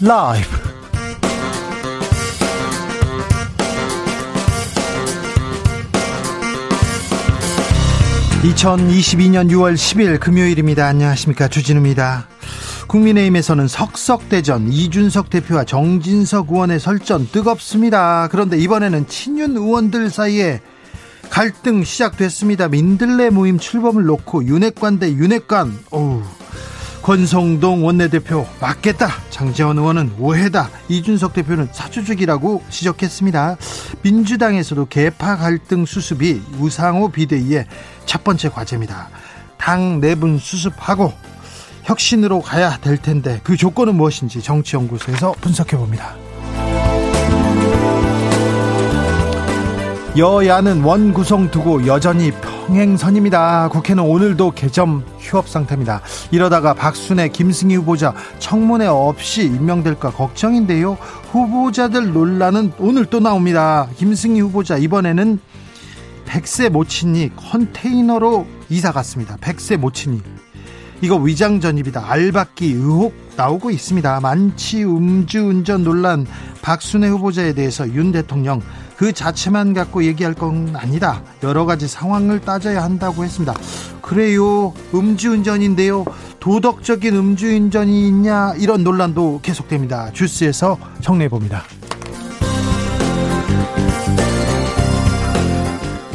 라이브. 0.00 0.46
2022년 8.42 9.50
6월 9.50 9.74
10일 9.74 10.20
금요일입니다. 10.20 10.86
안녕하십니까. 10.86 11.48
주진우입니다. 11.48 12.28
국민의힘에서는 12.86 13.66
석석대전 13.66 14.72
이준석 14.72 15.30
대표와 15.30 15.64
정진석 15.64 16.52
의원의 16.52 16.78
설전 16.78 17.28
뜨겁습니다. 17.32 18.28
그런데 18.30 18.56
이번에는 18.56 19.08
친윤 19.08 19.56
의원들 19.56 20.10
사이에 20.10 20.60
갈등 21.28 21.82
시작됐습니다. 21.82 22.68
민들레 22.68 23.30
모임 23.30 23.58
출범을 23.58 24.04
놓고 24.04 24.44
윤핵관 24.44 25.00
대 25.00 25.10
윤핵관. 25.10 25.76
어우. 25.90 26.22
권성동 27.08 27.86
원내대표 27.86 28.46
맞겠다. 28.60 29.08
장재원 29.30 29.78
의원은 29.78 30.16
오해다. 30.18 30.68
이준석 30.90 31.32
대표는 31.32 31.70
사주죽이라고 31.72 32.62
지적했습니다. 32.68 33.56
민주당에서도 34.02 34.84
개파 34.88 35.38
갈등 35.38 35.86
수습이 35.86 36.42
우상호 36.58 37.08
비대위의 37.08 37.64
첫 38.04 38.24
번째 38.24 38.50
과제입니다. 38.50 39.08
당 39.56 40.00
내분 40.00 40.36
수습하고 40.36 41.14
혁신으로 41.84 42.42
가야 42.42 42.76
될 42.76 42.98
텐데 42.98 43.40
그 43.42 43.56
조건은 43.56 43.94
무엇인지 43.94 44.42
정치연구소에서 44.42 45.32
분석해 45.40 45.78
봅니다. 45.78 46.14
여야는 50.16 50.82
원 50.82 51.12
구성 51.12 51.50
두고 51.50 51.86
여전히 51.86 52.32
평행선입니다. 52.32 53.68
국회는 53.68 54.02
오늘도 54.02 54.52
개점 54.52 55.04
휴업 55.18 55.48
상태입니다. 55.48 56.00
이러다가 56.30 56.74
박순애, 56.74 57.28
김승희 57.28 57.76
후보자 57.76 58.14
청문회 58.38 58.86
없이 58.86 59.44
임명될까 59.44 60.10
걱정인데요. 60.10 60.96
후보자들 61.30 62.12
논란은 62.12 62.72
오늘 62.78 63.04
또 63.04 63.20
나옵니다. 63.20 63.88
김승희 63.96 64.40
후보자 64.40 64.76
이번에는 64.76 65.38
백세 66.24 66.68
모친이 66.68 67.32
컨테이너로 67.36 68.46
이사 68.70 68.92
갔습니다. 68.92 69.36
백세 69.40 69.76
모친이 69.76 70.20
이거 71.00 71.16
위장 71.16 71.60
전입이다. 71.60 72.10
알박기 72.10 72.72
의혹 72.72 73.14
나오고 73.36 73.70
있습니다. 73.70 74.20
만취 74.20 74.84
음주 74.84 75.46
운전 75.46 75.84
논란 75.84 76.26
박순애 76.60 77.08
후보자에 77.08 77.52
대해서 77.52 77.88
윤 77.94 78.10
대통령 78.10 78.60
그 78.98 79.12
자체만 79.12 79.74
갖고 79.74 80.02
얘기할 80.02 80.34
건 80.34 80.74
아니다. 80.74 81.22
여러 81.44 81.64
가지 81.64 81.86
상황을 81.86 82.40
따져야 82.40 82.82
한다고 82.82 83.22
했습니다. 83.22 83.54
그래요. 84.02 84.74
음주운전인데요. 84.92 86.04
도덕적인 86.40 87.14
음주운전이 87.14 88.08
있냐 88.08 88.54
이런 88.56 88.82
논란도 88.82 89.38
계속됩니다. 89.40 90.10
주스에서 90.12 90.76
정리해 91.00 91.28
봅니다. 91.28 91.62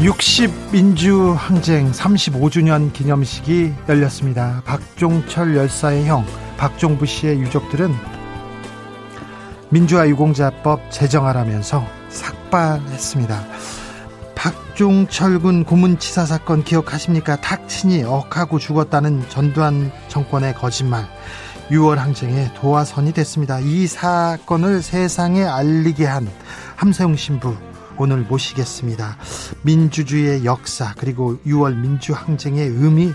60 0.01 0.51
민주 0.73 1.33
항쟁 1.37 1.89
35주년 1.89 2.91
기념식이 2.91 3.71
열렸습니다. 3.87 4.61
박종철 4.65 5.55
열사의 5.55 6.05
형 6.05 6.25
박종부 6.57 7.05
씨의 7.05 7.39
유족들은 7.39 7.93
민주화 9.69 10.09
유공자법 10.09 10.91
제정하라면서 10.91 12.02
삭발했습니다. 12.13 13.45
박종철 14.35 15.39
군 15.39 15.63
고문치사 15.63 16.25
사건 16.25 16.63
기억하십니까? 16.63 17.37
탁친이 17.37 18.03
억하고 18.03 18.59
죽었다는 18.59 19.29
전두환 19.29 19.91
정권의 20.07 20.53
거짓말. 20.55 21.07
6월 21.69 21.95
항쟁의 21.95 22.51
도화선이 22.55 23.13
됐습니다. 23.13 23.59
이 23.59 23.87
사건을 23.87 24.81
세상에 24.81 25.43
알리게 25.43 26.05
한 26.05 26.29
함세웅 26.75 27.15
신부 27.15 27.55
오늘 27.97 28.17
모시겠습니다. 28.17 29.17
민주주의의 29.61 30.45
역사 30.45 30.93
그리고 30.97 31.37
6월 31.45 31.75
민주항쟁의 31.75 32.67
의미 32.67 33.13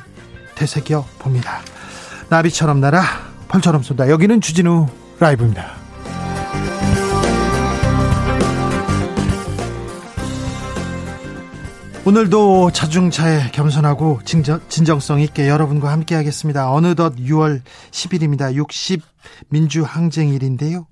되새겨 0.55 1.05
봅니다. 1.19 1.61
나비처럼 2.31 2.81
날아 2.81 3.03
펄처럼 3.49 3.83
쏜다. 3.83 4.09
여기는 4.09 4.41
주진우 4.41 4.87
라이브입니다. 5.21 5.78
오늘도 12.09 12.71
자중차에 12.71 13.51
겸손하고 13.51 14.21
진정, 14.25 14.63
진정 14.71 14.99
성 14.99 15.21
있게 15.21 15.47
여러분과 15.47 15.93
함께 15.93 16.15
하겠습니다. 16.15 16.73
어느덧 16.73 17.17
6월 17.17 17.61
10일입니다. 17.91 18.55
60 18.55 19.03
민주항쟁일인데요. 19.51 20.87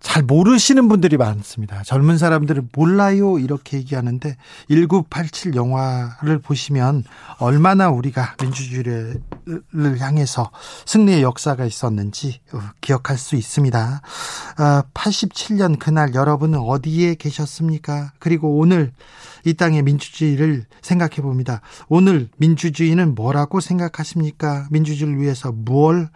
잘 0.00 0.22
모르시는 0.22 0.88
분들이 0.88 1.18
많습니다. 1.18 1.82
젊은 1.82 2.16
사람들은 2.16 2.70
몰라요 2.74 3.38
이렇게 3.38 3.76
얘기하는데 3.76 4.38
1987 4.70 5.56
영화를 5.56 6.38
보시면 6.38 7.04
얼마나 7.36 7.90
우리가 7.90 8.36
민주주의를 8.40 9.20
향해서 9.98 10.52
승리의 10.86 11.22
역사가 11.22 11.66
있었는지 11.66 12.40
어, 12.54 12.62
기억할 12.80 13.18
수 13.18 13.36
있습니다. 13.36 14.00
87년 14.94 15.74
어, 15.74 15.76
그날 15.78 16.14
여러분은 16.14 16.60
어디에 16.60 17.14
계셨습니까? 17.16 18.12
그리고 18.18 18.56
오늘 18.56 18.92
이 19.44 19.54
땅의 19.54 19.82
민주주의를 19.82 20.66
생각해 20.82 21.16
봅니다. 21.16 21.60
오늘 21.88 22.28
민주주의는 22.36 23.14
뭐라고 23.14 23.60
생각하십니까? 23.60 24.66
민주주의를 24.70 25.20
위해서 25.20 25.52
무엇 25.52 26.08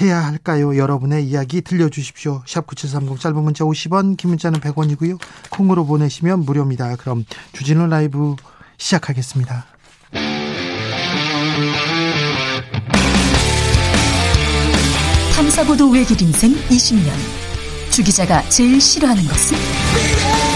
해야 0.00 0.24
할까요? 0.24 0.76
여러분의 0.76 1.26
이야기 1.26 1.62
들려주십시오. 1.62 2.42
샵 2.46 2.66
9730 2.66 3.18
짧은 3.18 3.42
문자 3.42 3.64
50원, 3.64 4.16
긴 4.16 4.30
문자는 4.30 4.60
100원이고요. 4.60 5.18
콩으로 5.50 5.86
보내시면 5.86 6.40
무료입니다. 6.40 6.96
그럼 6.96 7.24
주진우 7.52 7.86
라이브 7.86 8.36
시작하겠습니다. 8.76 9.64
탐사보도 15.34 15.90
외길 15.90 16.20
인생 16.20 16.52
20년. 16.68 17.10
주 17.90 18.02
기자가 18.02 18.42
제일 18.50 18.80
싫어하는 18.80 19.22
것은? 19.24 20.55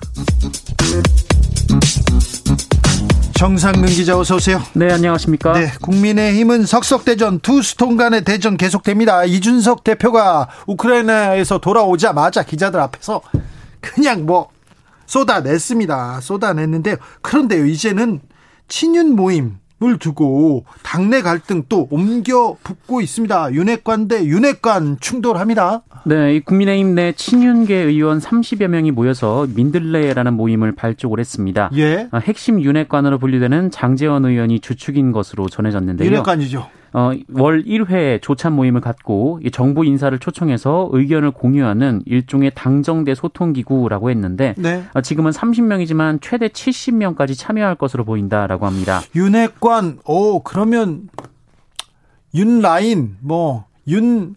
정상근 3.41 3.87
기자 3.87 4.19
어서 4.19 4.35
오세요. 4.35 4.61
네, 4.73 4.93
안녕하십니까? 4.93 5.53
네, 5.53 5.71
국민의힘은 5.81 6.67
석석대전 6.67 7.39
투스톤 7.39 7.97
간의 7.97 8.23
대전 8.23 8.55
계속됩니다. 8.55 9.23
이준석 9.23 9.83
대표가 9.83 10.47
우크라이나에서 10.67 11.57
돌아오자마자 11.57 12.43
기자들 12.43 12.79
앞에서 12.79 13.23
그냥 13.79 14.27
뭐 14.27 14.49
쏟아냈습니다. 15.07 16.21
쏟아냈는데 16.21 16.97
그런데요 17.23 17.65
이제는 17.65 18.21
친윤 18.67 19.15
모임 19.15 19.57
을 19.83 19.97
두고 19.97 20.65
당내 20.83 21.23
갈등 21.23 21.63
또 21.67 21.87
옮겨 21.89 22.55
붙고 22.63 23.01
있습니다. 23.01 23.53
윤핵관 23.53 24.07
대 24.07 24.23
윤핵관 24.25 24.97
충돌합니다. 24.99 25.81
네, 26.05 26.35
이 26.35 26.39
국민의힘 26.39 26.93
내 26.93 27.13
친윤계 27.13 27.75
의원 27.75 28.19
30여 28.19 28.67
명이 28.67 28.91
모여서 28.91 29.47
민들레라는 29.55 30.33
모임을 30.35 30.73
발족을 30.73 31.19
했습니다. 31.19 31.71
예. 31.77 32.07
아, 32.11 32.19
핵심 32.19 32.61
윤핵관으로 32.61 33.17
분류되는 33.17 33.71
장재원 33.71 34.25
의원이 34.25 34.59
주축인 34.59 35.11
것으로 35.11 35.49
전해졌는데요. 35.49 36.07
윤핵관이죠. 36.07 36.67
어, 36.93 37.11
월 37.33 37.63
1회 37.63 38.21
조찬 38.21 38.53
모임을 38.53 38.81
갖고 38.81 39.39
정부 39.51 39.85
인사를 39.85 40.17
초청해서 40.19 40.89
의견을 40.91 41.31
공유하는 41.31 42.03
일종의 42.05 42.51
당정대 42.53 43.15
소통기구라고 43.15 44.09
했는데 44.09 44.55
네. 44.57 44.83
어, 44.93 45.01
지금은 45.01 45.31
30명이지만 45.31 46.19
최대 46.21 46.47
70명까지 46.47 47.37
참여할 47.37 47.75
것으로 47.75 48.03
보인다라고 48.03 48.65
합니다. 48.65 49.01
윤핵관, 49.15 49.99
오 50.05 50.43
그러면 50.43 51.09
윤라인, 52.33 53.17
뭐 53.21 53.65
윤 53.87 54.35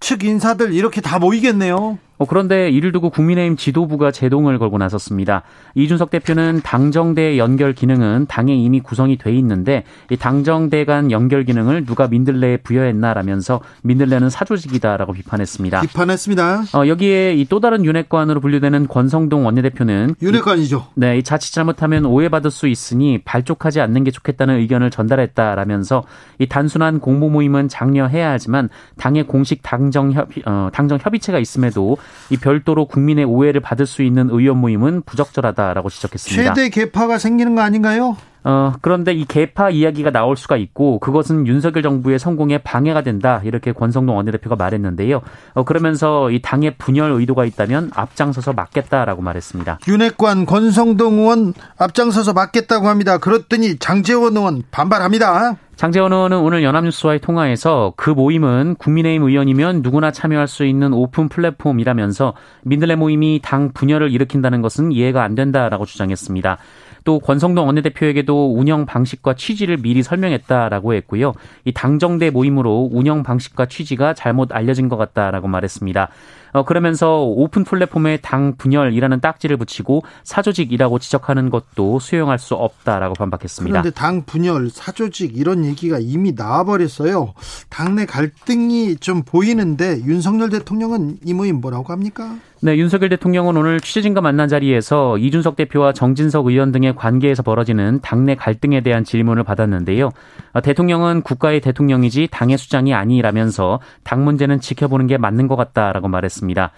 측 0.00 0.24
인사들 0.24 0.72
이렇게 0.72 1.00
다 1.00 1.18
모이겠네요. 1.18 1.98
어, 2.20 2.24
그런데 2.26 2.70
이를 2.70 2.92
두고 2.92 3.10
국민의힘 3.10 3.56
지도부가 3.56 4.10
제동을 4.10 4.58
걸고 4.58 4.78
나섰습니다. 4.78 5.42
이준석 5.74 6.10
대표는 6.10 6.60
당정대 6.62 7.36
연결 7.36 7.74
기능은 7.74 8.26
당에 8.28 8.54
이미 8.54 8.80
구성이 8.80 9.18
돼 9.18 9.32
있는데 9.34 9.84
이 10.10 10.16
당정대 10.16 10.84
간 10.84 11.10
연결 11.10 11.44
기능을 11.44 11.84
누가 11.84 12.06
민들레에 12.08 12.58
부여했나라면서 12.58 13.60
민들레는 13.82 14.30
사조직이다라고 14.30 15.12
비판했습니다. 15.12 15.82
비판했습니다. 15.82 16.62
어, 16.74 16.86
여기에 16.86 17.34
이 17.34 17.50
또 17.50 17.58
다른 17.58 17.84
윤핵관으로 17.84 18.40
분류되는 18.40 18.86
권성동 18.86 19.44
원내대표는 19.44 20.14
윤핵관이죠. 20.22 20.86
이, 20.96 21.00
네, 21.00 21.18
이 21.18 21.22
자칫 21.24 21.52
잘못하면 21.52 22.06
오해받을 22.06 22.50
수 22.52 22.68
있으니 22.68 23.18
발족하지 23.24 23.80
않는 23.80 24.04
게 24.04 24.12
좋겠다는 24.12 24.60
의견을 24.60 24.90
전달했다라면서 24.90 26.04
이 26.38 26.46
단순한 26.46 27.00
공모 27.00 27.28
모임은 27.28 27.68
장려해야 27.68 28.30
하지만 28.30 28.68
당의 28.98 29.24
공식 29.26 29.62
당정 29.62 30.12
협의, 30.12 30.44
어, 30.46 30.68
당정 30.72 30.98
협의체가 31.02 31.40
있음에도 31.40 31.96
이 32.30 32.36
별도로 32.36 32.86
국민의 32.86 33.24
오해를 33.24 33.60
받을 33.60 33.86
수 33.86 34.02
있는 34.02 34.28
의원 34.30 34.58
모임은 34.58 35.02
부적절하다라고 35.02 35.90
지적했습니다. 35.90 36.54
최대 36.54 36.68
개파가 36.68 37.18
생기는 37.18 37.54
거 37.54 37.62
아닌가요? 37.62 38.16
어, 38.42 38.72
그런데 38.80 39.12
이 39.12 39.24
개파 39.24 39.70
이야기가 39.70 40.10
나올 40.10 40.36
수가 40.36 40.56
있고 40.56 40.98
그것은 40.98 41.46
윤석열 41.46 41.82
정부의 41.82 42.18
성공에 42.18 42.58
방해가 42.58 43.02
된다. 43.02 43.40
이렇게 43.44 43.72
권성동 43.72 44.16
원내대표가 44.16 44.56
말했는데요. 44.56 45.20
어, 45.54 45.64
그러면서 45.64 46.30
이 46.30 46.40
당의 46.40 46.76
분열 46.78 47.12
의도가 47.12 47.44
있다면 47.44 47.90
앞장서서 47.94 48.52
막겠다라고 48.54 49.22
말했습니다. 49.22 49.80
윤핵관 49.88 50.46
권성동 50.46 51.18
의원 51.18 51.54
앞장서서 51.78 52.32
막겠다고 52.32 52.88
합니다. 52.88 53.18
그랬더니 53.18 53.78
장재원 53.78 54.36
의원 54.36 54.62
반발합니다. 54.70 55.56
장재원 55.80 56.12
의원은 56.12 56.36
오늘 56.40 56.62
연합뉴스와의 56.62 57.20
통화에서 57.20 57.94
그 57.96 58.10
모임은 58.10 58.74
국민의힘 58.74 59.22
의원이면 59.22 59.80
누구나 59.80 60.10
참여할 60.10 60.46
수 60.46 60.66
있는 60.66 60.92
오픈 60.92 61.30
플랫폼이라면서 61.30 62.34
민들레 62.64 62.96
모임이 62.96 63.40
당 63.42 63.72
분열을 63.72 64.10
일으킨다는 64.12 64.60
것은 64.60 64.92
이해가 64.92 65.22
안 65.22 65.34
된다라고 65.34 65.86
주장했습니다. 65.86 66.58
또 67.04 67.18
권성동 67.18 67.66
원내대표에게도 67.66 68.54
운영 68.56 68.86
방식과 68.86 69.34
취지를 69.34 69.76
미리 69.76 70.02
설명했다라고 70.02 70.94
했고요. 70.94 71.32
이 71.64 71.72
당정대 71.72 72.30
모임으로 72.30 72.88
운영 72.92 73.22
방식과 73.22 73.66
취지가 73.66 74.14
잘못 74.14 74.52
알려진 74.52 74.88
것 74.88 74.96
같다라고 74.96 75.48
말했습니다. 75.48 76.08
어, 76.52 76.64
그러면서 76.64 77.22
오픈 77.22 77.64
플랫폼에 77.64 78.18
당 78.18 78.56
분열이라는 78.56 79.20
딱지를 79.20 79.56
붙이고 79.56 80.02
사조직이라고 80.24 80.98
지적하는 80.98 81.50
것도 81.50 81.98
수용할 82.00 82.38
수 82.38 82.54
없다라고 82.54 83.14
반박했습니다. 83.14 83.70
그런데 83.72 83.90
당 83.90 84.24
분열, 84.24 84.70
사조직 84.70 85.36
이런 85.36 85.64
얘기가 85.64 85.98
이미 86.00 86.32
나와버렸어요. 86.32 87.34
당내 87.68 88.06
갈등이 88.06 88.96
좀 88.96 89.22
보이는데 89.22 90.00
윤석열 90.04 90.50
대통령은 90.50 91.18
이 91.24 91.34
모임 91.34 91.60
뭐라고 91.60 91.92
합니까? 91.92 92.36
네, 92.62 92.76
윤석열 92.76 93.08
대통령은 93.08 93.56
오늘 93.56 93.80
취재진과 93.80 94.20
만난 94.20 94.46
자리에서 94.46 95.16
이준석 95.16 95.56
대표와 95.56 95.94
정진석 95.94 96.46
의원 96.46 96.72
등의 96.72 96.94
관계에서 96.94 97.42
벌어지는 97.42 98.00
당내 98.02 98.34
갈등에 98.34 98.82
대한 98.82 99.02
질문을 99.02 99.44
받았는데요. 99.44 100.10
어, 100.52 100.60
대통령은 100.60 101.22
국가의 101.22 101.62
대통령이지 101.62 102.28
당의 102.30 102.58
수장이 102.58 102.92
아니라면서 102.92 103.80
당 104.04 104.26
문제는 104.26 104.60
지켜보는 104.60 105.06
게 105.06 105.16
맞는 105.16 105.48
것 105.48 105.56
같다라고 105.56 106.08
말했습니다. 106.08 106.70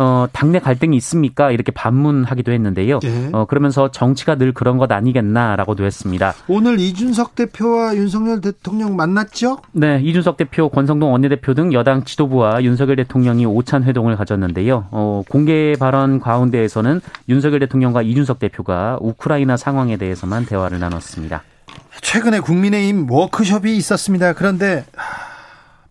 어, 0.00 0.26
당내 0.32 0.60
갈등이 0.60 0.96
있습니까? 0.96 1.50
이렇게 1.50 1.72
반문하기도 1.72 2.52
했는데요. 2.52 3.00
네. 3.00 3.28
어, 3.32 3.44
그러면서 3.44 3.90
정치가 3.90 4.36
늘 4.36 4.52
그런 4.52 4.78
것 4.78 4.90
아니겠나라고도 4.90 5.84
했습니다. 5.84 6.32
오늘 6.48 6.80
이준석 6.80 7.34
대표와 7.34 7.94
윤석열 7.96 8.40
대통령 8.40 8.96
만났죠? 8.96 9.58
네, 9.72 10.00
이준석 10.02 10.38
대표, 10.38 10.70
권성동 10.70 11.12
원내대표 11.12 11.52
등 11.52 11.74
여당 11.74 12.04
지도부와 12.04 12.62
윤석열 12.64 12.96
대통령이 12.96 13.44
오찬 13.44 13.84
회동을 13.84 14.16
가졌는데요. 14.16 14.86
어, 14.90 15.22
공개 15.28 15.74
발언 15.78 16.18
가운데에서는 16.18 17.02
윤석열 17.28 17.60
대통령과 17.60 18.00
이준석 18.00 18.38
대표가 18.38 18.96
우크라이나 19.02 19.58
상황에 19.58 19.98
대해서만 19.98 20.46
대화를 20.46 20.78
나눴습니다. 20.78 21.42
최근에 22.00 22.40
국민의힘 22.40 23.10
워크숍이 23.10 23.76
있었습니다. 23.76 24.32
그런데 24.32 24.86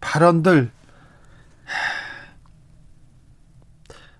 발언들 0.02 0.72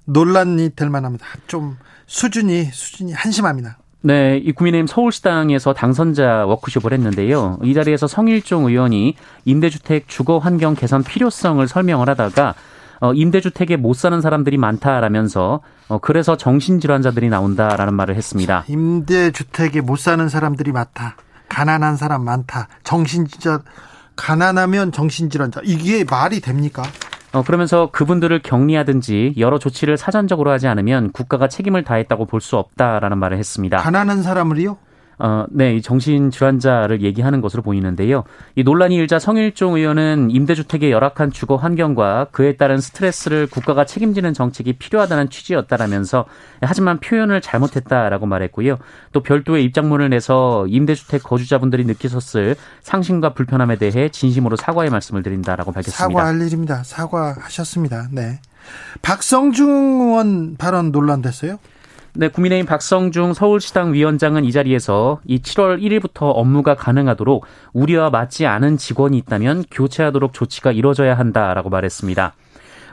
논란이 0.10 0.72
될 0.76 0.90
만합니다. 0.90 1.26
좀 1.48 1.78
수준이 2.08 2.66
수준이 2.66 3.14
한심합니다. 3.14 3.78
네, 4.02 4.38
이 4.38 4.52
국민의힘 4.54 4.88
서울시당에서 4.88 5.74
당선자 5.74 6.46
워크숍을 6.46 6.94
했는데요. 6.94 7.60
이 7.64 7.74
자리에서 7.74 8.08
성일종 8.08 8.68
의원이 8.68 9.16
임대주택 9.46 10.08
주거 10.08 10.38
환경 10.38 10.74
개선 10.74 11.04
필요성을 11.04 11.68
설명을 11.68 12.08
하다가 12.10 12.56
어, 13.02 13.14
임대주택에 13.14 13.78
못 13.78 13.94
사는 13.94 14.20
사람들이 14.20 14.58
많다라면서 14.58 15.62
어, 15.90 15.98
그래서 16.00 16.38
정신질환자들이 16.38 17.30
나온다라는 17.30 17.94
말을 17.94 18.16
했습니다. 18.16 18.66
임대주택에 18.68 19.82
못 19.82 20.00
사는 20.00 20.28
사람들이 20.28 20.72
많다. 20.72 21.16
가난한 21.50 21.98
사람 21.98 22.24
많다. 22.24 22.68
정신질환 22.84 23.62
가난하면 24.16 24.92
정신질환자 24.92 25.62
이게 25.64 26.04
말이 26.04 26.42
됩니까? 26.42 26.84
어, 27.32 27.44
그러면서 27.44 27.90
그분들을 27.92 28.42
격리하든지 28.42 29.36
여러 29.38 29.60
조치를 29.60 29.98
사전적으로 29.98 30.50
하지 30.52 30.68
않으면 30.68 31.12
국가가 31.12 31.48
책임을 31.48 31.84
다했다고 31.84 32.26
볼 32.26 32.40
수 32.42 32.58
없다라는 32.58 33.18
말을 33.18 33.38
했습니다. 33.38 33.78
가난한 33.78 34.24
사람을요? 34.24 34.78
어, 35.20 35.46
네, 35.50 35.82
정신 35.82 36.32
질환자를 36.32 37.02
얘기하는 37.02 37.42
것으로 37.42 37.62
보이는데요. 37.62 38.24
이 38.56 38.64
논란이 38.64 38.96
일자 38.96 39.20
성일종 39.20 39.76
의원은 39.76 40.32
임대주택의 40.32 40.92
열악한 40.92 41.32
주거 41.32 41.58
환경과 41.58 42.28
그에 42.32 42.56
따른 42.56 42.80
스트레스를 42.80 43.48
국가가 43.48 43.86
책임지는 43.86 44.34
정책이 44.34 44.74
필요하다는 44.74 45.30
취지였다라면서 45.30 46.26
하지만 46.62 47.00
표현을 47.00 47.42
잘못했다라고 47.42 48.26
말했고요. 48.28 48.78
또 49.12 49.22
별도의 49.22 49.66
입장문을 49.66 50.10
내서 50.10 50.66
임대주택 50.68 51.24
거주자분들이 51.24 51.84
느끼셨을 51.84 52.56
상심과 52.82 53.34
불편함에 53.34 53.76
대해 53.76 54.08
진심으로 54.08 54.56
사과의 54.56 54.90
말씀을 54.90 55.22
드린다라고 55.22 55.74
밝혔습니다. 55.74 55.98
사과할 55.98 56.42
일입니다. 56.42 56.84
사과하셨습니다. 56.84 58.08
네. 58.12 58.40
박성중 59.02 59.68
의원 59.70 60.56
발언 60.58 60.92
논란됐어요? 60.92 61.60
네, 62.16 62.28
국민의힘 62.28 62.66
박성중 62.66 63.34
서울시당 63.34 63.94
위원장은 63.94 64.44
이 64.44 64.52
자리에서 64.52 65.20
이 65.26 65.40
7월 65.40 65.82
1일부터 65.82 66.32
업무가 66.36 66.76
가능하도록 66.76 67.46
우리와 67.74 68.10
맞지 68.10 68.46
않은 68.48 68.78
직원이 68.78 69.18
있다면 69.20 69.66
교체하도록 69.70 70.34
조치가 70.34 70.72
이뤄져야 70.72 71.18
한다라고 71.18 71.70
말했습니다. 71.70 72.34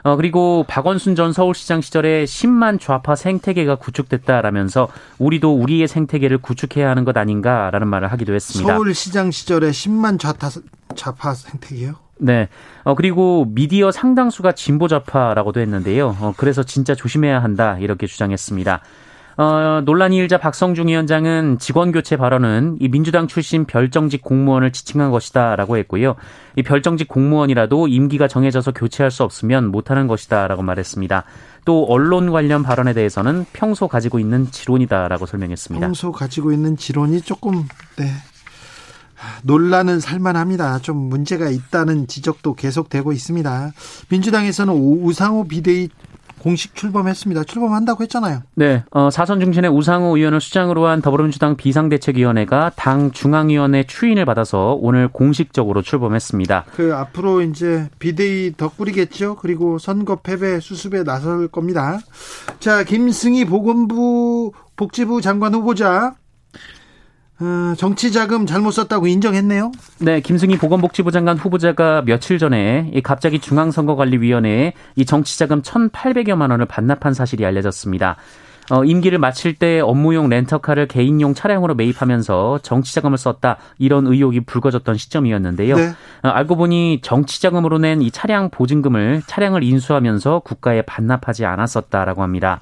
어, 0.03 0.15
그리고 0.15 0.63
박원순 0.67 1.15
전 1.15 1.33
서울시장 1.33 1.81
시절에 1.81 2.23
10만 2.25 2.79
좌파 2.79 3.15
생태계가 3.15 3.75
구축됐다라면서 3.75 4.87
우리도 5.17 5.55
우리의 5.55 5.87
생태계를 5.87 6.37
구축해야 6.37 6.89
하는 6.89 7.03
것 7.03 7.17
아닌가라는 7.17 7.87
말을 7.87 8.11
하기도 8.11 8.33
했습니다. 8.33 8.73
서울시장 8.73 9.31
시절에 9.31 9.71
10만 9.71 10.19
좌파, 10.19 10.49
좌파 10.95 11.33
생태계요? 11.33 11.95
네. 12.19 12.47
어, 12.83 12.95
그리고 12.95 13.47
미디어 13.49 13.91
상당수가 13.91 14.53
진보 14.53 14.87
좌파라고도 14.87 15.59
했는데요. 15.59 16.15
어, 16.19 16.33
그래서 16.37 16.63
진짜 16.63 16.95
조심해야 16.95 17.41
한다 17.41 17.77
이렇게 17.79 18.07
주장했습니다. 18.07 18.81
어, 19.37 19.81
논란이 19.85 20.17
일자 20.17 20.39
박성중 20.39 20.87
위원장은 20.87 21.59
직원 21.59 21.91
교체 21.91 22.17
발언은 22.17 22.77
이 22.79 22.89
민주당 22.89 23.27
출신 23.27 23.65
별정직 23.65 24.23
공무원을 24.23 24.71
지칭한 24.71 25.11
것이다라고 25.11 25.77
했고요. 25.77 26.15
이 26.55 26.63
별정직 26.63 27.07
공무원이라도 27.07 27.87
임기가 27.87 28.27
정해져서 28.27 28.71
교체할 28.71 29.11
수 29.11 29.23
없으면 29.23 29.67
못하는 29.67 30.07
것이다라고 30.07 30.63
말했습니다. 30.63 31.23
또 31.65 31.85
언론 31.85 32.31
관련 32.31 32.63
발언에 32.63 32.93
대해서는 32.93 33.45
평소 33.53 33.87
가지고 33.87 34.17
있는 34.17 34.49
지론이다라고 34.49 35.27
설명했습니다. 35.27 35.85
평소 35.85 36.11
가지고 36.11 36.51
있는 36.51 36.75
지론이 36.75 37.21
조금 37.21 37.67
네. 37.97 38.05
논란은 39.43 39.99
살만합니다. 39.99 40.79
좀 40.79 40.97
문제가 40.97 41.49
있다는 41.49 42.07
지적도 42.07 42.53
계속되고 42.55 43.11
있습니다. 43.13 43.71
민주당에서는 44.09 44.73
우상호 44.73 45.47
비대위 45.47 45.89
공식 46.39 46.75
출범했습니다. 46.75 47.43
출범한다고 47.43 48.03
했잖아요. 48.03 48.41
네. 48.55 48.83
어, 48.91 49.09
사선 49.09 49.39
중진의 49.39 49.71
우상호 49.71 50.17
의원을 50.17 50.41
수장으로 50.41 50.87
한 50.87 51.01
더불어민주당 51.01 51.55
비상대책위원회가 51.55 52.71
당 52.75 53.11
중앙위원회 53.11 53.83
추인을 53.83 54.25
받아서 54.25 54.77
오늘 54.79 55.07
공식적으로 55.07 55.81
출범했습니다. 55.81 56.65
그 56.75 56.95
앞으로 56.95 57.41
이제 57.41 57.89
비대위 57.99 58.53
더 58.57 58.69
꾸리겠죠. 58.69 59.35
그리고 59.35 59.77
선거 59.77 60.17
패배 60.17 60.59
수습에 60.59 61.03
나설 61.03 61.47
겁니다. 61.47 61.99
자, 62.59 62.83
김승희 62.83 63.45
보건부 63.45 64.51
복지부 64.75 65.21
장관 65.21 65.53
후보자 65.53 66.13
어, 67.39 67.73
정치 67.77 68.11
자금 68.11 68.45
잘못 68.47 68.71
썼다고 68.71 69.07
인정했네요. 69.07 69.71
네, 69.99 70.21
김승희 70.21 70.57
보건복지부 70.57 71.11
장관 71.11 71.37
후보자가 71.37 72.01
며칠 72.05 72.39
전에 72.39 72.91
갑자기 73.03 73.39
중앙선거관리위원회에 73.39 74.73
이 74.95 75.05
정치 75.05 75.37
자금 75.37 75.61
1,800여만 75.61 76.49
원을 76.51 76.65
반납한 76.65 77.13
사실이 77.13 77.45
알려졌습니다. 77.45 78.15
어, 78.69 78.83
임기를 78.83 79.17
마칠 79.17 79.55
때 79.55 79.79
업무용 79.79 80.27
렌터카를 80.27 80.87
개인용 80.87 81.33
차량으로 81.33 81.73
매입하면서 81.75 82.59
정치자금을 82.63 83.17
썼다 83.17 83.57
이런 83.77 84.07
의혹이 84.07 84.41
불거졌던 84.41 84.97
시점이었는데요. 84.97 85.75
네. 85.75 85.89
어, 86.23 86.27
알고 86.27 86.57
보니 86.57 86.99
정치자금으로 87.01 87.77
낸 87.77 88.01
이 88.01 88.11
차량 88.11 88.49
보증금을 88.49 89.21
차량을 89.25 89.63
인수하면서 89.63 90.39
국가에 90.39 90.81
반납하지 90.81 91.45
않았었다라고 91.45 92.23
합니다. 92.23 92.59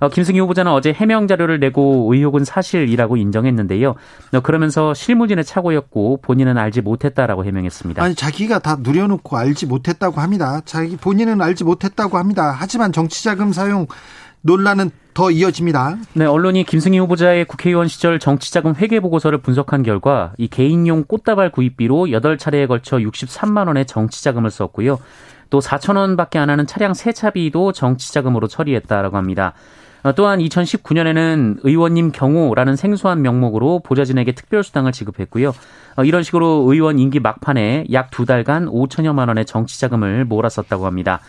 어, 0.00 0.08
김승희 0.08 0.40
후보자는 0.40 0.72
어제 0.72 0.92
해명 0.92 1.26
자료를 1.26 1.60
내고 1.60 2.08
의혹은 2.12 2.44
사실이라고 2.44 3.16
인정했는데요. 3.16 3.94
어, 4.34 4.40
그러면서 4.40 4.94
실무진의 4.94 5.44
착오였고 5.44 6.20
본인은 6.22 6.58
알지 6.58 6.82
못했다라고 6.82 7.44
해명했습니다. 7.44 8.02
아니 8.02 8.14
자기가 8.14 8.58
다 8.58 8.76
누려놓고 8.80 9.36
알지 9.36 9.66
못했다고 9.66 10.20
합니다. 10.20 10.60
자기 10.64 10.96
본인은 10.96 11.40
알지 11.40 11.64
못했다고 11.64 12.18
합니다. 12.18 12.54
하지만 12.56 12.92
정치자금 12.92 13.52
사용 13.52 13.86
논란은 14.42 14.90
더 15.14 15.30
이어집니다. 15.30 15.96
네, 16.14 16.26
언론이 16.26 16.64
김승희 16.64 16.98
후보자의 16.98 17.46
국회의원 17.46 17.88
시절 17.88 18.18
정치자금 18.18 18.74
회계 18.76 19.00
보고서를 19.00 19.38
분석한 19.38 19.82
결과 19.84 20.32
이 20.36 20.48
개인용 20.48 21.04
꽃다발 21.04 21.50
구입비로 21.50 22.06
8차례에 22.06 22.68
걸쳐 22.68 22.98
63만 22.98 23.68
원의 23.68 23.86
정치자금을 23.86 24.50
썼고요. 24.50 24.98
또 25.50 25.60
4천 25.60 25.96
원밖에 25.96 26.38
안 26.38 26.50
하는 26.50 26.66
차량 26.66 26.94
세차비도 26.94 27.72
정치자금으로 27.72 28.48
처리했다라고 28.48 29.16
합니다. 29.16 29.54
어, 30.04 30.12
또한 30.14 30.38
2019년에는 30.38 31.60
의원님 31.62 32.12
경호라는 32.12 32.76
생소한 32.76 33.22
명목으로 33.22 33.80
보좌진에게 33.80 34.32
특별수당을 34.32 34.92
지급했고요. 34.92 35.54
어, 35.96 36.04
이런 36.04 36.22
식으로 36.22 36.64
의원 36.68 36.98
임기 36.98 37.20
막판에 37.20 37.86
약 37.90 38.10
두 38.10 38.26
달간 38.26 38.66
5천여만 38.66 39.28
원의 39.28 39.46
정치자금을 39.46 40.26
몰았었다고 40.26 40.84
합니다. 40.86 41.20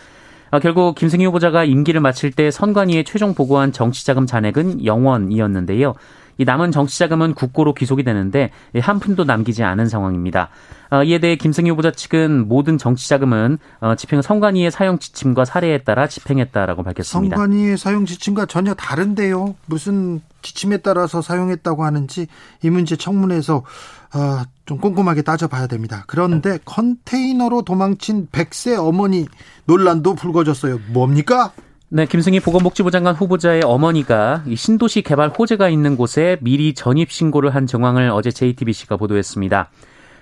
어, 0.52 0.60
결국 0.60 0.96
김승희 0.96 1.26
후보자가 1.26 1.64
임기를 1.64 2.02
마칠 2.02 2.32
때 2.32 2.52
선관위에 2.52 3.04
최종 3.04 3.34
보고한 3.34 3.72
정치자금 3.72 4.26
잔액은 4.26 4.82
0원이었는데요. 4.84 5.96
이 6.38 6.46
남은 6.46 6.72
정치 6.72 7.00
자금은 7.00 7.34
국고로 7.34 7.74
귀속이 7.74 8.04
되는데 8.04 8.52
한 8.82 9.00
푼도 9.00 9.24
남기지 9.24 9.64
않은 9.64 9.88
상황입니다. 9.88 10.50
어, 10.92 11.04
이에 11.04 11.20
대해 11.20 11.36
김승희 11.36 11.70
후보자 11.70 11.92
측은 11.92 12.48
모든 12.48 12.78
정치 12.78 13.10
자금은 13.10 13.58
어, 13.80 13.96
집행 13.96 14.22
선관위의 14.22 14.72
사용 14.72 15.00
지침과 15.00 15.46
사례에 15.46 15.80
따라 15.80 16.08
집행했다라고 16.08 16.84
밝혔습니다. 16.84 17.36
선관위의 17.36 17.78
사용 17.78 18.06
지침과 18.06 18.46
전혀 18.46 18.74
다른데요. 18.74 19.56
무슨 19.66 20.22
지침에 20.42 20.78
따라서 20.78 21.22
사용했다고 21.22 21.84
하는지 21.84 22.28
이 22.62 22.70
문제 22.70 22.96
청문회에서 22.96 23.58
어, 23.58 24.44
좀 24.66 24.78
꼼꼼하게 24.78 25.24
따져봐야 25.24 25.68
됩니다. 25.68 26.04
그런데 26.08 26.60
컨테이너로 26.66 27.64
도망친 27.64 28.30
백세 28.32 28.76
어머니 28.76 29.28
논란도 29.66 30.16
불거졌어요. 30.16 30.80
뭡니까? 30.90 31.52
네, 31.96 32.06
김승희 32.06 32.42
보건복지부 32.42 32.92
장관 32.92 33.16
후보자의 33.16 33.62
어머니가 33.64 34.44
신도시 34.54 35.02
개발 35.02 35.30
호재가 35.30 35.70
있는 35.70 35.96
곳에 35.96 36.38
미리 36.42 36.74
전입 36.74 37.10
신고를 37.10 37.56
한 37.56 37.68
정황을 37.68 38.10
어제 38.10 38.32
JTBC가 38.32 38.98
보도했습니다. 38.98 39.70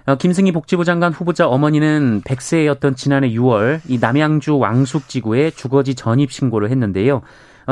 어, 0.05 0.15
김승희 0.15 0.51
복지부 0.51 0.85
장관 0.85 1.11
후보자 1.11 1.47
어머니는 1.47 2.21
100세였던 2.21 2.95
지난해 2.95 3.31
6월 3.31 3.79
이 3.87 3.97
남양주 3.97 4.59
왕숙지구에 4.59 5.49
주거지 5.49 5.95
전입 5.95 6.31
신고를 6.31 6.69
했는데요. 6.69 7.23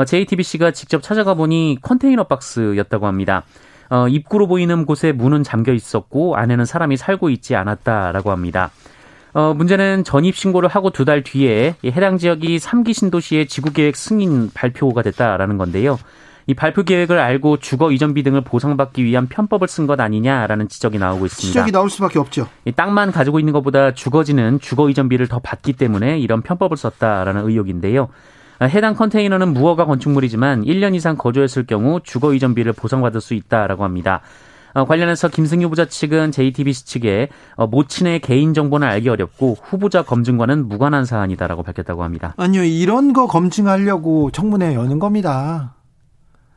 JTBC가 0.04 0.66
어, 0.66 0.70
직접 0.72 1.00
찾아가 1.00 1.34
보니 1.34 1.78
컨테이너 1.80 2.24
박스였다고 2.24 3.06
합니다. 3.06 3.44
어, 3.88 4.08
입구로 4.08 4.48
보이는 4.48 4.84
곳에 4.84 5.12
문은 5.12 5.44
잠겨 5.44 5.72
있었고 5.72 6.34
안에는 6.34 6.64
사람이 6.64 6.96
살고 6.96 7.30
있지 7.30 7.54
않았다라고 7.54 8.32
합니다. 8.32 8.72
어, 9.34 9.54
문제는 9.54 10.04
전입 10.04 10.36
신고를 10.36 10.68
하고 10.68 10.90
두 10.90 11.04
달 11.04 11.22
뒤에 11.22 11.74
해당 11.84 12.18
지역이 12.18 12.58
3기 12.58 12.92
신도시의 12.92 13.46
지구 13.48 13.72
계획 13.72 13.96
승인 13.96 14.50
발표가 14.52 15.02
됐다라는 15.02 15.58
건데요. 15.58 15.98
이 16.46 16.54
발표 16.54 16.82
계획을 16.82 17.18
알고 17.18 17.58
주거 17.58 17.92
이전비 17.92 18.22
등을 18.24 18.40
보상받기 18.42 19.04
위한 19.04 19.28
편법을 19.28 19.68
쓴 19.68 19.86
것 19.86 20.00
아니냐라는 20.00 20.68
지적이 20.68 20.98
나오고 20.98 21.26
있습니다. 21.26 21.52
지적이 21.52 21.72
나올 21.72 21.88
수밖에 21.88 22.18
없죠. 22.18 22.48
이 22.64 22.72
땅만 22.72 23.12
가지고 23.12 23.38
있는 23.38 23.52
것보다 23.52 23.94
주거지는 23.94 24.58
주거 24.60 24.90
이전비를 24.90 25.28
더 25.28 25.38
받기 25.38 25.74
때문에 25.74 26.18
이런 26.18 26.42
편법을 26.42 26.76
썼다라는 26.76 27.48
의혹인데요. 27.48 28.08
해당 28.60 28.94
컨테이너는 28.94 29.52
무허가 29.52 29.86
건축물이지만 29.86 30.64
1년 30.64 30.94
이상 30.94 31.16
거주했을 31.16 31.64
경우 31.66 32.00
주거 32.02 32.34
이전비를 32.34 32.72
보상받을 32.74 33.20
수 33.20 33.34
있다라고 33.34 33.82
합니다. 33.84 34.20
어, 34.74 34.84
관련해서 34.84 35.28
김승희 35.28 35.64
후보자 35.64 35.86
측은 35.86 36.32
JTBC 36.32 36.86
측에 36.86 37.28
어, 37.56 37.66
모친의 37.66 38.20
개인 38.20 38.54
정보는 38.54 38.88
알기 38.88 39.08
어렵고 39.08 39.56
후보자 39.62 40.02
검증과는 40.02 40.68
무관한 40.68 41.04
사안이다라고 41.04 41.62
밝혔다고 41.62 42.02
합니다. 42.02 42.34
아니요, 42.36 42.64
이런 42.64 43.12
거 43.12 43.26
검증하려고 43.26 44.30
청문회 44.30 44.74
여는 44.74 44.98
겁니다. 44.98 45.74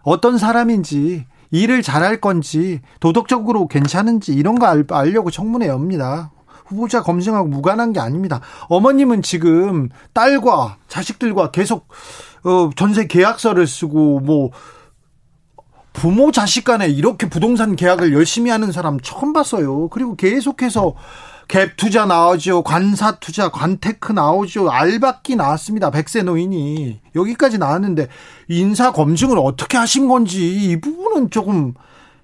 어떤 0.03 0.37
사람인지 0.37 1.25
일을 1.51 1.81
잘할 1.81 2.21
건지 2.21 2.81
도덕적으로 2.99 3.67
괜찮은지 3.67 4.33
이런 4.33 4.59
거 4.59 4.67
알, 4.67 4.85
알려고 4.89 5.31
청문회 5.31 5.67
엽니다. 5.67 6.31
후보자 6.65 7.03
검증하고 7.03 7.47
무관한 7.47 7.93
게 7.93 7.99
아닙니다. 7.99 8.41
어머님은 8.69 9.21
지금 9.21 9.89
딸과 10.13 10.77
자식들과 10.87 11.51
계속 11.51 11.87
어, 12.43 12.69
전세 12.75 13.07
계약서를 13.07 13.67
쓰고 13.67 14.19
뭐 14.19 14.51
부모 15.95 16.31
자식 16.31 16.65
간에 16.65 16.87
이렇게 16.87 17.27
부동산 17.29 17.75
계약을 17.75 18.13
열심히 18.13 18.51
하는 18.51 18.71
사람 18.71 18.99
처음 18.99 19.33
봤어요. 19.33 19.87
그리고 19.89 20.15
계속해서 20.15 20.93
갭 21.47 21.77
투자 21.77 22.05
나오죠. 22.05 22.63
관사 22.63 23.13
투자, 23.19 23.49
관테크 23.49 24.11
나오죠. 24.11 24.69
알박기 24.69 25.35
나왔습니다. 25.35 25.91
백세 25.91 26.23
노인이. 26.23 26.99
여기까지 27.15 27.57
나왔는데 27.57 28.07
인사 28.49 28.91
검증을 28.91 29.37
어떻게 29.39 29.77
하신 29.77 30.07
건지 30.07 30.53
이 30.53 30.79
부분은 30.81 31.29
조금 31.29 31.73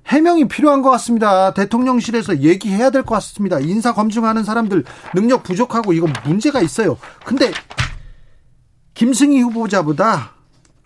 해명이 0.08 0.48
필요한 0.48 0.82
것 0.82 0.90
같습니다. 0.92 1.54
대통령실에서 1.54 2.40
얘기해야 2.42 2.90
될 2.90 3.04
것 3.04 3.16
같습니다. 3.16 3.60
인사 3.60 3.94
검증하는 3.94 4.44
사람들 4.44 4.84
능력 5.16 5.44
부족하고 5.44 5.94
이건 5.94 6.12
문제가 6.26 6.62
있어요. 6.62 6.98
근데 7.24 7.52
김승희 8.96 9.40
후보자보다 9.42 10.32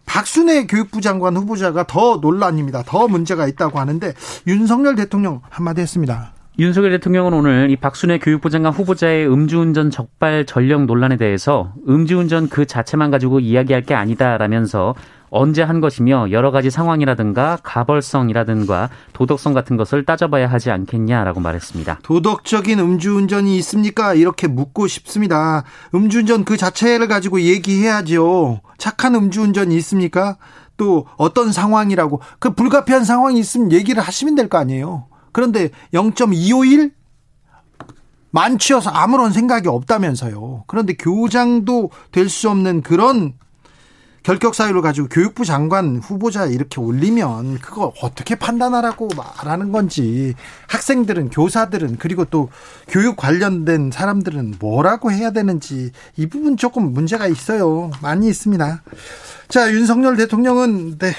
박순애 0.05 0.67
교육부 0.67 1.01
장관 1.01 1.35
후보자가 1.35 1.85
더 1.87 2.17
논란입니다. 2.21 2.83
더 2.83 3.07
문제가 3.07 3.47
있다고 3.47 3.79
하는데 3.79 4.13
윤석열 4.47 4.95
대통령 4.95 5.41
한마디 5.49 5.81
했습니다. 5.81 6.33
윤석열 6.57 6.91
대통령은 6.91 7.33
오늘 7.33 7.69
이 7.69 7.75
박순애 7.75 8.19
교육부 8.19 8.49
장관 8.49 8.71
후보자의 8.71 9.27
음주운전 9.27 9.91
적발 9.91 10.45
전력 10.45 10.85
논란에 10.85 11.17
대해서 11.17 11.73
음주운전 11.89 12.47
그 12.47 12.65
자체만 12.65 13.11
가지고 13.11 13.41
이야기할 13.41 13.81
게 13.81 13.93
아니다라면서 13.93 14.95
언제 15.35 15.61
한 15.61 15.81
것이며 15.81 16.31
여러 16.31 16.49
가지 16.51 16.69
상황이라든가 16.69 17.57
가벌성이라든가 17.61 18.89
도덕성 19.13 19.53
같은 19.53 19.75
것을 19.77 20.05
따져봐야 20.05 20.47
하지 20.49 20.71
않겠냐라고 20.71 21.41
말했습니다. 21.41 21.99
도덕적인 22.03 22.79
음주운전이 22.79 23.57
있습니까? 23.57 24.13
이렇게 24.13 24.47
묻고 24.47 24.87
싶습니다. 24.87 25.63
음주운전 25.93 26.45
그 26.45 26.55
자체를 26.57 27.07
가지고 27.07 27.41
얘기해야죠. 27.41 28.61
착한 28.77 29.15
음주운전이 29.15 29.75
있습니까? 29.77 30.37
또 30.77 31.05
어떤 31.17 31.51
상황이라고 31.51 32.21
그 32.39 32.53
불가피한 32.53 33.03
상황이 33.05 33.39
있으면 33.39 33.71
얘기를 33.71 34.01
하시면 34.01 34.35
될 34.35 34.49
거 34.49 34.57
아니에요. 34.57 35.07
그런데 35.31 35.69
0.251 35.93 36.91
만취여서 38.31 38.89
아무런 38.89 39.31
생각이 39.31 39.67
없다면서요. 39.67 40.65
그런데 40.67 40.93
교장도 40.93 41.91
될 42.11 42.29
수 42.29 42.49
없는 42.49 42.81
그런 42.81 43.33
결격 44.25 44.55
사유를 44.55 44.81
가지고 44.81 45.07
교육부 45.07 45.45
장관 45.45 45.97
후보자 45.97 46.47
이렇게 46.47 46.81
올리면 46.81 47.59
그거 47.59 47.93
어떻게 48.01 48.33
판단하라고 48.33 49.09
말하는 49.15 49.71
건지 49.71 50.33
학생들은 50.67 51.29
교사들은 51.29 51.97
그리고 51.99 52.25
또 52.25 52.49
교육 52.87 53.17
관련된 53.17 53.91
사람들은 53.91 54.55
뭐라고 54.59 55.11
해야 55.11 55.29
되는지 55.29 55.91
이 56.17 56.25
부분 56.25 56.57
조금 56.57 56.91
문제가 56.91 57.27
있어요. 57.27 57.91
많이 58.01 58.27
있습니다. 58.27 58.81
자, 59.47 59.71
윤석열 59.71 60.17
대통령은 60.17 60.97
네. 60.97 61.11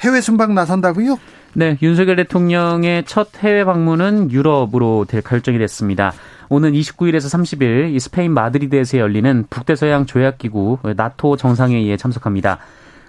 해외 0.00 0.20
순방 0.20 0.56
나선다고요? 0.56 1.18
네, 1.54 1.78
윤석열 1.82 2.16
대통령의 2.16 3.04
첫 3.06 3.28
해외 3.38 3.64
방문은 3.64 4.32
유럽으로 4.32 5.06
될 5.08 5.22
결정이 5.22 5.58
됐습니다. 5.58 6.12
오는 6.48 6.72
29일에서 6.72 7.26
30일 7.32 7.98
스페인 7.98 8.32
마드리드에서 8.32 8.98
열리는 8.98 9.46
북대서양 9.50 10.06
조약기구 10.06 10.78
나토 10.96 11.36
정상회의에 11.36 11.96
참석합니다. 11.96 12.58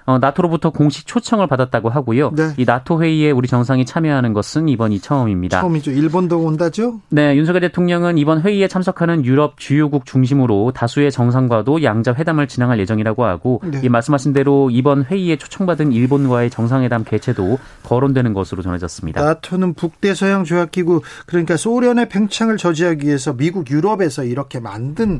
어, 0.08 0.20
나토로부터 0.20 0.70
공식 0.70 1.06
초청을 1.06 1.48
받았다고 1.48 1.90
하고요. 1.90 2.32
네. 2.32 2.54
이 2.56 2.64
나토 2.64 3.04
회의에 3.04 3.32
우리 3.32 3.50
정상이 3.50 3.86
참여하는 3.86 4.32
것은 4.32 4.70
이번이 4.70 5.02
처음입니다. 5.02 5.60
처음이죠. 5.60 5.92
일본도 5.92 6.40
온다죠? 6.40 7.02
네, 7.10 7.36
윤석열 7.36 7.60
대통령은 7.60 8.18
이번 8.18 8.42
회의에 8.42 8.70
참석하는 8.70 9.26
유럽 9.26 9.60
주요국 9.60 10.06
중심으로 10.06 10.72
다수의 10.74 11.12
정상과도 11.12 11.84
양자 11.84 12.14
회담을 12.14 12.48
진행할 12.48 12.80
예정이라고 12.80 13.26
하고 13.26 13.62
네. 13.66 13.82
이 13.84 13.90
말씀하신 13.90 14.32
대로 14.32 14.70
이번 14.70 15.04
회의에 15.04 15.36
초청받은 15.36 15.92
일본과의 15.92 16.52
정상회담 16.52 17.04
개최도 17.04 17.60
거론되는 17.84 18.32
것으로 18.34 18.62
전해졌습니다. 18.62 19.22
나토는 19.22 19.74
북대서양 19.74 20.46
조약기구 20.46 21.02
그러니까 21.26 21.58
소련의 21.58 22.08
팽창을 22.08 22.56
저지하기 22.56 23.06
위해서 23.06 23.34
미국 23.34 23.70
유럽에서 23.70 24.24
이렇게 24.24 24.62
만든 24.62 25.20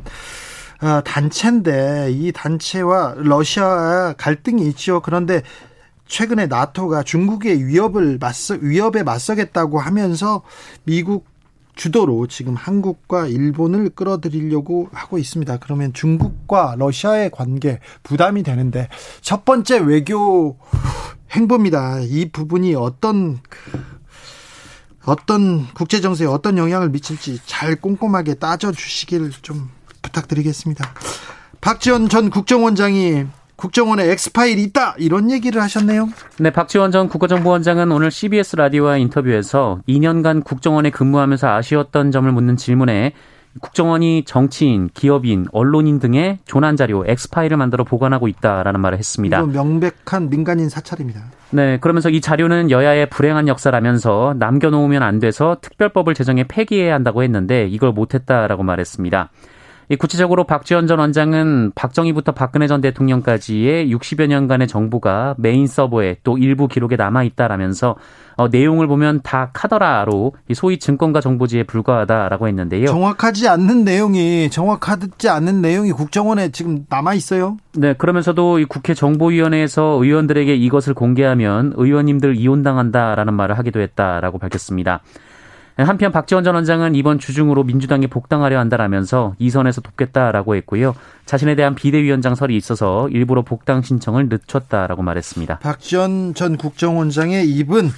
단체인데 1.04 2.10
이 2.12 2.32
단체와 2.32 3.14
러시아 3.18 4.14
갈등이 4.16 4.66
있죠. 4.68 5.00
그런데 5.00 5.42
최근에 6.06 6.46
나토가 6.46 7.02
중국의 7.02 7.66
위협을 7.66 8.18
맞서 8.18 8.56
위협에 8.60 9.02
맞서겠다고 9.02 9.78
하면서 9.78 10.42
미국 10.84 11.26
주도로 11.74 12.26
지금 12.26 12.56
한국과 12.56 13.28
일본을 13.28 13.90
끌어들이려고 13.90 14.88
하고 14.92 15.18
있습니다. 15.18 15.58
그러면 15.58 15.92
중국과 15.92 16.74
러시아의 16.76 17.30
관계 17.30 17.78
부담이 18.02 18.42
되는데 18.42 18.88
첫 19.20 19.44
번째 19.44 19.78
외교 19.78 20.58
행보입니다. 21.30 22.00
이 22.00 22.30
부분이 22.30 22.74
어떤 22.74 23.38
어떤 25.04 25.66
국제 25.74 26.00
정세에 26.00 26.26
어떤 26.26 26.58
영향을 26.58 26.90
미칠지 26.90 27.40
잘 27.46 27.76
꼼꼼하게 27.76 28.34
따져 28.34 28.72
주시길 28.72 29.30
좀 29.42 29.70
부탁드리겠습니다. 30.02 30.84
박지원 31.60 32.08
전 32.08 32.30
국정원장이 32.30 33.26
국정원에 33.56 34.08
엑스파일이 34.12 34.62
있다 34.62 34.94
이런 34.98 35.30
얘기를 35.32 35.60
하셨네요. 35.60 36.08
네, 36.38 36.50
박지원 36.50 36.92
전 36.92 37.08
국가정보원장은 37.08 37.90
오늘 37.90 38.12
CBS 38.12 38.54
라디오와 38.54 38.98
인터뷰에서 38.98 39.80
2년간 39.88 40.44
국정원에 40.44 40.90
근무하면서 40.90 41.48
아쉬웠던 41.48 42.12
점을 42.12 42.30
묻는 42.30 42.56
질문에 42.56 43.14
국정원이 43.60 44.22
정치인, 44.24 44.88
기업인, 44.94 45.46
언론인 45.50 45.98
등의 45.98 46.38
조난 46.44 46.76
자료 46.76 47.04
엑스파일을 47.04 47.56
만들어 47.56 47.82
보관하고 47.82 48.28
있다라는 48.28 48.80
말을 48.80 48.98
했습니다. 48.98 49.42
명백한 49.42 50.30
민간인 50.30 50.68
사찰입니다. 50.68 51.24
네, 51.50 51.78
그러면서 51.80 52.10
이 52.10 52.20
자료는 52.20 52.70
여야의 52.70 53.10
불행한 53.10 53.48
역사라면서 53.48 54.36
남겨놓으면 54.38 55.02
안 55.02 55.18
돼서 55.18 55.56
특별법을 55.60 56.14
제정해 56.14 56.44
폐기해야 56.46 56.94
한다고 56.94 57.24
했는데 57.24 57.66
이걸 57.66 57.90
못했다라고 57.90 58.62
말했습니다. 58.62 59.30
구체적으로 59.96 60.44
박지원 60.44 60.86
전 60.86 60.98
원장은 60.98 61.72
박정희부터 61.74 62.32
박근혜 62.32 62.66
전 62.66 62.80
대통령까지의 62.80 63.92
60여 63.94 64.26
년간의 64.26 64.68
정보가 64.68 65.36
메인 65.38 65.66
서버에 65.66 66.16
또 66.22 66.36
일부 66.36 66.68
기록에 66.68 66.96
남아 66.96 67.22
있다라면서 67.24 67.96
어, 68.36 68.48
내용을 68.48 68.86
보면 68.86 69.20
다 69.22 69.50
카더라로 69.52 70.34
소위 70.54 70.78
증권가 70.78 71.20
정보지에 71.20 71.64
불과하다라고 71.64 72.46
했는데요. 72.48 72.86
정확하지 72.86 73.48
않는 73.48 73.84
내용이 73.84 74.48
정확하지 74.50 75.28
않는 75.28 75.60
내용이 75.60 75.92
국정원에 75.92 76.50
지금 76.50 76.86
남아 76.88 77.14
있어요. 77.14 77.56
네, 77.74 77.94
그러면서도 77.94 78.60
이 78.60 78.64
국회 78.64 78.94
정보위원회에서 78.94 79.98
의원들에게 80.00 80.54
이것을 80.54 80.94
공개하면 80.94 81.72
의원님들 81.76 82.36
이혼당한다라는 82.36 83.34
말을 83.34 83.58
하기도 83.58 83.80
했다라고 83.80 84.38
밝혔습니다. 84.38 85.00
한편 85.86 86.10
박지원 86.10 86.42
전 86.42 86.56
원장은 86.56 86.96
이번 86.96 87.20
주중으로 87.20 87.62
민주당에 87.62 88.08
복당하려 88.08 88.58
한다라면서 88.58 89.34
이 89.38 89.48
선에서 89.48 89.80
돕겠다라고 89.80 90.56
했고요. 90.56 90.94
자신에 91.24 91.54
대한 91.54 91.76
비대위원장 91.76 92.34
설이 92.34 92.56
있어서 92.56 93.08
일부러 93.10 93.42
복당 93.42 93.82
신청을 93.82 94.28
늦췄다라고 94.28 95.02
말했습니다. 95.02 95.60
박지원 95.60 96.34
전 96.34 96.56
국정원장의 96.56 97.48
입은 97.48 97.90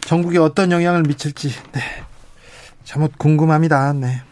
전국에 0.00 0.38
어떤 0.38 0.72
영향을 0.72 1.02
미칠지 1.02 1.50
네. 1.72 1.80
잘못 2.84 3.18
궁금합니다. 3.18 3.92
네. 3.92 4.22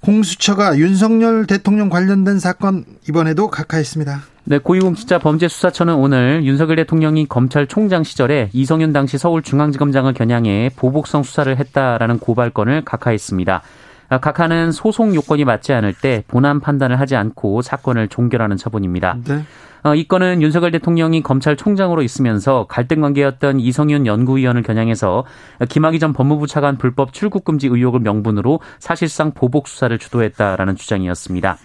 공수처가 0.00 0.78
윤석열 0.78 1.46
대통령 1.46 1.90
관련된 1.90 2.38
사건 2.38 2.84
이번에도 3.08 3.48
각하했습니다. 3.48 4.22
네, 4.44 4.58
고위공직자범죄수사처는 4.58 5.94
오늘 5.94 6.42
윤석열 6.44 6.76
대통령이 6.76 7.26
검찰총장 7.26 8.02
시절에 8.02 8.48
이성윤 8.52 8.92
당시 8.92 9.18
서울중앙지검장을 9.18 10.14
겨냥해 10.14 10.70
보복성 10.76 11.22
수사를 11.22 11.54
했다라는 11.56 12.18
고발건을 12.18 12.84
각하했습니다. 12.84 13.62
아, 14.10 14.18
각하는 14.18 14.72
소송 14.72 15.14
요건이 15.14 15.44
맞지 15.44 15.72
않을 15.72 15.94
때 15.94 16.24
본안 16.26 16.60
판단을 16.60 16.98
하지 16.98 17.14
않고 17.14 17.62
사건을 17.62 18.08
종결하는 18.08 18.56
처분입니다. 18.56 19.16
네. 19.24 19.44
어, 19.82 19.94
이 19.94 20.06
건은 20.06 20.42
윤석열 20.42 20.72
대통령이 20.72 21.22
검찰총장으로 21.22 22.02
있으면서 22.02 22.66
갈등 22.68 23.00
관계였던 23.00 23.60
이성윤 23.60 24.06
연구위원을 24.06 24.62
겨냥해서 24.62 25.24
김학의 25.68 26.00
전 26.00 26.12
법무부 26.12 26.48
차관 26.48 26.76
불법 26.76 27.12
출국 27.12 27.44
금지 27.44 27.68
의혹을 27.68 28.00
명분으로 28.00 28.60
사실상 28.78 29.30
보복 29.30 29.68
수사를 29.68 29.96
주도했다라는 29.96 30.76
주장이었습니다. 30.76 31.56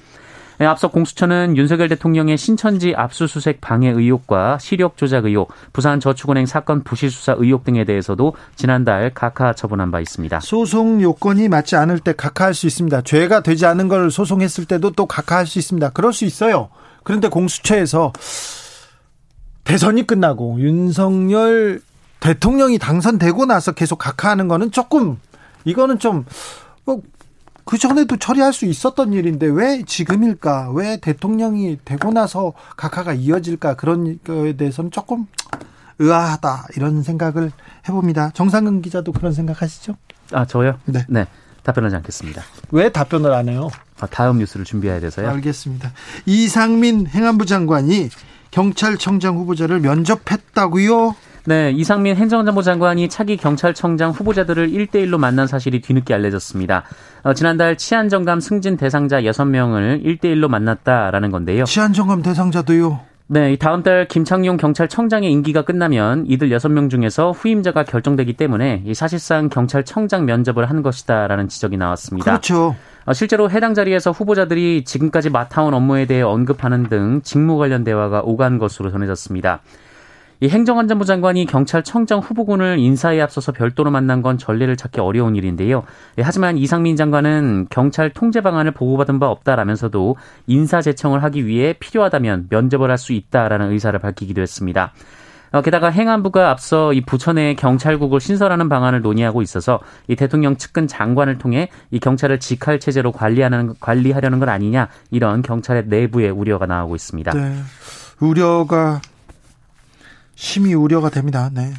네, 0.57 0.65
앞서 0.65 0.87
공수처는 0.87 1.57
윤석열 1.57 1.89
대통령의 1.89 2.37
신천지 2.37 2.93
압수수색 2.95 3.59
방해 3.59 3.89
의혹과 3.89 4.57
시력 4.59 4.95
조작 4.95 5.25
의혹, 5.25 5.51
부산저축은행 5.73 6.45
사건 6.45 6.83
부실 6.83 7.11
수사 7.11 7.35
의혹 7.37 7.65
등에 7.65 7.83
대해서도 7.83 8.35
지난달 8.55 9.13
각하 9.13 9.53
처분한 9.53 9.91
바 9.91 9.99
있습니다. 9.99 10.39
소송 10.39 11.01
요건이 11.01 11.49
맞지 11.49 11.75
않을 11.75 11.99
때 11.99 12.13
각하할 12.13 12.53
수 12.53 12.67
있습니다. 12.67 13.01
죄가 13.01 13.41
되지 13.41 13.65
않은 13.65 13.89
걸 13.89 14.09
소송했을 14.09 14.65
때도 14.65 14.91
또 14.91 15.05
각하할 15.05 15.45
수 15.45 15.59
있습니다. 15.59 15.89
그럴 15.89 16.13
수 16.13 16.23
있어요. 16.23 16.69
그런데 17.03 17.27
공수처에서 17.27 18.13
대선이 19.65 20.07
끝나고 20.07 20.59
윤석열 20.59 21.81
대통령이 22.21 22.79
당선되고 22.79 23.45
나서 23.45 23.73
계속 23.73 23.97
각하하는 23.97 24.47
거는 24.47 24.71
조금 24.71 25.19
이거는 25.65 25.99
좀 25.99 26.25
그 27.65 27.79
전에도 27.79 28.15
처리할 28.17 28.53
수 28.53 28.65
있었던 28.65 29.13
일인데 29.13 29.47
왜 29.47 29.83
지금일까? 29.83 30.71
왜 30.73 30.97
대통령이 30.97 31.79
되고 31.83 32.11
나서 32.11 32.53
각하가 32.77 33.13
이어질까? 33.13 33.75
그런 33.75 34.19
거에 34.23 34.53
대해서는 34.55 34.91
조금 34.91 35.25
의아하다 35.97 36.67
이런 36.75 37.01
생각을 37.01 37.51
해봅니다. 37.89 38.29
정상근 38.31 38.81
기자도 38.83 39.11
그런 39.11 39.33
생각하시죠? 39.33 39.95
아 40.31 40.45
저요? 40.45 40.77
네. 40.85 41.05
네. 41.09 41.25
답변하지 41.63 41.95
않겠습니다. 41.95 42.43
왜 42.71 42.91
답변을 42.91 43.33
안 43.33 43.49
해요? 43.49 43.69
아, 43.99 44.05
다음 44.05 44.37
뉴스를 44.37 44.65
준비해야 44.65 44.99
돼서요. 44.99 45.27
알겠습니다. 45.29 45.91
이상민 46.27 47.07
행안부 47.07 47.47
장관이 47.47 48.09
경찰청장 48.51 49.37
후보자를 49.37 49.79
면접했다고요? 49.79 51.15
네, 51.47 51.71
이상민 51.71 52.15
행정안전부 52.15 52.63
장관이 52.63 53.07
차기 53.07 53.37
경찰청장 53.37 54.11
후보자들을 54.11 54.67
1대1로 54.69 55.19
만난 55.19 55.45
사실이 55.45 55.81
뒤늦게 55.81 56.13
알려졌습니다. 56.13 56.83
어, 57.21 57.33
지난달 57.35 57.77
치안정감 57.77 58.39
승진 58.39 58.77
대상자 58.77 59.21
6명을 59.21 60.03
1대1로 60.03 60.47
만났다라는 60.47 61.29
건데요. 61.29 61.65
치안정감 61.65 62.23
대상자도요? 62.23 62.99
네, 63.27 63.55
다음 63.57 63.83
달 63.83 64.07
김창룡 64.07 64.57
경찰청장의 64.57 65.31
임기가 65.31 65.63
끝나면 65.63 66.25
이들 66.27 66.49
6명 66.49 66.89
중에서 66.89 67.31
후임자가 67.31 67.83
결정되기 67.83 68.33
때문에 68.33 68.83
사실상 68.93 69.49
경찰청장 69.49 70.25
면접을 70.25 70.67
한 70.69 70.81
것이다라는 70.81 71.47
지적이 71.47 71.77
나왔습니다. 71.77 72.31
그렇죠. 72.31 72.75
어, 73.05 73.13
실제로 73.13 73.51
해당 73.51 73.75
자리에서 73.75 74.11
후보자들이 74.11 74.83
지금까지 74.83 75.29
맡아온 75.29 75.75
업무에 75.75 76.05
대해 76.05 76.21
언급하는 76.21 76.89
등 76.89 77.21
직무 77.23 77.57
관련 77.57 77.83
대화가 77.83 78.21
오간 78.21 78.57
것으로 78.57 78.89
전해졌습니다. 78.89 79.61
이 80.41 80.49
행정안전부 80.49 81.05
장관이 81.05 81.45
경찰청장 81.45 82.19
후보군을 82.19 82.77
인사에 82.79 83.21
앞서서 83.21 83.51
별도로 83.51 83.91
만난 83.91 84.21
건 84.21 84.37
전례를 84.37 84.75
찾기 84.75 84.99
어려운 84.99 85.35
일인데요. 85.35 85.83
예, 86.17 86.21
하지만 86.21 86.57
이상민 86.57 86.95
장관은 86.95 87.67
경찰 87.69 88.09
통제 88.09 88.41
방안을 88.41 88.71
보고받은 88.71 89.19
바 89.19 89.29
없다라면서도 89.29 90.17
인사 90.47 90.81
제청을 90.81 91.23
하기 91.23 91.45
위해 91.47 91.73
필요하다면 91.79 92.47
면접을 92.49 92.89
할 92.89 92.95
수 92.97 93.11
있다라는 93.11 93.71
의사를 93.71 93.99
밝히기도 93.99 94.41
했습니다. 94.41 94.93
어, 95.51 95.61
게다가 95.61 95.89
행안부가 95.89 96.49
앞서 96.49 96.91
이 96.93 97.01
부천에 97.01 97.55
경찰국을 97.55 98.19
신설하는 98.19 98.67
방안을 98.67 99.01
논의하고 99.01 99.41
있어서 99.41 99.79
이 100.07 100.15
대통령 100.15 100.57
측근 100.57 100.87
장관을 100.87 101.37
통해 101.37 101.69
이 101.91 101.99
경찰을 101.99 102.39
직할 102.39 102.79
체제로 102.79 103.11
관리하는 103.11 103.73
관리하려는 103.79 104.39
건 104.39 104.49
아니냐 104.49 104.87
이런 105.11 105.41
경찰의 105.41 105.83
내부의 105.87 106.31
우려가 106.31 106.65
나오고 106.65 106.95
있습니다. 106.95 107.33
네. 107.33 107.55
우려가 108.19 109.01
심히 110.35 110.73
우려가 110.73 111.09
됩니다. 111.09 111.49
네. 111.51 111.73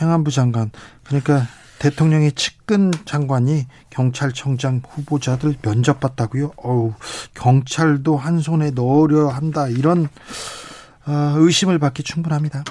행안부 0.00 0.30
장관. 0.30 0.70
그러니까 1.04 1.46
대통령의 1.78 2.32
측근 2.32 2.90
장관이 3.04 3.66
경찰청장 3.90 4.82
후보자들 4.88 5.56
면접받다고요? 5.62 6.52
어우, 6.56 6.94
경찰도 7.34 8.16
한 8.16 8.40
손에 8.40 8.70
넣으려 8.70 9.28
한다. 9.28 9.68
이런 9.68 10.08
어, 11.06 11.34
의심을 11.36 11.78
받기 11.78 12.02
충분합니다. 12.02 12.64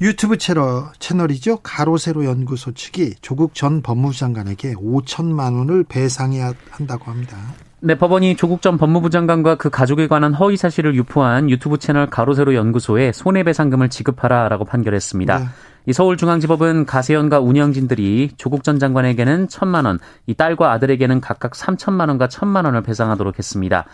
유튜브 0.00 0.38
채널, 0.38 0.90
채널이죠. 0.98 1.58
가로세로 1.58 2.24
연구소 2.24 2.72
측이 2.72 3.16
조국 3.20 3.54
전 3.54 3.82
법무부 3.82 4.16
장관에게 4.16 4.74
5천만 4.74 5.56
원을 5.58 5.84
배상해야 5.84 6.54
한다고 6.70 7.10
합니다. 7.10 7.36
네, 7.82 7.94
법원이 7.94 8.36
조국 8.36 8.60
전 8.60 8.76
법무부 8.76 9.08
장관과 9.08 9.54
그 9.54 9.70
가족에 9.70 10.06
관한 10.06 10.34
허위 10.34 10.58
사실을 10.58 10.94
유포한 10.94 11.48
유튜브 11.48 11.78
채널 11.78 12.10
가로세로 12.10 12.54
연구소에 12.54 13.12
손해배상금을 13.12 13.88
지급하라라고 13.88 14.66
판결했습니다. 14.66 15.38
네. 15.38 15.44
이 15.86 15.94
서울중앙지법은 15.94 16.84
가세연과 16.84 17.40
운영진들이 17.40 18.32
조국 18.36 18.64
전 18.64 18.78
장관에게는 18.78 19.48
천만 19.48 19.86
원, 19.86 19.98
이 20.26 20.34
딸과 20.34 20.72
아들에게는 20.72 21.22
각각 21.22 21.54
삼천만 21.54 22.10
원과 22.10 22.28
천만 22.28 22.66
원을 22.66 22.82
배상하도록 22.82 23.38
했습니다. 23.38 23.86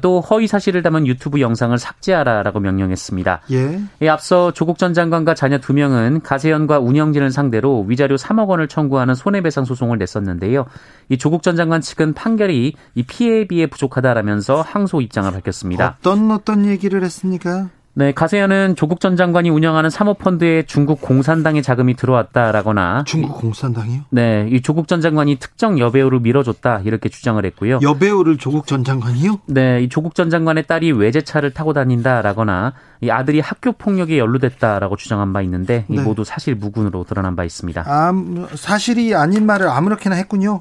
또 0.00 0.20
허위 0.20 0.46
사실을 0.46 0.82
담은 0.82 1.06
유튜브 1.06 1.40
영상을 1.40 1.76
삭제하라라고 1.76 2.60
명령했습니다. 2.60 3.42
예. 3.52 3.80
예. 4.02 4.08
앞서 4.08 4.52
조국 4.52 4.78
전 4.78 4.94
장관과 4.94 5.34
자녀 5.34 5.58
두 5.58 5.72
명은 5.72 6.22
가세연과 6.22 6.80
운영진을 6.80 7.30
상대로 7.30 7.84
위자료 7.88 8.16
3억 8.16 8.48
원을 8.48 8.68
청구하는 8.68 9.14
손해배상 9.14 9.64
소송을 9.64 9.98
냈었는데요. 9.98 10.66
이 11.08 11.18
조국 11.18 11.42
전 11.42 11.56
장관 11.56 11.80
측은 11.80 12.14
판결이 12.14 12.74
이 12.94 13.02
피해에 13.02 13.46
비해 13.46 13.66
부족하다라면서 13.66 14.62
항소 14.62 15.00
입장을 15.00 15.30
밝혔습니다. 15.30 15.96
어떤 16.00 16.30
어떤 16.30 16.66
얘기를 16.66 17.02
했습니까? 17.04 17.68
네, 17.98 18.12
가세현은 18.12 18.76
조국 18.76 19.00
전 19.00 19.16
장관이 19.16 19.48
운영하는 19.48 19.88
사모펀드에 19.88 20.64
중국 20.66 21.00
공산당의 21.00 21.62
자금이 21.62 21.96
들어왔다라거나 21.96 23.04
중국 23.04 23.40
공산당이요? 23.40 24.02
네, 24.10 24.46
이 24.50 24.60
조국 24.60 24.86
전 24.86 25.00
장관이 25.00 25.36
특정 25.36 25.78
여배우를 25.78 26.20
밀어줬다 26.20 26.82
이렇게 26.84 27.08
주장을 27.08 27.42
했고요. 27.42 27.78
여배우를 27.80 28.36
조국 28.36 28.66
전 28.66 28.84
장관이요? 28.84 29.40
네, 29.46 29.82
이 29.82 29.88
조국 29.88 30.14
전 30.14 30.28
장관의 30.28 30.66
딸이 30.66 30.92
외제차를 30.92 31.54
타고 31.54 31.72
다닌다라거나 31.72 32.74
이 33.00 33.08
아들이 33.08 33.40
학교 33.40 33.72
폭력에 33.72 34.18
연루됐다라고 34.18 34.96
주장한 34.96 35.32
바 35.32 35.40
있는데 35.40 35.86
네. 35.88 36.02
모두 36.02 36.22
사실 36.22 36.54
무근으로 36.54 37.04
드러난 37.04 37.34
바 37.34 37.44
있습니다. 37.44 37.82
아, 37.86 38.12
사실이 38.54 39.14
아닌 39.14 39.46
말을 39.46 39.70
아무렇게나 39.70 40.16
했군요. 40.16 40.60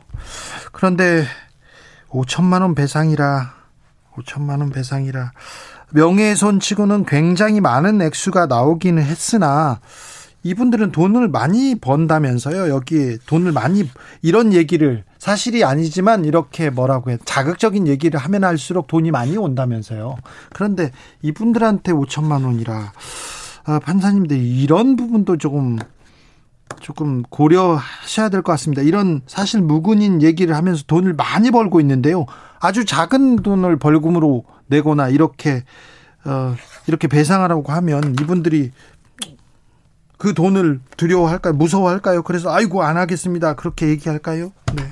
그런데 0.71 1.25
5천만 2.07 2.61
원 2.61 2.75
배상이라 2.75 3.55
5천만 4.15 4.61
원 4.61 4.69
배상이라 4.69 5.33
명예훼손 5.91 6.59
치고는 6.59 7.05
굉장히 7.05 7.61
많은 7.61 8.01
액수가 8.01 8.47
나오기는 8.47 9.01
했으나 9.01 9.79
이분들은 10.43 10.91
돈을 10.91 11.27
많이 11.27 11.73
번다면서요. 11.75 12.69
여기 12.69 13.17
돈을 13.25 13.51
많이 13.51 13.89
이런 14.21 14.53
얘기를 14.53 15.03
사실이 15.17 15.63
아니지만 15.63 16.23
이렇게 16.23 16.69
뭐라고 16.69 17.09
해 17.09 17.17
자극적인 17.25 17.87
얘기를 17.87 18.19
하면 18.19 18.43
할수록 18.43 18.85
돈이 18.87 19.09
많이 19.09 19.37
온다면서요. 19.37 20.17
그런데 20.53 20.91
이분들한테 21.23 21.93
5천만 21.93 22.45
원이라 22.45 22.91
아, 23.65 23.79
판사님들 23.79 24.37
이런 24.37 24.95
부분도 24.95 25.37
조금 25.37 25.79
조금 26.79 27.23
고려하셔야 27.23 28.29
될 28.29 28.43
것 28.43 28.51
같습니다. 28.53 28.83
이런 28.83 29.21
사실 29.25 29.61
무근인 29.61 30.21
얘기를 30.21 30.55
하면서 30.55 30.83
돈을 30.85 31.13
많이 31.13 31.49
벌고 31.49 31.79
있는데요. 31.79 32.27
아주 32.59 32.85
작은 32.85 33.37
돈을 33.37 33.77
벌금으로 33.77 34.43
내거나 34.67 35.09
이렇게 35.09 35.63
어 36.25 36.55
이렇게 36.87 37.07
배상하라고 37.07 37.71
하면 37.71 38.15
이분들이 38.21 38.71
그 40.17 40.33
돈을 40.33 40.79
두려워할까요? 40.97 41.53
무서워할까요? 41.53 42.23
그래서 42.23 42.51
아이고 42.53 42.83
안 42.83 42.97
하겠습니다. 42.97 43.55
그렇게 43.55 43.89
얘기할까요? 43.89 44.51
네. 44.75 44.83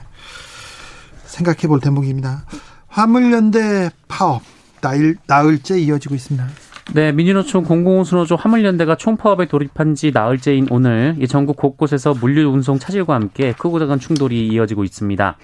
생각해 1.25 1.67
볼 1.67 1.79
대목입니다. 1.79 2.45
화물연대 2.87 3.89
파업 4.07 4.43
나일, 4.81 5.17
나흘째 5.25 5.79
이어지고 5.79 6.13
있습니다. 6.13 6.45
네, 6.93 7.11
민주노총 7.13 7.63
공공운수노조 7.63 8.35
화물연대가 8.35 8.97
총파업에 8.97 9.47
돌입한 9.47 9.95
지 9.95 10.11
나흘째인 10.11 10.67
오늘 10.69 11.17
전국 11.29 11.55
곳곳에서 11.55 12.13
물류 12.13 12.49
운송 12.49 12.77
차질과 12.77 13.15
함께 13.15 13.53
크고 13.53 13.79
작은 13.79 13.99
충돌이 13.99 14.47
이어지고 14.49 14.83
있습니다. 14.83 15.37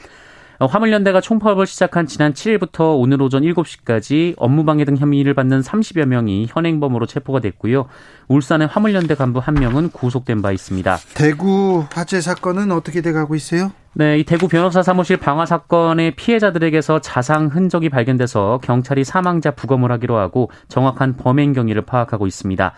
어, 0.59 0.65
화물연대가 0.65 1.21
총파업을 1.21 1.65
시작한 1.65 2.05
지난 2.05 2.33
7일부터 2.33 2.99
오늘 2.99 3.21
오전 3.21 3.43
7시까지 3.43 4.33
업무방해 4.35 4.83
등 4.83 4.97
혐의를 4.97 5.33
받는 5.33 5.61
30여 5.61 6.05
명이 6.05 6.47
현행범으로 6.49 7.05
체포가 7.05 7.39
됐고요. 7.39 7.87
울산의 8.27 8.67
화물연대 8.67 9.15
간부 9.15 9.39
한 9.39 9.53
명은 9.53 9.91
구속된 9.91 10.41
바 10.41 10.51
있습니다. 10.51 10.97
대구 11.13 11.85
화재 11.93 12.19
사건은 12.19 12.73
어떻게 12.73 13.01
돼가고 13.01 13.35
있어요? 13.35 13.71
네, 13.93 14.19
이 14.19 14.25
대구 14.25 14.49
변호사 14.49 14.83
사무실 14.83 15.15
방화 15.15 15.45
사건의 15.45 16.15
피해자들에게서 16.15 16.99
자상 16.99 17.47
흔적이 17.47 17.87
발견돼서 17.87 18.59
경찰이 18.61 19.05
사망자 19.05 19.51
부검을 19.51 19.93
하기로 19.93 20.17
하고 20.17 20.51
정확한 20.67 21.15
범행 21.15 21.53
경위를 21.53 21.83
파악하고 21.83 22.27
있습니다. 22.27 22.73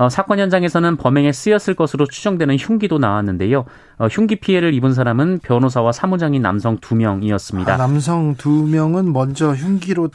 어, 0.00 0.08
사건 0.08 0.38
현장에서는 0.38 0.96
범행에 0.96 1.30
쓰였을 1.30 1.74
것으로 1.74 2.06
추정되는 2.06 2.56
흉기도 2.56 2.98
나왔는데요. 2.98 3.66
어, 3.98 4.06
흉기 4.06 4.36
피해를 4.36 4.72
입은 4.72 4.94
사람은 4.94 5.40
변호사와 5.40 5.92
사무장인 5.92 6.40
남성 6.40 6.78
두 6.78 6.94
명이었습니다. 6.94 7.74
아, 7.74 7.76
남성 7.76 8.34
두 8.34 8.48
명은 8.48 9.12
먼저 9.12 9.52
흉기로 9.52 10.08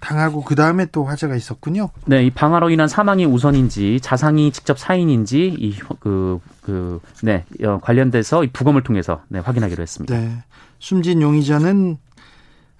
당하고 0.00 0.42
그 0.42 0.54
다음에 0.54 0.86
또 0.86 1.04
화재가 1.04 1.36
있었군요. 1.36 1.90
네, 2.06 2.24
이 2.24 2.30
방화로 2.30 2.70
인한 2.70 2.88
사망이 2.88 3.26
우선인지 3.26 4.00
자상이 4.00 4.52
직접 4.52 4.78
사인인지 4.78 5.54
이그 5.58 6.40
그, 6.62 7.00
네, 7.22 7.44
어, 7.62 7.78
관련돼서 7.82 8.42
이 8.42 8.46
부검을 8.48 8.84
통해서 8.84 9.20
네, 9.28 9.40
확인하기로 9.40 9.82
했습니다. 9.82 10.18
네. 10.18 10.30
숨진 10.78 11.20
용의자는 11.20 11.98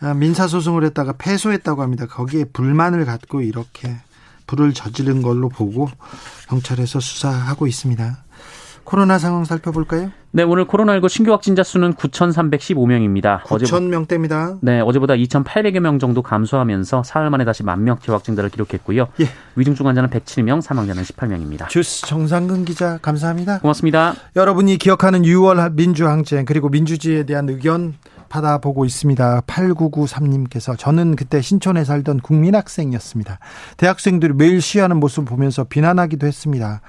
아, 0.00 0.14
민사소송을 0.14 0.84
했다가 0.84 1.14
패소했다고 1.18 1.82
합니다. 1.82 2.06
거기에 2.06 2.44
불만을 2.44 3.04
갖고 3.04 3.42
이렇게 3.42 3.94
불을 4.46 4.74
저지른 4.74 5.22
걸로 5.22 5.48
보고 5.48 5.88
경찰에서 6.48 7.00
수사하고 7.00 7.66
있습니다. 7.66 8.24
코로나 8.86 9.18
상황 9.18 9.44
살펴볼까요? 9.44 10.12
네, 10.30 10.44
오늘 10.44 10.66
코로나19 10.66 11.08
신규 11.08 11.32
확진자 11.32 11.64
수는 11.64 11.94
9,315명입니다. 11.94 13.42
9,000명대입니다. 13.42 14.58
네, 14.62 14.80
어제보다 14.80 15.14
2,800여 15.14 15.80
명 15.80 15.98
정도 15.98 16.22
감소하면서 16.22 17.02
사흘 17.02 17.28
만에 17.30 17.44
다시 17.44 17.64
만 17.64 17.82
명치 17.82 18.10
확진자를 18.12 18.48
기록했고요. 18.50 19.08
예. 19.20 19.28
위중증 19.56 19.88
환자는 19.88 20.08
107명, 20.10 20.60
사망자는 20.60 21.02
18명입니다. 21.02 21.68
주스 21.68 22.06
정상근 22.06 22.64
기자 22.64 22.98
감사합니다. 22.98 23.58
고맙습니다. 23.58 24.14
여러분이 24.36 24.78
기억하는 24.78 25.22
6월 25.22 25.72
민주항쟁 25.74 26.44
그리고 26.44 26.68
민주주의에 26.68 27.24
대한 27.24 27.48
의견 27.48 27.94
받아보고 28.28 28.84
있습니다. 28.84 29.42
8993님께서 29.42 30.78
저는 30.78 31.16
그때 31.16 31.40
신촌에 31.40 31.84
살던 31.84 32.20
국민학생이었습니다. 32.20 33.38
대학생들이 33.76 34.34
매일 34.34 34.60
시위하는 34.60 34.98
모습 34.98 35.24
보면서 35.24 35.64
비난하기도 35.64 36.26
했습니다. 36.26 36.80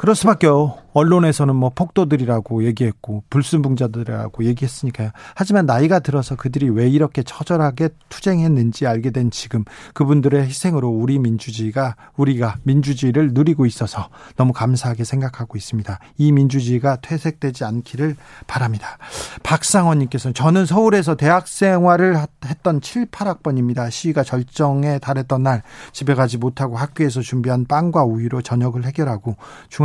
그럴 0.00 0.16
수밖에요. 0.16 0.78
언론에서는 0.92 1.54
뭐 1.54 1.70
폭도들이라고 1.74 2.64
얘기했고 2.64 3.22
불순붕자들이라고 3.30 4.44
얘기했으니까요. 4.44 5.10
하지만 5.34 5.66
나이가 5.66 6.00
들어서 6.00 6.36
그들이 6.36 6.68
왜 6.68 6.88
이렇게 6.88 7.22
처절하게 7.22 7.90
투쟁했는지 8.08 8.86
알게 8.86 9.10
된 9.10 9.30
지금 9.30 9.64
그분들의 9.94 10.46
희생으로 10.46 10.88
우리 10.88 11.18
민주주의가 11.18 11.96
우리가 12.16 12.56
민주주의를 12.64 13.32
누리고 13.32 13.66
있어서 13.66 14.08
너무 14.36 14.52
감사하게 14.52 15.04
생각하고 15.04 15.56
있습니다. 15.56 15.98
이 16.18 16.32
민주주의가 16.32 16.96
퇴색되지 16.96 17.64
않기를 17.64 18.16
바랍니다. 18.46 18.98
박상원 19.42 19.98
님께서는 20.00 20.34
저는 20.34 20.66
서울에서 20.66 21.14
대학 21.14 21.46
생활을 21.46 22.18
했던 22.44 22.80
7, 22.80 23.06
8학번입니다. 23.06 23.90
시위가 23.90 24.24
절정에 24.24 24.98
달했던 24.98 25.42
날 25.42 25.62
집에 25.92 26.14
가지 26.14 26.36
못하고 26.38 26.76
학교에서 26.76 27.20
준비한 27.20 27.64
빵과 27.64 28.04
우유로 28.04 28.42
저녁을 28.42 28.84
해결하고 28.84 29.36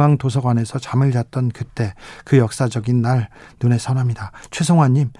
중앙도서관에서 0.05 0.79
잠을 0.79 1.11
잤던 1.11 1.49
그때 1.49 1.93
그 2.23 2.37
역사적인 2.37 3.01
날 3.01 3.29
눈에 3.61 3.77
선합니다. 3.77 4.31
최성환님 4.51 5.11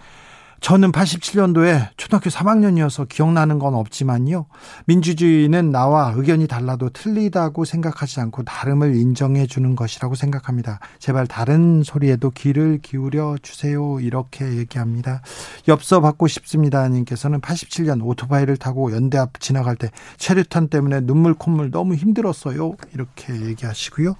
저는 0.61 0.91
87년도에 0.91 1.89
초등학교 1.97 2.29
3학년이어서 2.29 3.07
기억나는 3.07 3.59
건 3.59 3.75
없지만요. 3.75 4.47
민주주의는 4.85 5.71
나와 5.71 6.13
의견이 6.15 6.47
달라도 6.47 6.89
틀리다고 6.89 7.65
생각하지 7.65 8.19
않고 8.21 8.43
다름을 8.43 8.95
인정해 8.95 9.45
주는 9.45 9.75
것이라고 9.75 10.15
생각합니다. 10.15 10.79
제발 10.99 11.27
다른 11.27 11.83
소리에도 11.83 12.31
귀를 12.31 12.79
기울여 12.81 13.37
주세요. 13.41 13.99
이렇게 13.99 14.45
얘기합니다. 14.57 15.21
엽서 15.67 16.01
받고 16.01 16.27
싶습니다. 16.27 16.87
님께서는 16.87 17.41
87년 17.41 18.03
오토바이를 18.03 18.57
타고 18.57 18.91
연대 18.91 19.17
앞 19.17 19.39
지나갈 19.39 19.75
때 19.75 19.91
체류탄 20.17 20.69
때문에 20.69 21.01
눈물 21.01 21.33
콧물 21.33 21.69
너무 21.69 21.95
힘들었어요. 21.95 22.75
이렇게 22.93 23.33
얘기하시고요. 23.33 24.15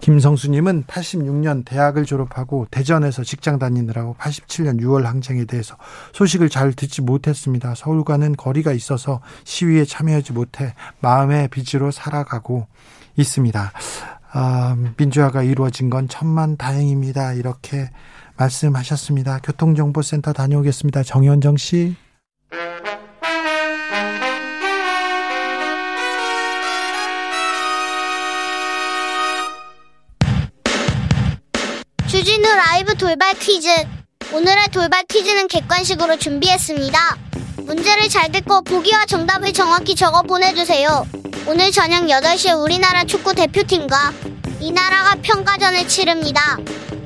김성수 0.00 0.50
님은 0.50 0.84
86년 0.84 1.64
대학을 1.64 2.04
졸업하고 2.04 2.66
대전에서 2.70 3.24
직장 3.24 3.58
다니느라고 3.58 4.16
87년 4.18 4.80
6월 4.80 5.02
항쟁에 5.02 5.44
대해서 5.44 5.71
소식을 6.12 6.48
잘 6.48 6.72
듣지 6.72 7.02
못했습니다. 7.02 7.74
서울과는 7.74 8.36
거리가 8.36 8.72
있어서 8.72 9.20
시위에 9.44 9.84
참여하지 9.84 10.32
못해 10.32 10.74
마음의 11.00 11.48
빚으로 11.48 11.90
살아가고 11.90 12.66
있습니다. 13.16 13.72
아, 14.34 14.76
민주화가 14.96 15.42
이루어진 15.42 15.90
건 15.90 16.08
천만 16.08 16.56
다행입니다. 16.56 17.34
이렇게 17.34 17.90
말씀하셨습니다. 18.36 19.40
교통정보센터 19.40 20.32
다녀오겠습니다. 20.32 21.02
정현정 21.02 21.56
씨. 21.58 21.96
주진우 32.08 32.42
라이브 32.42 32.94
돌발 32.94 33.34
퀴즈. 33.34 34.01
오늘의 34.32 34.68
돌발 34.72 35.04
퀴즈는 35.04 35.46
객관식으로 35.46 36.16
준비했습니다. 36.16 37.16
문제를 37.58 38.08
잘 38.08 38.32
듣고 38.32 38.62
보기와 38.62 39.04
정답을 39.04 39.52
정확히 39.52 39.94
적어 39.94 40.22
보내주세요. 40.22 41.06
오늘 41.46 41.70
저녁 41.70 42.04
8시에 42.04 42.58
우리나라 42.58 43.04
축구 43.04 43.34
대표팀과 43.34 44.12
이 44.60 44.72
나라가 44.72 45.16
평가전을 45.20 45.86
치릅니다. 45.86 46.56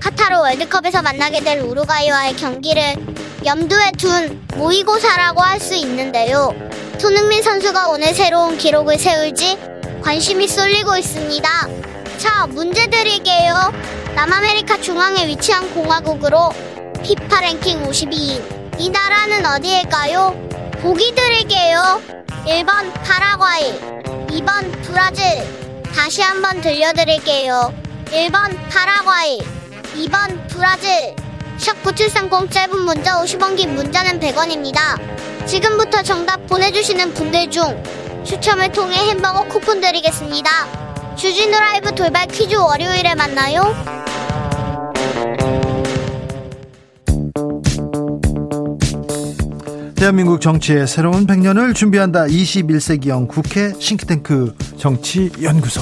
카타르 0.01 0.39
월드컵에서 0.39 1.03
만나게 1.03 1.41
될 1.41 1.59
우루과이와의 1.63 2.37
경기를 2.37 2.95
염두에 3.45 3.91
둔 3.99 4.47
모의고사라고 4.55 5.43
할 5.43 5.59
수 5.59 5.75
있는데요. 5.75 6.55
손흥민 6.99 7.43
선수가 7.43 7.89
오늘 7.89 8.15
새로운 8.15 8.57
기록을 8.57 8.99
세울지 8.99 9.59
관심이 10.01 10.47
쏠리고 10.47 10.97
있습니다. 10.97 11.49
자, 12.19 12.47
문제 12.47 12.87
드릴게요. 12.87 13.73
남아메리카 14.15 14.81
중앙에 14.81 15.27
위치한 15.27 15.69
공화국으로 15.75 16.51
피파 17.07 17.41
랭킹 17.41 17.85
52위. 17.85 18.81
이 18.81 18.89
나라는 18.89 19.47
어디일까요? 19.47 20.35
보기 20.83 21.15
드릴게요. 21.15 22.03
1번 22.45 22.93
파라과이, 23.05 23.79
2번 24.27 24.83
브라질, 24.83 25.25
다시 25.95 26.21
한번 26.21 26.61
들려드릴게요. 26.61 27.73
1번 28.07 28.59
파라과이, 28.69 29.39
2번 29.95 30.49
브라질. 30.49 31.15
샵9730 31.59 32.51
짧은 32.51 32.77
문자 32.77 33.23
50원 33.23 33.57
긴 33.57 33.77
문자는 33.77 34.19
100원입니다. 34.19 35.47
지금부터 35.47 36.03
정답 36.03 36.45
보내주시는 36.49 37.15
분들 37.15 37.53
중 37.53 37.85
추첨을 38.25 38.73
통해 38.73 38.97
햄버거 39.11 39.45
쿠폰 39.45 39.81
드리겠습니다. 39.81 40.51
주진우 41.15 41.57
라이브 41.57 41.95
돌발 41.95 42.27
퀴즈 42.27 42.57
월요일에 42.57 43.15
만나요. 43.15 43.63
대한민국 49.97 50.41
정치의 50.41 50.87
새로운 50.87 51.27
100년을 51.27 51.75
준비한다. 51.75 52.25
21세기형 52.27 53.29
국회 53.29 53.73
싱크탱크 53.79 54.55
정치연구소. 54.77 55.81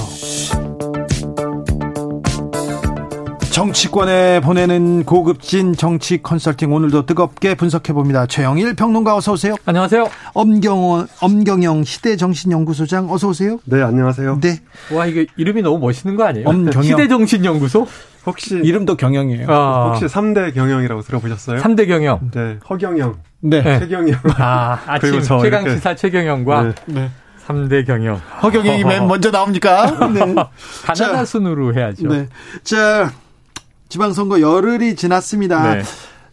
정치권에 3.51 4.41
보내는 4.41 5.03
고급진 5.05 5.73
정치 5.75 6.21
컨설팅 6.21 6.73
오늘도 6.73 7.05
뜨겁게 7.05 7.55
분석해 7.55 7.93
봅니다. 7.93 8.25
최영일 8.25 8.73
평론가 8.73 9.15
어서 9.15 9.33
오세요. 9.33 9.55
안녕하세요. 9.65 10.09
엄경원 10.33 11.07
엄경영 11.21 11.83
시대 11.85 12.17
정신연구소장 12.17 13.09
어서 13.11 13.29
오세요. 13.29 13.59
네, 13.65 13.81
안녕하세요. 13.81 14.39
네. 14.41 14.59
와, 14.93 15.05
이게 15.05 15.25
이름이 15.37 15.61
너무 15.61 15.79
멋있는 15.79 16.17
거 16.17 16.25
아니에요? 16.25 16.47
엄경영. 16.49 16.83
시대 16.83 17.07
정신연구소? 17.07 17.87
혹시 18.25 18.55
이름도 18.55 18.97
경영이에요. 18.97 19.47
아, 19.49 19.89
혹시 19.89 20.05
3대 20.05 20.53
경영이라고 20.53 21.01
들어보셨어요? 21.01 21.59
3대 21.61 21.87
경영. 21.87 22.31
네, 22.33 22.57
허경영, 22.69 23.15
네. 23.41 23.61
네. 23.61 23.79
최경영. 23.79 24.19
아, 24.37 24.79
아침 24.87 25.21
최강. 25.21 25.69
시사 25.69 25.95
최경영과 25.95 26.63
네. 26.63 26.73
네. 26.85 27.11
3대 27.45 27.85
경영. 27.85 28.19
허경영이 28.41 28.83
맨 28.83 29.07
먼저 29.07 29.29
나옵니까? 29.29 30.09
네. 30.13 30.35
가나다 30.83 31.25
순으로 31.25 31.75
해야죠. 31.75 32.07
네. 32.07 32.27
자, 32.63 33.11
지방선거 33.89 34.41
열흘이 34.41 34.95
지났습니다. 34.95 35.75
네. 35.75 35.83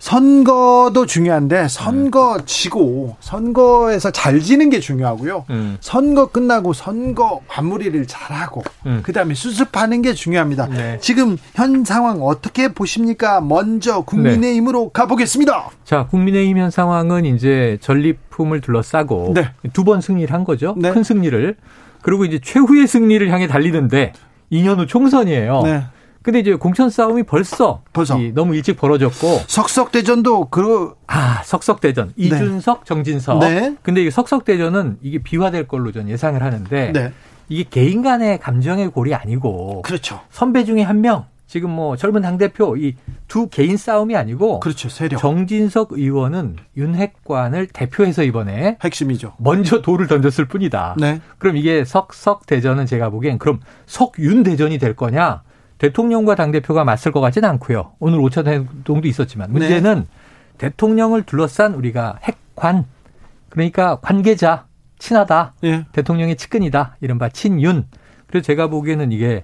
선거도 0.03 1.07
중요한데 1.07 1.69
선거 1.69 2.41
지고 2.45 3.15
선거에서 3.21 4.11
잘 4.11 4.41
지는 4.41 4.69
게 4.69 4.81
중요하고요. 4.81 5.45
음. 5.51 5.77
선거 5.81 6.27
끝나고 6.27 6.73
선거 6.73 7.41
마무리를 7.49 8.05
잘하고 8.09 8.65
음. 8.87 9.03
그다음에 9.05 9.35
수습하는 9.35 10.03
게 10.03 10.13
중요합니다. 10.13 10.67
네. 10.67 10.99
지금 11.01 11.39
현 11.55 11.85
상황 11.85 12.21
어떻게 12.21 12.73
보십니까? 12.75 13.41
먼저 13.41 14.01
국민의힘으로 14.01 14.89
가보겠습니다. 14.89 15.71
자, 15.85 16.09
국민의힘 16.09 16.59
현 16.59 16.73
상황은 16.73 17.25
이제 17.25 17.79
전리품을 17.81 18.61
둘러싸고 18.61 19.35
네. 19.37 19.51
두번 19.73 20.01
승리를 20.01 20.35
한 20.35 20.43
거죠. 20.43 20.75
네. 20.79 20.91
큰 20.91 21.05
승리를. 21.05 21.57
그리고 22.03 22.25
이제 22.25 22.41
최후의 22.43 22.89
승리를 22.89 23.31
향해 23.31 23.47
달리는데 23.47 24.15
2년 24.51 24.79
후 24.81 24.87
총선이에요. 24.89 25.63
네. 26.23 26.25
근데 26.25 26.39
이제 26.41 26.55
공천 26.55 26.89
싸움이 26.89 27.25
벌써, 27.25 27.83
벌써. 27.93 28.19
이 28.19 28.33
너무 28.33 28.55
일찍 28.55 28.77
벌어졌고 28.77 29.41
석석 29.49 29.91
대전도 29.93 30.49
그 30.51 30.95
아, 31.09 31.43
석석 31.45 31.81
대전. 31.81 32.13
이준석, 32.17 32.85
정진석. 32.85 33.41
네. 33.41 33.77
근데 33.83 34.05
이 34.05 34.11
석석 34.11 34.45
대전은 34.45 34.99
이게 35.03 35.19
비화될 35.19 35.67
걸로 35.67 35.91
전 35.93 36.09
예상을 36.09 36.41
하는데 36.43 36.93
네. 36.93 37.13
이게 37.49 37.65
개인 37.69 38.03
간의 38.03 38.39
감정의 38.39 38.91
골이 38.91 39.15
아니고 39.15 39.83
그렇죠. 39.83 40.21
선배 40.31 40.65
중에 40.65 40.83
한 40.83 41.01
명, 41.01 41.27
지금 41.49 41.71
뭐 41.71 41.97
젊은 41.97 42.23
당 42.23 42.39
대표 42.39 42.77
이 42.77 42.95
두 43.33 43.49
개인 43.49 43.79
싸움이 43.79 44.15
아니고 44.15 44.61
그렇죠. 44.61 44.91
세력. 44.91 45.19
정진석 45.19 45.93
의원은 45.93 46.57
윤핵관을 46.77 47.69
대표해서 47.69 48.23
이번에 48.25 48.77
핵심이죠. 48.85 49.33
먼저 49.39 49.81
돌을 49.81 50.07
던졌을 50.07 50.45
뿐이다. 50.45 50.97
네. 50.99 51.23
그럼 51.39 51.57
이게 51.57 51.83
석석 51.87 52.45
대전은 52.45 52.85
제가 52.85 53.09
보기엔 53.09 53.39
그럼 53.39 53.61
석윤 53.87 54.43
대전이 54.43 54.77
될 54.77 54.95
거냐? 54.95 55.43
대통령과 55.83 56.37
당 56.37 56.53
대표가 56.53 56.85
맞설 56.85 57.13
것 57.13 57.21
같지는 57.21 57.49
않고요. 57.51 57.95
오늘 57.99 58.21
오차 58.21 58.45
행동도 58.47 59.09
있었지만 59.09 59.53
네. 59.53 59.59
문제는 59.59 60.07
대통령을 60.59 61.25
둘러싼 61.25 61.75
우리가 61.75 62.21
핵관 62.23 62.85
그러니까 63.49 63.97
관계자 63.97 64.67
친하다. 65.01 65.55
예. 65.65 65.85
대통령의 65.91 66.37
측근이다. 66.37 66.99
이른바 67.01 67.29
친윤. 67.29 67.89
그래서 68.29 68.45
제가 68.45 68.69
보기에는 68.69 69.11
이게 69.11 69.43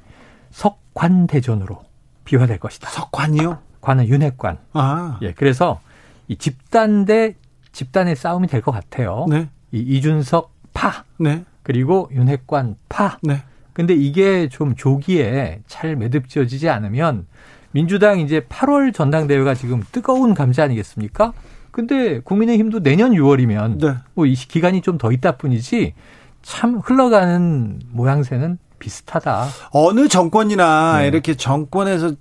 석관 0.52 1.26
대전으로 1.26 1.82
비화될 2.24 2.60
것이다. 2.60 2.88
석관이요? 2.88 3.58
관은 3.80 4.06
윤핵관. 4.06 4.58
아. 4.74 5.18
예. 5.22 5.32
그래서 5.32 5.80
이 6.28 6.36
집단 6.36 7.04
대 7.04 7.34
집단의 7.72 8.14
싸움이 8.14 8.46
될 8.46 8.62
것 8.62 8.70
같아요. 8.70 9.26
네. 9.28 9.48
이 9.72 9.80
이준석 9.80 10.52
파 10.72 11.02
네. 11.18 11.44
그리고 11.64 12.08
윤핵관 12.12 12.76
파. 12.88 13.18
네. 13.22 13.42
근데 13.78 13.94
이게 13.94 14.48
좀 14.48 14.74
조기에 14.74 15.60
잘 15.68 15.94
매듭지어지지 15.94 16.68
않으면 16.68 17.26
민주당 17.70 18.18
이제 18.18 18.40
8월 18.40 18.92
전당대회가 18.92 19.54
지금 19.54 19.84
뜨거운 19.92 20.34
감자 20.34 20.64
아니겠습니까? 20.64 21.32
근데 21.70 22.18
국민의힘도 22.18 22.82
내년 22.82 23.12
6월이면 23.12 23.78
네. 23.80 23.94
뭐이 24.14 24.34
기간이 24.34 24.80
좀 24.80 24.98
더 24.98 25.12
있다 25.12 25.36
뿐이지 25.36 25.94
참 26.42 26.80
흘러가는 26.82 27.78
모양새는 27.92 28.58
비슷하다. 28.80 29.46
어느 29.70 30.08
정권이나 30.08 30.98
네. 30.98 31.06
이렇게 31.06 31.36
정권에서 31.36 32.14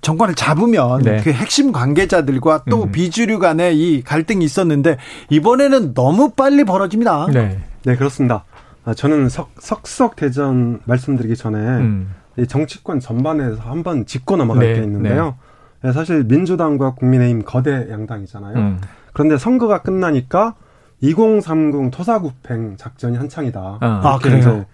정권을 0.00 0.34
잡으면 0.34 1.02
네. 1.02 1.20
그 1.22 1.30
핵심 1.30 1.70
관계자들과 1.70 2.64
또 2.68 2.84
음. 2.84 2.90
비주류 2.90 3.38
간의 3.38 3.78
이 3.78 4.02
갈등이 4.02 4.44
있었는데 4.44 4.96
이번에는 5.30 5.94
너무 5.94 6.30
빨리 6.30 6.64
벌어집니다. 6.64 7.28
네. 7.32 7.60
네, 7.84 7.94
그렇습니다. 7.94 8.44
아, 8.84 8.94
저는 8.94 9.28
석, 9.28 9.52
석석 9.58 10.16
대전 10.16 10.80
말씀드리기 10.84 11.36
전에 11.36 11.58
음. 11.58 12.14
이 12.36 12.46
정치권 12.46 13.00
전반에서 13.00 13.62
한번 13.62 14.06
짚고 14.06 14.36
넘어갈 14.36 14.66
네, 14.66 14.74
게 14.74 14.82
있는데요. 14.82 15.36
네, 15.82 15.92
사실 15.92 16.24
민주당과 16.24 16.94
국민의힘 16.94 17.42
거대 17.44 17.88
양당이잖아요. 17.90 18.56
음. 18.56 18.80
그런데 19.12 19.36
선거가 19.36 19.82
끝나니까 19.82 20.54
2030 21.00 21.90
토사구팽 21.90 22.76
작전이 22.76 23.16
한창이다. 23.16 23.78
아, 23.80 23.80
아? 23.80 24.18
이제 24.18 24.64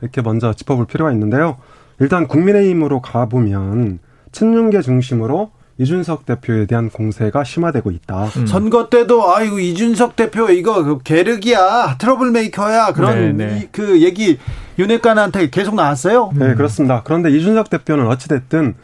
이렇게 0.00 0.22
먼저 0.22 0.52
짚어볼 0.52 0.86
필요가 0.86 1.10
있는데요. 1.12 1.56
일단 1.98 2.28
국민의힘으로 2.28 3.00
가보면 3.00 3.98
친윤계 4.30 4.82
중심으로 4.82 5.50
이준석 5.80 6.26
대표에 6.26 6.66
대한 6.66 6.90
공세가 6.90 7.44
심화되고 7.44 7.90
있다. 7.92 8.24
음. 8.36 8.46
선거 8.46 8.88
때도 8.88 9.32
아이고 9.34 9.60
이준석 9.60 10.16
대표 10.16 10.50
이거 10.50 10.82
그 10.82 10.98
계륵이야 11.04 11.96
트러블 11.98 12.32
메이커야 12.32 12.92
그런 12.92 13.36
네, 13.36 13.46
네. 13.46 13.58
이- 13.62 13.68
그 13.70 14.02
얘기 14.02 14.38
윤핵관한테 14.78 15.50
계속 15.50 15.76
나왔어요. 15.76 16.32
네, 16.34 16.54
그렇습니다. 16.54 17.02
그런데 17.04 17.30
이준석 17.30 17.70
대표는 17.70 18.06
어찌 18.08 18.28
됐든 18.28 18.74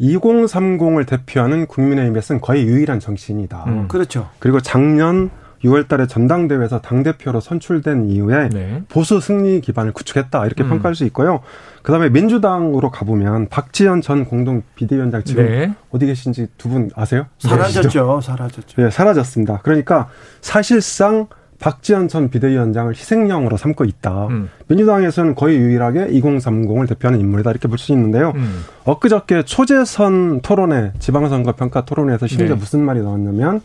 2030을 0.00 1.06
대표하는 1.06 1.66
국민의힘에서는 1.66 2.40
거의 2.40 2.64
유일한 2.64 2.98
정치인이다. 2.98 3.64
음. 3.68 3.88
그렇죠. 3.88 4.28
그리고 4.40 4.60
작년 4.60 5.30
6월 5.64 5.86
달에 5.88 6.06
전당대회에서 6.06 6.80
당대표로 6.80 7.40
선출된 7.40 8.08
이후에 8.10 8.48
네. 8.48 8.82
보수 8.88 9.20
승리 9.20 9.60
기반을 9.60 9.92
구축했다. 9.92 10.44
이렇게 10.46 10.64
음. 10.64 10.70
평가할 10.70 10.94
수 10.94 11.04
있고요. 11.04 11.40
그 11.82 11.92
다음에 11.92 12.08
민주당으로 12.08 12.90
가보면 12.90 13.48
박지원 13.48 14.00
전 14.00 14.24
공동 14.24 14.62
비대위원장 14.74 15.22
지금 15.24 15.44
네. 15.46 15.72
어디 15.90 16.06
계신지 16.06 16.48
두 16.58 16.68
분 16.68 16.90
아세요? 16.96 17.26
사라졌죠. 17.38 18.20
사라졌죠. 18.22 18.82
네, 18.82 18.90
사라졌습니다. 18.90 19.60
그러니까 19.62 20.08
사실상 20.40 21.26
박지원 21.60 22.08
전 22.08 22.28
비대위원장을 22.28 22.92
희생양으로 22.92 23.56
삼고 23.56 23.84
있다. 23.84 24.26
음. 24.26 24.48
민주당에서는 24.66 25.36
거의 25.36 25.58
유일하게 25.58 26.08
2030을 26.08 26.88
대표하는 26.88 27.20
인물이다 27.20 27.50
이렇게 27.52 27.68
볼 27.68 27.78
수 27.78 27.92
있는데요. 27.92 28.32
음. 28.34 28.64
엊그저께 28.84 29.44
초재선 29.44 30.40
토론회, 30.40 30.92
지방선거 30.98 31.52
평가 31.52 31.84
토론회에서 31.84 32.26
심지어 32.26 32.48
네. 32.48 32.54
무슨 32.56 32.80
말이 32.84 33.00
나왔냐면 33.00 33.60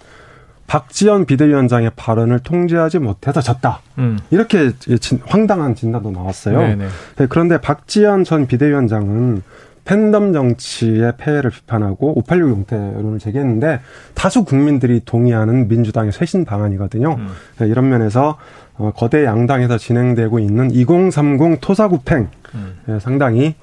박지원 0.68 1.26
비대위원장의 1.26 1.92
발언을 1.96 2.40
통제하지 2.40 3.00
못해서 3.00 3.42
졌다. 3.42 3.80
음. 3.98 4.20
이렇게 4.30 4.72
진- 5.00 5.22
황당한 5.26 5.76
진단도 5.76 6.12
나왔어요. 6.12 6.60
네, 6.60 6.76
네. 6.76 6.88
네, 7.18 7.26
그런데 7.30 7.60
박지원 7.60 8.24
전 8.26 8.48
비대위원장은 8.48 9.42
팬덤 9.86 10.34
정치의 10.34 11.14
폐해를 11.18 11.50
비판하고 11.50 12.20
586 12.20 12.50
용태론을 12.50 13.20
제기했는데 13.20 13.80
다수 14.14 14.44
국민들이 14.44 15.02
동의하는 15.06 15.70
민주당의 15.70 16.12
쇄신 16.12 16.44
방안이거든요. 16.44 17.16
음. 17.18 17.28
네, 17.60 17.68
이런 17.68 17.88
면에서 17.90 18.38
어, 18.76 18.92
거대 18.96 19.24
양당에서 19.24 19.78
진행되고 19.78 20.40
있는 20.40 20.70
2030 20.72 21.60
토사구팽 21.62 22.28
음. 22.56 22.76
예, 22.90 23.00
상당히 23.00 23.46
이, 23.46 23.56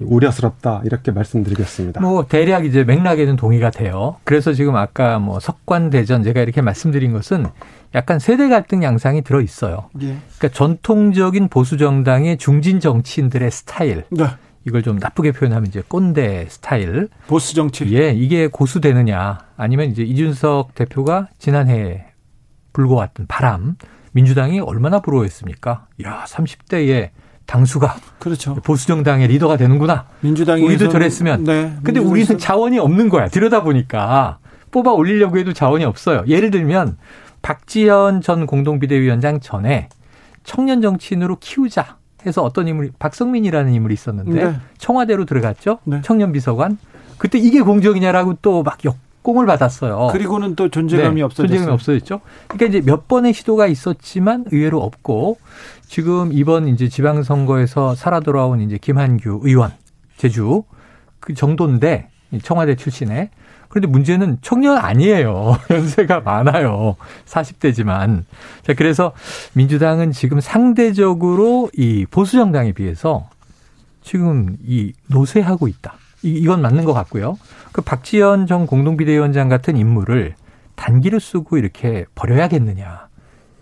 우려스럽다 0.00 0.82
이렇게 0.84 1.10
말씀드리겠습니다. 1.12 2.00
뭐 2.00 2.26
대략 2.26 2.64
이제 2.66 2.84
맥락에는 2.84 3.36
동의가 3.36 3.70
돼요. 3.70 4.16
그래서 4.24 4.52
지금 4.52 4.76
아까 4.76 5.18
뭐 5.18 5.40
석관 5.40 5.90
대전 5.90 6.22
제가 6.22 6.40
이렇게 6.40 6.60
말씀드린 6.60 7.12
것은 7.12 7.46
약간 7.94 8.18
세대 8.18 8.48
갈등 8.48 8.82
양상이 8.82 9.22
들어 9.22 9.40
있어요. 9.40 9.88
예. 10.02 10.16
그러니까 10.38 10.48
전통적인 10.52 11.48
보수 11.48 11.76
정당의 11.76 12.38
중진 12.38 12.80
정치인들의 12.80 13.50
스타일 13.50 14.04
네. 14.10 14.26
이걸 14.66 14.82
좀 14.82 14.98
나쁘게 14.98 15.32
표현하면 15.32 15.66
이제 15.68 15.82
꼰대 15.86 16.46
스타일. 16.48 17.08
보수 17.26 17.54
정치. 17.54 17.86
예, 17.94 18.12
이게 18.12 18.46
고수되느냐 18.48 19.38
아니면 19.56 19.90
이제 19.90 20.02
이준석 20.02 20.74
대표가 20.74 21.28
지난해에 21.38 22.06
불고 22.72 22.94
왔던 22.94 23.26
바람 23.26 23.76
민주당이 24.12 24.60
얼마나 24.60 25.00
부러워했습니까? 25.00 25.86
야, 26.04 26.24
30대에 26.26 27.10
당수가 27.46 27.96
그렇죠. 28.18 28.54
보수 28.56 28.86
정당의 28.86 29.28
리더가 29.28 29.56
되는구나. 29.56 30.06
민주당이 30.20 30.62
우리도 30.62 30.88
저랬으면. 30.88 31.44
네, 31.44 31.74
근데 31.82 32.00
우리는 32.00 32.38
자원이 32.38 32.78
없는 32.78 33.08
거야. 33.08 33.28
들여다 33.28 33.62
보니까 33.62 34.38
뽑아 34.70 34.92
올리려고 34.92 35.38
해도 35.38 35.52
자원이 35.52 35.84
없어요. 35.84 36.24
예를 36.26 36.50
들면 36.50 36.96
박지현 37.42 38.22
전 38.22 38.46
공동비대위원장 38.46 39.40
전에 39.40 39.88
청년 40.42 40.80
정치인으로 40.80 41.36
키우자 41.40 41.96
해서 42.26 42.42
어떤 42.42 42.66
인물이 42.68 42.90
박성민이라는 42.98 43.72
인물이 43.72 43.92
있었는데 43.94 44.44
네. 44.44 44.56
청와대로 44.78 45.26
들어갔죠. 45.26 45.78
네. 45.84 46.00
청년 46.02 46.32
비서관. 46.32 46.78
그때 47.18 47.38
이게 47.38 47.60
공정이냐라고 47.60 48.38
또 48.42 48.62
막 48.62 48.78
역공을 48.84 49.44
받았어요. 49.46 50.08
그리고는 50.12 50.56
또 50.56 50.70
존재감이 50.70 51.16
네. 51.16 51.22
없어졌어요. 51.22 51.48
존재감이 51.58 51.72
없어졌죠. 51.74 52.20
그러니까 52.48 52.78
이제 52.78 52.86
몇 52.90 53.06
번의 53.08 53.34
시도가 53.34 53.66
있었지만 53.66 54.46
의외로 54.50 54.82
없고 54.82 55.38
지금 55.86 56.32
이번 56.32 56.68
이제 56.68 56.88
지방선거에서 56.88 57.94
살아 57.94 58.20
돌아온 58.20 58.60
이제 58.60 58.78
김한규 58.78 59.40
의원 59.42 59.72
제주 60.16 60.64
그 61.20 61.34
정도인데 61.34 62.08
청와대 62.42 62.74
출신의 62.74 63.30
그런데 63.68 63.88
문제는 63.88 64.38
청년 64.40 64.78
아니에요. 64.78 65.58
연세가 65.68 66.20
많아요. 66.20 66.94
40대지만. 67.26 68.22
자, 68.62 68.72
그래서 68.74 69.12
민주당은 69.54 70.12
지금 70.12 70.40
상대적으로 70.40 71.70
이 71.76 72.06
보수 72.08 72.36
정당에 72.36 72.70
비해서 72.70 73.28
지금 74.00 74.56
이 74.64 74.92
노쇠하고 75.08 75.66
있다. 75.66 75.94
이건 76.22 76.62
맞는 76.62 76.84
것 76.84 76.92
같고요. 76.92 77.36
그 77.72 77.82
박지원 77.82 78.46
전 78.46 78.66
공동비대위원장 78.66 79.48
같은 79.48 79.76
인물을 79.76 80.36
단기를 80.76 81.18
쓰고 81.18 81.58
이렇게 81.58 82.04
버려야겠느냐. 82.14 83.08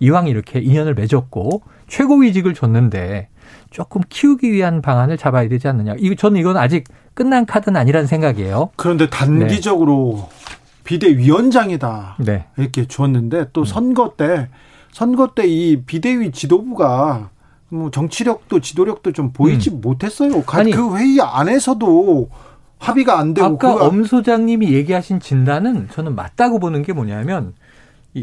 이왕 0.00 0.26
이렇게 0.26 0.58
인연을 0.58 0.94
맺었고 0.94 1.62
최고위직을 1.92 2.54
줬는데 2.54 3.28
조금 3.70 4.00
키우기 4.08 4.50
위한 4.50 4.80
방안을 4.80 5.18
잡아야 5.18 5.46
되지 5.48 5.68
않느냐. 5.68 5.94
이거 5.98 6.14
저는 6.14 6.40
이건 6.40 6.56
아직 6.56 6.84
끝난 7.12 7.44
카드는 7.44 7.78
아니라는 7.78 8.06
생각이에요. 8.06 8.70
그런데 8.76 9.10
단기적으로 9.10 10.28
네. 10.30 10.56
비대위원장이다. 10.84 12.16
네. 12.20 12.46
이렇게 12.56 12.86
주었는데 12.86 13.50
또 13.52 13.60
음. 13.60 13.64
선거 13.66 14.14
때 14.16 14.48
선거 14.90 15.34
때 15.34 15.46
이 15.46 15.82
비대위 15.84 16.32
지도부가 16.32 17.28
뭐 17.68 17.90
정치력도 17.90 18.60
지도력도 18.60 19.12
좀 19.12 19.32
보이지 19.32 19.70
음. 19.70 19.80
못했어요. 19.82 20.42
아니, 20.48 20.70
그 20.70 20.96
회의 20.96 21.20
안에서도 21.20 22.30
합의가 22.78 23.18
안 23.18 23.34
되고 23.34 23.46
아까 23.46 23.74
엄 23.74 24.04
소장님이 24.04 24.72
얘기하신 24.72 25.20
진단은 25.20 25.88
저는 25.92 26.14
맞다고 26.14 26.58
보는 26.58 26.82
게 26.82 26.94
뭐냐면 26.94 27.52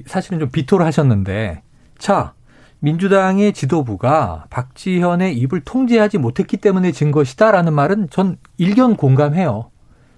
사실은 0.07 0.39
좀 0.39 0.49
비토를 0.49 0.85
하셨는데 0.87 1.61
자 1.99 2.33
민주당의 2.79 3.53
지도부가 3.53 4.45
박지현의 4.49 5.37
입을 5.37 5.61
통제하지 5.61 6.17
못했기 6.17 6.57
때문에 6.57 6.91
진 6.91 7.11
것이다라는 7.11 7.73
말은 7.73 8.09
전 8.09 8.37
일견 8.57 8.95
공감해요. 8.95 9.69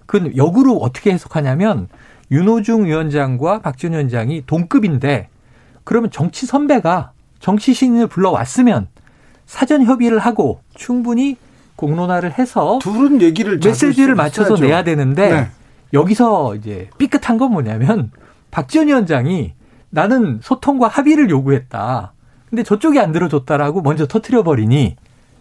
그 0.05 0.31
역으로 0.35 0.77
어떻게 0.77 1.11
해석하냐면 1.11 1.87
윤호중 2.31 2.85
위원장과 2.85 3.59
박지원 3.61 3.93
위원장이 3.93 4.43
동급인데 4.45 5.29
그러면 5.83 6.11
정치 6.11 6.45
선배가 6.45 7.11
정치 7.39 7.73
신인을 7.73 8.07
불러왔으면 8.07 8.87
사전 9.45 9.83
협의를 9.83 10.19
하고 10.19 10.61
충분히 10.75 11.37
공론화를 11.75 12.37
해서 12.37 12.79
둘은 12.81 13.21
얘기를 13.21 13.57
메시지를 13.57 14.15
맞춰서 14.15 14.53
있어야죠. 14.53 14.65
내야 14.65 14.83
되는데 14.83 15.29
네. 15.29 15.47
여기서 15.93 16.55
이제 16.55 16.89
삐끗한 16.99 17.37
건 17.37 17.51
뭐냐면 17.51 18.11
박지원 18.51 18.87
위원장이 18.87 19.53
나는 19.89 20.39
소통과 20.41 20.87
합의를 20.87 21.29
요구했다. 21.29 22.13
근데 22.51 22.63
저쪽이 22.63 22.99
안 22.99 23.13
들어줬다라고 23.13 23.81
먼저 23.81 24.05
터트려 24.05 24.43
버리니 24.43 24.97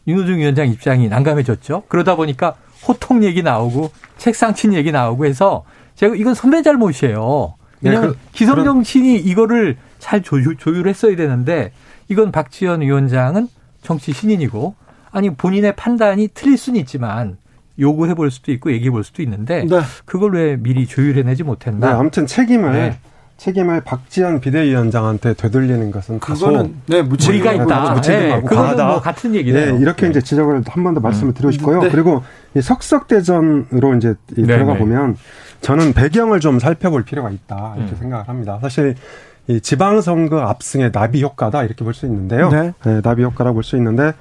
윤호중 0.06 0.38
위원장 0.38 0.68
입장이 0.68 1.08
난감해졌죠. 1.08 1.82
그러다 1.88 2.14
보니까 2.14 2.54
호통 2.86 3.24
얘기 3.24 3.42
나오고 3.42 3.90
책상 4.16 4.54
친 4.54 4.72
얘기 4.72 4.92
나오고 4.92 5.26
해서 5.26 5.64
제가 5.96 6.14
이건 6.14 6.34
선배 6.34 6.62
잘못이에요. 6.62 7.54
왜냐하면 7.82 8.12
네, 8.12 8.16
그, 8.16 8.28
기성 8.32 8.64
정치인이 8.64 9.16
이거를 9.16 9.76
잘 9.98 10.22
조율, 10.22 10.56
조율했어야 10.56 11.16
되는데 11.16 11.72
이건 12.08 12.30
박지원 12.30 12.80
위원장은 12.80 13.48
정치 13.82 14.12
신인이고 14.12 14.74
아니 15.10 15.34
본인의 15.34 15.74
판단이 15.74 16.28
틀릴 16.28 16.56
수는 16.56 16.78
있지만 16.80 17.38
요구해 17.78 18.14
볼 18.14 18.30
수도 18.30 18.52
있고 18.52 18.70
얘기해 18.70 18.90
볼 18.90 19.02
수도 19.02 19.22
있는데 19.22 19.64
네. 19.64 19.80
그걸 20.04 20.34
왜 20.34 20.56
미리 20.56 20.86
조율해내지 20.86 21.42
못했나? 21.42 21.88
네, 21.88 21.92
아무튼 21.92 22.26
책임을 22.26 22.72
네. 22.72 22.98
책임을 23.44 23.80
박지원 23.80 24.40
비대위원장한테 24.40 25.32
되돌리는 25.32 25.90
것은 25.90 26.20
그거는 26.20 26.74
네 26.86 27.00
무리가 27.00 27.54
있다. 27.54 27.94
무책임하고 27.94 28.48
네, 28.50 28.54
과하다. 28.54 28.86
뭐 28.86 29.00
같은 29.00 29.34
얘기네요. 29.34 29.72
네, 29.76 29.80
이렇게 29.80 30.02
네. 30.06 30.10
이제 30.10 30.20
지적을 30.20 30.62
한 30.68 30.84
번 30.84 30.92
더 30.94 31.00
말씀을 31.00 31.30
음. 31.30 31.34
드리고 31.34 31.50
싶고요. 31.52 31.80
네. 31.82 31.88
그리고 31.88 32.22
이 32.54 32.60
석석대전으로 32.60 33.94
이제 33.96 34.14
네, 34.36 34.42
들어가 34.44 34.74
네. 34.74 34.78
보면 34.78 35.16
저는 35.62 35.94
배경을 35.94 36.40
좀 36.40 36.58
살펴볼 36.58 37.02
필요가 37.04 37.30
있다 37.30 37.74
이렇게 37.78 37.92
음. 37.92 37.96
생각을 37.98 38.28
합니다. 38.28 38.58
사실 38.60 38.94
이 39.46 39.58
지방선거 39.60 40.38
압승의 40.42 40.92
나비 40.92 41.22
효과다 41.22 41.64
이렇게 41.64 41.82
볼 41.82 41.94
수 41.94 42.04
있는데요. 42.04 42.50
네. 42.50 42.74
네, 42.84 43.00
나비 43.00 43.22
효과라고 43.22 43.54
볼 43.54 43.62
수 43.64 43.76
있는데 43.76 44.12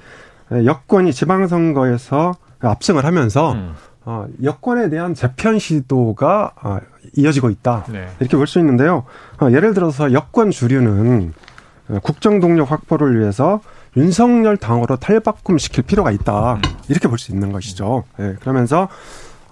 여권이 0.50 1.12
지방선거에서 1.12 2.34
압승을 2.60 3.04
하면서 3.04 3.52
음. 3.52 3.74
어, 4.10 4.26
여권에 4.42 4.90
대한 4.90 5.14
재편 5.14 5.60
시도가 5.60 6.50
어, 6.60 6.78
이어지고 7.16 7.48
있다. 7.50 7.84
네. 7.90 8.08
이렇게 8.18 8.36
볼 8.36 8.48
수 8.48 8.58
있는데요. 8.58 9.04
어, 9.40 9.50
예를 9.52 9.72
들어서 9.72 10.12
여권 10.12 10.50
주류는 10.50 11.32
어, 11.90 11.98
국정 12.02 12.40
동력 12.40 12.72
확보를 12.72 13.20
위해서 13.20 13.60
윤석열 13.96 14.56
당으로 14.56 14.96
탈바꿈 14.96 15.58
시킬 15.58 15.84
필요가 15.84 16.10
있다. 16.10 16.54
음. 16.54 16.60
이렇게 16.88 17.06
볼 17.06 17.18
수 17.18 17.30
있는 17.30 17.52
것이죠. 17.52 18.02
네, 18.16 18.34
그러면서 18.40 18.88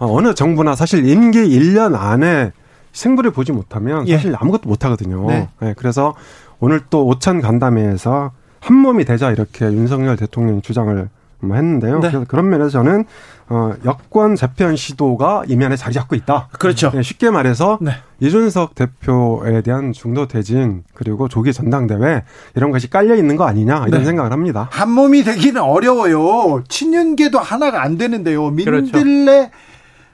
어, 0.01 0.13
어느 0.13 0.35
정부나 0.35 0.75
사실 0.75 1.07
임기 1.09 1.39
1년 1.39 1.95
안에 1.95 2.51
승부를 2.93 3.31
보지 3.31 3.53
못하면 3.53 4.09
예. 4.09 4.17
사실 4.17 4.33
예. 4.33 4.37
아무것도 4.41 4.69
못 4.69 4.85
하거든요. 4.85 5.25
네. 5.29 5.49
네, 5.61 5.75
그래서 5.79 6.17
오늘 6.59 6.81
또 6.91 7.07
오찬 7.07 7.41
간담회에서 7.43 8.33
한 8.59 8.77
몸이 8.77 9.05
되자 9.05 9.31
이렇게 9.31 9.67
윤석열 9.67 10.17
대통령이 10.17 10.63
주장을 10.63 10.93
뭐 10.97 11.07
했는데요. 11.43 12.01
네. 12.01 12.11
그래서 12.11 12.25
그런 12.27 12.49
면에서 12.49 12.71
저는 12.71 13.05
어, 13.51 13.73
여권 13.85 14.37
재편 14.37 14.77
시도가 14.77 15.45
이면에 15.49 15.77
자리 15.77 15.95
잡고 15.95 16.15
있다. 16.17 16.49
그렇죠. 16.59 16.91
네, 16.91 17.03
쉽게 17.03 17.31
말해서 17.31 17.79
네. 17.81 17.93
이준석 18.21 18.75
대표에 18.75 19.63
대한 19.63 19.93
중도 19.93 20.27
퇴진 20.27 20.85
그리고 20.95 21.29
조기 21.29 21.53
전당대회 21.53 22.25
이런 22.57 22.71
것이 22.71 22.91
깔려 22.91 23.15
있는 23.15 23.37
거 23.37 23.45
아니냐 23.45 23.87
이런 23.87 24.01
네. 24.01 24.05
생각을 24.05 24.33
합니다. 24.33 24.69
한 24.71 24.91
몸이 24.91 25.23
되기는 25.23 25.63
어려워요. 25.63 26.63
친윤계도 26.69 27.39
하나가 27.39 27.83
안 27.83 27.97
되는데요. 27.97 28.51
민들레 28.51 29.51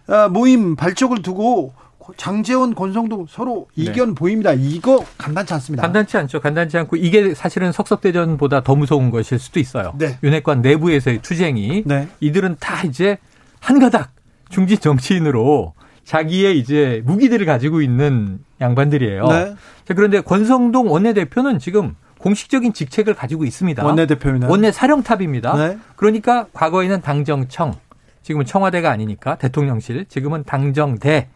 그렇죠. 0.07 0.31
모임 0.31 0.77
발족을 0.77 1.23
두고 1.23 1.73
장재원, 2.17 2.75
권성동 2.75 3.27
서로 3.29 3.67
네. 3.77 3.85
이견 3.85 4.09
네. 4.11 4.15
보입니다. 4.15 4.53
이거 4.53 5.05
간단치 5.19 5.55
않습니다. 5.55 5.83
간단치 5.83 6.17
않죠. 6.17 6.41
간단치 6.41 6.77
않고 6.79 6.97
이게 6.97 7.35
사실은 7.35 7.73
석석대전보다 7.73 8.63
더 8.63 8.75
무서운 8.75 9.11
것일 9.11 9.39
수도 9.39 9.61
있어요. 9.61 9.95
네. 9.99 10.19
윤핵관 10.23 10.63
내부에서의 10.63 11.23
투쟁이 11.23 11.83
네. 11.87 12.09
이들은 12.21 12.57
다 12.61 12.83
이제 12.85 13.19
한 13.61 13.79
가닥 13.79 14.11
중진 14.51 14.79
정치인으로 14.79 15.73
자기의 16.05 16.59
이제 16.59 17.03
무기들을 17.07 17.47
가지고 17.47 17.81
있는 17.81 18.41
양반들이에요. 18.61 19.27
네. 19.27 19.55
자, 19.85 19.95
그런데 19.95 20.21
권성동 20.21 20.91
원내대표는 20.91 21.59
지금 21.59 21.95
공식적인 22.19 22.73
직책을 22.73 23.15
가지고 23.15 23.45
있습니다. 23.45 23.85
원내대표입니다. 23.85 24.49
원내 24.49 24.73
사령탑입니다. 24.73 25.57
네. 25.57 25.79
그러니까 25.97 26.47
과거에는 26.53 27.01
당정청, 27.01 27.75
지금은 28.23 28.47
청와대가 28.47 28.91
아니니까 28.91 29.37
대통령실, 29.37 30.07
지금은 30.09 30.45
당정대 30.45 31.29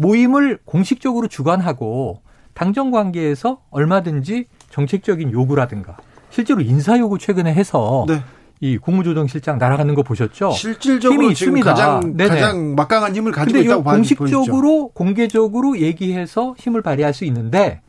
모임을 0.00 0.58
공식적으로 0.64 1.28
주관하고 1.28 2.22
당정 2.54 2.90
관계에서 2.90 3.60
얼마든지 3.70 4.46
정책적인 4.70 5.30
요구라든가 5.32 5.98
실제로 6.30 6.62
인사 6.62 6.98
요구 6.98 7.18
최근에 7.18 7.52
해서 7.52 8.06
네. 8.08 8.22
이 8.60 8.78
국무조정실장 8.78 9.58
날아가는 9.58 9.94
거 9.94 10.02
보셨죠? 10.02 10.50
실질적으로 10.52 11.22
힘이 11.22 11.32
있습니다. 11.32 11.74
가장, 11.74 12.16
가장 12.16 12.74
막강한 12.74 13.14
힘을 13.14 13.32
가지고 13.32 13.58
있다고 13.58 13.84
공식적으로 13.84 14.60
보이죠. 14.60 14.88
공개적으로 14.94 15.78
얘기해서 15.78 16.54
힘을 16.58 16.82
발휘할 16.82 17.12
수 17.12 17.24
있는데 17.26 17.80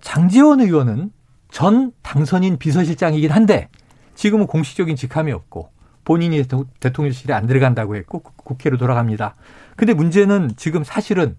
장재원 0.00 0.60
의원은 0.60 1.10
전 1.50 1.92
당선인 2.02 2.58
비서실장이긴 2.58 3.30
한데 3.30 3.68
지금은 4.14 4.46
공식적인 4.46 4.96
직함이 4.96 5.32
없고 5.32 5.70
본인이 6.04 6.44
대통령실에 6.80 7.32
안 7.32 7.46
들어간다고 7.46 7.96
했고 7.96 8.22
국회로 8.22 8.76
돌아갑니다. 8.76 9.36
근데 9.76 9.94
문제는 9.94 10.52
지금 10.56 10.84
사실은 10.84 11.36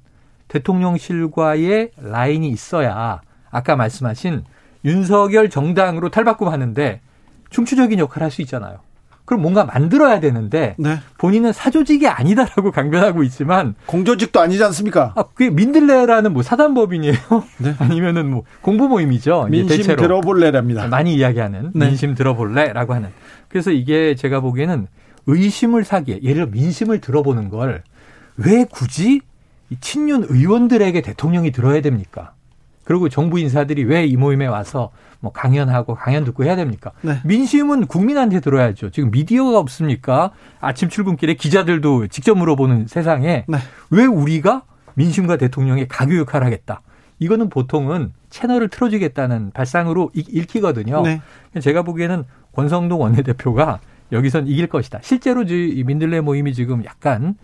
대통령실과의 0.48 1.92
라인이 1.98 2.48
있어야 2.50 3.22
아까 3.50 3.76
말씀하신 3.76 4.44
윤석열 4.84 5.50
정당으로 5.50 6.10
탈바꿈하는데 6.10 7.02
중추적인 7.50 8.00
역할을 8.00 8.26
할 8.26 8.32
수 8.32 8.42
있잖아요. 8.42 8.80
그럼 9.24 9.42
뭔가 9.42 9.66
만들어야 9.66 10.20
되는데 10.20 10.76
네. 10.78 11.00
본인은 11.18 11.52
사조직이 11.52 12.08
아니다라고 12.08 12.70
강변하고 12.72 13.24
있지만 13.24 13.74
공조직도 13.88 14.40
아니지 14.40 14.64
않습니까? 14.66 15.14
아, 15.16 15.24
그게 15.34 15.50
민들레라는 15.50 16.32
뭐 16.32 16.44
사단법인이에요? 16.44 17.16
네. 17.58 17.74
아니면은 17.80 18.30
뭐 18.30 18.44
공부 18.62 18.88
모임이죠? 18.88 19.48
민심 19.50 19.78
대체로. 19.78 20.02
들어볼래랍니다. 20.04 20.88
많이 20.90 21.16
이야기하는 21.16 21.72
네. 21.74 21.88
민심 21.88 22.14
들어볼래라고 22.14 22.94
하는. 22.94 23.10
그래서 23.50 23.72
이게 23.72 24.14
제가 24.14 24.42
보기에는 24.42 24.88
의심을 25.26 25.86
사기에 25.86 26.20
예를 26.22 26.36
들어 26.36 26.48
민심을 26.52 27.02
들어보는 27.02 27.50
걸 27.50 27.82
왜 28.38 28.66
굳이 28.66 29.22
친윤 29.80 30.28
의원들에게 30.30 31.02
대통령이 31.02 31.52
들어야 31.52 31.82
됩니까? 31.82 32.34
그리고 32.84 33.10
정부 33.10 33.40
인사들이 33.40 33.84
왜 33.84 34.06
이 34.06 34.16
모임에 34.16 34.46
와서 34.46 34.92
뭐 35.20 35.32
강연하고 35.32 35.96
강연 35.96 36.24
듣고 36.24 36.44
해야 36.44 36.56
됩니까? 36.56 36.92
네. 37.02 37.20
민심은 37.26 37.88
국민한테 37.88 38.42
들어야죠. 38.42 38.92
지금 38.92 39.10
미디어가 39.10 39.58
없습니까? 39.58 40.32
아침 40.62 40.88
출근길에 40.90 41.34
기자들도 41.34 42.08
직접 42.08 42.38
물어보는 42.38 42.86
세상에 42.88 43.46
네. 43.48 43.58
왜 43.90 44.06
우리가 44.06 44.64
민심과 44.94 45.38
대통령의 45.38 45.88
가교 45.88 46.16
역할을 46.18 46.46
하겠다. 46.46 46.82
이거는 47.18 47.50
보통은 47.50 48.14
채널을 48.30 48.68
틀어주겠다는 48.68 49.52
발상으로 49.54 50.12
읽히거든요. 50.14 51.02
네. 51.02 51.22
제가 51.60 51.82
보기에는 51.82 52.26
권성동 52.54 53.02
원내대표가 53.02 53.80
여기선 54.12 54.48
이길 54.48 54.68
것이다. 54.68 55.00
실제로 55.02 55.42
이 55.44 55.84
민들레 55.86 56.22
모임이 56.22 56.54
지금 56.54 56.84
약간 56.86 57.36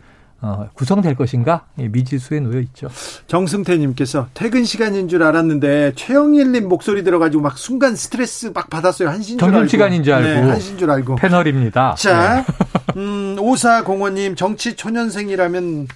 어, 0.44 0.68
구성될 0.74 1.16
것인가 1.16 1.66
미지수에 1.76 2.40
놓여 2.40 2.60
있죠. 2.62 2.88
정승태님께서 3.28 4.30
퇴근 4.34 4.66
시간인 4.66 5.08
줄 5.08 5.22
알았는데 5.24 5.94
최영일님 5.96 6.68
목소리 6.68 7.04
들어가지고 7.04 7.44
막 7.44 7.58
순간 7.58 7.96
스트레스 7.96 8.48
막 8.54 8.70
받았어요. 8.70 9.10
한신 9.10 9.38
줄 9.38 9.52
점심 9.52 9.68
시간인 9.68 10.04
줄 10.04 10.14
알고. 10.14 10.28
네, 10.46 10.50
한신 10.52 10.78
줄 10.78 10.90
알고. 10.90 11.16
패널입니다. 11.16 11.96
자, 11.98 12.38
네. 12.38 12.46
음, 12.98 13.36
오사공원님 13.40 14.36
정치 14.36 14.76
초년생이라면 14.76 15.88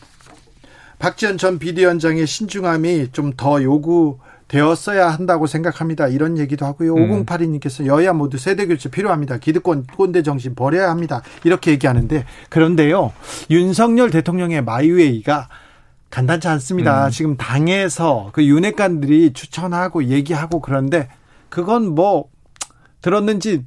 박지원 0.99 1.37
전 1.37 1.59
비대위원장의 1.59 2.25
신중함이 2.27 3.09
좀 3.11 3.33
더 3.35 3.61
요구 3.63 4.19
되었어야 4.47 5.09
한다고 5.09 5.47
생각합니다. 5.47 6.07
이런 6.07 6.37
얘기도 6.37 6.65
하고요. 6.65 6.95
음. 6.95 7.25
5082님께서 7.25 7.85
여야 7.87 8.13
모두 8.13 8.37
세대 8.37 8.67
교체 8.67 8.89
필요합니다. 8.89 9.37
기득권 9.37 9.87
꼰대 9.87 10.23
정신 10.23 10.55
버려야 10.55 10.89
합니다. 10.89 11.21
이렇게 11.43 11.71
얘기하는데 11.71 12.25
그런데요. 12.49 13.11
윤석열 13.49 14.11
대통령의 14.11 14.63
마이웨이가 14.63 15.49
간단치 16.11 16.47
않습니다. 16.47 17.07
음. 17.07 17.11
지금 17.11 17.37
당에서 17.37 18.29
그 18.33 18.45
윤핵관들이 18.45 19.33
추천하고 19.33 20.05
얘기하고 20.05 20.61
그런데 20.61 21.09
그건 21.49 21.93
뭐 21.95 22.29
들었는지 23.01 23.65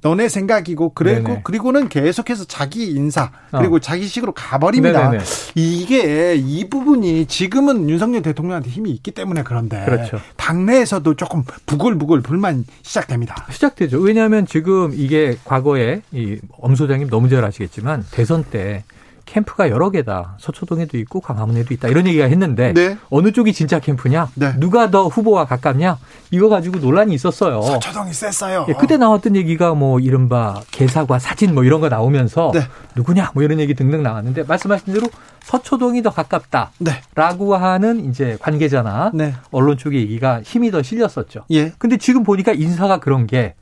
너네 0.00 0.28
생각이고 0.28 0.92
그리고 0.94 1.22
네네. 1.28 1.40
그리고는 1.42 1.88
계속해서 1.88 2.44
자기 2.44 2.86
인사 2.92 3.32
그리고 3.50 3.76
어. 3.76 3.78
자기식으로 3.80 4.32
가버립니다. 4.32 5.10
네네네. 5.10 5.24
이게 5.56 6.34
이 6.36 6.68
부분이 6.70 7.26
지금은 7.26 7.90
윤석열 7.90 8.22
대통령한테 8.22 8.70
힘이 8.70 8.90
있기 8.92 9.10
때문에 9.10 9.42
그런데 9.42 9.84
그렇죠. 9.84 10.20
당내에서도 10.36 11.14
조금 11.14 11.42
부글부글 11.66 12.20
불만 12.20 12.64
시작됩니다. 12.82 13.46
시작되죠. 13.50 13.98
왜냐하면 13.98 14.46
지금 14.46 14.92
이게 14.94 15.36
과거에 15.44 16.02
이 16.12 16.38
엄 16.60 16.74
소장님 16.76 17.08
너무 17.08 17.28
잘 17.28 17.44
아시겠지만 17.44 18.04
대선 18.10 18.44
때 18.44 18.84
캠프가 19.28 19.68
여러 19.68 19.90
개다. 19.90 20.36
서초동에도 20.38 20.96
있고 20.98 21.20
광화문에도 21.20 21.74
있다. 21.74 21.88
이런 21.88 22.06
얘기가 22.06 22.24
했는데 22.24 22.72
네. 22.72 22.96
어느 23.10 23.32
쪽이 23.32 23.52
진짜 23.52 23.78
캠프냐? 23.78 24.30
네. 24.34 24.58
누가 24.58 24.90
더 24.90 25.06
후보와 25.06 25.44
가깝냐? 25.44 25.98
이거 26.30 26.48
가지고 26.48 26.78
논란이 26.78 27.14
있었어요. 27.14 27.60
서초동이 27.60 28.12
셌어요. 28.12 28.66
예, 28.68 28.72
그때 28.72 28.96
나왔던 28.96 29.36
얘기가 29.36 29.74
뭐 29.74 30.00
이른바 30.00 30.60
개사과 30.70 31.18
사진 31.18 31.54
뭐 31.54 31.64
이런 31.64 31.80
거 31.80 31.88
나오면서 31.88 32.52
네. 32.54 32.60
누구냐? 32.96 33.32
뭐 33.34 33.42
이런 33.42 33.60
얘기 33.60 33.74
등등 33.74 34.02
나왔는데 34.02 34.44
말씀하신 34.44 34.94
대로 34.94 35.06
서초동이 35.44 36.02
더 36.02 36.10
가깝다라고 36.10 37.56
네. 37.56 37.62
하는 37.62 38.08
이제 38.08 38.38
관계자나 38.40 39.12
네. 39.14 39.34
언론 39.50 39.76
쪽의 39.76 40.00
얘기가 40.00 40.40
힘이 40.42 40.70
더 40.70 40.82
실렸었죠. 40.82 41.44
예. 41.50 41.72
근데 41.78 41.98
지금 41.98 42.22
보니까 42.22 42.52
인사가 42.52 42.98
그런 42.98 43.26
게 43.26 43.54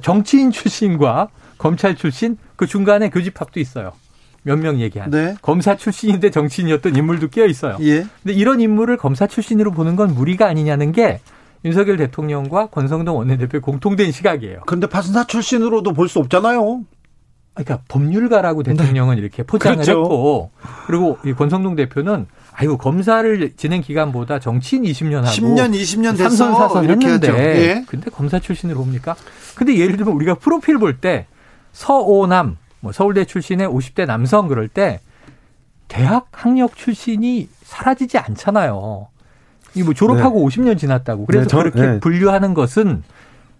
정치인 0.00 0.50
출신과 0.50 1.28
검찰 1.58 1.94
출신 1.94 2.38
그 2.56 2.66
중간에 2.66 3.10
교집합도 3.10 3.60
있어요. 3.60 3.92
몇 4.42 4.58
명 4.58 4.80
얘기한 4.80 5.10
네. 5.10 5.34
검사 5.42 5.76
출신인데 5.76 6.30
정치인이었던 6.30 6.96
인물도 6.96 7.28
끼어 7.28 7.46
있어요. 7.46 7.76
예. 7.80 8.06
근데 8.22 8.32
이런 8.34 8.60
인물을 8.60 8.96
검사 8.96 9.26
출신으로 9.26 9.70
보는 9.72 9.96
건 9.96 10.14
무리가 10.14 10.46
아니냐는 10.46 10.92
게 10.92 11.20
윤석열 11.64 11.98
대통령과 11.98 12.68
권성동 12.68 13.16
원내대표의 13.18 13.60
공통된 13.60 14.12
시각이에요. 14.12 14.60
그런데 14.66 14.86
판사 14.86 15.24
출신으로도 15.26 15.92
볼 15.92 16.08
수 16.08 16.18
없잖아요. 16.20 16.82
그러니까 17.52 17.80
법률가라고 17.88 18.62
네. 18.62 18.72
대통령은 18.72 19.16
네. 19.16 19.20
이렇게 19.20 19.42
포장을 19.42 19.76
그렇죠. 19.76 19.90
했고 20.00 20.50
그리고 20.86 21.18
이 21.24 21.32
권성동 21.34 21.74
대표는 21.76 22.26
아이고 22.52 22.78
검사를 22.78 23.52
진행 23.56 23.82
기간보다 23.82 24.38
정치인 24.38 24.84
20년 24.84 25.16
하고 25.22 25.26
10년 25.28 25.74
20년 25.74 26.16
돼서 26.16 26.30
삼선 26.30 26.54
사선 26.54 26.88
했는데 26.90 27.28
예. 27.28 27.84
근데 27.86 28.10
검사 28.10 28.38
출신으로 28.38 28.78
봅니까? 28.80 29.14
근데 29.54 29.76
예를 29.76 29.96
들면 29.98 30.14
우리가 30.14 30.34
프로필 30.36 30.78
볼 30.78 30.98
때 31.00 31.26
서오남 31.72 32.56
뭐 32.80 32.92
서울대 32.92 33.24
출신의 33.24 33.68
50대 33.68 34.06
남성 34.06 34.48
그럴 34.48 34.68
때 34.68 35.00
대학 35.88 36.28
학력 36.32 36.76
출신이 36.76 37.48
사라지지 37.62 38.18
않잖아요. 38.18 39.08
이뭐 39.74 39.94
졸업하고 39.94 40.38
네. 40.38 40.56
50년 40.56 40.78
지났다고. 40.78 41.26
그래서 41.26 41.44
네, 41.44 41.48
저, 41.48 41.58
그렇게 41.58 41.80
네. 41.80 42.00
분류하는 42.00 42.54
것은 42.54 43.02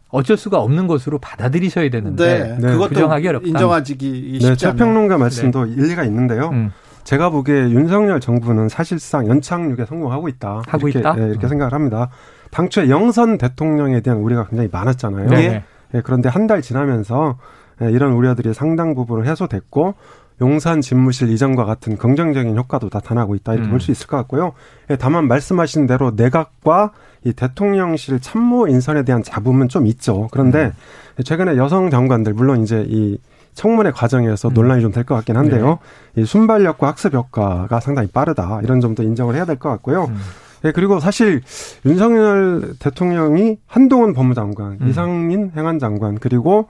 어쩔 0.08 0.36
수가 0.36 0.58
없는 0.60 0.86
것으로 0.88 1.18
받아들이셔야 1.18 1.88
되는데 1.90 2.56
네. 2.58 2.72
그것도 2.72 2.88
부정하기 2.90 3.28
어렵다. 3.28 3.48
인정하기 3.48 3.84
쉽지 3.94 4.46
네, 4.48 4.56
최평론가 4.56 5.18
말씀도 5.18 5.66
네. 5.66 5.72
일리가 5.72 6.04
있는데요. 6.04 6.48
음. 6.50 6.72
제가 7.04 7.30
보기에 7.30 7.70
윤석열 7.70 8.20
정부는 8.20 8.68
사실상 8.68 9.26
연착륙에 9.26 9.84
성공하고 9.86 10.28
있다. 10.28 10.62
하고 10.66 10.88
이렇게, 10.88 11.00
있다. 11.00 11.14
네, 11.14 11.26
이렇게 11.28 11.46
음. 11.46 11.48
생각을 11.48 11.72
합니다. 11.72 12.10
당초에 12.50 12.88
영선 12.90 13.38
대통령에 13.38 14.00
대한 14.00 14.18
우리가 14.20 14.46
굉장히 14.48 14.68
많았잖아요. 14.70 15.28
네. 15.28 15.64
그런데 16.04 16.28
한 16.28 16.46
달 16.46 16.62
지나면서 16.62 17.36
예, 17.38 17.44
이런 17.88 18.12
우려들이 18.12 18.52
상당 18.54 18.94
부분 18.94 19.26
해소됐고 19.26 19.94
용산 20.40 20.80
집무실 20.80 21.28
이전과 21.30 21.64
같은 21.66 21.96
긍정적인 21.98 22.56
효과도 22.56 22.88
나타나고 22.92 23.34
있다 23.34 23.52
이렇게 23.54 23.68
음. 23.68 23.70
볼수 23.70 23.90
있을 23.90 24.06
것 24.06 24.16
같고요. 24.18 24.52
예, 24.90 24.96
다만 24.96 25.28
말씀하신 25.28 25.86
대로 25.86 26.12
내각과 26.16 26.92
이 27.24 27.32
대통령실 27.34 28.20
참모 28.20 28.66
인선에 28.66 29.04
대한 29.04 29.22
잡음은 29.22 29.68
좀 29.68 29.86
있죠. 29.86 30.28
그런데 30.30 30.72
음. 31.18 31.22
최근에 31.22 31.56
여성 31.58 31.90
장관들 31.90 32.32
물론 32.32 32.62
이제 32.62 32.84
이 32.88 33.18
청문회 33.52 33.90
과정에서 33.90 34.48
음. 34.48 34.54
논란이 34.54 34.80
좀 34.80 34.92
될 34.92 35.04
것 35.04 35.14
같긴 35.16 35.36
한데요. 35.36 35.78
네. 36.14 36.22
이 36.22 36.24
순발력과 36.24 36.86
학습 36.88 37.12
효과가 37.12 37.80
상당히 37.80 38.08
빠르다 38.08 38.60
이런 38.62 38.80
점도 38.80 39.02
인정을 39.02 39.34
해야 39.34 39.44
될 39.44 39.56
것 39.56 39.68
같고요. 39.68 40.04
음. 40.04 40.16
예, 40.64 40.72
그리고 40.72 41.00
사실 41.00 41.42
윤석열 41.84 42.74
대통령이 42.78 43.58
한동훈 43.66 44.14
법무장관, 44.14 44.78
음. 44.80 44.88
이상민 44.88 45.52
행안장관 45.56 46.18
그리고 46.18 46.60
어, 46.60 46.68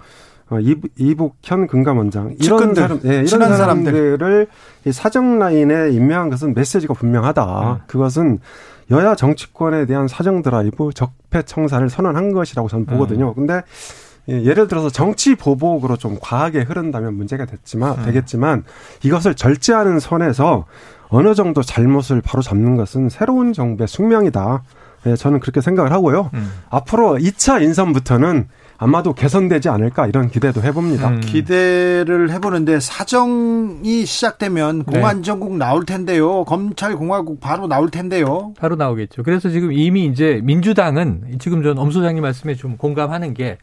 이북현 0.97 1.67
금감원장 1.69 2.37
이런 2.41 2.75
사람, 2.75 3.01
예, 3.05 3.23
이런 3.23 3.57
사람들을 3.57 4.47
이 4.87 4.93
사정 4.93 5.39
라인에 5.39 5.91
임명한 5.91 6.31
것은 6.31 6.55
메시지가 6.55 6.95
분명하다. 6.95 7.73
음. 7.73 7.79
그것은 7.87 8.41
여야 8.91 9.15
정치권에 9.15 9.87
대한 9.87 10.09
사정 10.09 10.43
드라이브 10.43 10.91
적폐 10.93 11.43
청사를 11.43 11.89
선언한 11.89 12.33
것이라고 12.33 12.69
저는 12.69 12.87
보거든요. 12.87 13.29
음. 13.29 13.35
근데 13.35 13.63
예, 14.29 14.43
예를 14.43 14.69
들어서 14.69 14.91
정치 14.91 15.35
보복으로 15.35 15.97
좀 15.97 16.19
과하게 16.21 16.63
흐른다면 16.63 17.15
문제가 17.15 17.47
됐지만 17.47 17.99
음. 17.99 18.05
되겠지만 18.05 18.65
이것을 19.03 19.35
절제하는 19.35 20.01
선에서 20.01 20.67
어느 21.09 21.35
정도 21.35 21.63
잘못을 21.63 22.21
바로 22.21 22.43
잡는 22.43 22.77
것은 22.77 23.09
새로운 23.09 23.53
정부의 23.53 23.89
숙명이다. 23.89 24.63
예, 25.07 25.17
저는 25.17 25.41
그렇게 25.41 25.61
생각을 25.61 25.93
하고요. 25.93 26.31
음. 26.35 26.53
앞으로 26.69 27.17
2차 27.17 27.63
인선부터는 27.63 28.49
아마도 28.83 29.13
개선되지 29.13 29.69
않을까 29.69 30.07
이런 30.07 30.31
기대도 30.31 30.63
해봅니다. 30.63 31.11
음. 31.11 31.21
기대를 31.21 32.31
해보는데 32.31 32.81
사정이 32.81 34.07
시작되면 34.07 34.85
네. 34.87 34.99
공안정국 35.01 35.53
네. 35.53 35.59
나올 35.59 35.85
텐데요. 35.85 36.45
검찰공화국 36.47 37.41
바로 37.41 37.67
나올 37.67 37.91
텐데요. 37.91 38.55
바로 38.59 38.77
나오겠죠. 38.77 39.23
그래서 39.23 39.51
지금 39.51 39.71
이미 39.75 40.07
이제 40.07 40.41
민주당은 40.43 41.37
지금 41.41 41.63
전 41.63 41.77
엄 41.77 41.91
소장님 41.91 42.23
말씀에 42.23 42.55
좀 42.55 42.79
공감하는 42.79 43.35
게 43.35 43.59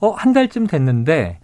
어, 0.00 0.10
한 0.12 0.32
달쯤 0.32 0.66
됐는데 0.66 1.38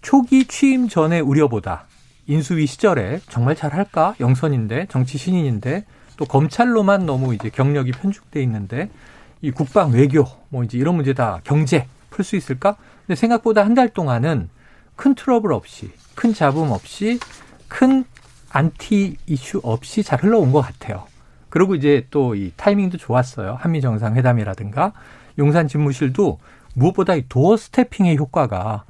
초기 0.00 0.44
취임 0.44 0.86
전에 0.88 1.18
우려보다 1.18 1.86
인수위 2.28 2.66
시절에 2.66 3.20
정말 3.28 3.56
잘할까? 3.56 4.14
0선인데 4.20 4.86
정치 4.88 5.18
신인인데 5.18 5.86
또 6.16 6.24
검찰로만 6.24 7.04
너무 7.04 7.34
이제 7.34 7.50
경력이 7.50 7.90
편중돼 7.92 8.40
있는데 8.44 8.90
이 9.42 9.50
국방 9.50 9.90
외교 9.90 10.24
뭐 10.50 10.62
이제 10.62 10.78
이런 10.78 10.94
문제 10.94 11.12
다 11.14 11.40
경제 11.42 11.88
풀 12.10 12.24
수 12.24 12.36
있을까? 12.36 12.76
근데 13.06 13.14
생각보다 13.18 13.64
한 13.64 13.74
달 13.74 13.88
동안은 13.88 14.48
큰 14.96 15.14
트러블 15.14 15.52
없이, 15.52 15.90
큰 16.14 16.34
잡음 16.34 16.70
없이, 16.72 17.18
큰 17.68 18.04
안티 18.50 19.16
이슈 19.26 19.60
없이 19.62 20.02
잘 20.02 20.22
흘러온 20.22 20.52
것 20.52 20.60
같아요. 20.60 21.04
그리고 21.48 21.74
이제 21.74 22.06
또 22.10 22.34
이 22.34 22.52
타이밍도 22.56 22.98
좋았어요. 22.98 23.56
한미 23.60 23.80
정상회담이라든가 23.80 24.92
용산 25.38 25.68
집무실도 25.68 26.38
무엇보다 26.74 27.14
이 27.14 27.24
doorstepping의 27.28 28.16
효과가 28.18 28.84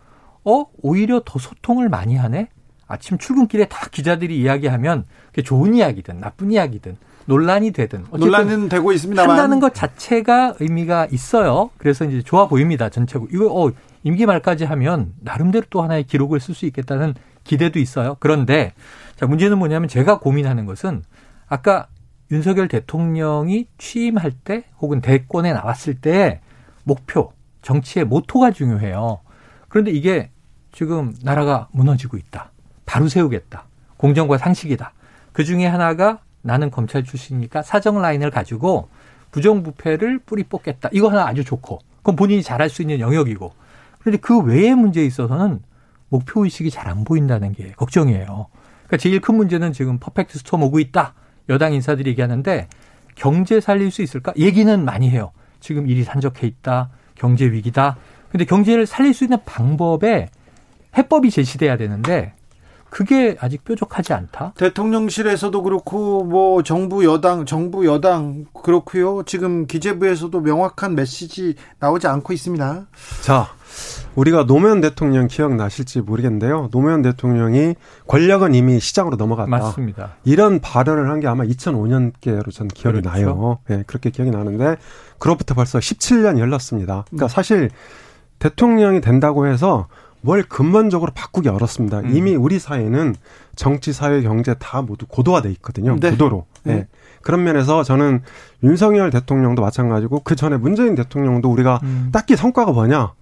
어 0.44 0.64
오히려 0.82 1.22
더 1.24 1.38
소통을 1.38 1.88
많이 1.88 2.16
하네. 2.16 2.48
아침 2.86 3.18
출근길에 3.18 3.66
다 3.68 3.86
기자들이 3.90 4.38
이야기하면 4.40 5.04
그게 5.26 5.42
좋은 5.42 5.74
이야기든 5.74 6.20
나쁜 6.20 6.50
이야기든 6.50 6.96
논란이 7.26 7.72
되든 7.72 8.06
논란은 8.10 8.68
되고 8.68 8.92
있습니다만 8.92 9.30
한다는 9.30 9.60
것 9.60 9.74
자체가 9.74 10.54
의미가 10.58 11.08
있어요. 11.10 11.70
그래서 11.78 12.04
이제 12.04 12.22
좋아 12.22 12.48
보입니다 12.48 12.88
전체고 12.88 13.28
이거 13.32 13.46
어 13.52 13.70
임기 14.02 14.26
말까지 14.26 14.64
하면 14.64 15.12
나름대로 15.20 15.66
또 15.70 15.82
하나의 15.82 16.04
기록을 16.04 16.40
쓸 16.40 16.54
수 16.54 16.66
있겠다는 16.66 17.14
기대도 17.44 17.78
있어요. 17.78 18.16
그런데 18.20 18.72
자 19.16 19.26
문제는 19.26 19.58
뭐냐면 19.58 19.88
제가 19.88 20.18
고민하는 20.18 20.66
것은 20.66 21.02
아까 21.48 21.88
윤석열 22.30 22.68
대통령이 22.68 23.66
취임할 23.78 24.32
때 24.32 24.64
혹은 24.80 25.00
대권에 25.00 25.52
나왔을 25.52 25.94
때 25.94 26.40
목표 26.84 27.32
정치의 27.62 28.06
모토가 28.06 28.52
중요해요. 28.52 29.20
그런데 29.68 29.90
이게 29.90 30.30
지금 30.72 31.14
나라가 31.22 31.68
무너지고 31.72 32.16
있다. 32.16 32.52
바로 32.86 33.08
세우겠다. 33.08 33.64
공정과 33.96 34.38
상식이다. 34.38 34.92
그 35.32 35.44
중에 35.44 35.66
하나가 35.66 36.20
나는 36.42 36.70
검찰 36.70 37.04
출신이니까 37.04 37.62
사정 37.62 38.00
라인을 38.00 38.30
가지고 38.30 38.88
부정부패를 39.30 40.20
뿌리 40.20 40.44
뽑겠다. 40.44 40.88
이거 40.92 41.08
하나 41.08 41.26
아주 41.26 41.44
좋고. 41.44 41.78
그건 41.98 42.16
본인이 42.16 42.42
잘할 42.42 42.68
수 42.68 42.82
있는 42.82 43.00
영역이고. 43.00 43.52
그런데 43.98 44.18
그 44.18 44.38
외의 44.40 44.74
문제에 44.74 45.04
있어서는 45.04 45.60
목표 46.08 46.44
의식이 46.44 46.70
잘 46.70 46.88
안 46.88 47.04
보인다는 47.04 47.52
게 47.52 47.72
걱정이에요. 47.72 48.46
그러니까 48.86 48.96
제일 48.96 49.20
큰 49.20 49.36
문제는 49.36 49.72
지금 49.72 49.98
퍼펙트 49.98 50.38
스톰 50.38 50.62
오고 50.62 50.80
있다. 50.80 51.14
여당 51.48 51.72
인사들이 51.72 52.10
얘기하는데 52.10 52.68
경제 53.14 53.60
살릴 53.60 53.90
수 53.90 54.02
있을까? 54.02 54.32
얘기는 54.36 54.84
많이 54.84 55.10
해요. 55.10 55.30
지금 55.60 55.88
일이 55.88 56.02
산적해 56.02 56.46
있다. 56.46 56.90
경제 57.14 57.44
위기다. 57.44 57.96
근데 58.30 58.44
경제를 58.44 58.86
살릴 58.86 59.14
수 59.14 59.24
있는 59.24 59.38
방법에 59.44 60.30
해법이 60.96 61.30
제시돼야 61.30 61.76
되는데 61.76 62.32
그게 62.90 63.36
아직 63.40 63.64
뾰족하지 63.64 64.12
않다. 64.12 64.52
대통령실에서도 64.56 65.62
그렇고 65.62 66.24
뭐 66.24 66.62
정부 66.62 67.04
여당 67.04 67.46
정부 67.46 67.86
여당 67.86 68.46
그렇고요. 68.62 69.22
지금 69.24 69.66
기재부에서도 69.66 70.38
명확한 70.40 70.94
메시지 70.96 71.54
나오지 71.78 72.08
않고 72.08 72.32
있습니다. 72.32 72.86
자, 73.22 73.46
우리가 74.16 74.44
노무현 74.46 74.80
대통령 74.80 75.28
기억나실지 75.28 76.00
모르겠는데요. 76.00 76.68
노무현 76.72 77.02
대통령이 77.02 77.76
권력은 78.08 78.54
이미 78.54 78.80
시장으로 78.80 79.16
넘어갔다. 79.16 79.48
맞습니다. 79.48 80.16
이런 80.24 80.60
발언을 80.60 81.08
한 81.08 81.20
게 81.20 81.28
아마 81.28 81.44
2005년께로 81.44 82.50
전 82.52 82.66
기억이 82.66 83.00
그렇죠. 83.02 83.08
나요. 83.10 83.58
예, 83.70 83.76
네, 83.76 83.84
그렇게 83.86 84.10
기억이 84.10 84.30
나는데 84.30 84.76
그로부터 85.18 85.54
벌써 85.54 85.78
17년 85.78 86.38
열렸습니다. 86.38 87.04
그러니까 87.08 87.26
음. 87.26 87.28
사실 87.28 87.70
대통령이 88.38 89.00
된다고 89.02 89.46
해서 89.46 89.86
뭘 90.22 90.42
근본적으로 90.42 91.12
바꾸기 91.14 91.48
어렵습니다. 91.48 92.00
음. 92.00 92.14
이미 92.14 92.34
우리 92.34 92.58
사회는 92.58 93.14
정치, 93.56 93.92
사회, 93.92 94.22
경제 94.22 94.54
다 94.54 94.82
모두 94.82 95.06
고도화돼 95.06 95.50
있거든요. 95.52 95.96
네. 95.98 96.10
고도로. 96.10 96.46
네. 96.64 96.74
네. 96.74 96.88
그런 97.22 97.42
면에서 97.44 97.82
저는 97.82 98.22
윤석열 98.62 99.10
대통령도 99.10 99.62
마찬가지고 99.62 100.20
그 100.24 100.36
전에 100.36 100.56
문재인 100.56 100.94
대통령도 100.94 101.50
우리가 101.50 101.80
음. 101.82 102.08
딱히 102.12 102.36
성과가 102.36 102.72
뭐냐 102.72 103.12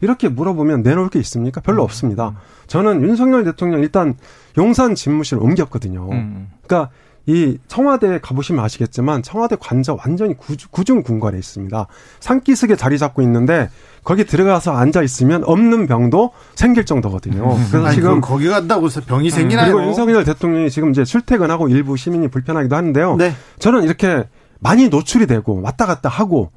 이렇게 0.00 0.28
물어보면 0.28 0.82
내놓을 0.82 1.08
게 1.10 1.18
있습니까? 1.20 1.60
별로 1.60 1.82
음. 1.82 1.84
없습니다. 1.84 2.36
저는 2.66 3.02
윤석열 3.02 3.44
대통령 3.44 3.80
일단 3.80 4.14
용산 4.56 4.94
집무실 4.94 5.38
옮겼거든요. 5.38 6.08
음. 6.10 6.50
그러니까 6.66 6.90
이 7.26 7.58
청와대에 7.68 8.20
가보시면 8.20 8.64
아시겠지만 8.64 9.22
청와대 9.22 9.56
관저 9.60 9.98
완전히 10.02 10.34
구중 10.70 11.02
궁궐에 11.02 11.36
있습니다. 11.36 11.86
산기슭에 12.20 12.76
자리 12.76 12.96
잡고 12.96 13.20
있는데 13.22 13.68
거기 14.04 14.24
들어가서 14.24 14.72
앉아 14.72 15.02
있으면 15.02 15.44
없는 15.44 15.86
병도 15.86 16.32
생길 16.54 16.84
정도거든요. 16.84 17.52
음. 17.52 17.66
그래서 17.70 17.86
아니, 17.86 17.94
지금 17.94 18.20
거기 18.20 18.48
간다고 18.48 18.88
병이 18.88 19.30
생기나요? 19.30 19.72
그리고 19.72 19.86
윤석열 19.86 20.24
대통령이 20.24 20.70
지금 20.70 20.90
이제 20.90 21.04
출퇴근하고 21.04 21.68
일부 21.68 21.96
시민이 21.96 22.28
불편하기도 22.28 22.74
하는데요. 22.74 23.16
네. 23.16 23.32
저는 23.58 23.84
이렇게 23.84 24.24
많이 24.60 24.88
노출이 24.88 25.26
되고 25.26 25.60
왔다 25.62 25.86
갔다 25.86 26.08
하고 26.08 26.50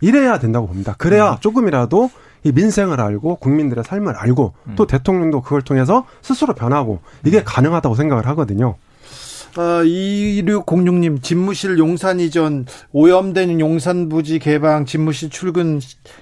이래야 0.00 0.38
된다고 0.38 0.66
봅니다. 0.66 0.94
그래야 0.98 1.32
음. 1.32 1.36
조금이라도 1.40 2.10
이 2.44 2.52
민생을 2.52 3.00
알고 3.00 3.36
국민들의 3.36 3.82
삶을 3.84 4.14
알고 4.14 4.54
또 4.76 4.84
음. 4.84 4.86
대통령도 4.86 5.42
그걸 5.42 5.62
통해서 5.62 6.04
스스로 6.22 6.54
변하고 6.54 7.00
이게 7.24 7.42
가능하다고 7.42 7.94
생각을 7.94 8.26
하거든요. 8.28 8.76
어, 9.56 9.82
2606님, 9.82 11.22
집무실 11.22 11.78
용산 11.78 12.20
이전, 12.20 12.66
오염된 12.92 13.60
용산 13.60 14.08
부지 14.08 14.38
개방, 14.38 14.84
집무실 14.84 15.30
출근, 15.30 15.80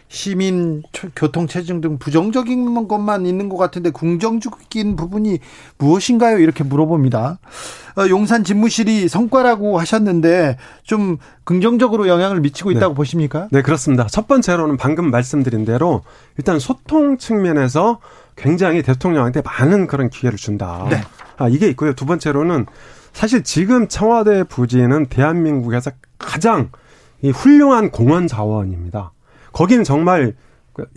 시민 0.09 0.83
교통 1.15 1.47
체증 1.47 1.81
등 1.81 1.99
부정적인 1.99 2.87
것만 2.89 3.27
있는 3.27 3.49
것 3.49 3.57
같은데 3.57 3.91
긍정적인 3.91 4.97
부분이 4.97 5.41
무엇인가요? 5.79 6.39
이렇게 6.39 6.65
물어봅니다. 6.65 7.39
어, 7.97 8.09
용산 8.09 8.45
집무실이 8.45 9.09
성과라고 9.09 9.79
하셨는데 9.79 10.59
좀 10.85 11.17
긍정적으로 11.45 12.09
영향을 12.09 12.41
미치고 12.41 12.71
있다고 12.73 12.95
네. 12.95 12.97
보십니까? 12.97 13.49
네, 13.51 13.63
그렇습니다. 13.63 14.07
첫 14.07 14.29
번째로는 14.29 14.77
방금 14.77 15.11
말씀드린 15.11 15.65
대로 15.65 16.03
일단 16.37 16.59
소통 16.59 17.19
측면에서 17.19 18.01
굉장히 18.37 18.83
대통령한테 18.83 19.41
많은 19.43 19.87
그런 19.87 20.11
기회를 20.11 20.39
준다. 20.39 20.87
네. 20.91 21.01
아, 21.39 21.49
이게 21.49 21.69
있고요. 21.69 21.95
두 21.95 22.07
번째로는 22.07 22.67
사실 23.17 23.43
지금 23.43 23.89
청와대 23.89 24.45
부지는 24.45 25.07
대한민국에서 25.07 25.91
가장 26.19 26.69
이 27.23 27.31
훌륭한 27.31 27.91
공원 27.91 28.27
자원입니다. 28.27 29.13
거기는 29.55 29.85
정말 29.85 30.35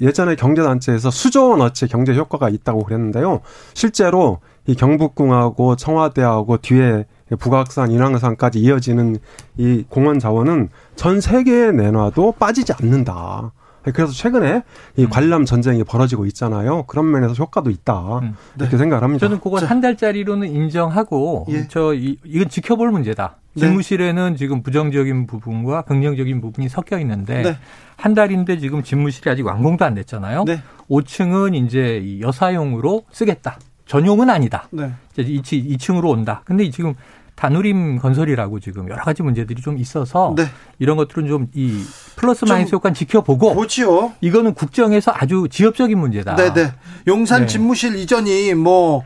예전에 0.02 0.36
경제단체에서 0.36 1.12
수조 1.12 1.52
원 1.52 1.62
어치 1.62 1.88
경제 1.88 2.14
효과가 2.14 2.50
있다고 2.50 2.84
그랬는데요. 2.84 3.40
실제로 3.74 4.40
이 4.68 4.76
경북궁하고 4.76 5.78
청와대하고 5.78 6.58
뒤에 6.58 7.06
북악산, 7.40 7.90
인왕산까지 7.92 8.60
이어지는 8.60 9.16
이 9.56 9.86
공원 9.88 10.20
자원은 10.20 10.68
전 10.98 11.22
세계에 11.22 11.72
내놔도 11.72 12.34
빠지지 12.34 12.74
않는다. 12.74 13.54
그래서 13.84 14.12
최근에 14.12 14.64
이 14.98 15.04
음. 15.04 15.10
관람 15.10 15.46
전쟁이 15.46 15.84
벌어지고 15.84 16.26
있잖아요. 16.28 16.84
그런 16.84 17.10
면에서 17.12 17.34
효과도 17.34 17.70
있다. 17.70 18.20
음. 18.20 18.36
이렇게 18.58 18.72
네. 18.72 18.78
생각을 18.78 19.04
합니다. 19.04 19.26
저는 19.26 19.40
그건 19.40 19.66
한 19.66 19.82
달짜리로는 19.82 20.50
인정하고 20.50 21.48
예. 21.50 21.68
저 21.70 21.94
이, 21.94 22.18
이건 22.24 22.50
지켜볼 22.50 22.92
문제다. 22.92 23.38
네. 23.54 23.62
집무실에는 23.62 24.36
지금 24.36 24.62
부정적인 24.62 25.28
부분과 25.28 25.82
긍정적인 25.84 26.42
부분이 26.42 26.70
섞여 26.70 27.00
있는데 27.00 27.42
네. 27.42 27.58
한 27.96 28.14
달인데 28.14 28.60
지금 28.60 28.84
집무실이 28.84 29.30
아직 29.30 29.46
완공도 29.46 29.84
안 29.86 29.96
됐잖아요. 29.96 30.44
네. 30.46 30.62
5층은 30.90 31.56
이제 31.56 32.20
여사용으로 32.22 33.06
쓰겠다. 33.12 33.58
전용은 33.86 34.30
아니다. 34.30 34.68
네. 34.70 34.92
이제 35.18 35.24
2층으로 35.24 36.10
온다. 36.10 36.44
근데 36.46 36.70
지금 36.70 36.94
다누림 37.40 38.00
건설이라고 38.00 38.60
지금 38.60 38.90
여러 38.90 39.02
가지 39.02 39.24
문제들이 39.24 39.62
좀 39.62 39.78
있어서 39.78 40.34
네. 40.36 40.46
이런 40.78 40.98
것들은 40.98 41.28
좀 41.28 41.48
이 41.56 41.82
플러스 42.18 42.44
마이너스 42.44 42.76
효과는 42.76 42.94
지켜보고 42.94 43.56
보지요. 43.56 44.12
이거는 44.20 44.54
국정에서 44.54 45.14
아주 45.16 45.48
지엽적인 45.50 45.98
문제다. 45.98 46.36
네네. 46.36 46.54
네. 46.54 46.74
용산 47.08 47.42
네. 47.42 47.48
집무실 47.48 47.96
이전이 47.96 48.54
뭐 48.56 49.06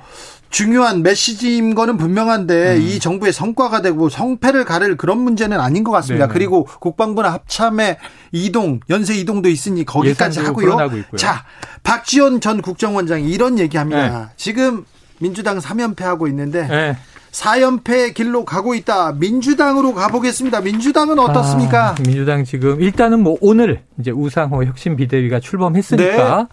중요한 0.50 1.04
메시지인 1.04 1.76
거는 1.76 1.98
분명한데 1.98 2.78
음. 2.78 2.82
이 2.82 3.00
정부의 3.00 3.32
성과가 3.34 3.82
되고 3.82 4.10
성패를 4.10 4.66
가를 4.66 4.98
그런 4.98 5.20
문제는 5.20 5.60
아닌 5.60 5.84
것 5.84 5.92
같습니다. 5.92 6.26
네네. 6.26 6.34
그리고 6.34 6.66
국방부나 6.66 7.32
합참의 7.34 7.98
이동, 8.32 8.80
연쇄 8.90 9.14
이동도 9.16 9.50
있으니 9.50 9.86
거기까지 9.86 10.40
하고요. 10.40 10.78
자, 11.18 11.46
박지원 11.84 12.42
전 12.42 12.62
국정원장이 12.64 13.30
이런 13.30 13.60
얘기합니다. 13.60 14.10
네. 14.10 14.26
지금 14.38 14.86
민주당 15.20 15.60
3연패하고 15.60 16.28
있는데 16.30 16.68
네. 16.68 16.98
4연패 17.34 18.14
길로 18.14 18.46
가고 18.46 18.76
있다. 18.76 19.14
민주당으로 19.14 19.94
가보겠습니다. 19.94 20.62
민주당은 20.62 21.18
어떻습니까? 21.18 21.90
아, 21.90 21.96
민주당 22.06 22.44
지금 22.44 22.80
일단은 22.80 23.22
뭐 23.22 23.38
오늘 23.42 23.82
이제 24.00 24.12
우상호 24.12 24.64
혁신 24.64 24.96
비대위가 24.96 25.40
출범했으니까 25.40 26.38
네. 26.38 26.48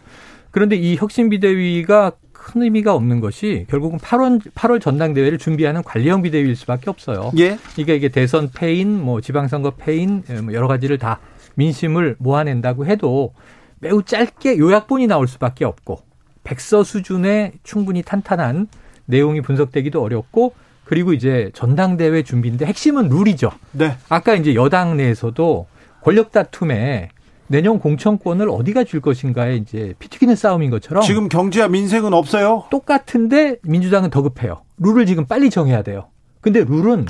그런데 0.50 0.76
이 0.76 0.96
혁신 0.96 1.28
비대위가 1.28 2.12
큰 2.32 2.62
의미가 2.62 2.94
없는 2.94 3.20
것이 3.20 3.66
결국은 3.68 3.98
8월 3.98 4.40
8월 4.54 4.80
전당대회를 4.80 5.36
준비하는 5.36 5.82
관리형 5.82 6.22
비대위일 6.22 6.56
수밖에 6.56 6.88
없어요. 6.88 7.30
예. 7.36 7.58
그러니까 7.74 7.92
이게 7.92 8.08
대선 8.08 8.50
패인, 8.52 9.00
뭐 9.00 9.20
지방선거 9.20 9.72
패인 9.72 10.24
예, 10.30 10.40
뭐 10.40 10.54
여러 10.54 10.66
가지를 10.66 10.96
다 10.96 11.20
민심을 11.56 12.16
모아낸다고 12.18 12.86
해도 12.86 13.34
매우 13.80 14.02
짧게 14.02 14.56
요약본이 14.56 15.06
나올 15.06 15.28
수밖에 15.28 15.66
없고 15.66 16.00
백서 16.42 16.82
수준의 16.82 17.52
충분히 17.62 18.02
탄탄한 18.02 18.68
내용이 19.04 19.42
분석되기도 19.42 20.02
어렵고 20.02 20.54
그리고 20.90 21.12
이제 21.12 21.52
전당대회 21.54 22.24
준비인데 22.24 22.66
핵심은 22.66 23.10
룰이죠. 23.10 23.52
네. 23.70 23.96
아까 24.08 24.34
이제 24.34 24.56
여당 24.56 24.96
내에서도 24.96 25.68
권력 26.02 26.32
다툼에 26.32 27.10
내년 27.46 27.78
공천권을 27.78 28.48
어디가 28.50 28.82
줄 28.82 29.00
것인가에 29.00 29.54
이제 29.54 29.94
피튀기는 30.00 30.34
싸움인 30.34 30.68
것처럼 30.68 31.04
지금 31.04 31.28
경제와 31.28 31.68
민생은 31.68 32.12
없어요. 32.12 32.64
똑같은데 32.72 33.58
민주당은 33.62 34.10
더 34.10 34.22
급해요. 34.22 34.62
룰을 34.78 35.06
지금 35.06 35.26
빨리 35.26 35.48
정해야 35.48 35.82
돼요. 35.82 36.08
근데 36.40 36.64
룰은 36.64 37.06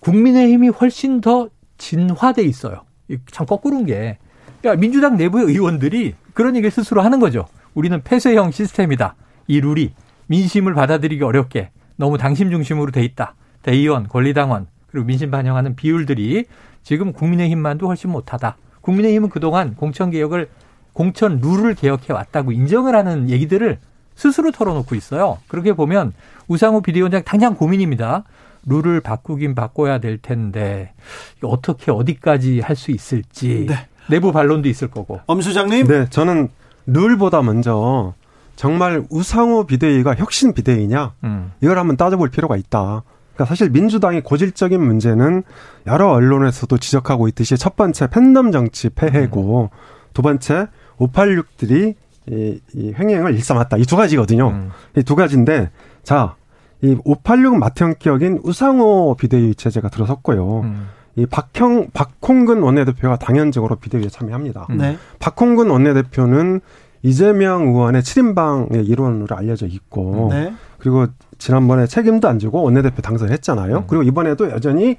국민의힘이 0.00 0.70
훨씬 0.70 1.20
더 1.20 1.48
진화돼 1.78 2.42
있어요. 2.42 2.82
참 3.30 3.46
거꾸로인 3.46 3.86
게. 3.86 4.18
그러니까 4.60 4.80
민주당 4.80 5.16
내부의 5.16 5.46
의원들이 5.46 6.16
그런 6.34 6.56
얘기를 6.56 6.72
스스로 6.72 7.02
하는 7.02 7.20
거죠. 7.20 7.46
우리는 7.74 8.02
폐쇄형 8.02 8.50
시스템이다. 8.50 9.14
이 9.46 9.60
룰이 9.60 9.92
민심을 10.26 10.74
받아들이기 10.74 11.22
어렵게 11.22 11.70
너무 12.02 12.18
당심 12.18 12.50
중심으로 12.50 12.90
돼 12.90 13.04
있다. 13.04 13.36
대의원, 13.62 14.08
권리당원, 14.08 14.66
그리고 14.88 15.06
민심 15.06 15.30
반영하는 15.30 15.76
비율들이 15.76 16.46
지금 16.82 17.12
국민의힘만도 17.12 17.86
훨씬 17.86 18.10
못하다. 18.10 18.56
국민의힘은 18.80 19.28
그동안 19.28 19.76
공천 19.76 20.10
개혁을 20.10 20.48
공천 20.94 21.38
룰을 21.40 21.76
개혁해 21.76 22.12
왔다고 22.12 22.50
인정을 22.50 22.96
하는 22.96 23.30
얘기들을 23.30 23.78
스스로 24.16 24.50
털어놓고 24.50 24.96
있어요. 24.96 25.38
그렇게 25.46 25.74
보면 25.74 26.12
우상호 26.48 26.80
비대위원장 26.80 27.22
당장 27.22 27.54
고민입니다. 27.54 28.24
룰을 28.66 29.00
바꾸긴 29.00 29.54
바꿔야 29.54 29.98
될 29.98 30.18
텐데 30.18 30.94
어떻게 31.40 31.92
어디까지 31.92 32.58
할 32.58 32.74
수 32.74 32.90
있을지 32.90 33.66
네. 33.68 33.86
내부 34.10 34.32
반론도 34.32 34.68
있을 34.68 34.88
거고. 34.88 35.20
엄 35.26 35.40
수장님? 35.40 35.86
네, 35.86 36.10
저는 36.10 36.48
룰보다 36.86 37.42
먼저 37.42 38.14
정말 38.56 39.04
우상호 39.10 39.64
비대위가 39.66 40.14
혁신 40.14 40.52
비대위냐 40.52 41.14
음. 41.24 41.52
이걸 41.60 41.78
한번 41.78 41.96
따져볼 41.96 42.30
필요가 42.30 42.56
있다. 42.56 43.02
그러니까 43.34 43.44
사실 43.46 43.70
민주당의 43.70 44.22
고질적인 44.22 44.80
문제는 44.82 45.42
여러 45.86 46.08
언론에서도 46.10 46.76
지적하고 46.78 47.28
있듯이 47.28 47.56
첫 47.56 47.76
번째 47.76 48.08
팬덤 48.10 48.52
정치 48.52 48.90
폐해고 48.90 49.70
음. 49.72 49.76
두 50.12 50.22
번째 50.22 50.66
586들이 50.98 51.94
이, 52.28 52.60
이 52.74 52.92
횡행을 52.96 53.34
일삼았다. 53.34 53.78
이 53.78 53.84
두 53.84 53.96
가지거든요. 53.96 54.48
음. 54.48 54.70
이두 54.96 55.16
가지인데 55.16 55.70
자, 56.02 56.36
이 56.82 56.94
586은 56.96 57.58
맏형격인 57.58 58.40
우상호 58.44 59.16
비대위 59.18 59.54
체제가 59.54 59.88
들어섰고요. 59.88 60.60
음. 60.60 60.88
이 61.14 61.26
박형 61.26 61.88
박홍근 61.92 62.62
원내대표가 62.62 63.16
당연적으로 63.18 63.76
비대위에 63.76 64.08
참여합니다. 64.08 64.66
네. 64.70 64.96
박홍근 65.18 65.68
원내대표는 65.68 66.60
이재명 67.02 67.68
의원의 67.68 68.02
7인방의 68.02 68.88
일원으로 68.88 69.36
알려져 69.36 69.66
있고 69.66 70.28
네. 70.30 70.52
그리고 70.78 71.06
지난번에 71.38 71.86
책임도 71.86 72.28
안 72.28 72.38
지고 72.38 72.62
원내대표 72.62 73.02
당선했잖아요. 73.02 73.76
음. 73.76 73.84
그리고 73.86 74.02
이번에도 74.04 74.50
여전히 74.50 74.96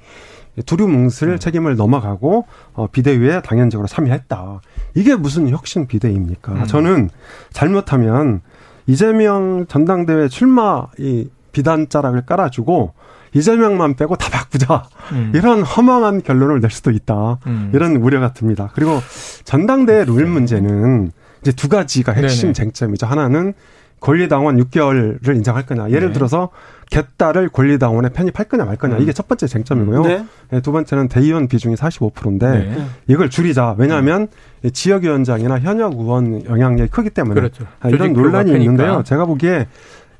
두루뭉술 0.66 1.30
음. 1.30 1.38
책임을 1.38 1.76
넘어가고 1.76 2.46
어, 2.74 2.86
비대위에 2.86 3.42
당연적으로 3.42 3.88
참여했다. 3.88 4.60
이게 4.94 5.16
무슨 5.16 5.48
혁신 5.48 5.86
비대위입니까? 5.86 6.52
음. 6.52 6.66
저는 6.66 7.10
잘못하면 7.52 8.42
이재명 8.86 9.66
전당대회 9.66 10.28
출마 10.28 10.86
이 10.98 11.28
비단자락을 11.52 12.26
깔아주고 12.26 12.92
이재명만 13.32 13.94
빼고 13.96 14.16
다 14.16 14.28
바꾸자 14.30 14.84
음. 15.12 15.32
이런 15.34 15.62
허망한 15.62 16.22
결론을 16.22 16.60
낼 16.60 16.70
수도 16.70 16.90
있다 16.90 17.38
음. 17.46 17.70
이런 17.74 17.96
우려가 17.96 18.32
듭니다. 18.32 18.70
그리고 18.74 19.00
전당대회 19.44 20.04
룰 20.04 20.26
문제는 20.26 21.10
이제 21.44 21.52
두 21.52 21.68
가지가 21.68 22.12
핵심 22.12 22.48
네네. 22.48 22.52
쟁점이죠. 22.54 23.06
하나는 23.06 23.52
권리당원 24.00 24.56
6개월을 24.58 25.36
인정할 25.36 25.66
거냐. 25.66 25.90
예를 25.90 26.08
네. 26.08 26.12
들어서 26.14 26.48
개딸을 26.90 27.48
권리당원에 27.50 28.10
편입할 28.10 28.46
거냐 28.48 28.64
말 28.64 28.76
거냐. 28.76 28.96
이게 28.98 29.12
첫 29.12 29.28
번째 29.28 29.46
쟁점이고요. 29.46 30.02
네. 30.02 30.24
네두 30.50 30.72
번째는 30.72 31.08
대의원 31.08 31.48
비중이 31.48 31.74
45%인데 31.74 32.46
네. 32.50 32.86
이걸 33.08 33.28
줄이자. 33.30 33.74
왜냐하면 33.78 34.28
지역위원장이나 34.72 35.58
현역 35.60 35.94
의원 35.98 36.44
영향력이 36.44 36.90
크기 36.90 37.10
때문에 37.10 37.34
그렇죠. 37.40 37.66
아, 37.80 37.88
이런 37.88 38.12
논란이 38.14 38.52
있는데요. 38.52 39.02
제가 39.04 39.26
보기에 39.26 39.68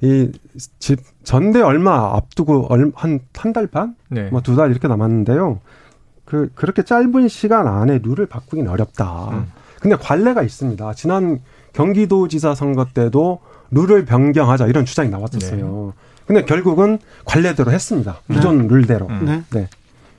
이 0.02 0.30
집 0.78 1.00
전대 1.24 1.60
얼마 1.60 2.14
앞두고 2.16 2.68
한 2.94 3.20
한 3.36 3.52
달 3.52 3.66
반, 3.66 3.94
네. 4.08 4.28
뭐두 4.30 4.54
달 4.56 4.70
이렇게 4.70 4.86
남았는데요. 4.88 5.60
그 6.24 6.50
그렇게 6.54 6.82
짧은 6.82 7.28
시간 7.28 7.66
안에 7.66 8.00
룰을 8.02 8.26
바꾸긴 8.26 8.68
어렵다. 8.68 9.28
음. 9.32 9.46
근데 9.84 9.96
관례가 9.96 10.42
있습니다. 10.42 10.94
지난 10.94 11.40
경기도지사 11.74 12.54
선거 12.54 12.86
때도 12.86 13.40
룰을 13.70 14.06
변경하자 14.06 14.66
이런 14.68 14.86
주장이 14.86 15.10
나왔었어요. 15.10 15.92
네. 15.94 16.02
근데 16.24 16.44
결국은 16.46 16.98
관례대로 17.26 17.70
했습니다. 17.70 18.16
기존 18.32 18.62
네. 18.62 18.68
룰대로. 18.68 19.06
음. 19.08 19.26
네. 19.26 19.42
네. 19.50 19.68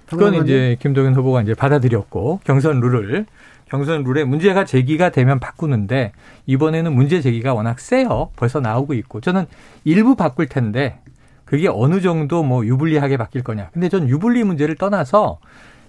그건 0.05 0.35
이제 0.35 0.77
김동연 0.81 1.15
후보가 1.15 1.41
이제 1.41 1.55
받아들였고 1.55 2.41
경선 2.43 2.79
룰을 2.79 3.25
경선 3.67 4.03
룰에 4.03 4.23
문제가 4.23 4.65
제기가 4.65 5.09
되면 5.09 5.39
바꾸는데 5.39 6.11
이번에는 6.45 6.93
문제 6.93 7.19
제기가 7.19 7.55
워낙 7.55 7.79
세요. 7.79 8.29
벌써 8.35 8.59
나오고 8.59 8.93
있고 8.93 9.19
저는 9.19 9.47
일부 9.83 10.15
바꿀 10.15 10.47
텐데 10.47 10.99
그게 11.43 11.67
어느 11.67 12.01
정도 12.01 12.43
뭐 12.43 12.63
유불리하게 12.63 13.17
바뀔 13.17 13.41
거냐. 13.41 13.71
근데 13.73 13.89
전 13.89 14.07
유불리 14.07 14.43
문제를 14.43 14.75
떠나서 14.75 15.39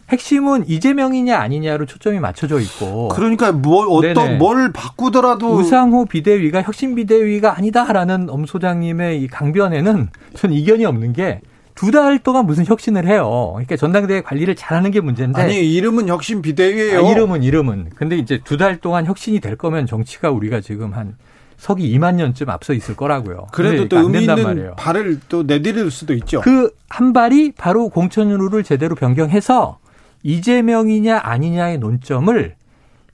핵심은 0.08 0.68
이재명이냐 0.68 1.36
아니냐로 1.38 1.84
초점이 1.86 2.20
맞춰져 2.20 2.60
있고. 2.60 3.08
그러니까 3.08 3.52
뭘 3.52 3.88
어떤 3.90 4.14
네네. 4.14 4.36
뭘 4.38 4.72
바꾸더라도 4.72 5.54
우상호 5.54 6.04
비대위가 6.06 6.62
혁신 6.62 6.94
비대위가 6.94 7.56
아니다라는 7.56 8.28
엄 8.30 8.46
소장님의 8.46 9.22
이 9.22 9.26
강변에는 9.28 10.08
전 10.34 10.52
이견이 10.52 10.84
없는 10.84 11.12
게. 11.12 11.40
두달 11.74 12.18
동안 12.20 12.46
무슨 12.46 12.64
혁신을 12.64 13.06
해요. 13.06 13.50
그러니까 13.52 13.76
전당대회 13.76 14.22
관리를 14.22 14.54
잘하는 14.56 14.90
게 14.92 15.00
문제인데. 15.02 15.42
아니 15.42 15.74
이름은 15.74 16.08
혁신 16.08 16.40
비대위예요. 16.40 17.06
아, 17.06 17.10
이름은 17.10 17.42
이름은. 17.42 17.90
근데 17.96 18.16
이제 18.16 18.40
두 18.44 18.56
달 18.56 18.78
동안 18.78 19.04
혁신이 19.04 19.40
될 19.40 19.56
거면 19.56 19.84
정치가 19.86 20.30
우리가 20.30 20.62
지금 20.62 20.94
한 20.94 21.16
서기 21.58 21.94
2만 21.98 22.14
년쯤 22.14 22.48
앞서 22.48 22.72
있을 22.72 22.96
거라고요. 22.96 23.48
그래도 23.52 23.88
또 23.88 23.98
의미 23.98 24.20
있는 24.20 24.42
말이에요. 24.42 24.74
발을 24.76 25.20
또 25.28 25.42
내디딜 25.42 25.90
수도 25.90 26.14
있죠. 26.14 26.40
그 26.40 26.70
한 26.88 27.12
발이 27.12 27.52
바로 27.58 27.88
공천룰을 27.90 28.62
제대로 28.62 28.94
변경해서 28.94 29.78
이재명이냐 30.26 31.20
아니냐의 31.22 31.78
논점을 31.78 32.56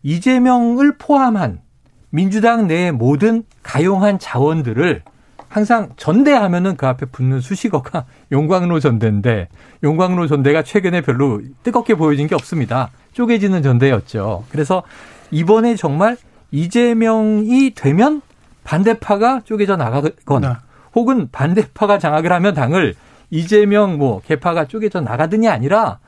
이재명을 0.02 0.96
포함한 0.96 1.60
민주당 2.08 2.66
내의 2.66 2.90
모든 2.90 3.44
가용한 3.62 4.18
자원들을 4.18 5.02
항상 5.46 5.90
전대하면은 5.98 6.76
그 6.76 6.86
앞에 6.86 7.04
붙는 7.04 7.40
수식어가 7.40 8.06
용광로 8.32 8.80
전대인데 8.80 9.48
용광로 9.82 10.26
전대가 10.26 10.62
최근에 10.62 11.02
별로 11.02 11.42
뜨겁게 11.62 11.96
보여진 11.96 12.28
게 12.28 12.34
없습니다. 12.34 12.90
쪼개지는 13.12 13.62
전대였죠. 13.62 14.44
그래서 14.48 14.82
이번에 15.30 15.76
정말 15.76 16.16
이재명이 16.50 17.72
되면 17.74 18.22
반대파가 18.64 19.42
쪼개져 19.44 19.76
나가건 19.76 20.40
네. 20.40 20.48
혹은 20.94 21.28
반대파가 21.30 21.98
장악을 21.98 22.32
하면 22.32 22.54
당을 22.54 22.94
이재명 23.28 23.98
뭐 23.98 24.22
개파가 24.22 24.64
쪼개져 24.64 25.02
나가든이 25.02 25.48
아니라 25.48 25.98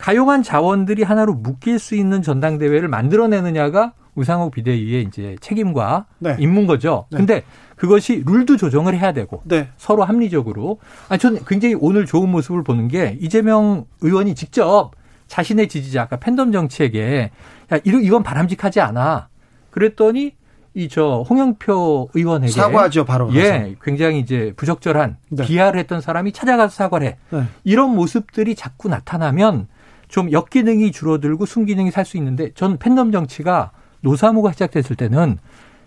가용한 0.00 0.42
자원들이 0.42 1.02
하나로 1.02 1.34
묶일 1.34 1.78
수 1.78 1.94
있는 1.94 2.22
전당대회를 2.22 2.88
만들어내느냐가 2.88 3.92
우상호 4.14 4.50
비대위의 4.50 5.02
이제 5.04 5.36
책임과 5.40 6.06
네. 6.18 6.36
임무인 6.38 6.66
거죠. 6.66 7.06
네. 7.10 7.18
근데 7.18 7.42
그것이 7.76 8.22
룰도 8.26 8.56
조정을 8.56 8.98
해야 8.98 9.12
되고 9.12 9.42
네. 9.44 9.68
서로 9.76 10.04
합리적으로. 10.04 10.78
아니 11.08 11.18
저는 11.18 11.40
굉장히 11.46 11.76
오늘 11.78 12.06
좋은 12.06 12.28
모습을 12.30 12.64
보는 12.64 12.88
게 12.88 13.16
이재명 13.20 13.86
의원이 14.00 14.34
직접 14.34 14.90
자신의 15.28 15.68
지지자 15.68 16.02
아까 16.02 16.16
팬덤 16.16 16.50
정치에게 16.50 17.30
야 17.72 17.78
이건 17.84 18.22
바람직하지 18.22 18.80
않아. 18.80 19.28
그랬더니 19.70 20.32
이 20.74 20.88
저 20.88 21.24
홍영표 21.28 22.10
의원에게 22.14 22.52
사과하죠 22.52 23.04
바로. 23.04 23.34
예, 23.34 23.74
굉장히 23.82 24.20
이제 24.20 24.52
부적절한 24.56 25.16
네. 25.30 25.44
비하를 25.44 25.80
했던 25.80 26.00
사람이 26.00 26.32
찾아가서 26.32 26.74
사과를 26.74 27.06
해. 27.06 27.16
네. 27.30 27.44
이런 27.64 27.94
모습들이 27.94 28.54
자꾸 28.54 28.88
나타나면 28.88 29.66
좀 30.10 30.30
역기능이 30.32 30.92
줄어들고 30.92 31.46
순기능이 31.46 31.90
살 31.90 32.04
수 32.04 32.16
있는데 32.16 32.50
전 32.54 32.76
팬덤 32.78 33.12
정치가 33.12 33.70
노사모가 34.00 34.52
시작됐을 34.52 34.96
때는 34.96 35.38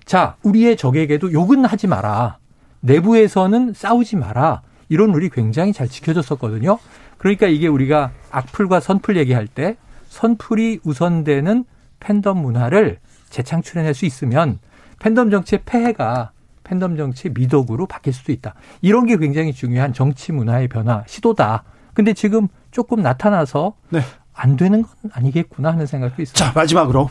자, 0.05 0.35
우리의 0.43 0.77
적에게도 0.77 1.33
욕은 1.33 1.65
하지 1.65 1.87
마라. 1.87 2.37
내부에서는 2.81 3.73
싸우지 3.73 4.17
마라. 4.17 4.61
이런 4.89 5.11
룰이 5.11 5.29
굉장히 5.29 5.73
잘 5.73 5.87
지켜졌었거든요. 5.87 6.77
그러니까 7.17 7.47
이게 7.47 7.67
우리가 7.67 8.11
악플과 8.31 8.79
선플 8.79 9.17
얘기할 9.17 9.47
때 9.47 9.77
선플이 10.09 10.81
우선되는 10.83 11.65
팬덤 11.99 12.37
문화를 12.39 12.99
재창출해낼 13.29 13.93
수 13.93 14.05
있으면 14.05 14.59
팬덤 14.99 15.31
정치의 15.31 15.61
폐해가 15.65 16.31
팬덤 16.63 16.95
정치의 16.97 17.33
미덕으로 17.33 17.87
바뀔 17.87 18.13
수도 18.13 18.31
있다. 18.31 18.53
이런 18.81 19.05
게 19.05 19.17
굉장히 19.17 19.53
중요한 19.53 19.93
정치 19.93 20.31
문화의 20.31 20.67
변화 20.67 21.03
시도다. 21.07 21.63
근데 21.93 22.13
지금 22.13 22.47
조금 22.73 23.01
나타나서 23.01 23.73
네. 23.89 24.01
안 24.33 24.57
되는 24.57 24.81
건 24.81 24.91
아니겠구나 25.13 25.71
하는 25.71 25.85
생각도 25.85 26.21
있습니다. 26.21 26.43
자, 26.45 26.51
마지막으로 26.59 27.09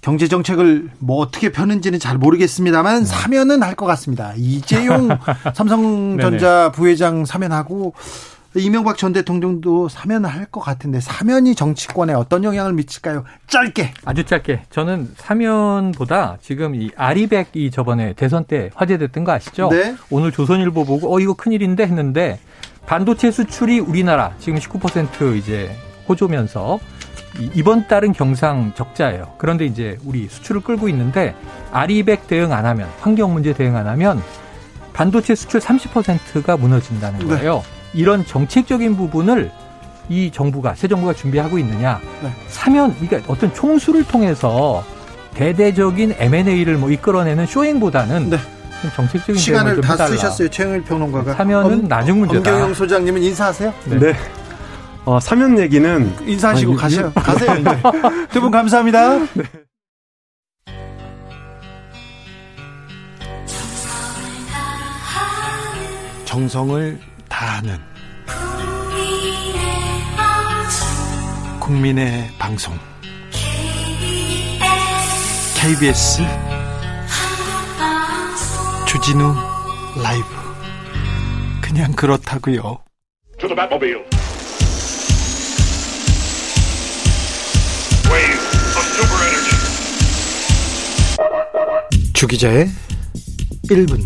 경제 0.00 0.26
정책을 0.28 0.90
뭐 0.98 1.18
어떻게 1.18 1.50
펴는지는 1.52 1.98
잘 1.98 2.16
모르겠습니다만 2.16 3.00
네. 3.00 3.04
사면은 3.06 3.62
할 3.62 3.74
것 3.76 3.86
같습니다. 3.86 4.32
이재용 4.36 5.08
삼성전자 5.54 6.72
부회장 6.72 7.24
사면하고 7.26 7.92
이명박 8.54 8.96
전 8.96 9.12
대통령도 9.12 9.90
사면을 9.90 10.30
할 10.30 10.46
것 10.46 10.60
같은데 10.60 10.98
사면이 11.00 11.54
정치권에 11.54 12.14
어떤 12.14 12.42
영향을 12.42 12.72
미칠까요? 12.72 13.24
짧게. 13.48 13.92
아주 14.06 14.24
짧게. 14.24 14.62
저는 14.70 15.12
사면보다 15.16 16.38
지금 16.40 16.74
이 16.74 16.90
아리백이 16.96 17.70
저번에 17.70 18.14
대선 18.14 18.44
때 18.44 18.70
화제됐던 18.74 19.24
거 19.24 19.32
아시죠? 19.32 19.68
네. 19.70 19.94
오늘 20.08 20.32
조선일보 20.32 20.84
보고 20.86 21.14
어 21.14 21.20
이거 21.20 21.34
큰 21.34 21.52
일인데 21.52 21.82
했는데 21.82 22.38
반도체 22.86 23.30
수출이 23.30 23.80
우리나라 23.80 24.32
지금 24.38 24.58
19% 24.58 25.36
이제 25.36 25.76
호조면서 26.08 26.78
이번 27.54 27.86
달은 27.86 28.12
경상 28.12 28.72
적자예요. 28.74 29.34
그런데 29.36 29.66
이제 29.66 29.98
우리 30.04 30.28
수출을 30.28 30.62
끌고 30.62 30.88
있는데 30.88 31.34
아리백 31.72 32.28
대응 32.28 32.52
안 32.52 32.64
하면 32.64 32.88
환경 33.00 33.34
문제 33.34 33.52
대응 33.52 33.76
안 33.76 33.86
하면 33.88 34.22
반도체 34.92 35.34
수출 35.34 35.60
30%가 35.60 36.56
무너진다는 36.56 37.18
네. 37.18 37.26
거예요. 37.26 37.56
네. 37.56 38.00
이런 38.00 38.24
정책적인 38.24 38.96
부분을 38.96 39.50
이 40.08 40.30
정부가 40.30 40.74
새 40.74 40.88
정부가 40.88 41.12
준비하고 41.12 41.58
있느냐? 41.58 42.00
네. 42.22 42.30
사면 42.48 42.94
그러니까 42.94 43.30
어떤 43.30 43.52
총수를 43.52 44.04
통해서 44.04 44.84
대대적인 45.34 46.14
M&A를 46.18 46.78
뭐 46.78 46.90
이끌어내는 46.90 47.44
쇼잉보다는 47.46 48.30
네. 48.30 48.38
정책적인 48.94 49.40
시간을 49.40 49.80
다 49.80 49.92
해달라. 49.92 50.10
쓰셨어요 50.10 50.48
최영일 50.48 50.82
평론가가 50.84 51.34
사면은 51.34 51.64
엄, 51.80 51.88
나중 51.88 52.18
문제다. 52.20 52.38
엄경영 52.50 52.74
소장님은 52.74 53.22
인사하세요? 53.22 53.74
네. 53.86 53.98
네. 53.98 54.16
어, 55.04 55.20
사면 55.20 55.58
얘기는 55.58 56.12
인사하시고 56.26 56.74
아, 56.74 56.76
가세요. 56.76 57.12
가세요 57.14 57.54
이제. 57.56 57.70
두분 58.32 58.50
감사합니다. 58.50 59.18
네. 59.34 59.44
정성을 66.24 66.98
다하는 67.28 67.78
국민의 71.60 72.30
방송 72.38 72.78
KBS 75.56 76.22
주진우 78.96 79.34
라이브 80.02 80.26
그냥 81.60 81.92
그렇다고요. 81.92 82.78
주 92.14 92.26
기자의 92.26 92.70
1분 93.64 94.00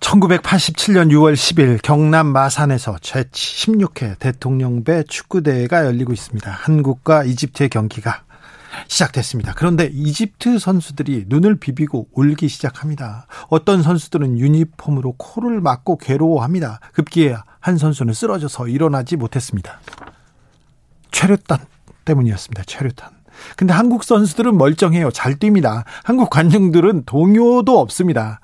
1987년 0.00 1.10
6월 1.10 1.32
10일 1.32 1.80
경남 1.82 2.26
마산에서 2.26 2.96
제16회 2.96 4.18
대통령배 4.18 5.04
축구대회가 5.04 5.86
열리고 5.86 6.12
있습니다. 6.12 6.50
한국과 6.50 7.24
이집트의 7.24 7.70
경기가 7.70 8.25
시작됐습니다. 8.88 9.54
그런데 9.56 9.90
이집트 9.92 10.58
선수들이 10.58 11.24
눈을 11.28 11.56
비비고 11.56 12.08
울기 12.12 12.48
시작합니다. 12.48 13.26
어떤 13.48 13.82
선수들은 13.82 14.38
유니폼으로 14.38 15.14
코를 15.16 15.60
막고 15.60 15.98
괴로워합니다. 15.98 16.80
급기야 16.92 17.44
한 17.60 17.78
선수는 17.78 18.14
쓰러져서 18.14 18.68
일어나지 18.68 19.16
못했습니다. 19.16 19.80
최루탄 21.10 21.58
때문이었습니다. 22.04 22.62
최루탄. 22.66 23.10
근데 23.56 23.74
한국 23.74 24.04
선수들은 24.04 24.56
멀쩡해요. 24.56 25.10
잘 25.10 25.36
뜁니다. 25.36 25.84
한국 26.04 26.30
관중들은 26.30 27.04
동요도 27.04 27.78
없습니다. 27.78 28.40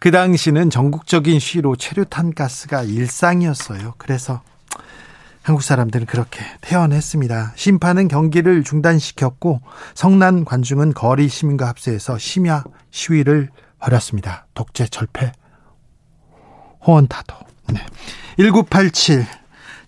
그 0.00 0.10
당시는 0.10 0.70
전국적인 0.70 1.38
시로 1.38 1.76
체류탄 1.76 2.34
가스가 2.34 2.82
일상이었어요. 2.82 3.94
그래서 3.98 4.42
한국 5.46 5.62
사람들은 5.62 6.06
그렇게 6.06 6.40
태연했습니다. 6.60 7.52
심판은 7.54 8.08
경기를 8.08 8.64
중단시켰고 8.64 9.60
성난 9.94 10.44
관중은 10.44 10.92
거리 10.92 11.28
시민과 11.28 11.68
합세해서 11.68 12.18
심야 12.18 12.64
시위를 12.90 13.50
벌였습니다. 13.78 14.48
독재 14.54 14.88
절패 14.88 15.30
호언타도. 16.84 17.36
네. 17.72 17.86
1987 18.38 19.24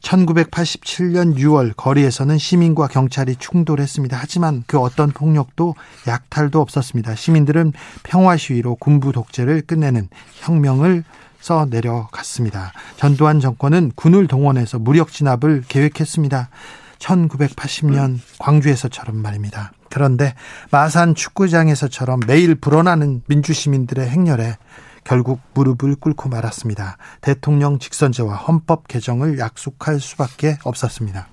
1987년 0.00 1.34
6월 1.34 1.74
거리에서는 1.76 2.38
시민과 2.38 2.86
경찰이 2.86 3.34
충돌했습니다. 3.34 4.16
하지만 4.16 4.62
그 4.68 4.78
어떤 4.78 5.10
폭력도 5.10 5.74
약탈도 6.06 6.60
없었습니다. 6.60 7.16
시민들은 7.16 7.72
평화 8.04 8.36
시위로 8.36 8.76
군부 8.76 9.10
독재를 9.10 9.62
끝내는 9.62 10.08
혁명을 10.36 11.02
써 11.40 11.66
내려갔습니다. 11.68 12.72
전두환 12.96 13.40
정권은 13.40 13.92
군을 13.94 14.26
동원해서 14.26 14.78
무력 14.78 15.12
진압을 15.12 15.64
계획했습니다. 15.68 16.50
1980년 16.98 18.18
광주에서처럼 18.38 19.16
말입니다. 19.16 19.72
그런데 19.90 20.34
마산 20.70 21.14
축구장에서처럼 21.14 22.20
매일 22.26 22.54
불어나는 22.54 23.22
민주시민들의 23.26 24.08
행렬에 24.08 24.56
결국 25.04 25.40
무릎을 25.54 25.96
꿇고 25.96 26.28
말았습니다. 26.28 26.98
대통령 27.20 27.78
직선제와 27.78 28.34
헌법 28.34 28.88
개정을 28.88 29.38
약속할 29.38 30.00
수밖에 30.00 30.58
없었습니다. 30.64 31.28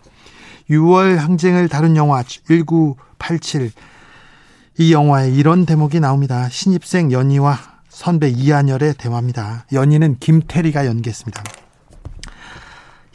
6월 0.69 1.17
항쟁을 1.17 1.67
다룬 1.67 1.95
영화 1.97 2.23
1987. 2.23 3.71
이 4.77 4.93
영화에 4.93 5.31
이런 5.31 5.65
대목이 5.65 5.99
나옵니다. 5.99 6.47
신입생 6.49 7.11
연희와 7.11 7.74
선배 7.95 8.27
이한열의 8.27 8.95
대화입니다. 8.95 9.67
연희는 9.71 10.17
김태리가 10.19 10.85
연기했습니다. 10.85 11.41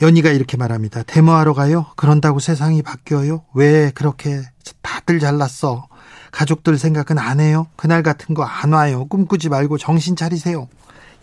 연희가 0.01 0.31
이렇게 0.31 0.57
말합니다. 0.57 1.03
데모하러 1.03 1.53
가요? 1.53 1.85
그런다고 1.97 2.39
세상이 2.41 2.81
바뀌어요? 2.81 3.45
왜 3.53 3.91
그렇게 3.91 4.41
다들 4.81 5.20
잘났어? 5.20 5.87
가족들 6.33 6.78
생각은 6.78 7.18
안 7.18 7.41
해요. 7.41 7.66
그날 7.76 8.03
같은 8.03 8.35
거 8.35 8.43
안 8.43 8.72
와요. 8.72 9.05
꿈꾸지 9.09 9.51
말고 9.51 9.76
정신 9.76 10.16
차리세요. 10.16 10.66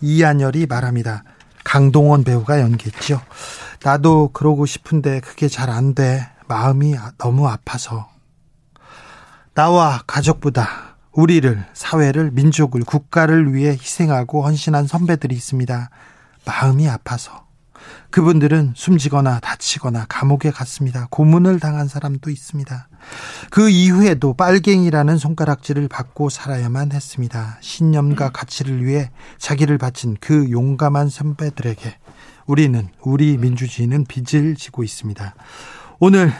이한열이 0.00 0.66
말합니다. 0.66 1.24
강동원 1.64 2.22
배우가 2.22 2.60
연기했죠. 2.60 3.20
나도 3.82 4.30
그러고 4.32 4.66
싶은데 4.66 5.18
그게 5.18 5.48
잘 5.48 5.68
안 5.68 5.96
돼. 5.96 6.28
마음이 6.46 6.94
너무 7.18 7.48
아파서. 7.48 8.08
나와 9.52 10.00
가족보다 10.06 10.87
우리를, 11.18 11.64
사회를, 11.72 12.30
민족을, 12.30 12.84
국가를 12.84 13.52
위해 13.52 13.72
희생하고 13.72 14.44
헌신한 14.44 14.86
선배들이 14.86 15.34
있습니다. 15.34 15.90
마음이 16.44 16.88
아파서. 16.88 17.44
그분들은 18.10 18.74
숨지거나 18.76 19.40
다치거나 19.40 20.06
감옥에 20.08 20.52
갔습니다. 20.52 21.08
고문을 21.10 21.58
당한 21.58 21.88
사람도 21.88 22.30
있습니다. 22.30 22.88
그 23.50 23.68
이후에도 23.68 24.32
빨갱이라는 24.34 25.18
손가락질을 25.18 25.88
받고 25.88 26.28
살아야만 26.28 26.92
했습니다. 26.92 27.58
신념과 27.62 28.30
가치를 28.30 28.86
위해 28.86 29.10
자기를 29.38 29.76
바친 29.76 30.16
그 30.20 30.52
용감한 30.52 31.08
선배들에게 31.08 31.98
우리는 32.46 32.88
우리 33.00 33.38
민주주의는 33.38 34.04
빚을 34.04 34.54
지고 34.54 34.84
있습니다. 34.84 35.34
오늘 35.98 36.32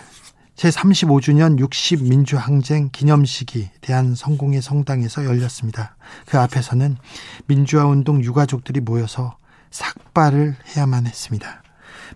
제35주년 0.58 1.58
60민주항쟁 1.60 2.90
기념식이 2.90 3.70
대한성공의 3.80 4.60
성당에서 4.60 5.24
열렸습니다. 5.24 5.96
그 6.26 6.36
앞에서는 6.36 6.96
민주화 7.46 7.86
운동 7.86 8.20
유가족들이 8.24 8.80
모여서 8.80 9.38
삭발을 9.70 10.56
해야만 10.66 11.06
했습니다. 11.06 11.62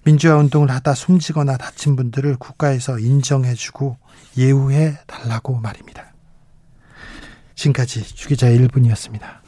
민주화 0.03 0.39
운동을 0.39 0.73
하다 0.73 0.95
숨지거나 0.95 1.57
다친 1.57 1.95
분들을 1.95 2.35
국가에서 2.37 2.99
인정해주고 2.99 3.97
예우해 4.37 4.99
달라고 5.07 5.61
말입니다. 5.61 6.13
지금까지 7.55 8.03
주기자 8.03 8.49
1분이었습니다. 8.49 9.41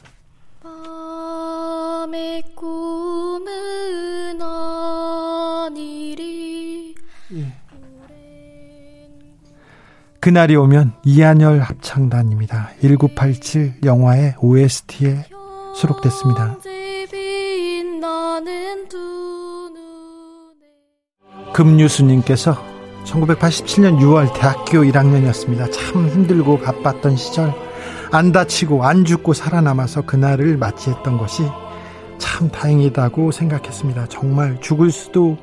밤의 0.63 2.43
꿈은 2.55 4.41
아니리 4.41 6.15
예. 7.33 7.64
그날이 10.25 10.55
오면 10.55 10.93
이한열 11.03 11.59
합창단입니다. 11.59 12.71
1987 12.81 13.75
영화의 13.83 14.33
OST에 14.39 15.23
수록됐습니다. 15.75 16.57
금유수님께서 21.53 22.57
1987년 23.03 23.99
6월 23.99 24.33
대학교 24.33 24.79
1학년이었습니다. 24.79 25.71
참 25.71 26.07
힘들고 26.07 26.57
바빴던 26.57 27.17
시절 27.17 27.53
안 28.11 28.31
다치고 28.31 28.83
안 28.83 29.05
죽고 29.05 29.33
살아남아서 29.33 30.07
그날을 30.07 30.57
맞이했던 30.57 31.19
것이 31.19 31.43
참 32.17 32.49
다행이다고 32.49 33.29
생각했습니다. 33.29 34.07
정말 34.07 34.59
죽을 34.59 34.89
수도 34.89 35.37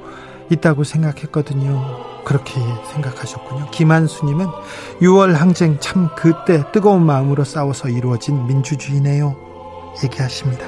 있다고 0.51 0.83
생각했거든요. 0.83 2.12
그렇게 2.25 2.61
생각하셨군요. 2.93 3.71
김한수님은 3.71 4.47
6월 5.01 5.33
항쟁 5.33 5.79
참 5.81 6.09
그때 6.17 6.65
뜨거운 6.73 7.05
마음으로 7.05 7.45
싸워서 7.45 7.89
이루어진 7.89 8.47
민주주의네요. 8.47 9.37
얘기하십니다. 10.05 10.67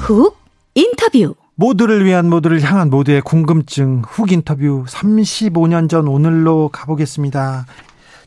훅 0.00 0.36
인터뷰 0.74 1.34
모두를 1.54 2.04
위한 2.04 2.28
모두를 2.28 2.60
향한 2.60 2.90
모두의 2.90 3.20
궁금증 3.22 4.02
훅 4.06 4.32
인터뷰 4.32 4.84
35년 4.88 5.88
전 5.88 6.08
오늘로 6.08 6.68
가보겠습니다. 6.72 7.66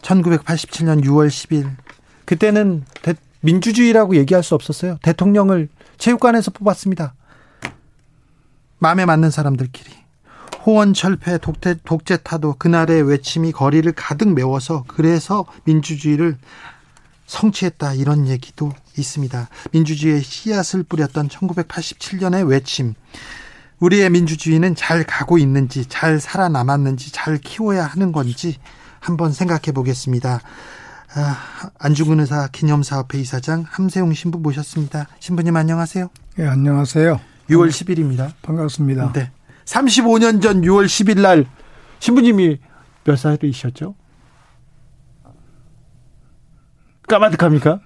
1987년 0.05 1.03
6월 1.03 1.27
10일 1.27 1.75
그때는 2.25 2.85
민주주의라고 3.41 4.15
얘기할 4.15 4.43
수 4.43 4.55
없었어요. 4.55 4.97
대통령을 5.01 5.69
체육관에서 5.97 6.51
뽑았습니다. 6.51 7.13
마음에 8.79 9.05
맞는 9.05 9.31
사람들끼리. 9.31 9.91
호원철폐 10.65 11.37
독재, 11.39 11.75
독재 11.85 12.17
타도 12.23 12.55
그날의 12.57 13.03
외침이 13.03 13.51
거리를 13.51 13.91
가득 13.91 14.33
메워서 14.33 14.83
그래서 14.87 15.45
민주주의를 15.65 16.37
성취했다 17.27 17.93
이런 17.93 18.27
얘기도 18.27 18.71
있습니다. 18.97 19.47
민주주의의 19.71 20.21
씨앗을 20.21 20.83
뿌렸던 20.83 21.29
1987년의 21.29 22.47
외침. 22.47 22.95
우리의 23.79 24.09
민주주의는 24.09 24.73
잘 24.75 25.03
가고 25.03 25.37
있는지, 25.37 25.85
잘 25.85 26.19
살아남았는지, 26.19 27.11
잘 27.11 27.37
키워야 27.37 27.85
하는 27.85 28.11
건지 28.11 28.57
한번 29.05 29.31
생각해 29.31 29.71
보겠습니다. 29.73 30.39
아, 31.15 31.37
안중근 31.77 32.19
의사 32.21 32.47
기념사업회 32.47 33.19
이사장 33.19 33.63
함세웅 33.67 34.13
신부 34.13 34.39
모셨습니다. 34.39 35.07
신부님 35.19 35.55
안녕하세요. 35.55 36.09
네, 36.37 36.47
안녕하세요. 36.47 37.19
6월 37.51 37.69
10일입니다. 37.69 38.31
반갑습니다. 38.41 39.13
네. 39.13 39.31
35년 39.65 40.41
전 40.41 40.61
6월 40.61 40.85
10일 40.85 41.21
날 41.21 41.45
신부님이 41.99 42.57
몇 43.03 43.15
살이셨죠? 43.15 43.93
까마득합니까? 47.07 47.81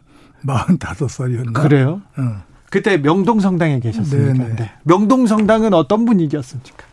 45살이었나? 0.46 1.54
그래요? 1.54 2.02
응. 2.18 2.42
그때 2.70 2.96
명동성당에 2.98 3.82
계셨습니까? 3.82 4.34
네네. 4.34 4.56
네. 4.56 4.72
명동성당은 4.84 5.74
어떤 5.74 6.06
분위기였습니까? 6.06 6.86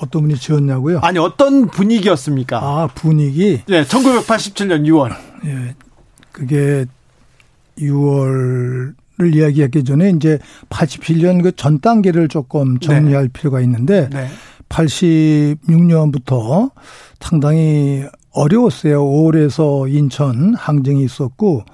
어떤 0.00 0.22
분이 0.22 0.36
지었냐고요? 0.36 1.00
아니 1.00 1.18
어떤 1.18 1.66
분위기였습니까? 1.68 2.58
아 2.58 2.88
분위기? 2.94 3.60
네, 3.66 3.84
1987년 3.84 4.84
6월. 4.86 5.14
예, 5.46 5.74
그게 6.32 6.84
6월을 7.78 8.94
이야기하기 9.34 9.84
전에 9.84 10.10
이제 10.10 10.38
87년 10.68 11.42
그 11.42 11.52
전 11.52 11.80
단계를 11.80 12.28
조금 12.28 12.78
정리할 12.78 13.24
네. 13.24 13.28
필요가 13.32 13.60
있는데 13.60 14.08
네. 14.10 14.28
86년부터 14.68 16.70
상당히 17.20 18.04
어려웠어요. 18.32 19.02
5월에서 19.04 19.92
인천 19.92 20.54
항쟁이 20.54 21.04
있었고 21.04 21.64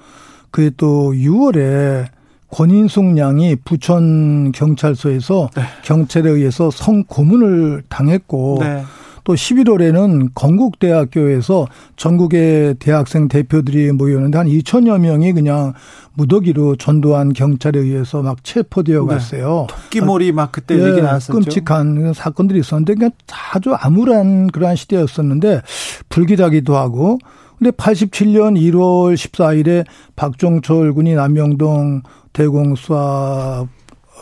그게 0.51 0.71
또 0.77 1.11
6월에 1.13 2.07
권인숙 2.51 3.17
양이 3.17 3.55
부천 3.55 4.51
경찰서에서 4.51 5.49
네. 5.55 5.63
경찰에 5.83 6.29
의해서 6.29 6.71
성고문을 6.71 7.83
당했고 7.89 8.57
네. 8.61 8.83
또 9.25 9.33
11월에는 9.33 10.29
건국대학교에서 10.35 11.67
전국의 11.97 12.75
대학생 12.75 13.27
대표들이 13.27 13.91
모였는데 13.91 14.37
한 14.37 14.47
2천여 14.47 14.99
명이 14.99 15.33
그냥 15.33 15.73
무더기로 16.13 16.75
전두환 16.77 17.33
경찰에 17.33 17.79
의해서 17.79 18.21
막 18.21 18.43
체포되어 18.43 19.01
네. 19.01 19.07
갔어요. 19.07 19.65
토끼몰이 19.67 20.31
막 20.31 20.51
그때 20.51 20.77
네, 20.77 20.89
얘기 20.89 21.01
나왔었죠. 21.01 21.33
끔찍한 21.33 22.13
사건들이 22.13 22.59
있었는데 22.59 22.93
그냥 22.93 23.11
아주 23.51 23.73
암울한 23.73 24.47
그러한 24.47 24.75
시대였었는데 24.75 25.61
불길하기도 26.09 26.77
하고 26.77 27.17
근데 27.57 27.71
87년 27.71 28.59
1월 28.59 29.15
14일에 29.15 29.85
박종철 30.15 30.93
군이 30.93 31.13
남영동 31.15 32.01
대공수사 32.33 33.65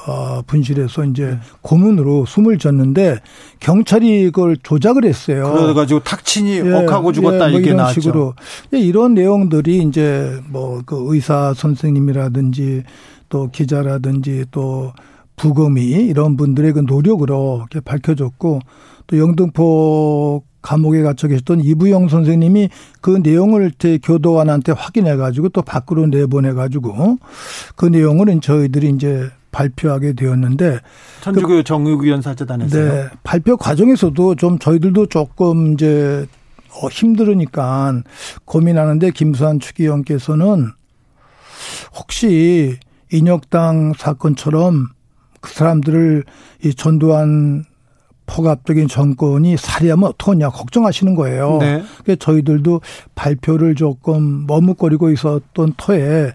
어, 0.05 0.41
분실해서 0.47 1.05
이제 1.05 1.38
고문으로 1.61 2.25
숨을 2.25 2.57
졌는데 2.57 3.19
경찰이 3.61 4.25
그걸 4.31 4.57
조작을 4.61 5.05
했어요. 5.05 5.53
그래가지고 5.53 6.01
탁친이 6.01 6.57
예, 6.57 6.71
억하고 6.73 7.13
죽었다 7.13 7.36
예, 7.47 7.51
뭐 7.51 7.59
이렇게 7.59 7.65
이런 7.67 7.77
나왔죠. 7.77 8.01
식으로 8.01 8.34
예, 8.73 8.79
이런 8.79 9.13
내용들이 9.13 9.81
이제 9.84 10.39
뭐 10.49 10.81
그 10.86 11.05
의사 11.13 11.53
선생님이라든지 11.53 12.84
또 13.29 13.49
기자라든지 13.49 14.45
또 14.51 14.91
부검이 15.38 15.81
이런 15.84 16.36
분들의 16.36 16.73
그 16.73 16.79
노력으로 16.79 17.59
이렇게 17.71 17.79
밝혀졌고 17.79 18.59
또 19.07 19.17
영등포 19.17 20.43
감옥에 20.64 21.03
갇혀 21.03 21.28
계셨던 21.28 21.61
이부영 21.61 22.07
선생님이 22.07 22.70
그 23.01 23.20
내용을 23.22 23.72
제 23.78 23.99
교도관한테 24.01 24.72
확인해 24.72 25.16
가지고 25.16 25.49
또 25.49 25.61
밖으로 25.61 26.07
내보내 26.07 26.53
가지고 26.53 27.18
그 27.76 27.86
내용을 27.86 28.39
저희들이 28.41 28.89
이제 28.89 29.30
발표하게 29.51 30.14
되었는데 30.14 30.80
천주교 31.22 31.47
그, 31.47 31.64
정의위원 31.64 32.24
사재단에서 32.24 32.78
네, 32.78 33.09
발표 33.24 33.55
과정에서도 33.55 34.36
좀 34.36 34.57
저희들도 34.57 35.05
조금 35.07 35.74
이제 35.74 36.26
어, 36.72 36.88
힘들으니까 36.88 38.01
고민하는데 38.45 39.11
김수환 39.11 39.59
추기원께서는 39.59 40.72
혹시 41.95 42.78
인혁당 43.11 43.93
사건처럼 43.95 44.88
그 45.39 45.53
사람들을 45.53 46.24
이 46.64 46.74
전두환 46.74 47.66
포갑적인 48.26 48.88
정권이 48.88 49.57
살해하면 49.57 50.09
어떡하냐 50.09 50.49
걱정하시는 50.49 51.15
거예요. 51.15 51.57
네. 51.59 51.84
그래서 52.03 52.19
저희들도 52.19 52.82
발표를 53.15 53.76
조금 53.76 54.45
머뭇거리고 54.47 55.09
있었던 55.11 55.74
터에 55.78 56.32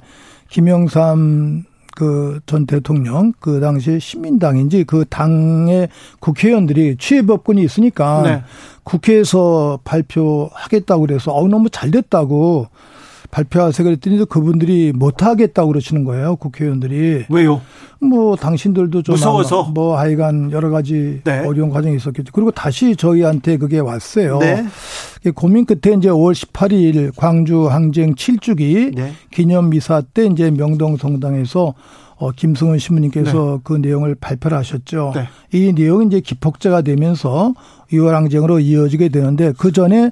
김영삼 0.50 1.64
그 1.96 2.38
전 2.46 2.64
대통령 2.64 3.32
그 3.40 3.58
당시에 3.58 3.98
신민당인지 3.98 4.84
그 4.84 5.04
당의 5.10 5.88
국회의원들이 6.20 6.96
취해법권이 6.96 7.60
있으니까 7.62 8.22
네. 8.22 8.42
국회에서 8.84 9.80
발표하겠다고 9.82 11.00
그래서 11.06 11.34
어 11.34 11.48
너무 11.48 11.68
잘 11.70 11.90
됐다고 11.90 12.68
발표하세요 13.30 13.84
그랬더니 13.84 14.24
그분들이 14.24 14.92
못하겠다고 14.94 15.68
그러시는 15.68 16.04
거예요. 16.04 16.36
국회의원들이. 16.36 17.26
왜요? 17.28 17.60
뭐 18.00 18.36
당신들도 18.36 19.02
좀 19.02 19.14
무서워서 19.14 19.70
뭐 19.74 19.98
하여간 19.98 20.50
여러 20.52 20.70
가지 20.70 21.20
네. 21.24 21.40
어려운 21.40 21.70
과정이 21.70 21.96
있었겠죠. 21.96 22.32
그리고 22.32 22.50
다시 22.50 22.96
저희한테 22.96 23.56
그게 23.58 23.78
왔어요. 23.80 24.38
네. 24.38 24.66
고민 25.34 25.66
끝에 25.66 25.94
이제 25.96 26.08
5월 26.08 26.34
18일 26.34 27.12
광주 27.16 27.68
항쟁 27.68 28.14
7주기 28.14 28.94
네. 28.94 29.12
기념 29.30 29.70
미사 29.70 30.00
때 30.00 30.26
이제 30.26 30.50
명동 30.50 30.96
성당에서 30.96 31.74
어, 32.16 32.32
김승훈 32.32 32.78
신부님께서 32.78 33.56
네. 33.56 33.60
그 33.62 33.74
내용을 33.74 34.16
발표를 34.16 34.56
하셨죠. 34.58 35.12
네. 35.14 35.28
이 35.52 35.72
내용이 35.72 36.06
이제 36.06 36.20
기폭제가 36.20 36.82
되면서 36.82 37.54
6월 37.92 38.10
항쟁으로 38.10 38.58
이어지게 38.58 39.08
되는데 39.08 39.52
그 39.56 39.70
전에 39.70 40.10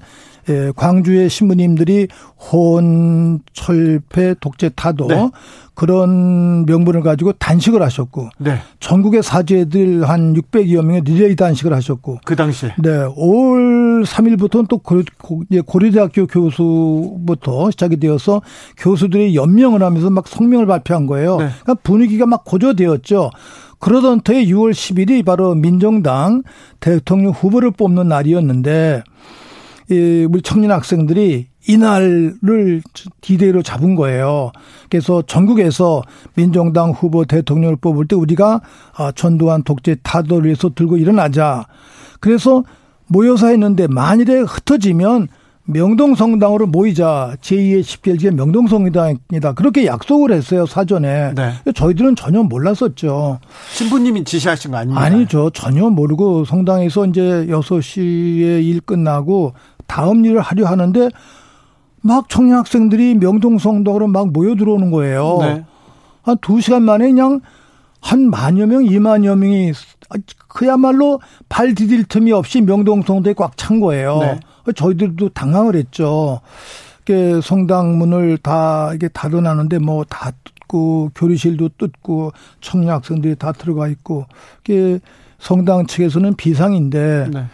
예, 0.48 0.72
광주의 0.76 1.28
신부님들이 1.28 2.08
혼, 2.36 3.40
철폐, 3.52 4.34
독재, 4.40 4.70
타도 4.76 5.06
네. 5.08 5.30
그런 5.74 6.64
명분을 6.64 7.02
가지고 7.02 7.32
단식을 7.32 7.82
하셨고 7.82 8.30
네. 8.38 8.58
전국의 8.80 9.22
사제들 9.22 10.08
한 10.08 10.32
600여 10.34 10.82
명의 10.82 11.02
리레이 11.02 11.36
단식을 11.36 11.72
하셨고 11.74 12.20
그 12.24 12.34
당시에 12.34 12.74
네. 12.78 12.90
5월 12.90 14.06
3일부터는 14.06 14.68
또 14.68 14.78
고려대학교 15.66 16.26
교수부터 16.26 17.70
시작이 17.72 17.98
되어서 17.98 18.40
교수들이 18.78 19.34
연명을 19.34 19.82
하면서 19.82 20.08
막 20.08 20.28
성명을 20.28 20.66
발표한 20.66 21.06
거예요. 21.06 21.36
네. 21.38 21.48
그러니까 21.62 21.74
분위기가 21.82 22.24
막 22.24 22.44
고조되었죠. 22.44 23.30
그러던 23.78 24.22
터에 24.22 24.46
6월 24.46 24.70
10일이 24.70 25.22
바로 25.26 25.54
민정당 25.54 26.42
대통령 26.80 27.32
후보를 27.32 27.72
뽑는 27.72 28.08
날이었는데 28.08 29.02
이 29.90 30.26
우리 30.28 30.42
청년 30.42 30.72
학생들이 30.72 31.46
이날을 31.68 32.82
디데이로 33.20 33.62
잡은 33.62 33.96
거예요. 33.96 34.52
그래서 34.88 35.22
전국에서 35.22 36.02
민정당 36.34 36.90
후보 36.90 37.24
대통령을 37.24 37.76
뽑을 37.76 38.06
때 38.06 38.14
우리가 38.16 38.60
아, 38.96 39.12
전두환 39.12 39.62
독재 39.62 39.96
타도를 40.02 40.46
위해서 40.46 40.70
들고 40.74 40.96
일어나자. 40.96 41.66
그래서 42.20 42.62
모여서 43.08 43.48
했는데 43.48 43.86
만일에 43.86 44.40
흩어지면 44.40 45.28
명동성당으로 45.66 46.68
모이자 46.68 47.36
제2의 47.40 47.80
10개일제 47.80 48.32
명동성당이다 48.34 49.52
그렇게 49.54 49.86
약속을 49.86 50.32
했어요 50.32 50.64
사전에 50.64 51.34
네. 51.34 51.52
저희들은 51.74 52.14
전혀 52.14 52.42
몰랐었죠 52.42 53.40
신부님이 53.72 54.24
지시하신 54.24 54.70
거 54.70 54.76
아닙니까? 54.76 55.02
아니죠 55.02 55.50
전혀 55.50 55.90
모르고 55.90 56.44
성당에서 56.44 57.06
이제 57.06 57.20
6시에 57.48 58.64
일 58.64 58.80
끝나고 58.80 59.54
다음 59.86 60.24
일을 60.24 60.40
하려 60.40 60.66
하는데 60.66 61.08
막 62.02 62.28
청년 62.28 62.58
학생들이 62.58 63.14
명동성당으로 63.16 64.06
막 64.08 64.30
모여 64.30 64.54
들어오는 64.54 64.90
거예요. 64.90 65.38
네. 65.40 65.64
한두 66.22 66.60
시간 66.60 66.82
만에 66.82 67.06
그냥 67.06 67.40
한 68.00 68.30
만여 68.30 68.66
명, 68.66 68.84
이만여 68.84 69.36
명이 69.36 69.72
그야말로 70.48 71.20
발 71.48 71.74
디딜 71.74 72.04
틈이 72.04 72.30
없이 72.32 72.60
명동성당에 72.60 73.34
꽉 73.34 73.56
찬 73.56 73.80
거예요. 73.80 74.18
네. 74.18 74.40
저희들도 74.74 75.30
당황을 75.30 75.74
했죠. 75.76 76.40
이게 77.02 77.40
성당 77.42 77.98
문을 77.98 78.38
다 78.38 78.92
이게 78.94 79.08
닫아놨는데 79.08 79.78
뭐 79.78 80.04
다 80.08 80.32
뜯고 80.66 81.12
교리실도 81.14 81.70
뜯고 81.78 82.32
청년 82.60 82.90
학생들이 82.96 83.36
다 83.36 83.52
들어가 83.52 83.86
있고 83.88 84.26
이게 84.62 84.98
성당 85.38 85.86
측에서는 85.86 86.34
비상인데 86.34 87.28
네. 87.32 87.44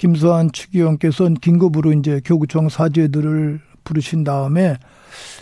김수환 0.00 0.50
추기원께서는 0.50 1.34
긴급으로 1.34 1.92
이제 1.92 2.22
교구청 2.24 2.70
사죄들을 2.70 3.60
부르신 3.84 4.24
다음에 4.24 4.78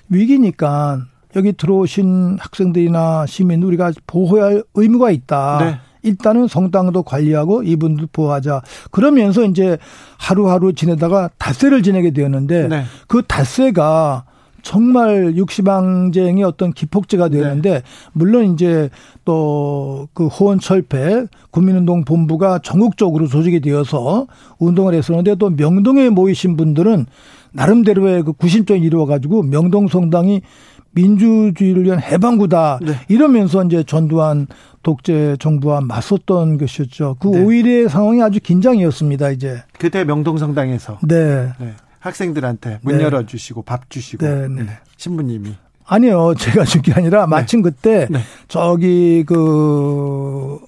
위기니까 0.08 1.04
여기 1.36 1.52
들어오신 1.52 2.38
학생들이나 2.40 3.26
시민 3.26 3.62
우리가 3.62 3.92
보호해야 4.08 4.46
할 4.46 4.64
의무가 4.74 5.12
있다. 5.12 5.58
네. 5.60 5.78
일단은 6.02 6.48
성당도 6.48 7.04
관리하고 7.04 7.62
이분들 7.62 8.08
보호하자. 8.12 8.62
그러면서 8.90 9.44
이제 9.44 9.78
하루하루 10.18 10.72
지내다가 10.72 11.30
닷새를 11.38 11.84
지내게 11.84 12.10
되었는데 12.10 12.66
네. 12.66 12.82
그 13.06 13.22
닷새가 13.28 14.24
정말 14.62 15.36
육시방쟁의 15.36 16.44
어떤 16.44 16.72
기폭제가 16.72 17.28
되었는데 17.28 17.70
네. 17.70 17.82
물론 18.12 18.52
이제 18.52 18.90
또 19.24 20.08
그 20.12 20.26
호원철폐 20.26 21.26
국민운동 21.50 22.04
본부가 22.04 22.58
전국적으로 22.58 23.26
조직이 23.26 23.60
되어서 23.60 24.26
운동을 24.58 24.94
했었는데 24.94 25.36
또 25.36 25.50
명동에 25.50 26.10
모이신 26.10 26.56
분들은 26.56 27.06
나름대로의 27.52 28.22
그 28.22 28.32
구심점이 28.32 28.80
이루어 28.80 29.06
가지고 29.06 29.42
명동 29.42 29.88
성당이 29.88 30.42
민주주의를 30.90 31.84
위한 31.84 32.00
해방구다 32.00 32.80
네. 32.82 32.94
이러면서 33.08 33.64
이제 33.64 33.84
전두환 33.84 34.46
독재 34.82 35.36
정부와 35.38 35.82
맞섰던 35.82 36.58
것이었죠. 36.58 37.16
그 37.20 37.28
네. 37.28 37.44
5일의 37.44 37.88
상황이 37.88 38.22
아주 38.22 38.40
긴장이었습니다. 38.40 39.30
이제 39.30 39.62
그때 39.78 40.04
명동 40.04 40.38
성당에서 40.38 40.98
네. 41.06 41.52
네. 41.60 41.74
학생들한테 42.00 42.80
문 42.82 42.98
네. 42.98 43.04
열어주시고 43.04 43.62
밥 43.62 43.90
주시고 43.90 44.24
네, 44.26 44.48
네. 44.48 44.78
신부님이 44.96 45.54
아니요 45.86 46.34
제가 46.38 46.64
준 46.64 46.82
게 46.82 46.92
아니라 46.92 47.22
네. 47.26 47.30
마침 47.30 47.62
그때 47.62 48.08
저기 48.48 49.24
그 49.26 50.58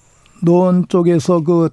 노원 0.43 0.87
쪽에서 0.87 1.41
그 1.41 1.69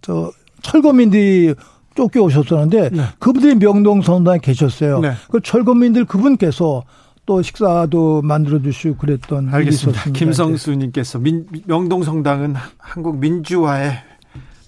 저 0.00 0.30
철거민들이 0.62 1.54
쫓겨오셨었는데 1.96 2.90
그분들이 3.18 3.56
명동 3.56 4.00
성당에 4.00 4.38
계셨어요. 4.38 5.00
그 5.30 5.40
철거민들 5.40 6.04
그분께서 6.04 6.84
또 7.26 7.42
식사도 7.42 8.22
만들어 8.22 8.62
주시고 8.62 8.96
그랬던 8.96 9.52
알겠습니다. 9.52 10.10
김성수님께서 10.12 11.20
명동 11.66 12.04
성당은 12.04 12.54
한국 12.78 13.18
민주화의 13.18 13.92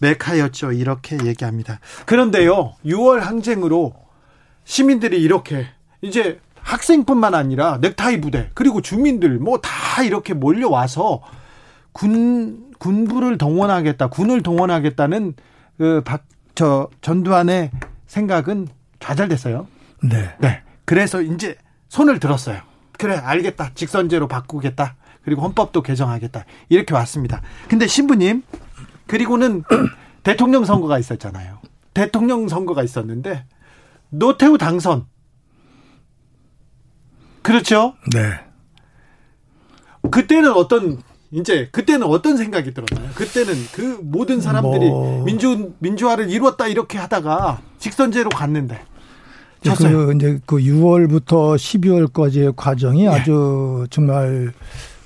메카였죠. 0.01 0.73
이렇게 0.73 1.17
얘기합니다. 1.25 1.79
그런데요, 2.07 2.73
6월 2.85 3.21
항쟁으로 3.21 3.95
시민들이 4.71 5.21
이렇게 5.21 5.67
이제 6.01 6.39
학생뿐만 6.55 7.35
아니라 7.35 7.79
넥타이 7.81 8.21
부대 8.21 8.51
그리고 8.55 8.81
주민들 8.81 9.39
뭐 9.41 9.59
다 9.59 10.05
이렇게 10.05 10.33
몰려와서 10.33 11.23
군 11.93 12.71
군부를 12.79 13.37
동원하겠다, 13.37 14.07
군을 14.09 14.43
동원하겠다는 14.43 15.35
그박저 15.77 16.89
전두환의 17.01 17.73
생각은 18.07 18.69
좌절됐어요. 19.01 19.67
네. 20.05 20.31
네. 20.39 20.63
그래서 20.85 21.21
이제 21.21 21.57
손을 21.89 22.21
들었어요. 22.21 22.61
그래, 22.93 23.17
알겠다. 23.17 23.73
직선제로 23.75 24.29
바꾸겠다. 24.29 24.95
그리고 25.25 25.43
헌법도 25.43 25.83
개정하겠다. 25.83 26.45
이렇게 26.71 26.95
왔습니다. 26.95 27.43
근데 27.69 27.87
신부님, 27.87 28.45
그리고는 29.07 29.65
대통령 30.23 30.65
선거가 30.65 30.99
있었잖아요. 30.99 31.59
대통령 31.93 32.49
선거가 32.49 32.83
있었는데, 32.83 33.45
노태우 34.11 34.59
당선. 34.59 35.07
그렇죠? 37.43 37.95
네. 38.13 38.41
그때는 40.11 40.53
어떤 40.53 41.03
이제 41.31 41.69
그때는 41.71 42.07
어떤 42.07 42.37
생각이 42.37 42.75
들었나요? 42.75 43.11
그때는 43.15 43.55
그 43.73 44.01
모든 44.03 44.41
사람들이 44.41 44.89
뭐... 44.89 45.25
민주 45.25 45.73
민주화를 45.79 46.29
이루었다 46.31 46.67
이렇게 46.67 46.99
하다가 46.99 47.61
직선제로 47.79 48.31
갔는데 48.31 48.81
졌어요. 49.63 50.07
그 50.07 50.15
이제 50.17 50.41
그 50.47 50.57
6월부터 50.57 51.55
12월까지의 51.57 52.55
과정이 52.57 53.05
네. 53.05 53.09
아주 53.09 53.87
정말 53.91 54.53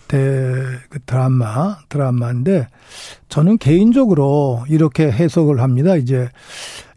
대그 0.09 1.01
드라마 1.07 1.79
드라마인데 1.89 2.69
저는 3.29 3.59
개인적으로 3.59 4.65
이렇게 4.69 5.11
해석을 5.11 5.61
합니다. 5.61 5.97
이제 5.97 6.31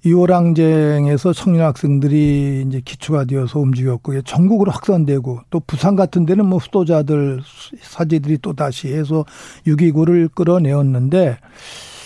6월 0.06 0.32
항쟁에서 0.32 1.34
청년 1.34 1.66
학생들이 1.66 2.66
이제 2.68 2.82
기초가 2.84 3.26
되어서 3.26 3.60
움직였고 3.60 4.22
전국으로 4.22 4.72
확산되고 4.72 5.42
또 5.50 5.60
부산 5.66 5.96
같은 5.96 6.26
데는 6.26 6.46
뭐 6.46 6.60
수도자들 6.60 7.42
사제들이 7.82 8.40
또 8.42 8.54
다시 8.54 8.94
해서 8.94 9.26
6.29를 9.66 10.34
끌어내었는데 10.34 11.38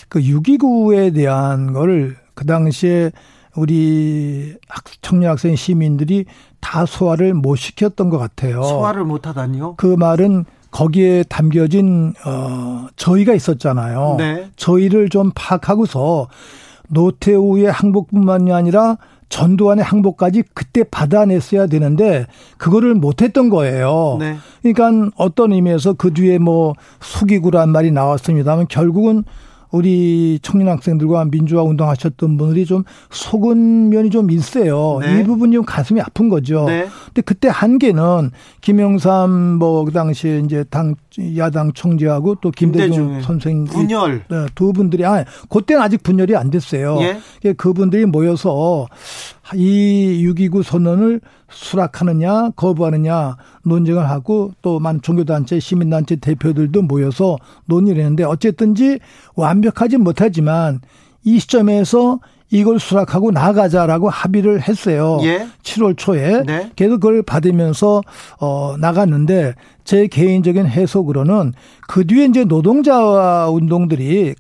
그 0.10 0.20
6.29에 0.20 1.14
대한 1.14 1.74
거를 1.74 2.18
그 2.34 2.46
당시에 2.46 3.12
우리 3.56 4.56
청년 5.02 5.32
학생 5.32 5.56
시민들이 5.56 6.26
다 6.62 6.86
소화를 6.86 7.34
못 7.34 7.56
시켰던 7.56 8.10
것 8.10 8.18
같아요. 8.18 8.64
소화를 8.64 9.04
못 9.04 9.28
하다니요? 9.28 9.76
그 9.76 9.88
말은 9.88 10.46
거기에 10.72 11.24
담겨진 11.24 12.14
어 12.26 12.88
저희가 12.96 13.34
있었잖아요. 13.34 14.16
네. 14.18 14.50
저희를 14.56 15.10
좀 15.10 15.32
파악하고서 15.36 16.28
노태우의 16.92 17.72
항복뿐만이 17.72 18.52
아니라 18.54 18.98
전두환의 19.30 19.84
항복까지 19.84 20.44
그때 20.54 20.84
받아냈어야 20.84 21.68
되는데 21.68 22.26
그거를 22.58 22.96
못했던 22.96 23.50
거예요. 23.50 24.18
네. 24.20 24.36
그러니까 24.62 25.10
어떤 25.16 25.54
의미에서 25.54 25.94
그 25.94 26.14
뒤에 26.14 26.38
뭐 26.38 26.74
숙이구란 27.00 27.70
말이 27.70 27.92
나왔습니다만 27.92 28.68
결국은 28.68 29.24
우리 29.72 30.38
청년 30.42 30.68
학생들과 30.68 31.24
민주화 31.32 31.64
운동하셨던 31.64 32.36
분들이 32.36 32.66
좀 32.66 32.84
속은 33.10 33.88
면이 33.88 34.10
좀 34.10 34.30
있어요. 34.30 35.00
네. 35.00 35.22
이 35.22 35.24
부분이 35.24 35.56
좀 35.56 35.64
가슴이 35.64 36.02
아픈 36.02 36.28
거죠. 36.28 36.66
네. 36.66 36.88
근데 37.06 37.22
그때 37.22 37.48
한계는 37.48 38.32
김영삼 38.60 39.32
뭐 39.60 39.86
그 39.86 39.94
당시에 39.94 40.40
이제 40.40 40.66
당 40.70 40.96
야당 41.38 41.74
총재하고 41.74 42.36
또 42.36 42.52
김대중, 42.52 43.22
선생 43.22 43.66
분열 43.66 44.24
네, 44.30 44.46
두 44.56 44.72
분들이 44.72 45.06
아 45.06 45.26
그때는 45.50 45.82
아직 45.82 46.02
분열이 46.04 46.36
안 46.36 46.50
됐어요. 46.50 46.98
예? 47.44 47.54
그분들이 47.54 48.06
모여서 48.06 48.88
이 49.54 50.24
6.29 50.26 50.64
선언을 50.64 51.20
수락하느냐 51.50 52.52
거부하느냐 52.56 53.36
논쟁을 53.64 54.10
하고 54.10 54.54
또 54.62 54.80
만 54.80 55.02
종교단체 55.02 55.60
시민단체 55.60 56.16
대표들도 56.16 56.82
모여서 56.84 57.38
논의를 57.66 58.00
했는데 58.02 58.24
어쨌든지 58.24 59.00
완벽하지 59.36 59.98
못하지만 59.98 60.80
이 61.24 61.38
시점에서 61.40 62.20
이걸 62.52 62.80
수락하고 62.80 63.32
나가자라고 63.32 64.10
합의를 64.10 64.62
했어요. 64.62 65.20
예. 65.24 65.48
7월 65.64 65.98
초에. 65.98 66.44
네. 66.44 66.70
계속 66.76 67.00
그걸 67.00 67.24
받으면서 67.24 68.02
어 68.40 68.76
나갔는데 68.78 69.56
제 69.86 70.08
개인적인 70.08 70.68
해석으로는 70.68 71.54
그 71.88 72.06
뒤에 72.06 72.26
이제 72.26 72.44
노동자 72.44 73.48
운동들이 73.48 74.36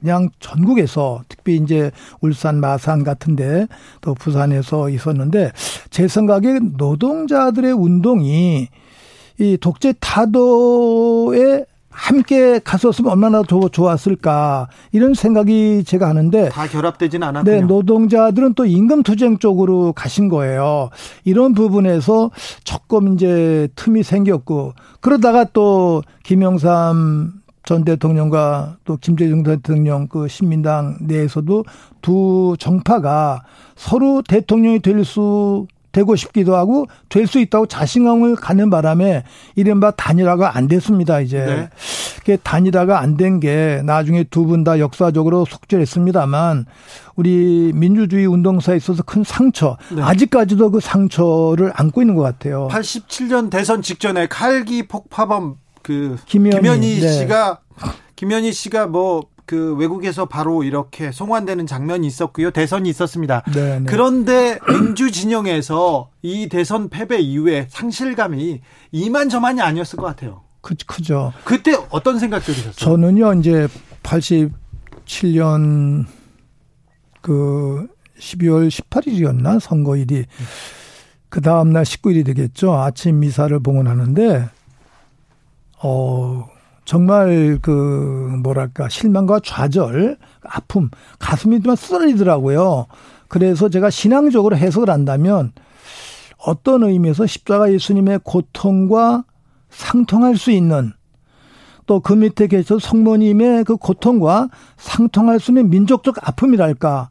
그냥 0.00 0.30
전국에서 0.40 1.22
특히 1.28 1.56
이제 1.56 1.90
울산 2.20 2.58
마산 2.58 3.04
같은데 3.04 3.66
또 4.00 4.14
부산에서 4.14 4.88
있었는데 4.88 5.52
제 5.90 6.08
생각에 6.08 6.58
노동자들의 6.76 7.72
운동이 7.72 8.68
이 9.38 9.56
독재 9.58 9.94
타도에 10.00 11.64
함께 11.90 12.60
갔었으면 12.60 13.12
얼마나 13.12 13.42
더 13.42 13.68
좋았을까 13.68 14.68
이런 14.92 15.14
생각이 15.14 15.82
제가 15.84 16.08
하는데 16.08 16.48
다 16.48 16.66
결합되지는 16.66 17.26
않았군요. 17.28 17.54
네, 17.54 17.62
노동자들은 17.62 18.54
또 18.54 18.64
임금 18.64 19.02
투쟁 19.02 19.38
쪽으로 19.38 19.92
가신 19.92 20.28
거예요. 20.28 20.90
이런 21.24 21.52
부분에서 21.52 22.30
조금 22.64 23.14
이제 23.14 23.68
틈이 23.74 24.04
생겼고 24.04 24.74
그러다가 25.00 25.44
또 25.52 26.02
김영삼 26.22 27.40
전 27.64 27.84
대통령과 27.84 28.76
또 28.84 28.96
김대중 28.96 29.42
대통령 29.42 30.08
그 30.08 30.28
신민당 30.28 30.96
내에서도 31.02 31.64
두 32.00 32.56
정파가 32.58 33.42
서로 33.76 34.22
대통령이 34.22 34.80
될수 34.80 35.66
되고 35.92 36.14
싶기도 36.16 36.56
하고 36.56 36.86
될 37.08 37.26
수 37.26 37.38
있다고 37.40 37.66
자신감을 37.66 38.36
갖는 38.36 38.70
바람에 38.70 39.24
이른바 39.56 39.90
단일화가 39.92 40.56
안 40.56 40.68
됐습니다 40.68 41.20
이제 41.20 41.70
네. 42.24 42.36
단일화가 42.42 43.00
안 43.00 43.16
된 43.16 43.40
게 43.40 43.82
나중에 43.84 44.24
두 44.24 44.46
분 44.46 44.64
다 44.64 44.78
역사적으로 44.78 45.44
속죄했습니다만 45.44 46.66
우리 47.16 47.72
민주주의 47.74 48.26
운동사에 48.26 48.76
있어서 48.76 49.02
큰 49.02 49.24
상처 49.24 49.76
네. 49.94 50.00
아직까지도 50.02 50.70
그 50.70 50.80
상처를 50.80 51.72
안고 51.74 52.02
있는 52.02 52.14
것 52.14 52.22
같아요. 52.22 52.68
87년 52.70 53.50
대선 53.50 53.82
직전에 53.82 54.26
칼기 54.28 54.86
폭파범 54.86 55.56
그 55.82 56.16
김현희, 56.26 56.56
김현희 56.56 57.00
네. 57.00 57.12
씨가 57.12 57.60
김현희 58.16 58.52
씨가 58.52 58.86
뭐 58.86 59.24
그 59.50 59.74
외국에서 59.74 60.26
바로 60.26 60.62
이렇게 60.62 61.10
송환되는 61.10 61.66
장면이 61.66 62.06
있었고요. 62.06 62.52
대선이 62.52 62.88
있었습니다. 62.88 63.42
네네. 63.52 63.78
네. 63.80 63.84
그런데 63.84 64.60
민주 64.68 65.10
진영에서 65.10 66.10
이 66.22 66.48
대선 66.48 66.88
패배 66.88 67.18
이후에 67.18 67.66
상실감이 67.68 68.60
이만저만이 68.92 69.60
아니었을 69.60 69.96
것 69.96 70.06
같아요. 70.06 70.42
그, 70.60 70.76
크죠. 70.86 71.32
그때 71.42 71.76
어떤 71.90 72.20
생각 72.20 72.44
들으셨어요? 72.44 72.74
저는요, 72.74 73.34
이제 73.40 73.66
87년 74.04 76.06
그 77.20 77.88
12월 78.20 78.68
18일이었나 78.68 79.58
선거일이 79.58 80.26
그 81.28 81.40
다음날 81.40 81.82
19일이 81.82 82.24
되겠죠. 82.24 82.74
아침 82.74 83.18
미사를 83.18 83.58
봉헌하는데, 83.58 84.48
어, 85.82 86.48
정말 86.90 87.60
그, 87.62 87.70
뭐랄까, 88.42 88.88
실망과 88.88 89.38
좌절, 89.44 90.18
아픔, 90.42 90.90
가슴이 91.20 91.62
좀 91.62 91.76
쓰러지더라고요. 91.76 92.86
그래서 93.28 93.68
제가 93.68 93.90
신앙적으로 93.90 94.56
해석을 94.56 94.90
한다면, 94.90 95.52
어떤 96.36 96.82
의미에서 96.82 97.26
십자가 97.26 97.72
예수님의 97.72 98.22
고통과 98.24 99.22
상통할 99.68 100.36
수 100.36 100.50
있는 100.50 100.92
또 101.86 102.00
그 102.00 102.12
밑에 102.12 102.48
계셔 102.48 102.80
성모님의 102.80 103.62
그 103.62 103.76
고통과 103.76 104.48
상통할 104.76 105.38
수 105.38 105.52
있는 105.52 105.70
민족적 105.70 106.16
아픔이랄까 106.20 107.10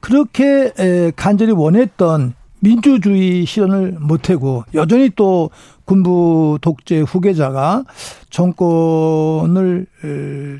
그렇게 0.00 1.12
간절히 1.14 1.52
원했던 1.52 2.34
민주주의 2.58 3.46
실현을 3.46 3.98
못하고 4.00 4.64
여전히 4.74 5.10
또 5.14 5.50
군부 5.86 6.58
독재 6.60 7.00
후계자가 7.00 7.84
정권을 8.28 9.86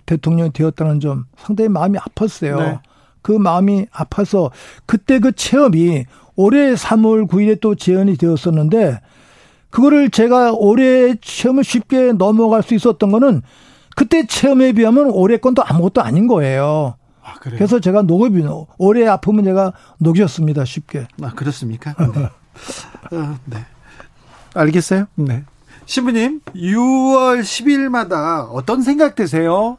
대통령이 0.07 0.53
되었다는 0.53 1.01
점 1.01 1.27
상당히 1.37 1.69
마음이 1.69 1.99
아팠어요. 1.99 2.59
네. 2.59 2.79
그 3.21 3.33
마음이 3.33 3.87
아파서 3.93 4.51
그때 4.87 5.19
그 5.19 5.33
체험이 5.33 6.07
올해 6.37 6.75
3월 6.75 7.29
9일에 7.29 7.61
또 7.61 7.75
재현이 7.75 8.17
되었었는데 8.17 9.01
그거를 9.71 10.11
제가 10.11 10.53
올해 10.53 11.17
체험을 11.21 11.65
쉽게 11.65 12.13
넘어갈 12.13 12.63
수 12.63 12.75
있었던 12.75 13.11
거는 13.11 13.43
그때 13.97 14.27
체험에 14.27 14.73
비하면 14.73 15.11
올해 15.11 15.39
건도 15.39 15.63
아무것도 15.65 16.03
아닌 16.03 16.29
거예요. 16.29 16.95
아, 17.23 17.35
그래서 17.41 17.81
제가 17.81 18.03
녹업이 18.03 18.45
올해 18.79 19.09
아픔은 19.09 19.43
제가 19.43 19.73
녹였습니다 19.99 20.65
쉽게. 20.65 21.09
아 21.21 21.33
그렇습니까? 21.33 21.95
네. 22.15 23.17
어, 23.17 23.39
네. 23.47 23.67
알겠어요? 24.57 25.07
네. 25.15 25.45
신부님 25.85 26.41
6월 26.55 27.43
10일마다 27.43 28.49
어떤 28.51 28.83
생각 28.83 29.15
드세요? 29.15 29.79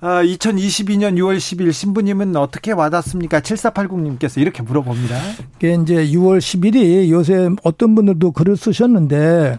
아, 0.00 0.22
2022년 0.22 1.14
6월 1.16 1.38
10일 1.38 1.72
신부님은 1.72 2.36
어떻게 2.36 2.72
와닿습니까? 2.72 3.40
7480님께서 3.40 4.40
이렇게 4.40 4.62
물어봅니다. 4.62 5.16
이게 5.56 5.74
이제 5.74 6.06
6월 6.08 6.38
10일이 6.38 7.08
요새 7.10 7.48
어떤 7.62 7.94
분들도 7.94 8.32
글을 8.32 8.56
쓰셨는데 8.56 9.58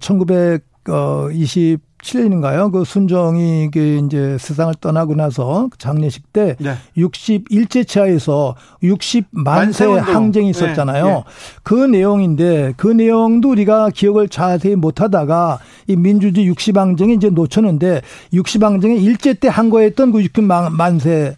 1920 0.00 1.80
7년인가요? 2.02 2.72
그 2.72 2.84
순정이 2.84 3.70
이제 4.06 4.36
세상을 4.40 4.74
떠나고 4.80 5.14
나서 5.14 5.68
그 5.70 5.78
장례식 5.78 6.32
때 6.32 6.56
네. 6.58 6.74
61제 6.96 7.86
차에서 7.86 8.56
60만 8.82 9.72
세 9.72 9.84
항쟁이 9.84 10.50
있었잖아요. 10.50 11.04
네. 11.04 11.12
네. 11.12 11.24
그 11.62 11.74
내용인데 11.74 12.74
그 12.76 12.86
내용도 12.88 13.50
우리가 13.50 13.90
기억을 13.90 14.28
자세히 14.28 14.74
못 14.74 15.00
하다가 15.00 15.58
이 15.86 15.96
민주주의 15.96 16.50
60항쟁이 16.50 17.16
이제 17.16 17.30
놓쳤는데 17.30 18.00
60항쟁이 18.32 19.02
일제 19.02 19.34
때 19.34 19.50
한 19.50 19.68
거였던 19.68 20.12
그 20.12 20.20
60만 20.20 21.00
세 21.00 21.36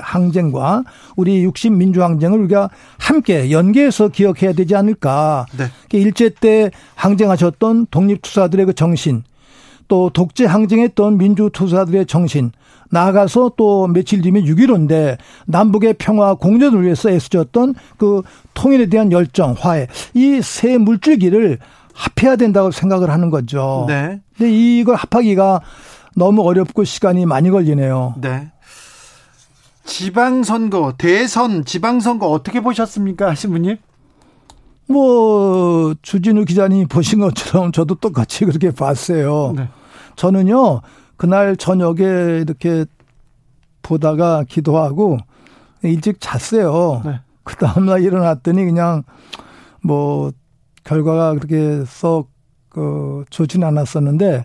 항쟁과 0.00 0.82
우리 1.14 1.44
60 1.44 1.72
민주항쟁을 1.72 2.40
우리가 2.40 2.70
함께 2.98 3.50
연계해서 3.50 4.08
기억해야 4.08 4.52
되지 4.52 4.74
않을까. 4.74 5.46
네. 5.56 5.66
일제 5.92 6.30
때 6.30 6.70
항쟁하셨던 6.94 7.88
독립투사들의 7.90 8.66
그 8.66 8.74
정신, 8.74 9.22
또 9.90 10.08
독재 10.08 10.46
항쟁했던 10.46 11.18
민주투사들의 11.18 12.06
정신, 12.06 12.52
나아가서 12.90 13.52
또 13.56 13.88
며칠 13.88 14.22
뒤면 14.22 14.44
6.15인데 14.44 15.18
남북의 15.46 15.94
평화 15.98 16.34
공존을 16.34 16.84
위해서 16.84 17.10
애쓰셨던 17.10 17.74
그 17.98 18.22
통일에 18.54 18.86
대한 18.86 19.10
열정, 19.10 19.54
화해, 19.58 19.88
이 20.14 20.40
세 20.42 20.78
물줄기를 20.78 21.58
합해야 21.92 22.36
된다고 22.36 22.70
생각을 22.70 23.10
하는 23.10 23.30
거죠. 23.30 23.84
네. 23.88 24.20
근데 24.38 24.52
이걸 24.52 24.94
합하기가 24.94 25.60
너무 26.14 26.42
어렵고 26.42 26.84
시간이 26.84 27.26
많이 27.26 27.50
걸리네요. 27.50 28.14
네. 28.20 28.48
지방선거, 29.84 30.94
대선, 30.98 31.64
지방선거 31.64 32.28
어떻게 32.28 32.60
보셨습니까, 32.60 33.34
신부님? 33.34 33.76
뭐 34.88 35.94
주진우 36.02 36.44
기자님이 36.44 36.86
보신 36.86 37.18
것처럼 37.20 37.72
저도 37.72 37.96
똑같이 37.96 38.44
그렇게 38.44 38.70
봤어요. 38.70 39.52
네. 39.56 39.68
저는요, 40.20 40.82
그날 41.16 41.56
저녁에 41.56 42.40
이렇게 42.42 42.84
보다가 43.80 44.44
기도하고 44.46 45.16
일찍 45.82 46.20
잤어요. 46.20 47.00
네. 47.06 47.20
그 47.42 47.56
다음날 47.56 48.02
일어났더니 48.02 48.66
그냥 48.66 49.02
뭐 49.82 50.30
결과가 50.84 51.36
그렇게 51.36 51.84
썩, 51.86 52.28
그, 52.68 53.24
좋지는 53.30 53.66
않았었는데 53.66 54.44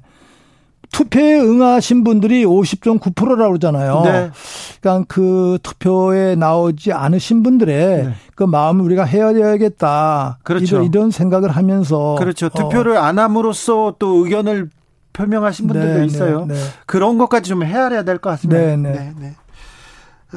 투표에 0.94 1.42
응하신 1.42 2.06
분들이 2.06 2.46
50.9%라고 2.46 3.50
그러잖아요. 3.50 4.02
네. 4.06 4.32
그러니까 4.80 5.06
그 5.10 5.60
투표에 5.62 6.36
나오지 6.36 6.94
않으신 6.94 7.44
분들의 7.44 8.06
네. 8.06 8.14
그 8.36 8.46
마음을 8.46 8.86
우리가 8.86 9.04
헤아려야겠다. 9.04 10.40
그렇죠. 10.44 10.78
이런, 10.78 10.86
이런 10.86 11.12
생각을 11.12 11.50
하면서. 11.50 12.16
그렇죠. 12.18 12.48
투표를 12.48 12.96
어. 12.96 13.02
안 13.02 13.20
함으로써 13.20 13.96
또 14.00 14.24
의견을 14.24 14.70
표명하신 15.16 15.68
분들도 15.68 15.94
네, 15.94 16.00
네, 16.02 16.06
있어요. 16.06 16.46
네, 16.46 16.56
그런 16.86 17.18
것까지 17.18 17.50
좀 17.50 17.64
헤아려야 17.64 18.04
될 18.04 18.18
것 18.20 18.30
같습니다. 18.32 18.60
네, 18.60 18.76
네. 18.76 19.14
네, 19.18 19.36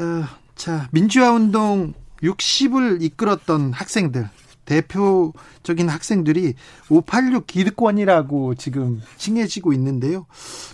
어, 0.01 0.25
자, 0.55 0.89
민주화 0.93 1.33
운동 1.33 1.95
60을 2.23 3.03
이끌었던 3.03 3.73
학생들, 3.73 4.29
대표적인 4.65 5.89
학생들이 5.89 6.55
586 6.91 7.47
기득권이라고 7.47 8.55
지금 8.57 9.01
칭해지고 9.17 9.73
있는데요. 9.73 10.27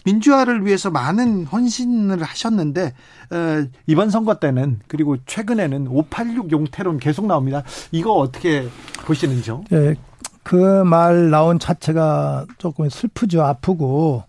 민주화를 0.05 0.67
위해서 0.67 0.91
많은 0.91 1.45
헌신을 1.45 2.23
하셨는데 2.23 2.93
어, 3.31 3.65
이번 3.87 4.11
선거 4.11 4.35
때는 4.41 4.81
그리고 4.89 5.17
최근에는 5.27 5.87
586 5.89 6.51
용태론 6.51 6.99
계속 6.99 7.27
나옵니다. 7.27 7.63
이거 7.93 8.13
어떻게 8.15 8.67
보시는지요? 9.05 9.63
네, 9.71 9.95
그 10.45 10.85
말 10.85 11.31
나온 11.31 11.59
자체가 11.59 12.47
조금 12.59 12.89
슬프죠. 12.89 13.43
아프고. 13.43 14.23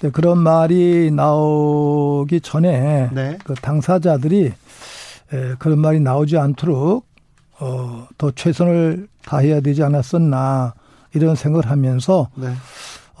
네, 0.00 0.10
그런 0.10 0.38
말이 0.38 1.10
나오기 1.12 2.40
전에 2.40 3.08
네. 3.12 3.38
그 3.44 3.54
당사자들이 3.54 4.46
에, 5.32 5.54
그런 5.60 5.78
말이 5.78 6.00
나오지 6.00 6.36
않도록 6.36 7.06
어, 7.60 8.08
더 8.18 8.30
최선을 8.32 9.06
다해야 9.24 9.60
되지 9.60 9.84
않았었나 9.84 10.74
이런 11.14 11.36
생각을 11.36 11.70
하면서 11.70 12.28
네. 12.34 12.48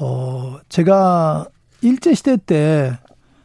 어, 0.00 0.58
제가 0.68 1.46
일제 1.82 2.14
시대 2.14 2.36
때 2.36 2.98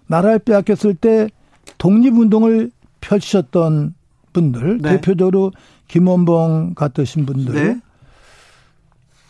나라를 0.07 0.39
빼앗겼을 0.39 0.95
때 0.95 1.29
독립운동을 1.77 2.71
펼치셨던 3.01 3.93
분들 4.33 4.79
네. 4.81 4.91
대표적으로 4.93 5.51
김원봉 5.87 6.73
같으신 6.75 7.27
분들 7.27 7.53
네. 7.53 7.79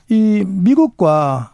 이 0.09 0.43
미국과 0.45 1.53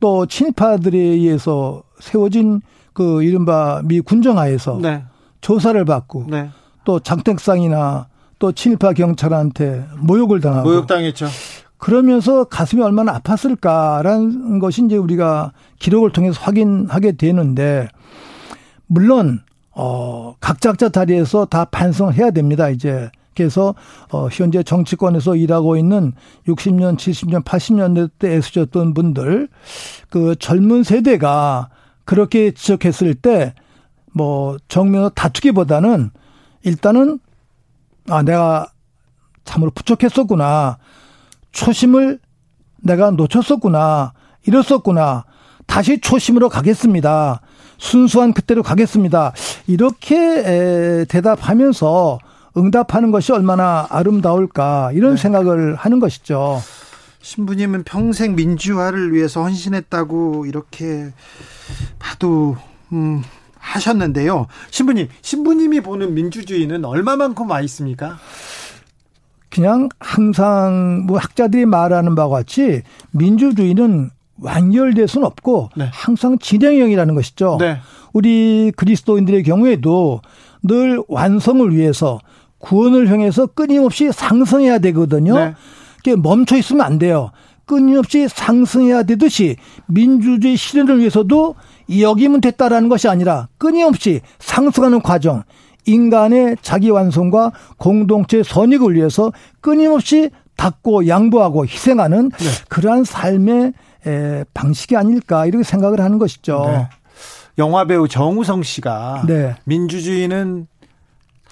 또 0.00 0.26
친일파들에 0.26 0.98
의해서 0.98 1.82
세워진 2.00 2.60
그 2.92 3.22
이른바 3.22 3.80
미 3.84 4.00
군정하에서 4.00 4.78
네. 4.82 5.04
조사를 5.40 5.82
받고 5.84 6.26
네. 6.28 6.50
또 6.84 6.98
장택상이나 6.98 8.08
또 8.38 8.52
친일파 8.52 8.92
경찰한테 8.94 9.86
모욕을 9.98 10.40
당하고 10.40 10.68
모욕당했죠. 10.68 11.28
그러면서 11.78 12.44
가슴이 12.44 12.82
얼마나 12.82 13.18
아팠을까라는 13.20 14.60
것이 14.60 14.84
이제 14.84 14.96
우리가 14.96 15.52
기록을 15.78 16.12
통해서 16.12 16.40
확인하게 16.40 17.12
되는데 17.12 17.88
물론 18.86 19.40
어 19.70 20.34
각자 20.40 20.70
각자 20.70 20.88
자리에서 20.90 21.46
다 21.46 21.64
반성해야 21.64 22.32
됩니다. 22.32 22.68
이제 22.68 23.10
그래서 23.34 23.74
어 24.10 24.28
현재 24.30 24.62
정치권에서 24.62 25.36
일하고 25.36 25.76
있는 25.76 26.12
60년, 26.46 26.96
70년, 26.96 27.44
80년대 27.44 28.10
때 28.18 28.34
애쓰셨던 28.34 28.94
분들 28.94 29.48
그 30.10 30.36
젊은 30.38 30.82
세대가 30.82 31.70
그렇게 32.04 32.50
지적했을 32.52 33.14
때 33.14 33.54
뭐 34.12 34.56
정면으로 34.68 35.10
다투기보다는 35.10 36.10
일단은 36.62 37.18
아 38.08 38.22
내가 38.22 38.70
참으로 39.44 39.70
부족했었구나. 39.70 40.78
초심을 41.50 42.20
내가 42.82 43.10
놓쳤었구나. 43.10 44.12
이랬었구나. 44.46 45.24
다시 45.66 46.00
초심으로 46.00 46.48
가겠습니다. 46.48 47.40
순수한 47.78 48.32
그때로 48.32 48.62
가겠습니다. 48.62 49.32
이렇게 49.66 51.04
대답하면서 51.08 52.18
응답하는 52.56 53.10
것이 53.10 53.32
얼마나 53.32 53.86
아름다울까 53.90 54.92
이런 54.92 55.16
네. 55.16 55.22
생각을 55.22 55.74
하는 55.74 56.00
것이죠. 56.00 56.60
신부님은 57.20 57.84
평생 57.84 58.34
민주화를 58.34 59.12
위해서 59.12 59.42
헌신했다고 59.42 60.46
이렇게 60.46 61.12
봐도 61.98 62.56
음, 62.92 63.22
하셨는데요. 63.56 64.48
신부님, 64.70 65.08
신부님이 65.22 65.80
보는 65.80 66.14
민주주의는 66.14 66.84
얼마만큼 66.84 67.48
와 67.48 67.60
있습니까? 67.62 68.18
그냥 69.48 69.88
항상 70.00 71.04
뭐 71.06 71.18
학자들이 71.18 71.66
말하는 71.66 72.14
바와 72.14 72.38
같이 72.38 72.82
민주주의는 73.12 74.10
완결될 74.40 75.06
수는 75.06 75.26
없고 75.26 75.70
네. 75.76 75.88
항상 75.92 76.38
진행형이라는 76.38 77.14
것이죠. 77.14 77.58
네. 77.60 77.78
우리 78.12 78.72
그리스도인들의 78.76 79.42
경우에도 79.44 80.22
늘 80.62 81.02
완성을 81.08 81.74
위해서 81.74 82.18
구원을 82.62 83.10
향해서 83.10 83.48
끊임없이 83.48 84.10
상승해야 84.10 84.78
되거든요. 84.78 85.34
네. 85.34 86.16
멈춰 86.16 86.56
있으면 86.56 86.86
안 86.86 86.98
돼요. 86.98 87.30
끊임없이 87.66 88.26
상승해야 88.28 89.02
되듯이 89.02 89.56
민주주의 89.86 90.56
실현을 90.56 91.00
위해서도 91.00 91.54
여기면 92.00 92.40
됐다라는 92.40 92.88
것이 92.88 93.08
아니라 93.08 93.48
끊임없이 93.58 94.20
상승하는 94.38 95.02
과정, 95.02 95.42
인간의 95.84 96.56
자기 96.62 96.90
완성과 96.90 97.52
공동체 97.76 98.42
선익을 98.42 98.94
위해서 98.94 99.32
끊임없이 99.60 100.30
닦고 100.56 101.08
양보하고 101.08 101.66
희생하는 101.66 102.30
네. 102.30 102.46
그러한 102.68 103.04
삶의 103.04 103.72
방식이 104.54 104.96
아닐까 104.96 105.46
이렇게 105.46 105.64
생각을 105.64 106.00
하는 106.00 106.18
것이죠. 106.18 106.64
네. 106.66 106.88
영화 107.58 107.84
배우 107.84 108.08
정우성 108.08 108.62
씨가 108.62 109.24
네. 109.26 109.54
민주주의는 109.64 110.66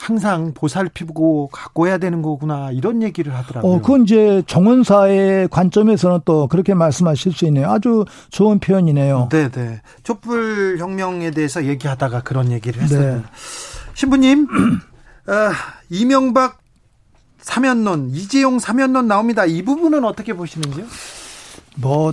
항상 0.01 0.53
보살피고 0.55 1.49
갖고 1.53 1.87
해야 1.87 1.99
되는 1.99 2.23
거구나 2.23 2.71
이런 2.73 3.03
얘기를 3.03 3.35
하더라고요. 3.35 3.73
어, 3.73 3.81
그건 3.81 4.05
이제 4.05 4.43
정원사의 4.47 5.49
관점에서는 5.49 6.21
또 6.25 6.47
그렇게 6.47 6.73
말씀하실 6.73 7.33
수 7.33 7.45
있네요. 7.47 7.71
아주 7.71 8.07
좋은 8.31 8.59
표현이네요. 8.59 9.29
네, 9.31 9.51
네. 9.51 9.81
촛불 10.03 10.79
혁명에 10.79 11.31
대해서 11.33 11.65
얘기하다가 11.67 12.23
그런 12.23 12.51
얘기를 12.51 12.83
했어요. 12.83 13.17
네. 13.17 13.23
신부님, 13.95 14.49
어, 15.27 15.33
이명박 15.91 16.59
사면론, 17.43 18.11
이재용 18.11 18.59
사면론 18.59 19.07
나옵니다. 19.07 19.45
이 19.45 19.63
부분은 19.63 20.05
어떻게 20.05 20.33
보시는지요? 20.33 20.87
뭐 21.77 22.13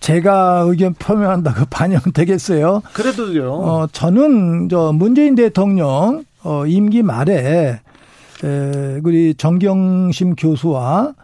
제가 0.00 0.64
의견 0.66 0.94
표명한다고 0.94 1.66
반영되겠어요? 1.70 2.82
그래도요. 2.92 3.52
어, 3.52 3.86
저는 3.92 4.68
저 4.70 4.92
문재인 4.92 5.34
대통령 5.34 6.24
어, 6.46 6.64
임기 6.64 7.02
말에 7.02 7.80
에, 8.44 9.00
우리 9.02 9.34
정경심 9.34 10.36
교수와 10.36 11.14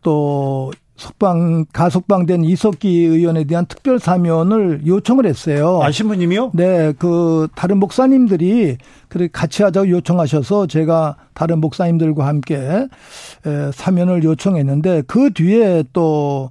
또 0.00 0.72
석방 0.96 1.66
가석방된 1.72 2.44
이석기 2.44 2.88
의원에 2.88 3.44
대한 3.44 3.66
특별 3.66 3.98
사면을 3.98 4.86
요청을 4.86 5.26
했어요. 5.26 5.80
아 5.82 5.90
신부님이요? 5.90 6.52
네, 6.54 6.92
그 6.98 7.48
다른 7.54 7.78
목사님들이 7.78 8.78
그렇게 9.08 9.28
같이 9.30 9.62
하자고 9.62 9.90
요청하셔서 9.90 10.68
제가 10.68 11.16
다른 11.34 11.60
목사님들과 11.60 12.26
함께 12.26 12.56
에, 12.56 13.70
사면을 13.74 14.24
요청했는데 14.24 15.02
그 15.06 15.34
뒤에 15.34 15.84
또 15.92 16.48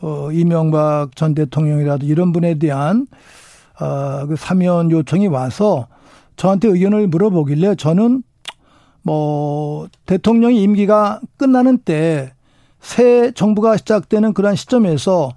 어, 0.00 0.28
이명박 0.30 1.16
전 1.16 1.34
대통령이라도 1.34 2.06
이런 2.06 2.32
분에 2.32 2.60
대한 2.60 3.08
어, 3.80 4.26
그 4.28 4.36
사면 4.36 4.92
요청이 4.92 5.26
와서 5.26 5.88
저한테 6.36 6.68
의견을 6.68 7.08
물어보길래 7.08 7.74
저는 7.76 8.22
뭐 9.02 9.88
대통령의 10.06 10.62
임기가 10.62 11.20
끝나는 11.38 11.78
때 11.78 12.36
새 12.86 13.32
정부가 13.32 13.76
시작되는 13.76 14.32
그러한 14.32 14.54
시점에서 14.54 15.32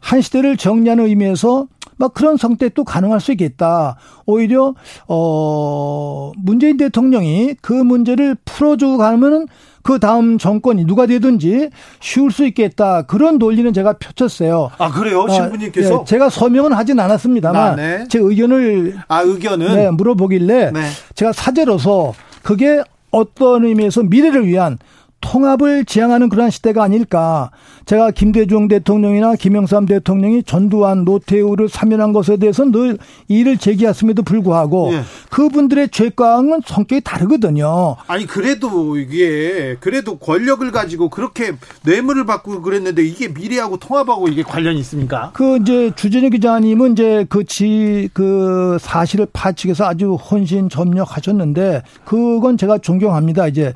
한 0.00 0.22
시대를 0.22 0.56
정리하는 0.56 1.04
의미에서 1.06 1.66
막 1.96 2.14
그런 2.14 2.36
선택도 2.38 2.84
가능할 2.84 3.20
수 3.20 3.30
있겠다. 3.32 3.96
오히려 4.26 4.74
어 5.06 6.32
문재인 6.38 6.78
대통령이 6.78 7.54
그 7.60 7.72
문제를 7.72 8.36
풀어주고 8.46 8.96
가면은 8.96 9.46
그 9.84 10.00
다음 10.00 10.38
정권이 10.38 10.86
누가 10.86 11.04
되든지 11.04 11.68
쉬울 12.00 12.32
수 12.32 12.46
있겠다. 12.46 13.02
그런 13.02 13.36
논리는 13.36 13.70
제가 13.70 13.92
펼쳤어요. 13.98 14.70
아, 14.78 14.90
그래요? 14.90 15.26
아, 15.28 15.30
신부님께서? 15.30 15.98
네, 15.98 16.04
제가 16.06 16.30
서명은 16.30 16.72
하진 16.72 16.98
않았습니다만 16.98 17.72
아, 17.72 17.76
네. 17.76 18.06
제 18.08 18.18
의견을 18.18 18.96
아, 19.06 19.20
의견은 19.20 19.74
네, 19.74 19.90
물어보길래 19.90 20.70
네. 20.72 20.80
제가 21.14 21.32
사제로서 21.32 22.14
그게 22.42 22.82
어떤 23.10 23.66
의미에서 23.66 24.04
미래를 24.04 24.46
위한 24.46 24.78
통합을 25.24 25.86
지향하는 25.86 26.28
그런 26.28 26.50
시대가 26.50 26.82
아닐까. 26.84 27.50
제가 27.86 28.10
김대중 28.10 28.68
대통령이나 28.68 29.34
김영삼 29.34 29.86
대통령이 29.86 30.42
전두환, 30.42 31.04
노태우를 31.04 31.68
사면한 31.68 32.12
것에 32.12 32.36
대해서 32.36 32.64
늘 32.64 32.98
이를 33.28 33.56
제기했음에도 33.56 34.22
불구하고 34.22 34.92
예. 34.92 35.00
그분들의 35.30 35.88
죄과는 35.88 36.60
성격이 36.66 37.00
다르거든요. 37.02 37.96
아니 38.06 38.26
그래도 38.26 38.98
이게 38.98 39.76
그래도 39.80 40.18
권력을 40.18 40.70
가지고 40.70 41.08
그렇게 41.08 41.52
뇌물을 41.84 42.26
받고 42.26 42.62
그랬는데 42.62 43.02
이게 43.02 43.28
미래하고 43.28 43.78
통합하고 43.78 44.28
이게 44.28 44.42
관련이 44.42 44.78
있습니까? 44.80 45.30
그 45.32 45.56
이제 45.56 45.90
주진우 45.96 46.30
기자님은 46.30 46.92
이제 46.92 47.26
그지그 47.28 48.78
사실을 48.80 49.26
파측해서 49.32 49.84
아주 49.86 50.14
혼신 50.14 50.68
점력하셨는데 50.68 51.82
그건 52.04 52.58
제가 52.58 52.78
존경합니다. 52.78 53.48
이제 53.48 53.72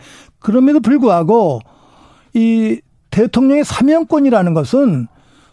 그럼에도 0.49 0.81
불구하고 0.81 1.61
이 2.33 2.81
대통령의 3.11 3.65
사명권이라는 3.65 4.55
것은 4.55 5.07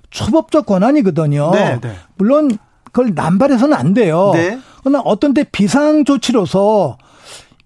초법적 0.09 0.65
권한이거든요. 0.65 1.51
네, 1.51 1.79
네. 1.81 1.95
물론 2.15 2.57
그걸 2.85 3.13
남발해서는 3.13 3.75
안 3.75 3.93
돼요. 3.93 4.31
네. 4.33 4.57
그러나 4.79 5.01
어떤 5.01 5.33
때 5.33 5.43
비상 5.43 6.05
조치로서 6.05 6.97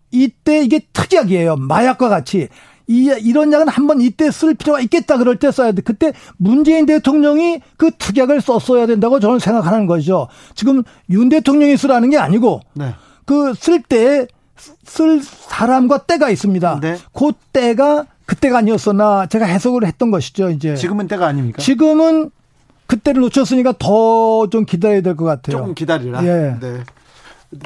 이때 0.10 0.64
이게 0.64 0.80
특약이에요. 0.92 1.58
마약과 1.58 2.10
같이. 2.10 2.48
이, 2.88 3.16
이런 3.22 3.54
약은 3.54 3.68
한번 3.68 4.02
이때 4.02 4.32
쓸 4.32 4.56
필요가 4.56 4.80
있겠다 4.80 5.20
그럴 5.20 5.36
때 5.36 5.52
써야 5.52 5.72
돼. 5.72 5.84
그때 5.84 6.12
문재인 6.38 6.88
대통령이 6.88 7.62
그 7.78 7.92
특약을 7.92 8.42
썼어야 8.42 8.88
된다고 8.88 9.20
저는 9.20 9.38
생각하는 9.38 9.86
거죠. 9.86 10.28
지금 10.56 10.82
윤 11.12 11.30
대통령이 11.30 11.78
쓰라는 11.78 12.10
게 12.10 12.18
아니고 12.18 12.62
네. 12.74 12.96
그쓸 13.26 13.84
때쓸 13.84 15.22
사람과 15.60 15.98
때가 16.00 16.30
있습니다. 16.30 16.80
네. 16.82 16.98
그 17.14 17.32
때가 17.54 18.06
그때가 18.26 18.60
아니었었나 18.60 19.26
제가 19.26 19.46
해석을 19.46 19.86
했던 19.86 20.12
것이죠. 20.12 20.50
이제 20.52 20.76
지금은 20.76 21.08
때가 21.08 21.28
아닙니까? 21.28 21.62
지금은 21.62 22.32
그때를 22.88 23.22
놓쳤으니까 23.22 23.74
더 23.80 24.48
좀 24.50 24.66
기다려야 24.66 25.02
될 25.02 25.16
것 25.16 25.26
같아요. 25.26 25.58
조금 25.58 25.74
기다리라. 25.76 26.24
예. 26.26 26.58
네. 26.62 26.84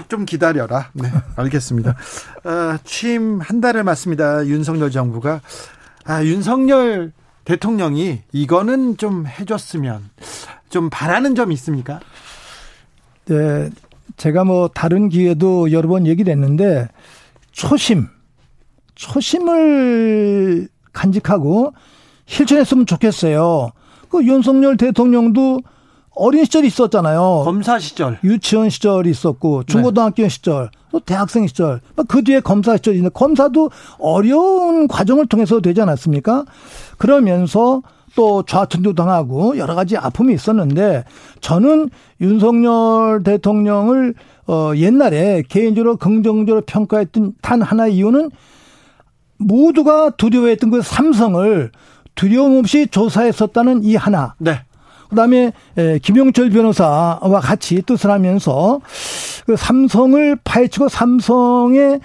좀 0.07 0.25
기다려라. 0.25 0.89
네, 0.93 1.09
알겠습니다. 1.35 1.91
어, 2.45 2.77
취임 2.85 3.39
한 3.41 3.59
달을 3.61 3.83
맞습니다. 3.83 4.45
윤석열 4.47 4.89
정부가 4.91 5.41
아, 6.05 6.23
윤석열 6.23 7.11
대통령이 7.45 8.21
이거는 8.31 8.95
좀 8.97 9.27
해줬으면 9.27 10.09
좀 10.69 10.89
바라는 10.89 11.35
점 11.35 11.51
있습니까? 11.51 11.99
네, 13.25 13.69
제가 14.17 14.45
뭐 14.45 14.69
다른 14.73 15.09
기회도 15.09 15.71
여러 15.73 15.87
번 15.89 16.07
얘기를 16.07 16.31
했는데 16.31 16.87
초심, 17.53 18.07
초심을 18.95 20.67
간직하고 20.91 21.73
실천했으면 22.25 22.85
좋겠어요. 22.85 23.71
그 24.09 24.23
윤석열 24.25 24.75
대통령도 24.77 25.61
어린 26.15 26.45
시절이 26.45 26.67
있었잖아요. 26.67 27.41
검사 27.43 27.80
시절. 27.80 28.19
유치원 28.23 28.69
시절이 28.69 29.09
있었고, 29.09 29.63
중고등학교 29.63 30.23
네. 30.23 30.30
시절, 30.30 30.69
또 30.91 30.99
대학생 30.99 31.47
시절, 31.47 31.81
그 32.07 32.23
뒤에 32.23 32.39
검사 32.39 32.77
시절이 32.77 32.97
있는데, 32.97 33.11
검사도 33.13 33.71
어려운 33.97 34.88
과정을 34.88 35.25
통해서 35.25 35.59
되지 35.59 35.81
않았습니까? 35.81 36.45
그러면서 36.99 37.81
또 38.15 38.44
좌천도 38.44 38.94
당하고 38.94 39.57
여러 39.57 39.76
가지 39.76 39.98
아픔이 39.98 40.34
있었는데, 40.34 41.03
저는 41.41 41.90
윤석열 42.22 43.23
대통령을 43.23 44.14
어, 44.45 44.73
옛날에 44.76 45.41
개인적으로 45.48 45.95
긍정적으로 45.98 46.61
평가했던 46.65 47.34
단 47.41 47.61
하나의 47.61 47.95
이유는 47.95 48.30
모두가 49.38 50.11
두려워했던 50.11 50.69
그 50.69 50.81
삼성을 50.81 51.72
두려움 52.15 52.57
없이 52.57 52.88
조사했었다는 52.88 53.84
이 53.84 53.95
하나. 53.95 54.35
네. 54.38 54.60
그다음에 55.10 55.52
김용철 56.02 56.49
변호사와 56.49 57.40
같이 57.41 57.81
뜻을 57.84 58.10
하면서 58.10 58.80
그 59.45 59.56
삼성을 59.56 60.38
파헤치고 60.44 60.90
삼성의 60.90 61.99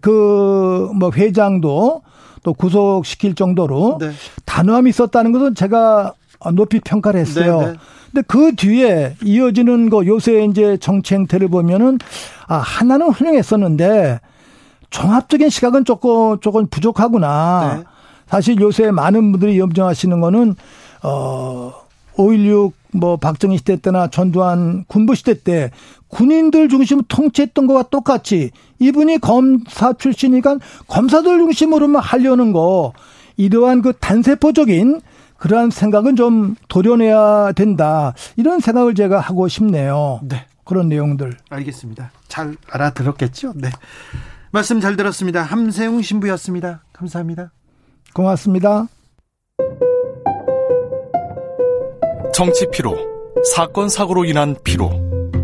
그 0.00 0.90
뭐 0.94 1.10
회장도 1.10 2.02
또 2.44 2.54
구속시킬 2.54 3.34
정도로 3.34 3.98
네. 4.00 4.12
단호함이 4.44 4.90
있었다는 4.90 5.32
것은 5.32 5.56
제가 5.56 6.12
높이 6.52 6.78
평가를 6.78 7.18
했어요. 7.18 7.60
네, 7.60 7.66
네. 7.66 7.74
근데 8.12 8.24
그 8.28 8.54
뒤에 8.54 9.16
이어지는 9.24 9.90
거 9.90 10.06
요새 10.06 10.44
이제 10.44 10.76
정치 10.76 11.14
행태를 11.14 11.48
보면은 11.48 11.98
아 12.46 12.58
하나는 12.58 13.08
훌륭했었는데 13.08 14.20
종합적인 14.90 15.48
시각은 15.48 15.84
조금 15.84 16.38
조금 16.40 16.68
부족하구나. 16.68 17.78
네. 17.78 17.84
사실 18.28 18.60
요새 18.60 18.90
많은 18.90 19.32
분들이 19.32 19.58
염증하시는 19.58 20.20
거는 20.20 20.54
어 21.02 21.72
5.16 22.14 22.72
뭐 22.92 23.16
박정희 23.16 23.58
시대 23.58 23.76
때나 23.76 24.08
전두환 24.08 24.84
군부 24.86 25.14
시대 25.14 25.34
때 25.34 25.70
군인들 26.14 26.68
중심으로 26.68 27.04
통치했던 27.08 27.66
것과 27.66 27.84
똑같이 27.90 28.50
이분이 28.78 29.18
검사 29.18 29.92
출신이니까 29.92 30.58
검사들 30.86 31.38
중심으로만 31.38 32.00
하려는 32.00 32.52
거 32.52 32.92
이러한 33.36 33.82
그 33.82 33.92
단세포적인 33.98 35.00
그러한 35.36 35.70
생각은 35.70 36.16
좀 36.16 36.54
도려내야 36.68 37.52
된다. 37.52 38.14
이런 38.36 38.60
생각을 38.60 38.94
제가 38.94 39.18
하고 39.20 39.48
싶네요. 39.48 40.20
네. 40.22 40.46
그런 40.64 40.88
내용들. 40.88 41.36
알겠습니다. 41.50 42.12
잘 42.28 42.56
알아들었겠죠? 42.70 43.52
네. 43.56 43.68
말씀 44.52 44.80
잘 44.80 44.96
들었습니다. 44.96 45.42
함세웅 45.42 46.00
신부였습니다. 46.00 46.84
감사합니다. 46.92 47.50
고맙습니다. 48.14 48.86
정치 52.32 52.66
피로, 52.72 52.96
사건 53.54 53.88
사고로 53.88 54.24
인한 54.24 54.56
피로, 54.64 55.03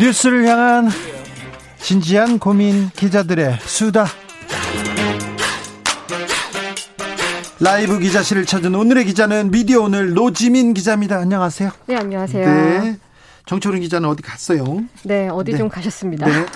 뉴스를 0.00 0.46
향한 0.46 0.88
진지한 1.78 2.38
고민 2.38 2.88
기자들의 2.96 3.58
수다. 3.60 4.06
라이브 7.60 7.98
기자실을 7.98 8.46
찾은 8.46 8.74
오늘의 8.74 9.04
기자는 9.04 9.50
미디어 9.50 9.82
오늘 9.82 10.14
노지민 10.14 10.72
기자입니다. 10.72 11.18
안녕하세요. 11.18 11.70
네, 11.84 11.96
안녕하세요. 11.96 12.46
네. 12.46 12.96
정초롱 13.44 13.80
기자는 13.80 14.08
어디 14.08 14.22
갔어요? 14.22 14.82
네, 15.02 15.28
어디 15.28 15.52
네. 15.52 15.58
좀 15.58 15.68
가셨습니다. 15.68 16.26
네. 16.26 16.46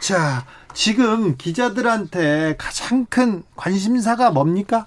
자, 0.00 0.46
지금 0.72 1.36
기자들한테 1.36 2.54
가장 2.56 3.04
큰 3.10 3.42
관심사가 3.56 4.30
뭡니까? 4.30 4.86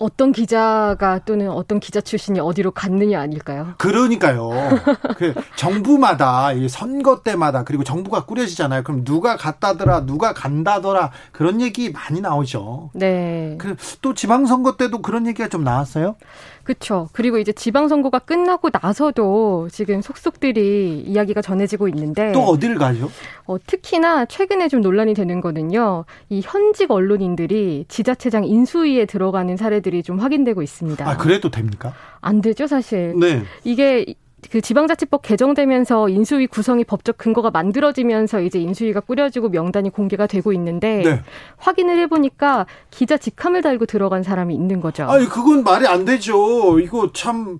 어떤 0.00 0.32
기자가 0.32 1.20
또는 1.26 1.50
어떤 1.50 1.78
기자 1.78 2.00
출신이 2.00 2.40
어디로 2.40 2.70
갔느냐 2.70 3.20
아닐까요? 3.20 3.74
그러니까요. 3.76 4.48
그 5.16 5.34
정부마다 5.56 6.48
선거 6.68 7.20
때마다 7.22 7.64
그리고 7.64 7.84
정부가 7.84 8.24
꾸려지잖아요. 8.24 8.82
그럼 8.82 9.04
누가 9.04 9.36
갔다더라, 9.36 10.06
누가 10.06 10.32
간다더라 10.32 11.10
그런 11.32 11.60
얘기 11.60 11.92
많이 11.92 12.22
나오죠. 12.22 12.90
네. 12.94 13.56
그또 13.58 14.14
지방선거 14.14 14.78
때도 14.78 15.02
그런 15.02 15.26
얘기가 15.26 15.48
좀 15.48 15.64
나왔어요? 15.64 16.16
그렇죠. 16.64 17.08
그리고 17.12 17.38
이제 17.38 17.52
지방선거가 17.52 18.20
끝나고 18.20 18.70
나서도 18.80 19.68
지금 19.72 20.02
속속들이 20.02 21.02
이야기가 21.06 21.42
전해지고 21.42 21.88
있는데 21.88 22.32
또 22.32 22.42
어디를 22.42 22.76
가죠? 22.76 23.10
어, 23.46 23.56
특히나 23.66 24.26
최근에 24.26 24.68
좀 24.68 24.80
논란이 24.80 25.14
되는 25.14 25.40
거는요. 25.40 26.04
이 26.28 26.40
현직 26.44 26.90
언론인들이 26.90 27.86
지자체장 27.88 28.44
인수위에 28.44 29.06
들어가는 29.06 29.56
사례 29.56 29.80
들이 29.90 30.02
좀 30.04 30.20
확인되고 30.20 30.62
있습니다. 30.62 31.08
아 31.08 31.16
그래도 31.16 31.50
됩니까? 31.50 31.92
안 32.20 32.40
되죠, 32.40 32.68
사실. 32.68 33.14
네. 33.18 33.42
이게 33.64 34.06
그 34.50 34.60
지방자치법 34.60 35.22
개정되면서 35.22 36.08
인수위 36.08 36.46
구성이 36.46 36.84
법적 36.84 37.18
근거가 37.18 37.50
만들어지면서 37.50 38.40
이제 38.40 38.58
인수위가 38.58 39.00
꾸려지고 39.00 39.50
명단이 39.50 39.90
공개가 39.90 40.26
되고 40.26 40.52
있는데 40.52 41.02
네. 41.02 41.22
확인을 41.58 41.98
해보니까 41.98 42.66
기자 42.90 43.18
직함을 43.18 43.62
달고 43.62 43.86
들어간 43.86 44.22
사람이 44.22 44.54
있는 44.54 44.80
거죠. 44.80 45.04
아니 45.04 45.26
그건 45.26 45.64
말이 45.64 45.86
안 45.86 46.04
되죠. 46.04 46.78
이거 46.78 47.10
참 47.12 47.58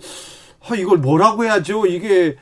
아, 0.69 0.74
이걸 0.77 0.98
뭐라고 0.98 1.44
해야죠? 1.44 1.86
이게 1.86 2.36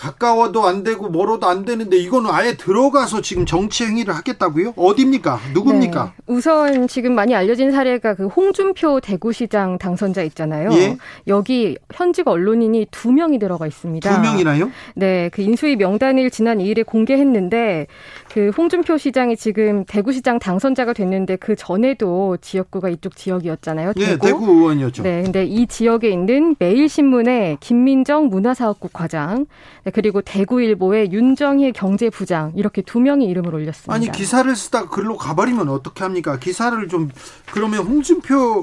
가까워도 0.00 0.66
안 0.66 0.82
되고 0.82 1.10
멀어도 1.10 1.46
안 1.46 1.66
되는데 1.66 1.98
이거는 1.98 2.30
아예 2.30 2.56
들어가서 2.56 3.20
지금 3.20 3.44
정치 3.44 3.84
행위를 3.84 4.14
하겠다고요? 4.14 4.72
어디입니까? 4.74 5.38
누굽니까? 5.52 6.12
네. 6.16 6.22
우선 6.26 6.88
지금 6.88 7.14
많이 7.14 7.34
알려진 7.34 7.70
사례가 7.70 8.14
그 8.14 8.26
홍준표 8.26 9.00
대구시장 9.00 9.76
당선자 9.76 10.22
있잖아요. 10.22 10.70
예? 10.72 10.96
여기 11.26 11.76
현직 11.92 12.28
언론인이 12.28 12.86
두 12.90 13.12
명이 13.12 13.38
들어가 13.38 13.66
있습니다. 13.66 14.10
두 14.10 14.20
명이나요? 14.22 14.70
네, 14.94 15.28
그 15.34 15.42
인수위 15.42 15.76
명단을 15.76 16.30
지난 16.30 16.58
2일에 16.58 16.86
공개했는데 16.86 17.86
그 18.32 18.50
홍준표 18.56 18.96
시장이 18.96 19.36
지금 19.36 19.84
대구시장 19.84 20.38
당선자가 20.38 20.92
됐는데 20.92 21.36
그 21.36 21.56
전에도 21.56 22.36
지역구가 22.40 22.88
이쪽 22.88 23.16
지역이었잖아요. 23.16 23.92
네, 23.96 24.06
대구. 24.06 24.10
네, 24.10 24.18
대구 24.18 24.52
의원이었죠. 24.52 25.02
네, 25.02 25.22
근데 25.24 25.44
이 25.44 25.66
지역에 25.66 26.08
있는 26.10 26.54
매일신문의 26.58 27.58
김민정 27.58 28.28
문화사업국 28.28 28.92
과장 28.92 29.46
네, 29.84 29.90
그리고 29.90 30.22
대구일보의 30.22 31.10
윤정희 31.10 31.72
경제부장 31.72 32.52
이렇게 32.54 32.82
두 32.82 33.00
명이 33.00 33.26
이름을 33.26 33.52
올렸습니다. 33.52 33.92
아니 33.92 34.12
기사를 34.12 34.54
쓰다가 34.54 34.88
글로 34.88 35.16
가버리면 35.16 35.68
어떻게 35.68 36.04
합니까? 36.04 36.38
기사를 36.38 36.86
좀 36.86 37.10
그러면 37.52 37.80
홍준표 37.80 38.62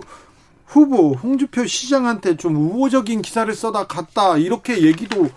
후보 0.68 1.14
홍준표 1.14 1.66
시장한테 1.66 2.36
좀 2.36 2.58
우호적인 2.58 3.22
기사를 3.22 3.52
써다 3.54 3.88
갔다 3.88 4.38
이렇게 4.38 4.84
얘기도 4.84 5.30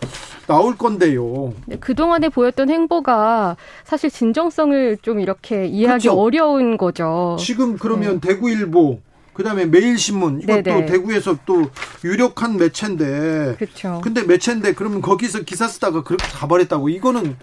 나올 0.48 0.77
건데요. 0.77 1.55
네, 1.66 1.78
그동안에 1.78 2.28
보였던 2.28 2.69
행보가 2.69 3.57
사실 3.85 4.11
진정성을 4.11 4.98
좀 5.02 5.20
이렇게 5.20 5.66
이해하기 5.66 6.09
그렇죠. 6.09 6.20
어려운 6.20 6.77
거죠. 6.77 7.36
지금 7.39 7.78
그러면 7.78 8.20
네. 8.20 8.28
대구일보 8.28 9.01
그다음에 9.32 9.66
매일신문 9.66 10.40
이것도 10.43 10.62
네네. 10.62 10.86
대구에서 10.86 11.39
또 11.47 11.70
유력한 12.02 12.57
매체인데. 12.57 13.55
그렇죠. 13.57 14.01
근데 14.02 14.24
매체인데 14.24 14.74
그러면 14.74 15.01
거기서 15.01 15.43
기사 15.43 15.69
쓰다가 15.69 16.02
그렇게 16.02 16.27
가버렸다고 16.27 16.89
이거는 16.89 17.36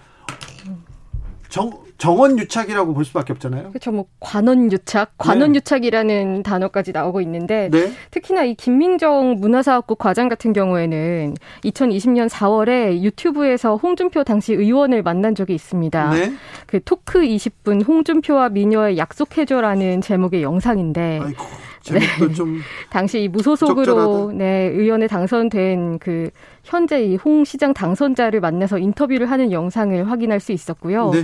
정 1.48 1.72
정원 1.98 2.38
유착이라고 2.38 2.94
볼 2.94 3.06
수밖에 3.06 3.34
없잖아요. 3.34 3.70
그렇죠. 3.70 3.92
뭐 3.92 4.06
관원 4.20 4.72
유착, 4.72 5.14
관원 5.18 5.52
네. 5.52 5.58
유착이라는 5.58 6.44
단어까지 6.44 6.92
나오고 6.92 7.22
있는데 7.22 7.70
네. 7.72 7.92
특히나 8.12 8.44
이 8.44 8.54
김민정 8.56 9.36
문화사업국 9.40 9.98
과장 9.98 10.30
같은 10.30 10.54
경우에는 10.54 11.36
2020년 11.64 12.30
4월에 12.30 13.02
유튜브에서 13.02 13.76
홍준표 13.78 14.24
당시 14.24 14.54
의원을 14.54 15.02
만난 15.02 15.34
적이 15.34 15.56
있습니다. 15.56 16.10
네. 16.12 16.34
그 16.68 16.84
토크 16.84 17.22
20분 17.22 17.88
홍준표와 17.88 18.50
미녀의 18.50 18.98
약속해줘라는 18.98 20.02
제목의 20.02 20.44
영상인데 20.44 21.20
아이고. 21.24 21.44
네. 21.90 22.34
좀 22.34 22.60
당시 22.92 23.24
이 23.24 23.28
무소속으로 23.30 23.86
적절하다. 23.86 24.38
네 24.38 24.68
의원에 24.74 25.08
당선된 25.08 26.00
그 26.00 26.30
현재 26.64 27.02
이 27.02 27.18
홍 27.24 27.46
시장 27.46 27.74
당선자를 27.74 28.42
만나서 28.42 28.78
인터뷰를 28.78 29.32
하는 29.32 29.52
영상을 29.52 30.10
확인할 30.12 30.40
수 30.42 30.52
있었고요. 30.52 31.12
네. 31.12 31.24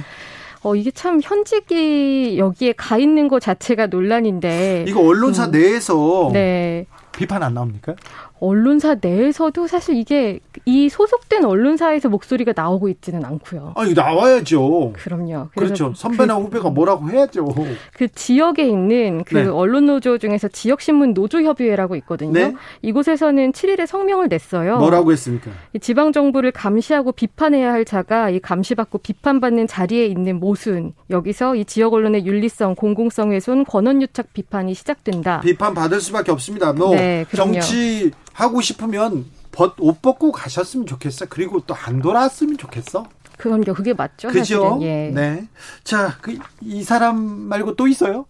어, 0.64 0.76
이게 0.76 0.92
참 0.92 1.20
현직이 1.22 2.38
여기에 2.38 2.74
가 2.74 2.98
있는 2.98 3.28
것 3.28 3.42
자체가 3.42 3.88
논란인데. 3.88 4.86
이거 4.88 5.02
언론사 5.02 5.48
음. 5.48 5.52
내에서 5.52 6.30
네. 6.32 6.86
비판 7.12 7.44
안 7.44 7.54
나옵니까? 7.54 7.96
언론사 8.40 8.98
내에서도 9.00 9.68
사실 9.68 9.96
이게 9.96 10.40
이 10.66 10.90
소속된 10.90 11.46
언론사에서 11.46 12.10
목소리가 12.10 12.54
나오고 12.56 12.90
있지는 12.90 13.24
않고요. 13.24 13.74
아니 13.76 13.94
나와야죠. 13.94 14.94
그럼요. 14.94 15.48
그렇죠. 15.56 15.94
선배나 15.96 16.36
그, 16.36 16.44
후배가 16.44 16.70
뭐라고 16.72 17.10
해야죠. 17.10 17.48
그 17.94 18.08
지역에 18.10 18.68
있는 18.68 19.24
그 19.24 19.38
네. 19.38 19.46
언론 19.46 19.86
노조 19.86 20.18
중에서 20.18 20.50
지역 20.50 20.82
신문 20.82 21.14
노조 21.14 21.42
협의회라고 21.42 21.96
있거든요. 21.98 22.34
네? 22.34 22.54
이곳에서는 22.82 23.54
7일에 23.54 23.86
성명을 23.86 24.28
냈어요. 24.28 24.78
뭐라고 24.78 25.14
했습니까? 25.14 25.52
지방 25.80 26.12
정부를 26.12 26.52
감시하고 26.52 27.14
비판해야 27.14 27.72
할 27.72 27.86
자가 27.86 28.30
이 28.30 28.40
감시받고 28.40 28.98
비판받는 28.98 29.68
자리에 29.68 30.06
있는 30.06 30.40
모순 30.40 30.94
여기서 31.10 31.56
이 31.56 31.66
지역 31.66 31.94
언론의 31.94 32.26
윤리성, 32.26 32.76
공공성 32.76 33.32
훼손, 33.32 33.64
권한 33.64 34.02
유착 34.02 34.34
비판이 34.34 34.74
시작된다. 34.74 35.40
비판 35.42 35.74
받을 35.74 36.02
수밖에 36.02 36.32
없습니다. 36.32 36.74
뭐 36.74 36.96
네, 36.96 37.26
정치 37.34 38.12
하고 38.34 38.62
싶으면 38.62 39.26
벗, 39.52 39.76
옷 39.80 40.02
벗고 40.02 40.32
가셨으면 40.32 40.86
좋겠어. 40.86 41.28
그리고 41.30 41.60
또 41.62 41.76
안 41.76 42.02
돌아왔으면 42.02 42.58
좋겠어. 42.58 43.06
그럼요. 43.38 43.74
그게 43.74 43.94
맞죠. 43.94 44.30
그죠? 44.30 44.80
예. 44.82 45.10
네. 45.14 45.48
자, 45.84 46.18
그, 46.22 46.38
이 46.62 46.84
사람 46.84 47.18
말고 47.20 47.76
또 47.76 47.88
있어요? 47.88 48.26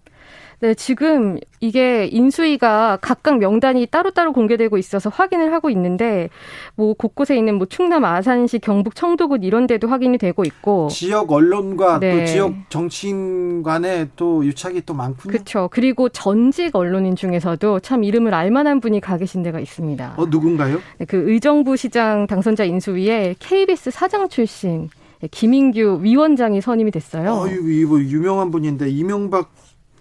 네, 0.64 0.74
지금 0.76 1.38
이게 1.60 2.06
인수위가 2.06 3.00
각각 3.02 3.38
명단이 3.40 3.86
따로따로 3.88 4.32
공개되고 4.32 4.78
있어서 4.78 5.10
확인을 5.10 5.52
하고 5.52 5.70
있는데 5.70 6.30
뭐 6.76 6.94
곳곳에 6.94 7.36
있는 7.36 7.56
뭐 7.56 7.68
충남 7.68 8.06
아산시 8.06 8.60
경북 8.60 8.96
청도군 8.96 9.44
이런 9.44 9.68
데도 9.68 9.90
확인이 9.90 10.18
되고 10.18 10.46
있고 10.46 10.88
지역 10.88 11.34
언론과 11.34 12.00
네. 12.00 12.18
또 12.18 12.26
지역 12.26 12.54
정치인 12.70 13.62
간에 13.62 14.08
또 14.16 14.46
유착이 14.46 14.84
또 14.86 14.94
많군요. 14.94 15.34
그렇죠. 15.34 15.68
그리고 15.70 16.08
전직 16.08 16.78
언론인 16.78 17.18
중에서도 17.18 17.82
참 17.82 18.06
이름을 18.06 18.34
알 18.34 18.50
만한 18.50 18.80
분이 18.80 19.02
가 19.02 19.18
계신 19.18 19.44
데가 19.44 19.60
있습니다. 19.60 20.14
어 20.16 20.26
누군가요? 20.28 20.80
네, 20.98 21.04
그 21.04 21.30
의정부 21.30 21.76
시장 21.76 22.26
당선자 22.26 22.64
인수위에 22.64 23.36
KBS 23.38 23.92
사장 23.92 24.30
출신 24.30 24.90
김인규 25.30 26.00
위원장이 26.02 26.62
선임이 26.62 26.92
됐어요. 26.92 27.32
어, 27.32 27.48
이거 27.48 28.00
유명한 28.00 28.50
분인데 28.50 28.90
이명박 28.90 29.52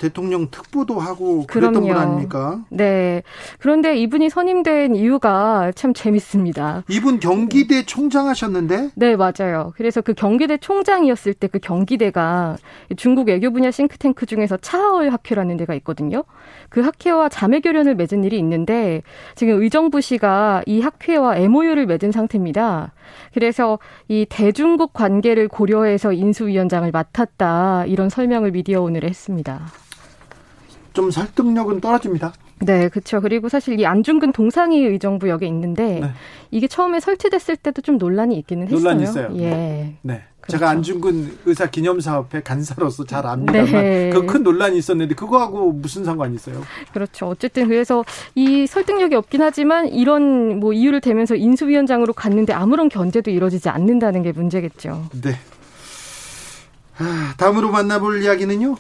대통령 0.03 0.49
특보도 0.51 0.99
하고 0.99 1.47
그랬던 1.47 1.75
그럼요. 1.75 1.87
분 1.95 1.97
아닙니까? 1.97 2.61
네. 2.71 3.23
그런데 3.61 3.97
이분이 3.97 4.31
선임된 4.31 4.97
이유가 4.97 5.71
참 5.77 5.95
재밌습니다. 5.95 6.83
이분 6.89 7.21
경기대 7.21 7.87
총장 7.87 8.27
하셨는데? 8.29 8.91
네, 8.97 9.15
맞아요. 9.15 9.73
그래서 9.77 10.01
그 10.01 10.13
경기대 10.13 10.59
총장이었을 10.59 11.35
때 11.35 11.53
그 11.53 11.59
경기대가 11.59 12.57
중국 12.97 13.29
외교 13.29 13.51
분야 13.53 13.71
싱크탱크 13.71 14.25
중에서 14.25 14.57
차하얼 14.57 15.11
학회라는 15.11 15.59
데가 15.59 15.75
있거든요. 15.75 16.25
그 16.71 16.81
학회와 16.81 17.29
자매 17.29 17.61
교련을 17.61 17.95
맺은 17.95 18.25
일이 18.25 18.39
있는데 18.39 19.03
지금 19.35 19.61
의정부시가 19.63 20.63
이 20.65 20.81
학회와 20.81 21.37
MOU를 21.37 21.85
맺은 21.87 22.11
상태입니다. 22.11 22.93
그래서 23.35 23.79
이 24.09 24.25
대중국 24.29 24.95
관계를 24.95 25.49
고려해서 25.49 26.15
인수위원장을 26.15 26.91
맡았다 26.91 27.85
이런 27.87 28.09
설명을 28.09 28.53
미디어 28.53 28.81
오늘에 28.81 29.09
했습니다. 29.09 29.67
좀 30.93 31.11
설득력은 31.11 31.81
떨어집니다. 31.81 32.33
네, 32.61 32.89
그렇죠. 32.89 33.21
그리고 33.21 33.49
사실 33.49 33.79
이 33.81 33.87
안중근 33.87 34.33
동상이 34.33 34.79
의정부역에 34.85 35.47
있는데 35.47 36.01
네. 36.01 36.11
이게 36.51 36.69
처음에 36.69 37.01
설치됐을 37.01 37.57
때도 37.57 37.83
좀 37.83 37.99
논란이 37.99 38.37
있기는 38.39 38.67
했어요. 38.67 38.79
논란이 38.79 39.03
있어요. 39.03 39.29
예. 39.37 39.51
네. 39.51 39.97
네. 40.03 40.23
그렇죠. 40.41 40.59
제가 40.59 40.71
안중근 40.71 41.39
의사 41.47 41.71
기념 41.71 42.01
사업회 42.01 42.43
간사로서 42.43 43.05
잘 43.05 43.27
압니다만 43.27 43.65
네. 43.67 44.11
그큰 44.11 44.43
논란이 44.43 44.77
있었는데 44.77 45.15
그거하고 45.15 45.73
무슨 45.73 46.05
상관이 46.05 46.35
있어요? 46.35 46.61
그렇죠. 46.93 47.27
어쨌든 47.27 47.69
그래서 47.69 48.05
이 48.35 48.67
설득력이 48.67 49.15
없긴 49.15 49.41
하지만 49.41 49.89
이런 49.89 50.59
뭐 50.59 50.73
이유를 50.73 51.01
대면서 51.01 51.37
인수위원장으로 51.37 52.13
갔는데 52.13 52.53
아무런 52.53 52.89
견제도 52.89 53.31
이루어지지 53.31 53.69
않는다는 53.69 54.23
게 54.23 54.33
문제겠죠. 54.33 55.07
네. 55.23 55.37
아, 56.99 57.35
다음으로 57.39 57.71
만나볼 57.71 58.23
이야기는요? 58.23 58.77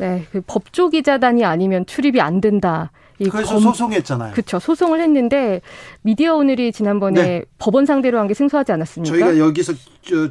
네, 0.00 0.26
그 0.32 0.40
법조기자단이 0.46 1.44
아니면 1.44 1.84
출입이 1.86 2.20
안 2.20 2.40
된다. 2.40 2.90
그래서 3.30 3.52
검, 3.52 3.62
소송했잖아요. 3.64 4.32
그렇죠. 4.32 4.58
소송을 4.58 4.98
했는데 5.02 5.60
미디어 6.00 6.36
오늘이 6.36 6.72
지난번에 6.72 7.22
네. 7.22 7.44
법원 7.58 7.84
상대로 7.84 8.18
한 8.18 8.26
게 8.26 8.32
승소하지 8.32 8.72
않았습니까? 8.72 9.12
저희가 9.14 9.38
여기서 9.38 9.74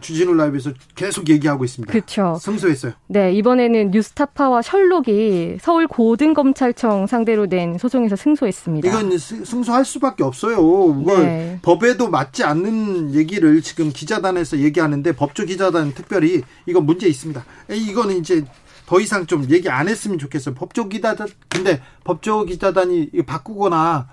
주진우 0.02 0.34
라이브에서 0.34 0.72
계속 0.96 1.30
얘기하고 1.30 1.64
있습니다. 1.66 1.92
그렇죠. 1.92 2.40
승소했어요. 2.42 2.94
네, 3.06 3.32
이번에는 3.34 3.92
뉴스타파와 3.92 4.64
셜록이 4.64 5.58
서울 5.62 5.86
고등검찰청 5.88 7.06
상대로 7.06 7.46
낸 7.46 7.78
소송에서 7.78 8.16
승소했습니다. 8.16 8.90
이건 8.90 9.16
승소할 9.20 9.86
수밖에 9.86 10.24
없어요. 10.24 10.58
네. 11.06 11.60
법에도 11.62 12.10
맞지 12.10 12.44
않는 12.44 13.14
얘기를 13.14 13.62
지금 13.62 13.92
기자단에서 13.92 14.58
얘기하는데 14.58 15.12
법조 15.12 15.46
기자단 15.46 15.94
특별히 15.94 16.42
이건 16.66 16.88
문제 16.88 17.08
있습니다. 17.08 17.46
이거는 17.70 18.18
이제 18.18 18.44
더 18.90 19.00
이상 19.00 19.28
좀 19.28 19.48
얘기 19.52 19.70
안 19.70 19.88
했으면 19.88 20.18
좋겠어요. 20.18 20.56
법조 20.56 20.90
기자단 20.90 21.28
근데 21.48 21.80
법조 22.04 22.46
기자단이 22.46 23.12
바꾸거나 23.28 24.10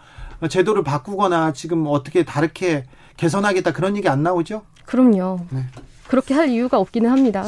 제도를 0.51 0.85
바꾸거나 0.85 1.55
지금 1.55 1.87
어떻게 1.87 2.27
다르게 2.27 2.85
개선하겠다 3.17 3.73
그런 3.73 3.97
얘기 3.97 4.07
안 4.11 4.23
나오죠? 4.23 4.67
그럼요. 4.85 5.47
네. 5.49 5.65
그렇게 6.09 6.35
할 6.35 6.51
이유가 6.51 6.79
없기는 6.79 7.11
합니다. 7.11 7.47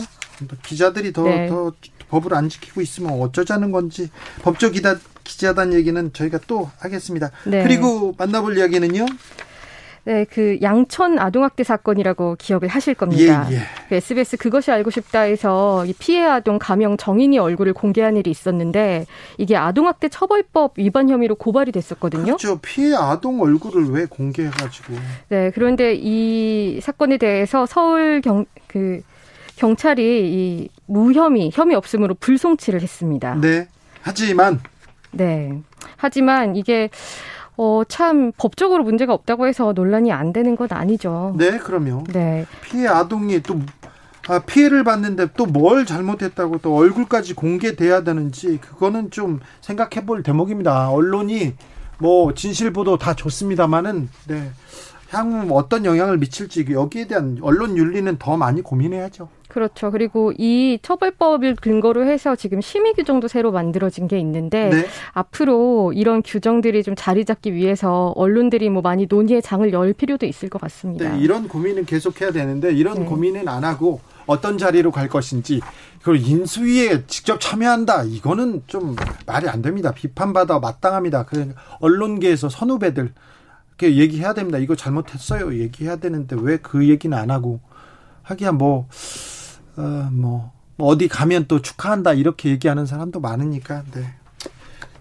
기자들이 0.63 1.13
더, 1.13 1.25
네. 1.25 1.49
더 1.51 1.73
법을 2.09 2.33
안 2.33 2.49
지키고 2.49 2.81
있으면 2.81 3.21
어쩌자는 3.21 3.73
건지 3.73 4.11
법조 4.41 4.71
기자, 4.71 4.99
기자단 5.23 5.75
얘기는 5.75 6.11
저희가 6.15 6.39
또 6.47 6.71
하겠습니다. 6.79 7.31
네. 7.45 7.63
그리고 7.63 8.15
만나볼 8.17 8.57
이야기는요. 8.57 9.05
네, 10.09 10.25
그 10.25 10.59
양천 10.63 11.19
아동학대 11.19 11.65
사건이라고 11.65 12.37
기억을 12.39 12.69
하실 12.69 12.95
겁니다. 12.95 13.47
예, 13.51 13.57
예. 13.57 13.61
그 13.89 13.97
SBS 13.97 14.39
그것이 14.39 14.71
알고 14.73 14.91
싶다에서 14.91 15.85
이 15.85 15.93
피해 15.93 16.25
아동 16.25 16.59
가명 16.59 16.97
정인이 16.97 17.39
얼굴을 17.39 17.75
공개한 17.75 18.17
일이 18.17 18.31
있었는데 18.31 19.07
이게 19.37 19.57
아동학대 19.57 20.09
처벌법 20.09 20.79
위반 20.79 21.11
혐의로 21.11 21.35
고발이 21.35 21.73
됐었거든요. 21.73 22.25
그렇죠. 22.25 22.59
피해 22.63 22.95
아동 22.95 23.43
얼굴을 23.43 23.91
왜 23.91 24.07
공개해가지고? 24.07 24.95
네, 25.29 25.51
그런데 25.55 25.95
이 25.95 26.81
사건에 26.81 27.19
대해서 27.19 27.67
서울 27.67 28.21
경 28.23 28.47
그 28.69 29.03
경찰이 29.57 30.03
이 30.33 30.69
무혐의 30.87 31.51
혐의 31.53 31.75
없음으로 31.75 32.15
불송치를 32.15 32.81
했습니다. 32.81 33.35
네. 33.41 33.67
하지만 34.03 34.61
네. 35.11 35.61
하지만 35.97 36.55
이게 36.55 36.91
어, 37.59 37.83
참 37.89 38.33
법적으로 38.39 38.85
문제가 38.85 39.13
없다고 39.13 39.47
해서 39.47 39.73
논란이 39.75 40.13
안 40.13 40.33
되는 40.33 40.57
건 40.57 40.69
아니죠. 40.71 41.35
네, 41.37 41.59
그럼요. 41.59 42.05
네. 42.13 42.47
피해 42.63 42.87
아동이 42.87 43.43
또 43.43 43.61
아, 44.29 44.39
피해를 44.41 44.85
받는데 44.85 45.29
또 45.37 45.47
뭘 45.47 45.85
잘못했다고 45.87 46.59
또 46.59 46.77
얼굴까지 46.77 47.35
공개돼야 47.35 48.05
되는지 48.05 48.59
그거는 48.59 49.11
좀 49.11 49.41
생각해 49.61 50.07
볼 50.07 50.23
대목입니다. 50.23 50.91
언론이 50.91 51.55
뭐 51.99 52.33
진실 52.35 52.73
보도 52.73 52.97
다 52.97 53.15
좋습니다만은 53.15 54.09
네. 54.29 54.51
향후 55.11 55.57
어떤 55.57 55.85
영향을 55.85 56.19
미칠지 56.19 56.67
여기에 56.71 57.07
대한 57.07 57.39
언론 57.41 57.77
윤리는 57.77 58.19
더 58.19 58.37
많이 58.37 58.63
고민해야죠. 58.63 59.29
그렇죠. 59.49 59.91
그리고 59.91 60.33
이 60.37 60.79
처벌법을 60.83 61.57
근거로 61.57 62.05
해서 62.05 62.37
지금 62.37 62.61
심의 62.61 62.93
규정도 62.93 63.29
새로 63.29 63.51
만들어진 63.51 64.07
게 64.07 64.19
있는데 64.19 64.69
네. 64.69 64.87
앞으로 65.13 65.95
이런 65.95 66.23
규정들이 66.23 66.83
좀 66.83 66.95
자리 66.95 67.25
잡기 67.25 67.55
위해서 67.55 68.13
언론들이 68.17 68.69
뭐 68.69 68.83
많이 68.83 69.07
논의의 69.09 69.41
장을 69.41 69.73
열 69.73 69.95
필요도 69.95 70.27
있을 70.27 70.51
것 70.51 70.61
같습니다. 70.61 71.11
네, 71.11 71.19
이런 71.21 71.49
고민은 71.49 71.87
계속해야 71.87 72.31
되는데 72.31 72.73
이런 72.73 72.99
네. 72.99 73.05
고민은 73.07 73.49
안 73.49 73.65
하고 73.65 74.01
어떤 74.27 74.59
자리로 74.59 74.91
갈 74.91 75.09
것인지 75.09 75.63
그리고 76.03 76.23
인수위에 76.27 77.07
직접 77.07 77.41
참여한다 77.41 78.05
이거는 78.05 78.63
좀 78.67 78.95
말이 79.27 79.49
안 79.49 79.63
됩니다. 79.63 79.93
비판받아 79.93 80.59
마땅합니다. 80.59 81.25
그 81.25 81.55
언론계에서 81.81 82.51
선후배들 82.51 83.13
얘기해야 83.87 84.35
됩니다. 84.35 84.59
이거 84.59 84.75
잘못했어요. 84.77 85.59
얘기해야 85.59 85.97
되는데 85.97 86.37
왜 86.39 86.59
그 86.59 86.89
얘기는 86.89 87.17
안 87.17 87.31
하고 87.31 87.61
하기야 88.23 88.53
뭐 88.53 88.89
어, 89.77 90.09
뭐, 90.13 90.53
뭐 90.77 90.89
어디 90.89 91.09
가면 91.09 91.47
또 91.49 91.63
축하한다 91.63 92.15
이렇게 92.15 92.51
얘기하는 92.51 92.85
사람도 92.87 93.21
많으니까 93.21 93.85
네. 93.93 94.15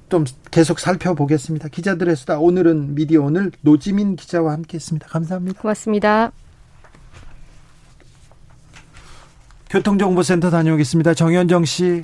좀 0.09 0.23
계속 0.51 0.79
살펴보겠습니다. 0.79 1.67
기자들의 1.67 2.15
수다 2.15 2.39
오늘은 2.39 2.95
미디어 2.95 3.23
오늘 3.23 3.51
노지민 3.61 4.15
기자와 4.15 4.53
함께했습니다. 4.53 5.07
감사합니다. 5.07 5.61
고맙습니다. 5.61 6.31
교통정보센터 9.69 10.49
다녀오겠습니다. 10.49 11.13
정현정 11.13 11.65
씨. 11.65 12.03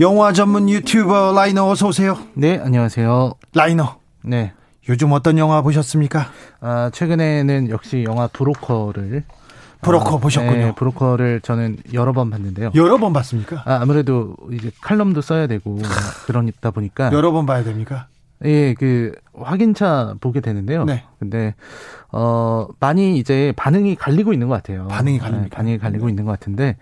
영화 0.00 0.32
전문 0.32 0.70
유튜버 0.70 1.32
라이너 1.36 1.68
어서 1.68 1.88
오세요. 1.88 2.16
네, 2.32 2.58
안녕하세요. 2.58 3.34
라이너. 3.54 3.96
네. 4.22 4.54
요즘 4.88 5.12
어떤 5.12 5.36
영화 5.36 5.60
보셨습니까? 5.60 6.30
아, 6.60 6.90
최근에는 6.90 7.68
역시 7.68 8.04
영화 8.08 8.26
브로커를 8.26 9.24
브로커 9.82 10.14
어, 10.14 10.18
보셨군요. 10.18 10.56
네, 10.56 10.74
브로커를 10.74 11.42
저는 11.42 11.76
여러 11.92 12.14
번 12.14 12.30
봤는데요. 12.30 12.70
여러 12.76 12.96
번 12.96 13.12
봤습니까? 13.12 13.62
아, 13.66 13.80
아무래도 13.82 14.36
이제 14.52 14.70
칼럼도 14.80 15.20
써야 15.20 15.46
되고 15.46 15.78
그러다 16.24 16.70
보니까 16.70 17.12
여러 17.12 17.30
번 17.30 17.44
봐야 17.44 17.62
됩니까? 17.62 18.06
예, 18.46 18.72
그 18.72 19.12
확인차 19.34 20.14
보게 20.22 20.40
되는데요. 20.40 20.84
네. 20.84 21.04
근데 21.18 21.54
어 22.10 22.66
많이 22.80 23.18
이제 23.18 23.52
반응이 23.54 23.96
갈리고 23.96 24.32
있는 24.32 24.48
것 24.48 24.54
같아요. 24.54 24.88
반응이 24.88 25.18
갈립니다. 25.18 25.50
네, 25.50 25.56
반응이 25.56 25.78
갈리고 25.78 26.06
네. 26.06 26.12
있는 26.12 26.24
것 26.24 26.30
같은데 26.32 26.78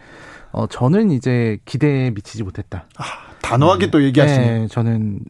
어, 0.53 0.66
저는 0.66 1.11
이제 1.11 1.59
기대에 1.65 2.11
미치지 2.11 2.43
못했다. 2.43 2.87
아, 2.97 3.05
단호하게 3.43 3.87
음. 3.87 3.91
또 3.91 4.03
얘기하시네요. 4.03 4.61
네, 4.62 4.66
저는 4.69 5.20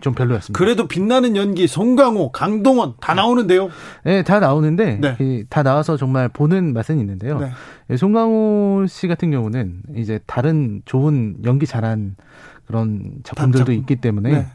좀 0.00 0.14
별로였습니다. 0.14 0.58
그래도 0.58 0.88
빛나는 0.88 1.36
연기 1.36 1.66
송강호, 1.66 2.32
강동원 2.32 2.94
다 3.00 3.14
나오는데요. 3.14 3.70
네, 4.04 4.22
다 4.22 4.40
나오는데 4.40 4.98
네. 5.00 5.44
다 5.48 5.62
나와서 5.62 5.96
정말 5.96 6.28
보는 6.28 6.72
맛은 6.72 6.98
있는데요. 6.98 7.38
네. 7.38 7.50
예, 7.90 7.96
송강호 7.96 8.86
씨 8.88 9.06
같은 9.06 9.30
경우는 9.30 9.82
이제 9.96 10.18
다른 10.26 10.82
좋은 10.84 11.36
연기 11.44 11.66
잘한 11.66 12.16
그런 12.66 13.12
작품들도 13.22 13.58
작품. 13.58 13.74
있기 13.74 13.96
때문에 13.96 14.30
네. 14.32 14.46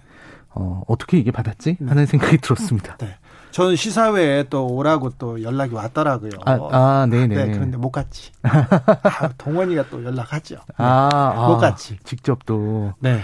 어, 0.49 0.81
어떻게 0.88 1.18
이게 1.18 1.31
받았지 1.31 1.77
하는 1.88 2.06
생각이 2.06 2.39
들었습니다. 2.39 2.98
네. 2.98 3.15
저는 3.57 3.75
시사회에 3.75 4.43
또 4.51 4.67
오라고 4.67 5.13
또 5.17 5.41
연락이 5.41 5.73
왔더라고요. 5.73 6.29
아, 6.45 6.59
아 6.71 7.07
네네. 7.09 7.35
네, 7.35 7.51
그런데 7.53 7.75
못 7.75 7.89
갔지. 7.89 8.29
아, 8.43 9.29
동원이가 9.35 9.89
또 9.89 10.03
연락하죠. 10.03 10.57
아, 10.77 11.09
아, 11.11 11.47
못 11.47 11.57
갔지. 11.57 11.97
직접 12.03 12.45
또. 12.45 12.93
네. 12.99 13.19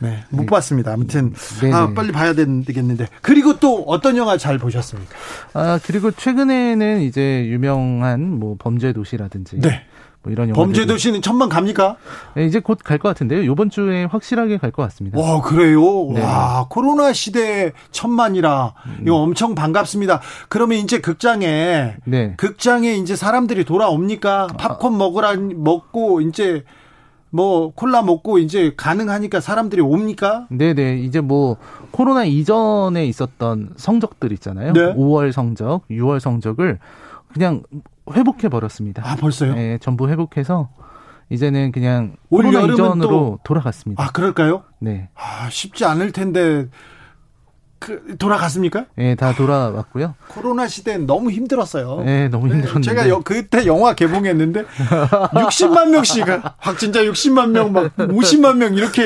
네, 0.00 0.24
못 0.30 0.46
봤습니다. 0.46 0.92
아무튼 0.92 1.32
아, 1.72 1.92
빨리 1.94 2.10
봐야 2.10 2.32
되겠는데. 2.32 3.06
그리고 3.20 3.60
또 3.60 3.84
어떤 3.86 4.16
영화 4.16 4.36
잘 4.36 4.58
보셨습니까? 4.58 5.14
아 5.54 5.78
그리고 5.84 6.10
최근에는 6.10 7.00
이제 7.02 7.46
유명한 7.46 8.40
뭐 8.40 8.56
범죄 8.58 8.92
도시라든지 8.92 9.60
네. 9.60 9.84
뭐 10.22 10.32
이런 10.32 10.52
범죄 10.52 10.86
도시는 10.86 11.20
천만 11.22 11.48
갑니까? 11.48 11.96
네, 12.34 12.46
이제 12.46 12.60
곧 12.60 12.78
갈 12.82 12.98
것 12.98 13.08
같은데요. 13.08 13.42
이번 13.42 13.70
주에 13.70 14.04
확실하게 14.04 14.58
갈 14.58 14.70
것 14.70 14.82
같습니다. 14.84 15.18
와 15.18 15.40
그래요? 15.42 15.80
네. 16.12 16.22
와 16.22 16.66
코로나 16.68 17.12
시대 17.12 17.72
천만이라 17.90 18.74
음. 18.86 18.98
이거 19.02 19.16
엄청 19.16 19.54
반갑습니다. 19.54 20.20
그러면 20.48 20.78
이제 20.78 21.00
극장에 21.00 21.96
네. 22.04 22.34
극장에 22.36 22.94
이제 22.94 23.16
사람들이 23.16 23.64
돌아옵니까? 23.64 24.48
팝콘 24.58 24.96
먹으라 24.96 25.34
먹고 25.36 26.20
이제 26.20 26.64
뭐 27.30 27.72
콜라 27.74 28.02
먹고 28.02 28.38
이제 28.38 28.74
가능하니까 28.76 29.40
사람들이 29.40 29.80
옵니까? 29.82 30.46
네네 30.50 30.98
이제 30.98 31.20
뭐 31.20 31.56
코로나 31.90 32.24
이전에 32.24 33.06
있었던 33.06 33.70
성적들 33.76 34.32
있잖아요. 34.32 34.72
네. 34.74 34.80
5월 34.94 35.32
성적, 35.32 35.80
6월 35.90 36.20
성적을 36.20 36.78
그냥 37.32 37.62
회복해 38.10 38.48
버렸습니다. 38.48 39.02
아 39.04 39.16
벌써요? 39.16 39.54
네, 39.54 39.78
전부 39.78 40.08
회복해서 40.08 40.70
이제는 41.30 41.72
그냥 41.72 42.16
코로나 42.28 42.60
이전으로 42.60 43.08
또... 43.08 43.38
돌아갔습니다. 43.44 44.02
아 44.02 44.10
그럴까요? 44.10 44.64
네. 44.78 45.08
아 45.14 45.48
쉽지 45.50 45.84
않을 45.84 46.12
텐데 46.12 46.68
그, 47.82 48.16
돌아갔습니까? 48.16 48.86
네, 48.94 49.16
다 49.16 49.34
돌아왔고요. 49.34 50.14
코로나 50.28 50.68
시대는 50.68 51.04
너무 51.06 51.32
힘들었어요. 51.32 52.02
네, 52.04 52.28
너무 52.28 52.46
네, 52.46 52.54
힘들었는데. 52.54 52.88
제가 52.88 53.08
여, 53.08 53.20
그때 53.20 53.66
영화 53.66 53.94
개봉했는데 53.94 54.64
60만 54.64 55.90
명씩 55.90 56.24
확진자 56.58 57.02
60만 57.02 57.50
명, 57.50 57.72
막 57.72 57.94
50만 57.96 58.56
명 58.56 58.74
이렇게 58.74 59.02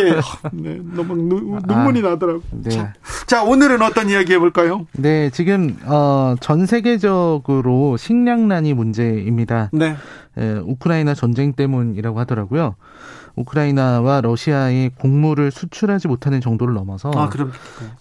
네, 0.53 0.79
너무 0.95 1.17
누, 1.17 1.59
눈물이 1.67 2.01
아, 2.07 2.11
나더라고. 2.11 2.43
네. 2.51 2.71
자, 2.71 2.93
자, 3.27 3.43
오늘은 3.45 3.81
어떤 3.81 4.11
이야기 4.11 4.35
해 4.35 4.39
볼까요? 4.39 4.87
네, 4.93 5.31
지금 5.31 5.79
어, 5.87 6.35
전 6.41 6.67
세계적으로 6.67 7.97
식량난이 7.97 8.75
문제입니다. 8.75 9.71
네. 9.73 9.97
에, 10.37 10.53
우크라이나 10.65 11.15
전쟁 11.15 11.55
때문이라고 11.55 12.21
하더라고요. 12.21 12.75
우크라이나와 13.37 14.23
러시아의 14.23 14.91
곡물을 14.99 15.51
수출하지 15.51 16.09
못하는 16.09 16.41
정도를 16.41 16.75
넘어서 16.75 17.11
아, 17.15 17.31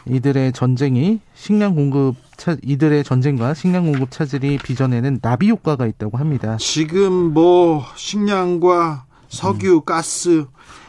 이들의 0.05 0.53
전쟁이 0.53 1.19
식량 1.35 1.75
공급 1.75 2.15
차, 2.37 2.55
이들의 2.63 3.03
전쟁과 3.03 3.53
식량 3.53 3.85
공급 3.85 4.11
차질이 4.11 4.57
빚어내는 4.57 5.19
나비 5.21 5.49
효과가 5.49 5.85
있다고 5.85 6.17
합니다. 6.17 6.57
지금 6.59 7.33
뭐 7.33 7.85
식량과 7.95 9.05
석유, 9.29 9.75
음. 9.75 9.85
가스 9.85 10.45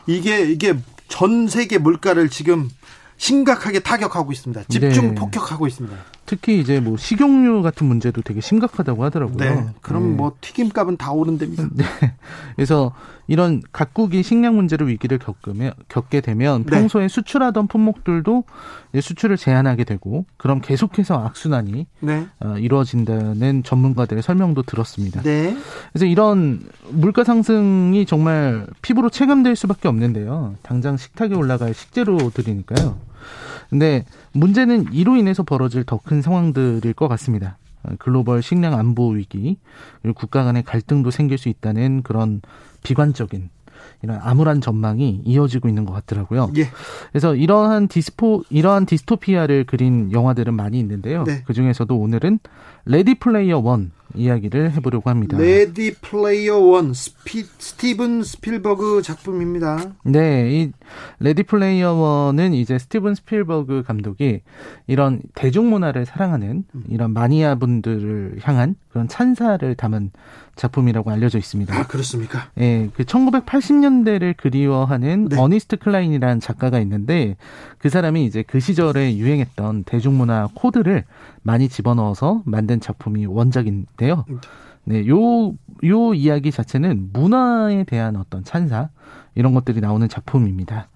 이게 0.07 0.43
이게 0.51 0.77
전 1.09 1.49
세계 1.49 1.79
물가를 1.79 2.29
지금 2.29 2.69
심각하게 3.17 3.81
타격하고 3.81 4.33
있습니다. 4.33 4.65
집중 4.69 5.09
네. 5.09 5.15
폭격하고 5.15 5.67
있습니다. 5.67 5.97
특히 6.27 6.61
이제 6.61 6.81
뭐 6.81 6.97
식용유 6.97 7.63
같은 7.63 7.87
문제도 7.87 8.21
되게 8.21 8.41
심각하다고 8.41 9.05
하더라고요. 9.05 9.37
네. 9.39 9.67
그럼 9.81 10.11
네. 10.11 10.17
뭐 10.17 10.33
튀김값은 10.41 10.97
다 10.97 11.13
오른답니다. 11.13 11.69
네. 11.73 11.85
그래서 12.57 12.93
이런 13.29 13.63
각국이 13.73 14.23
식량 14.23 14.57
문제로 14.57 14.87
위기를 14.87 15.19
겪으면 15.19 15.73
겪게 15.89 16.21
되면 16.21 16.65
네. 16.65 16.71
평소에 16.71 17.09
수출하던 17.09 17.67
품목들도 17.69 18.45
수출을 19.01 19.37
제한하게 19.37 19.85
되고 19.85 20.25
그럼 20.37 20.61
계속해서 20.61 21.25
악순환이 21.25 21.87
네. 22.01 22.27
어, 22.41 22.57
이루어진다는 22.59 23.63
전문가들의 23.63 24.23
설명도 24.23 24.63
들었습니다. 24.63 25.23
네. 25.23 25.57
그래서 25.93 26.07
이런 26.07 26.61
물가 26.91 27.25
상승이 27.25 28.07
정말 28.07 28.67
피부로 28.83 29.11
체감될 29.11 29.57
수밖에 29.57 29.89
없는데요. 29.89 30.55
당장 30.63 30.97
식탁에 30.97 31.35
올라갈 31.35 31.75
식재료들이니까요. 31.75 33.06
근데 33.71 34.05
문제는 34.33 34.93
이로 34.93 35.17
인해서 35.17 35.43
벌어질 35.43 35.85
더 35.85 35.99
큰 35.99 36.23
상황들일 36.23 36.93
것 36.93 37.09
같습니다. 37.09 37.59
글로벌 37.99 38.43
식량 38.43 38.75
안보 38.75 39.11
위기, 39.11 39.59
그리고 40.03 40.19
국가 40.19 40.45
간의 40.45 40.63
갈등도 40.65 41.11
생길 41.11 41.39
수 41.39 41.49
있다는 41.49 42.03
그런 42.03 42.41
비관적인 42.83 43.51
이런 44.03 44.19
암울한 44.23 44.61
전망이 44.61 45.23
이어지고 45.25 45.69
있는 45.69 45.85
것 45.85 45.93
같더라고요. 45.93 46.51
예. 46.57 46.69
그래서 47.11 47.35
이러한 47.35 47.89
디스포 47.89 48.43
이러한 48.51 48.87
디스토피아를 48.87 49.65
그린 49.65 50.11
영화들은 50.13 50.55
많이 50.55 50.79
있는데요. 50.81 51.25
네. 51.25 51.43
그 51.47 51.53
중에서도 51.55 51.97
오늘은 51.97 52.39
Ready 52.87 53.17
Player 53.17 53.59
One 53.59 53.91
이야기를 54.15 54.73
해보려고 54.73 55.11
합니다. 55.11 55.37
Ready 55.37 55.93
Player 55.95 56.59
One 56.59 56.95
스피, 56.95 57.43
스티븐 57.59 58.23
스필버그 58.23 59.03
작품입니다. 59.03 59.93
네, 60.05 60.49
이 60.51 60.73
Ready 61.19 61.43
Player 61.43 61.93
One은 61.93 62.55
이제 62.55 62.79
스티븐 62.79 63.15
스필버그 63.17 63.83
감독이 63.85 64.43
이런 64.87 65.21
대중문화를 65.35 66.07
사랑하는 66.07 66.65
이런 66.89 67.13
마니아 67.13 67.57
분들을 67.57 68.39
향한 68.43 68.77
그런 68.89 69.09
찬사를 69.09 69.75
담은 69.75 70.13
작품이라고 70.55 71.11
알려져 71.11 71.39
있습니다. 71.39 71.77
아, 71.77 71.87
그렇습니까? 71.87 72.49
예, 72.59 72.89
그 72.95 73.05
1980년대를 73.05 74.35
그리워하는 74.37 75.29
네. 75.29 75.39
어니스트 75.39 75.77
클라인이라는 75.77 76.41
작가가 76.41 76.81
있는데 76.81 77.37
그 77.79 77.91
사람이 77.91 78.25
이제 78.25 78.43
그 78.47 78.59
시절에 78.59 79.17
유행했던 79.17 79.85
대중문화 79.85 80.49
코드를 80.55 81.05
많이 81.47 81.69
집어넣어서 81.69 82.43
만든 82.45 82.81
작품이 82.81 83.25
원작인데요. 83.27 84.25
네, 84.83 85.07
요, 85.07 85.55
요 85.85 86.15
이야기 86.15 86.51
자체는 86.51 87.11
문화에 87.13 87.85
대한 87.85 88.17
어떤 88.17 88.43
찬사, 88.43 88.89
이런 89.37 89.55
것들이 89.55 89.81
나오는 89.81 90.09
작품입니다. 90.09 90.89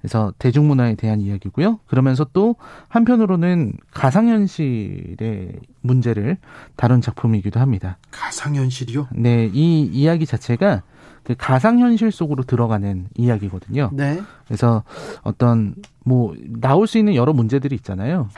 그래서 0.00 0.32
대중문화에 0.38 0.94
대한 0.94 1.20
이야기고요. 1.20 1.80
그러면서 1.86 2.26
또 2.32 2.56
한편으로는 2.88 3.74
가상현실의 3.92 5.60
문제를 5.82 6.38
다룬 6.76 7.02
작품이기도 7.02 7.60
합니다. 7.60 7.98
가상현실이요? 8.10 9.08
네, 9.12 9.50
이 9.52 9.82
이야기 9.82 10.24
자체가 10.24 10.82
그 11.24 11.34
가상현실 11.36 12.10
속으로 12.10 12.44
들어가는 12.44 13.08
이야기거든요. 13.14 13.90
네. 13.92 14.22
그래서 14.46 14.82
어떤 15.22 15.74
뭐 16.04 16.34
나올 16.60 16.86
수 16.86 16.98
있는 16.98 17.14
여러 17.14 17.32
문제들이 17.32 17.74
있잖아요. 17.76 18.28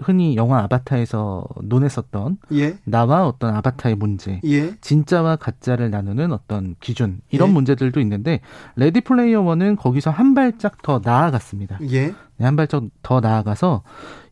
흔히 0.00 0.36
영화 0.36 0.62
아바타에서 0.62 1.44
논했었던 1.62 2.38
예. 2.52 2.78
나와 2.84 3.26
어떤 3.26 3.54
아바타의 3.54 3.96
문제, 3.96 4.40
예. 4.44 4.74
진짜와 4.80 5.36
가짜를 5.36 5.90
나누는 5.90 6.32
어떤 6.32 6.74
기준 6.80 7.20
이런 7.30 7.50
예. 7.50 7.52
문제들도 7.52 8.00
있는데 8.00 8.40
레디 8.76 9.02
플레이어 9.02 9.42
원은 9.42 9.76
거기서 9.76 10.10
한 10.10 10.34
발짝 10.34 10.80
더 10.82 11.00
나아갔습니다. 11.04 11.78
예. 11.90 12.14
네, 12.38 12.44
한 12.44 12.56
발짝 12.56 12.84
더 13.02 13.20
나아가서 13.20 13.82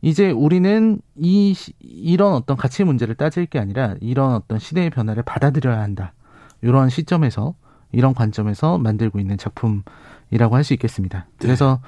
이제 0.01 0.31
우리는 0.31 1.01
이 1.16 1.55
이런 1.81 2.32
어떤 2.32 2.57
가치 2.57 2.82
문제를 2.85 3.15
따질 3.15 3.47
게 3.47 3.59
아니라 3.59 3.94
이런 4.01 4.35
어떤 4.35 4.59
시대의 4.59 4.90
변화를 4.90 5.23
받아들여야 5.23 5.81
한다. 5.81 6.15
이런 6.62 6.89
시점에서 6.89 7.55
이런 7.93 8.15
관점에서 8.15 8.78
만들고 8.78 9.19
있는 9.19 9.36
작품 9.36 9.82
이라고 10.31 10.57
할 10.57 10.65
수 10.65 10.73
있겠습니다. 10.74 11.27
네. 11.28 11.36
그래서 11.39 11.81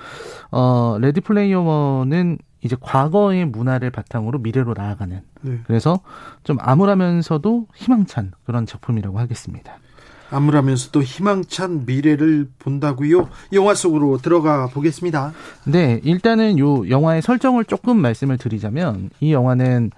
어 0.51 0.97
레디 1.01 1.20
플레이어 1.20 1.60
원은 1.60 2.39
이제 2.62 2.77
과거의 2.81 3.44
문화를 3.47 3.90
바탕으로 3.90 4.39
미래로 4.39 4.74
나아가는 4.77 5.20
네. 5.43 5.59
그래서 5.66 6.01
좀 6.44 6.56
암울하면서도 6.60 7.66
희망찬 7.74 8.32
그런 8.44 8.66
작품이라고 8.66 9.19
하겠습니다. 9.19 9.78
암울하면서도 10.31 11.02
희망찬 11.02 11.85
미래를 11.85 12.48
본다고요? 12.59 13.28
영화 13.52 13.74
속으로 13.74 14.16
들어가 14.16 14.66
보겠습니다. 14.69 15.32
네, 15.66 16.01
일단은 16.05 16.59
요 16.59 16.89
영화의 16.89 17.20
설정을 17.20 17.66
조금 17.66 17.98
말씀을 17.98 18.39
드리자면 18.39 19.10
이 19.20 19.32
영화는 19.35 19.90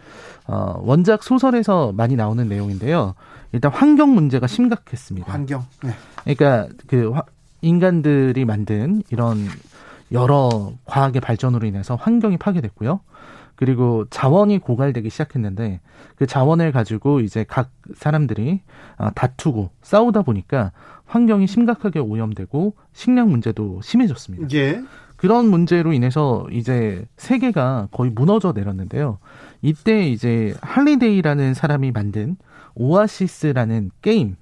어, 0.48 0.80
원작 0.82 1.22
소설에서 1.22 1.92
많이 1.92 2.16
나오는 2.16 2.48
내용인데요. 2.48 3.14
일단 3.52 3.70
환경 3.70 4.14
문제가 4.14 4.48
심각했습니다. 4.48 5.32
환경. 5.32 5.64
네. 5.84 5.94
그러니까 6.24 6.66
그 6.88 7.12
인간들이 7.64 8.44
만든 8.44 9.02
이런 9.10 9.38
여러 10.12 10.72
과학의 10.84 11.20
발전으로 11.20 11.66
인해서 11.66 11.96
환경이 11.96 12.36
파괴됐고요. 12.36 13.00
그리고 13.56 14.04
자원이 14.10 14.58
고갈되기 14.58 15.10
시작했는데 15.10 15.80
그 16.16 16.26
자원을 16.26 16.72
가지고 16.72 17.20
이제 17.20 17.44
각 17.46 17.70
사람들이 17.94 18.60
어, 18.98 19.10
다투고 19.14 19.70
싸우다 19.82 20.22
보니까 20.22 20.72
환경이 21.06 21.46
심각하게 21.46 22.00
오염되고 22.00 22.74
식량 22.92 23.30
문제도 23.30 23.80
심해졌습니다. 23.82 24.48
예. 24.54 24.82
그런 25.16 25.48
문제로 25.48 25.92
인해서 25.92 26.46
이제 26.50 27.04
세계가 27.16 27.88
거의 27.92 28.10
무너져 28.10 28.52
내렸는데요. 28.52 29.18
이때 29.62 30.08
이제 30.08 30.54
할리데이라는 30.60 31.54
사람이 31.54 31.92
만든 31.92 32.36
오아시스라는 32.74 33.90
게임 34.02 34.36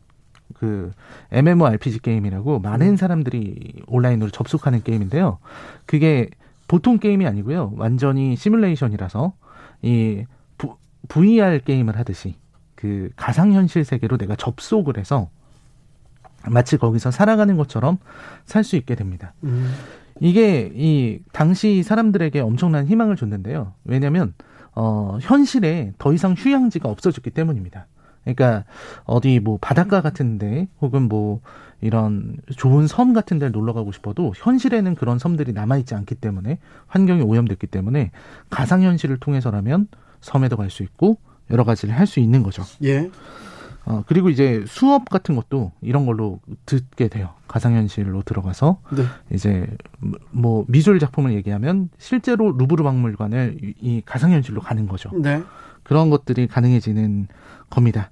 그 0.62 0.92
MMORPG 1.32 1.98
게임이라고 1.98 2.60
많은 2.60 2.90
음. 2.90 2.96
사람들이 2.96 3.82
온라인으로 3.88 4.30
접속하는 4.30 4.84
게임인데요. 4.84 5.38
그게 5.86 6.30
보통 6.68 6.98
게임이 6.98 7.26
아니고요. 7.26 7.72
완전히 7.76 8.36
시뮬레이션이라서 8.36 9.32
이 9.82 10.24
VR 11.08 11.62
게임을 11.64 11.98
하듯이 11.98 12.36
그 12.76 13.10
가상현실 13.16 13.84
세계로 13.84 14.18
내가 14.18 14.36
접속을 14.36 14.98
해서 14.98 15.30
마치 16.48 16.76
거기서 16.76 17.10
살아가는 17.10 17.56
것처럼 17.56 17.98
살 18.44 18.62
수 18.62 18.76
있게 18.76 18.94
됩니다. 18.94 19.34
음. 19.42 19.74
이게 20.20 20.70
이 20.76 21.18
당시 21.32 21.82
사람들에게 21.82 22.38
엄청난 22.38 22.86
희망을 22.86 23.16
줬는데요. 23.16 23.72
왜냐하면 23.84 24.32
어 24.76 25.18
현실에 25.20 25.92
더 25.98 26.12
이상 26.12 26.34
휴양지가 26.38 26.88
없어졌기 26.88 27.30
때문입니다. 27.30 27.88
그러니까 28.24 28.64
어디 29.04 29.40
뭐 29.40 29.58
바닷가 29.60 30.00
같은데 30.00 30.68
혹은 30.80 31.02
뭐 31.08 31.40
이런 31.80 32.36
좋은 32.56 32.86
섬 32.86 33.12
같은 33.12 33.38
데를 33.38 33.50
놀러 33.52 33.72
가고 33.72 33.90
싶어도 33.90 34.32
현실에는 34.36 34.94
그런 34.94 35.18
섬들이 35.18 35.52
남아 35.52 35.78
있지 35.78 35.94
않기 35.94 36.14
때문에 36.16 36.58
환경이 36.86 37.22
오염됐기 37.22 37.66
때문에 37.66 38.12
가상 38.50 38.82
현실을 38.82 39.18
통해서라면 39.18 39.88
섬에도 40.20 40.56
갈 40.56 40.70
수 40.70 40.82
있고 40.84 41.18
여러 41.50 41.64
가지를 41.64 41.98
할 41.98 42.06
수 42.06 42.20
있는 42.20 42.42
거죠. 42.44 42.62
예. 42.84 43.10
어, 43.84 44.04
그리고 44.06 44.30
이제 44.30 44.64
수업 44.68 45.08
같은 45.08 45.34
것도 45.34 45.72
이런 45.80 46.06
걸로 46.06 46.38
듣게 46.66 47.08
돼요. 47.08 47.30
가상현실로 47.48 48.22
들어가서. 48.22 48.78
네. 48.96 49.02
이제 49.34 49.66
뭐 50.30 50.64
미술 50.68 51.00
작품을 51.00 51.32
얘기하면 51.32 51.88
실제로 51.98 52.52
루브르 52.52 52.84
박물관을 52.84 53.56
이 53.80 54.00
가상현실로 54.06 54.60
가는 54.60 54.86
거죠. 54.86 55.10
네. 55.20 55.42
그런 55.82 56.10
것들이 56.10 56.46
가능해지는 56.46 57.26
겁니다. 57.72 58.10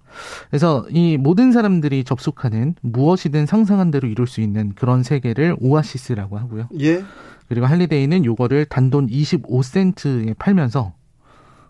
그래서 0.49 0.87
이 0.91 1.17
모든 1.19 1.53
사람들이 1.53 2.03
접속하는 2.05 2.75
무엇이든 2.81 3.47
상상한 3.47 3.91
대로 3.91 4.09
이룰 4.09 4.27
수 4.27 4.41
있는 4.41 4.73
그런 4.75 5.03
세계를 5.03 5.57
오아시스라고 5.61 6.39
하고요. 6.39 6.69
예. 6.81 7.05
그리고 7.49 7.67
할리데이는 7.67 8.25
요거를 8.25 8.65
단돈 8.65 9.09
25센트에 9.09 10.37
팔면서 10.39 10.95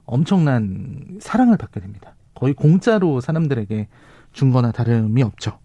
엄청난 0.05 1.19
사랑을 1.21 1.57
받게 1.57 1.81
됩니다. 1.81 2.15
거의 2.35 2.55
공짜로 2.55 3.21
사람들에게 3.21 3.89
준 4.33 4.53
거나 4.53 4.73
다름이 4.73 5.23
없죠. 5.23 5.59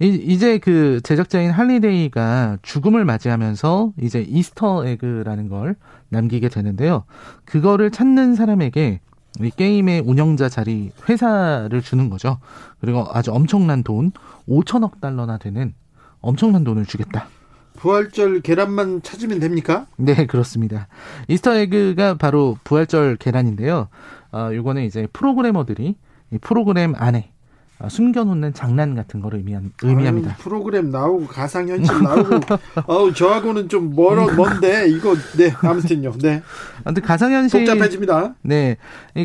이제 0.00 0.58
그 0.58 1.00
제작자인 1.02 1.50
할리데이가 1.50 2.58
죽음을 2.62 3.04
맞이하면서 3.04 3.94
이제 4.00 4.20
Easter 4.20 4.86
egg라는 4.86 5.48
걸 5.48 5.74
남기게 6.10 6.48
되는데요. 6.50 7.04
그거를 7.44 7.90
찾는 7.90 8.36
사람에게 8.36 9.00
이 9.40 9.50
게임의 9.50 10.00
운영자 10.00 10.48
자리 10.48 10.90
회사를 11.08 11.82
주는 11.82 12.10
거죠. 12.10 12.38
그리고 12.80 13.06
아주 13.12 13.32
엄청난 13.32 13.82
돈, 13.82 14.12
5천억 14.48 15.00
달러나 15.00 15.38
되는 15.38 15.74
엄청난 16.20 16.64
돈을 16.64 16.86
주겠다. 16.86 17.28
부활절 17.76 18.40
계란만 18.40 19.02
찾으면 19.02 19.38
됩니까? 19.38 19.86
네, 19.96 20.26
그렇습니다. 20.26 20.88
Easter 21.28 21.54
egg가 21.54 22.14
바로 22.14 22.58
부활절 22.64 23.16
계란인데요. 23.16 23.88
어, 24.32 24.50
요거는 24.52 24.84
이제 24.84 25.06
프로그래머들이 25.12 25.96
이 26.32 26.38
프로그램 26.38 26.94
안에 26.96 27.18
어, 27.18 27.37
숨겨놓는 27.86 28.54
장난 28.54 28.96
같은 28.96 29.20
거를 29.20 29.38
의미한, 29.38 29.70
의미합니다. 29.82 30.30
아유, 30.30 30.36
프로그램 30.38 30.90
나오고 30.90 31.26
가상현실 31.28 32.02
나오고 32.02 32.40
어우 32.86 33.14
저하고는 33.14 33.68
좀 33.68 33.94
멀어 33.94 34.26
먼데 34.34 34.88
이거 34.88 35.14
네 35.36 35.52
아무튼요. 35.62 36.12
네. 36.18 36.42
아무튼 36.84 37.02
가상현실 37.04 37.66
복잡해집니다. 37.66 38.34
네, 38.42 38.76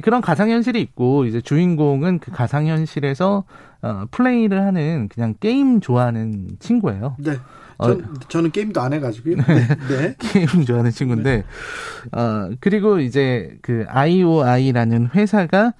그런 0.03 0.21
가상현실이 0.21 0.79
있고 0.81 1.25
이제 1.25 1.41
주인공은 1.41 2.19
그 2.19 2.31
가상현실에서 2.31 3.43
어, 3.81 4.05
플레이를 4.11 4.61
하는 4.61 5.09
그냥 5.09 5.33
게임 5.39 5.81
좋아하는 5.81 6.49
친구예요. 6.59 7.15
네. 7.19 7.37
어, 7.77 7.87
전, 7.87 8.01
어, 8.01 8.13
저는 8.29 8.51
게임도 8.51 8.79
안 8.79 8.93
해가지고요. 8.93 9.35
네. 9.35 9.67
네. 9.89 10.15
게임 10.19 10.47
좋아하는 10.65 10.91
친구인데, 10.91 11.37
네. 11.37 12.17
어, 12.17 12.51
그리고 12.59 12.99
이제 12.99 13.57
그 13.61 13.85
IOI라는 13.89 15.09
회사가 15.15 15.73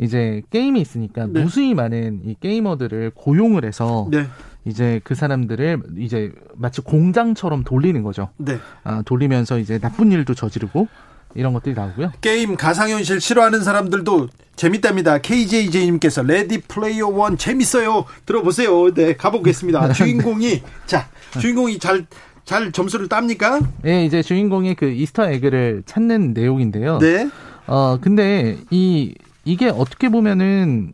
이제 0.00 0.42
게임이 0.50 0.80
있으니까 0.80 1.26
네. 1.26 1.42
무수히 1.42 1.74
많은 1.74 2.20
이 2.24 2.36
게이머들을 2.40 3.12
고용을 3.14 3.64
해서 3.64 4.08
네. 4.10 4.26
이제 4.64 5.00
그 5.02 5.14
사람들을 5.14 5.82
이제 5.98 6.32
마치 6.54 6.80
공장처럼 6.80 7.64
돌리는 7.64 8.02
거죠. 8.02 8.28
네. 8.36 8.58
아, 8.84 9.02
돌리면서 9.02 9.58
이제 9.58 9.78
나쁜 9.78 10.12
일도 10.12 10.34
저지르고 10.34 10.88
이런 11.34 11.52
것들이 11.52 11.74
나오고요. 11.74 12.12
게임 12.20 12.56
가상현실 12.56 13.20
싫어하는 13.20 13.62
사람들도 13.62 14.28
재밌답니다. 14.56 15.18
KJJ님께서 15.18 16.22
레디 16.22 16.60
플레이어 16.60 17.08
원 17.08 17.36
재밌어요. 17.36 18.04
들어보세요. 18.26 18.92
네, 18.94 19.14
가보겠습니다. 19.14 19.92
주인공이 19.94 20.62
자 20.86 21.08
주인공이 21.38 21.78
잘잘 21.78 22.72
점수를 22.72 23.08
땁니까? 23.08 23.60
네, 23.82 24.04
이제 24.04 24.22
주인공이 24.22 24.74
그 24.74 24.86
Easter 24.86 25.30
egg를 25.30 25.82
찾는 25.86 26.32
내용인데요. 26.34 26.98
네. 26.98 27.28
어 27.66 27.98
근데 28.00 28.58
이 28.70 29.14
이게 29.48 29.70
어떻게 29.70 30.10
보면은 30.10 30.92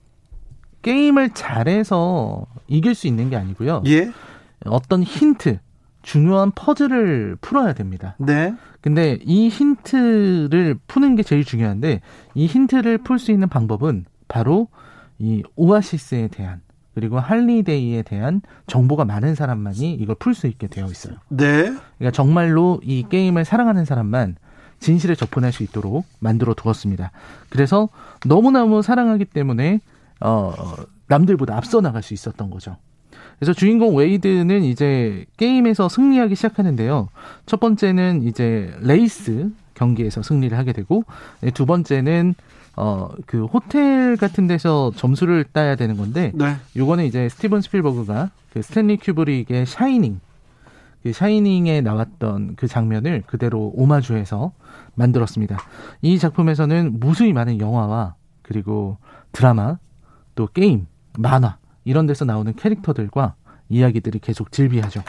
게임을 0.82 1.31
잘해서 1.31 2.47
이길 2.68 2.94
수 2.94 3.09
있는 3.09 3.28
게 3.28 3.36
아니고요. 3.36 3.82
예. 3.86 4.12
어떤 4.64 5.02
힌트, 5.02 5.59
중요한 6.02 6.52
퍼즐을 6.55 7.36
풀어야 7.40 7.72
됩니다. 7.72 8.14
네. 8.18 8.55
근데 8.81 9.18
이 9.24 9.48
힌트를 9.48 10.76
푸는 10.86 11.16
게 11.16 11.24
제일 11.24 11.44
중요한데 11.44 12.01
이 12.35 12.47
힌트를 12.47 12.98
풀 12.98 13.18
수 13.18 13.32
있는 13.32 13.48
방법은 13.48 14.05
바로 14.28 14.68
이 15.18 15.43
오아시스에 15.56 16.28
대한 16.28 16.60
그리고 16.94 17.18
할리데이에 17.18 18.02
대한 18.02 18.40
정보가 18.68 19.05
많은 19.05 19.35
사람만이 19.35 19.94
이걸 19.94 20.14
풀 20.14 20.35
수 20.35 20.47
있게 20.47 20.68
되어 20.68 20.86
있어요. 20.86 21.16
네. 21.28 21.72
그러니까 21.98 22.12
정말로 22.12 22.81
이 22.85 23.05
게임을 23.09 23.44
사랑하는 23.44 23.85
사람만 23.85 24.36
진실에 24.80 25.14
접근할 25.14 25.52
수 25.52 25.62
있도록 25.62 26.05
만들어 26.18 26.55
두었습니다. 26.55 27.10
그래서 27.48 27.88
너무너무 28.26 28.82
사랑하기 28.82 29.26
때문에 29.26 29.80
어 30.20 30.52
남들보다 31.09 31.56
앞서 31.56 31.80
나갈 31.80 32.02
수 32.02 32.14
있었던 32.14 32.51
거죠. 32.51 32.76
그래서 33.38 33.52
주인공 33.52 33.96
웨이드는 33.96 34.62
이제 34.62 35.24
게임에서 35.36 35.88
승리하기 35.88 36.34
시작하는데요. 36.34 37.09
첫 37.46 37.60
번째는 37.60 38.22
이제 38.26 38.74
레이스 38.80 39.51
경기에서 39.74 40.22
승리를 40.22 40.56
하게 40.56 40.72
되고 40.72 41.05
두 41.55 41.66
번째는 41.66 42.34
어 42.76 43.09
그 43.26 43.44
호텔 43.44 44.16
같은 44.16 44.46
데서 44.46 44.92
점수를 44.96 45.44
따야 45.52 45.76
되는 45.76 45.96
건데 45.96 46.32
네. 46.34 46.56
요거는 46.76 47.05
이제 47.05 47.28
스티븐 47.28 47.60
스필버그가 47.60 48.30
그 48.52 48.62
스탠리 48.62 48.96
큐브릭의 48.96 49.66
샤이닝 49.66 50.20
그 51.02 51.12
샤이닝에 51.12 51.80
나왔던 51.82 52.55
그 52.56 52.66
장면을 52.66 53.22
그대로 53.26 53.72
오마주해서 53.74 54.52
만들었습니다. 54.94 55.58
이 56.02 56.18
작품에서는 56.18 56.98
무수히 57.00 57.32
많은 57.32 57.60
영화와 57.60 58.14
그리고 58.42 58.98
드라마, 59.32 59.78
또 60.34 60.46
게임, 60.46 60.86
만화 61.18 61.58
이런 61.84 62.06
데서 62.06 62.24
나오는 62.24 62.54
캐릭터들과 62.54 63.34
이야기들이 63.68 64.18
계속 64.18 64.52
질비하죠. 64.52 65.02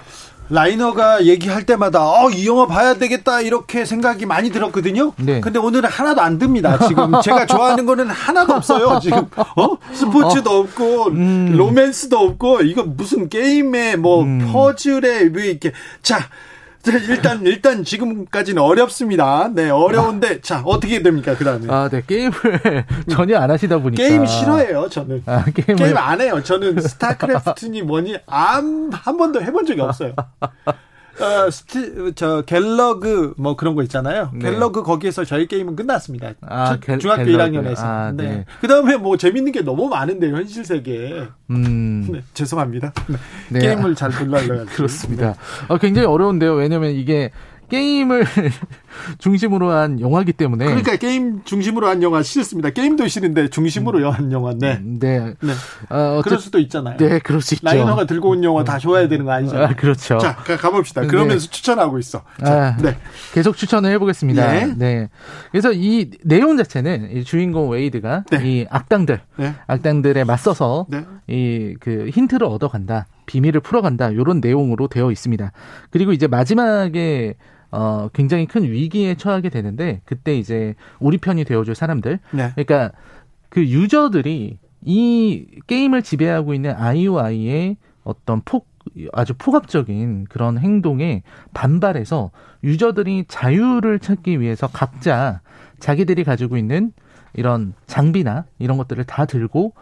라이너가 0.49 1.25
얘기할 1.25 1.65
때마다 1.65 2.07
어, 2.07 2.29
이 2.29 2.47
영화 2.47 2.67
봐야 2.67 2.93
되겠다 2.93 3.41
이렇게 3.41 3.83
생각이 3.83 4.25
많이 4.25 4.51
들었거든요. 4.51 5.13
네. 5.17 5.41
근데 5.41 5.57
오늘은 5.57 5.89
하나도 5.89 6.21
안 6.21 6.37
듭니다. 6.37 6.77
지금 6.87 7.19
제가 7.23 7.47
좋아하는 7.47 7.85
거는 7.85 8.09
하나도 8.09 8.53
없어요. 8.53 8.99
지금 9.01 9.27
어? 9.55 9.77
스포츠도 9.91 10.51
어. 10.51 10.59
없고 10.59 11.07
음. 11.07 11.53
로맨스도 11.57 12.17
없고 12.17 12.61
이거 12.61 12.83
무슨 12.83 13.27
게임에 13.27 13.95
뭐 13.95 14.23
음. 14.23 14.49
퍼즐에 14.51 15.31
왜 15.33 15.47
이렇게 15.47 15.71
자 16.03 16.19
일단 17.09 17.45
일단 17.45 17.83
지금까지는 17.83 18.61
어렵습니다. 18.61 19.49
네, 19.53 19.69
어려운데 19.69 20.41
자 20.41 20.61
어떻게 20.65 21.01
됩니까 21.01 21.35
그 21.37 21.43
다음에? 21.43 21.65
아, 21.69 21.89
네 21.89 22.01
게임을 22.05 22.85
전혀 23.09 23.37
안 23.37 23.51
하시다 23.51 23.79
보니까 23.79 24.03
게임 24.03 24.25
싫어해요 24.25 24.89
저는. 24.89 25.23
아, 25.25 25.43
게임을... 25.45 25.75
게임 25.75 25.97
안 25.97 26.21
해요. 26.21 26.41
저는 26.43 26.81
스타크래프트니 26.81 27.81
뭐니 27.83 28.17
한 28.27 28.89
번도 28.89 29.41
해본 29.41 29.65
적이 29.65 29.81
없어요. 29.81 30.13
어, 31.19 31.49
스티, 31.49 32.13
저 32.15 32.41
갤러그 32.41 33.35
뭐 33.37 33.55
그런 33.55 33.75
거 33.75 33.83
있잖아요. 33.83 34.31
네. 34.33 34.51
갤러그 34.51 34.83
거기에서 34.83 35.23
저희 35.23 35.47
게임은 35.47 35.75
끝났습니다. 35.75 36.33
아, 36.41 36.77
갤, 36.81 36.97
중학교 36.99 37.23
갤러그. 37.25 37.57
1학년에서. 37.57 37.79
아, 37.79 38.11
네. 38.15 38.23
네. 38.23 38.45
그다음에 38.61 38.97
뭐 38.97 39.15
재밌는 39.17 39.51
게 39.51 39.61
너무 39.61 39.87
많은데요, 39.87 40.35
현실 40.35 40.65
세계에. 40.65 41.27
음. 41.51 42.07
네, 42.11 42.21
죄송합니다. 42.33 42.91
네. 43.07 43.17
네. 43.49 43.59
게임을 43.59 43.95
잘 43.95 44.09
불러야 44.09 44.65
그렇습니다. 44.75 45.35
어, 45.67 45.77
굉장히 45.77 46.07
어려운데요. 46.07 46.53
왜냐면 46.53 46.91
이게 46.91 47.31
게임을 47.69 48.25
중심으로 49.19 49.69
한 49.71 49.99
영화기 49.99 50.33
때문에 50.33 50.65
그러니까 50.65 50.95
게임 50.95 51.43
중심으로 51.43 51.87
한 51.87 52.01
영화 52.03 52.23
싫습니다. 52.23 52.71
게임도 52.71 53.07
싫은데 53.07 53.49
중심으로 53.49 53.99
음. 53.99 54.09
한 54.11 54.31
영화. 54.31 54.53
네. 54.57 54.79
네. 54.83 55.33
네. 55.41 55.53
어, 55.89 56.21
그럴 56.23 56.39
수도 56.39 56.59
있잖아요. 56.59 56.97
네, 56.97 57.19
그럴 57.19 57.41
수 57.41 57.53
있죠. 57.55 57.65
라이너가 57.65 58.05
들고 58.05 58.29
온 58.29 58.43
영화 58.43 58.63
다 58.63 58.77
좋아야 58.79 59.07
되는 59.07 59.25
거 59.25 59.31
아니잖아요. 59.31 59.67
아, 59.67 59.73
그렇죠. 59.75 60.17
자, 60.17 60.35
가, 60.35 60.69
봅시다 60.69 61.01
네. 61.01 61.07
그러면서 61.07 61.45
네. 61.45 61.51
추천하고 61.51 61.99
있어. 61.99 62.23
자, 62.43 62.75
아, 62.77 62.77
네. 62.81 62.97
계속 63.33 63.55
추천을 63.55 63.91
해보겠습니다. 63.91 64.51
네. 64.51 64.73
네. 64.77 65.09
그래서 65.51 65.71
이 65.73 66.09
내용 66.23 66.57
자체는 66.57 67.17
이 67.17 67.23
주인공 67.23 67.69
웨이드가 67.69 68.23
네. 68.31 68.39
이 68.43 68.65
악당들, 68.69 69.21
네. 69.37 69.53
악당들에 69.67 70.23
맞서서 70.23 70.87
이 71.27 71.75
그 71.79 72.09
힌트를 72.11 72.47
얻어간다. 72.47 73.05
비밀을 73.25 73.61
풀어간다. 73.61 74.09
이런 74.09 74.39
내용으로 74.39 74.87
되어 74.87 75.11
있습니다. 75.11 75.51
그리고 75.91 76.13
이제 76.13 76.27
마지막에 76.27 77.35
어, 77.75 78.09
굉장히 78.13 78.45
큰 78.45 78.63
위기에 78.63 79.15
처하게 79.15 79.49
되는데 79.49 80.01
그때 80.05 80.37
이제 80.37 80.75
우리 80.99 81.17
편이 81.17 81.43
되어줄 81.43 81.75
사람들. 81.75 82.19
네. 82.31 82.51
그러니까 82.55 82.91
그 83.49 83.67
유저들이 83.67 84.57
이 84.81 85.47
게임을 85.67 86.01
지배하고 86.01 86.53
있는 86.53 86.73
아이오아이의 86.73 87.75
어떤 88.05 88.41
폭 88.45 88.73
아주 89.11 89.33
폭압적인 89.37 90.25
그런 90.29 90.57
행동에 90.57 91.23
반발해서 91.53 92.31
유저들이 92.63 93.25
자유를 93.27 93.99
찾기 93.99 94.39
위해서 94.39 94.67
각자 94.67 95.41
자기들이 95.79 96.23
가지고 96.23 96.55
있는 96.55 96.93
이런 97.33 97.73
장비나 97.87 98.45
이런 98.59 98.77
것들을 98.77 99.03
다 99.03 99.25
들고 99.25 99.73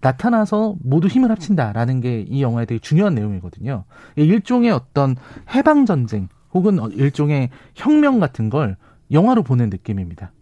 나타나서 0.00 0.76
모두 0.82 1.08
힘을 1.08 1.30
합친다라는 1.30 2.00
게 2.00 2.24
이 2.28 2.40
영화의 2.40 2.66
되게 2.66 2.78
중요한 2.78 3.14
내용이거든요. 3.14 3.84
일종의 4.14 4.70
어떤 4.70 5.16
해방 5.54 5.84
전쟁 5.84 6.28
혹은 6.54 6.78
일종의 6.92 7.50
혁명 7.74 8.20
같은 8.20 8.50
걸 8.50 8.76
영화로 9.10 9.42
보는 9.42 9.70
느낌입니다. 9.70 10.32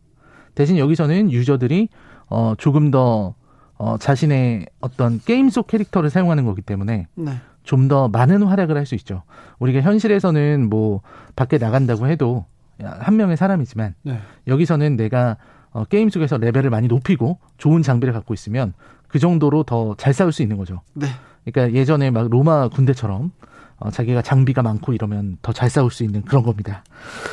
대신 0.55 0.79
여기서는 0.79 1.31
유저들이 1.33 1.89
어 2.29 2.55
조금 2.59 2.91
더 2.91 3.35
어, 3.77 3.99
자신의 3.99 4.67
어떤 4.81 5.21
게임 5.25 5.51
속 5.51 5.67
캐릭터를 5.67 6.09
사용하는 6.11 6.45
거기 6.45 6.63
때문에 6.63 7.09
네. 7.17 7.33
좀더 7.65 8.09
많은 8.09 8.43
활약을 8.43 8.77
할 8.77 8.87
수 8.87 8.95
있죠. 8.95 9.23
우리가 9.59 9.81
현실에서는 9.81 10.69
뭐 10.71 11.01
밖에 11.35 11.59
나간다고 11.59 12.07
해도 12.07 12.45
한 12.81 13.17
명의 13.17 13.37
사람이지만 13.37 13.95
네. 14.03 14.19
여기서는 14.47 14.97
내가 14.97 15.37
어, 15.73 15.85
게임 15.85 16.09
속에서 16.09 16.39
레벨을 16.39 16.71
많이 16.71 16.87
높이고 16.87 17.39
좋은 17.59 17.83
장비를 17.83 18.15
갖고 18.15 18.33
있으면 18.33 18.75
그 19.09 19.19
정도로 19.19 19.65
더 19.65 19.95
잘 19.97 20.13
싸울 20.15 20.33
수 20.33 20.43
있는 20.43 20.57
거죠. 20.57 20.83
네. 20.95 21.07
그러니까 21.45 21.77
예전에 21.79 22.11
막 22.11 22.29
로마 22.31 22.69
군대처럼 22.69 23.33
어, 23.85 23.91
자기가 23.91 24.23
장비가 24.23 24.63
많고 24.63 24.93
이러면 24.93 25.39
더 25.43 25.53
잘 25.55 25.69
싸울 25.71 25.91
수 25.91 26.03
있는 26.05 26.23
그런 26.23 26.43
겁니다. 26.43 26.83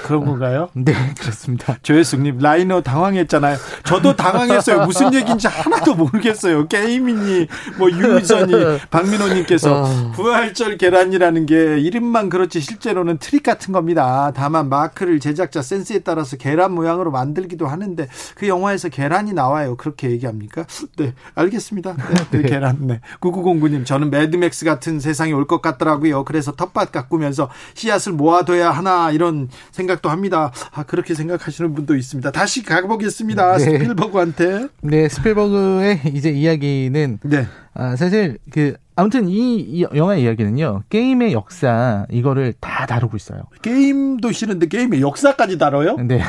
그런 0.03 0.26
건가요? 0.26 0.69
네, 0.73 0.94
그렇습니다. 1.19 1.78
조혜숙님, 1.82 2.38
라이너 2.40 2.82
당황했잖아요. 2.82 3.57
저도 3.84 4.15
당황했어요. 4.15 4.86
무슨 4.86 5.14
얘기인지 5.14 5.48
하나도 5.48 5.95
모르겠어요. 5.95 6.68
게임이니, 6.68 7.48
뭐, 7.78 7.90
유저니, 7.90 8.53
박민호님께서 8.91 9.84
어... 9.84 10.11
부활절 10.14 10.78
계란이라는 10.78 11.45
게 11.45 11.80
이름만 11.80 12.30
그렇지 12.30 12.60
실제로는 12.60 13.18
트릭 13.18 13.44
같은 13.44 13.73
겁니다. 13.73 14.32
다만 14.36 14.69
마크를 14.69 15.19
제작자 15.19 15.61
센스에 15.61 15.99
따라서 15.99 16.38
계란 16.38 16.73
모양으로 16.73 17.11
만들기도 17.11 17.68
하는데 17.68 18.07
그 18.36 18.48
영화에서 18.48 18.90
계란이 18.90 19.34
나와요. 19.34 19.78
그렇게 19.78 20.11
얘기합니까? 20.11 20.65
네, 20.98 21.14
알겠습니다. 21.36 21.95
네, 21.95 22.03
네. 22.41 22.49
계란. 22.49 22.78
네. 22.82 22.99
9909님, 23.22 23.86
저는 23.86 24.10
매드맥스 24.10 24.65
같은 24.65 24.99
세상이 24.99 25.32
올 25.34 25.45
것 25.48 25.61
같더라고요. 25.61 26.23
그래서 26.23 26.40
텃밭 26.41 26.91
가꾸면서 26.91 27.49
씨앗을 27.76 28.13
모아둬야 28.13 28.72
하나 28.72 29.11
이런 29.11 29.49
생각도 29.72 30.09
합니다. 30.09 30.51
아 30.72 30.84
그렇게 30.84 31.13
생각하시는 31.13 31.76
분도 31.76 31.95
있습니다. 31.95 32.31
다시 32.31 32.63
가보겠습니다. 32.63 33.57
네. 33.57 33.63
스필버그한테. 33.63 34.68
네, 34.81 35.09
스필버그의 35.09 36.01
이제 36.13 36.30
이야기는 36.31 37.19
네. 37.23 37.47
아, 37.73 37.95
사실 37.95 38.38
그 38.49 38.76
아무튼 38.95 39.30
이, 39.30 39.59
이 39.59 39.85
영화 39.95 40.15
이야기는요 40.15 40.84
게임의 40.89 41.34
역사 41.34 42.05
이거를 42.09 42.53
다 42.59 42.85
다루고 42.85 43.18
있어요. 43.18 43.43
게임도 43.61 44.31
싫은데 44.31 44.68
게임의 44.68 45.01
역사까지 45.01 45.57
다뤄요? 45.57 45.97
네. 45.97 46.22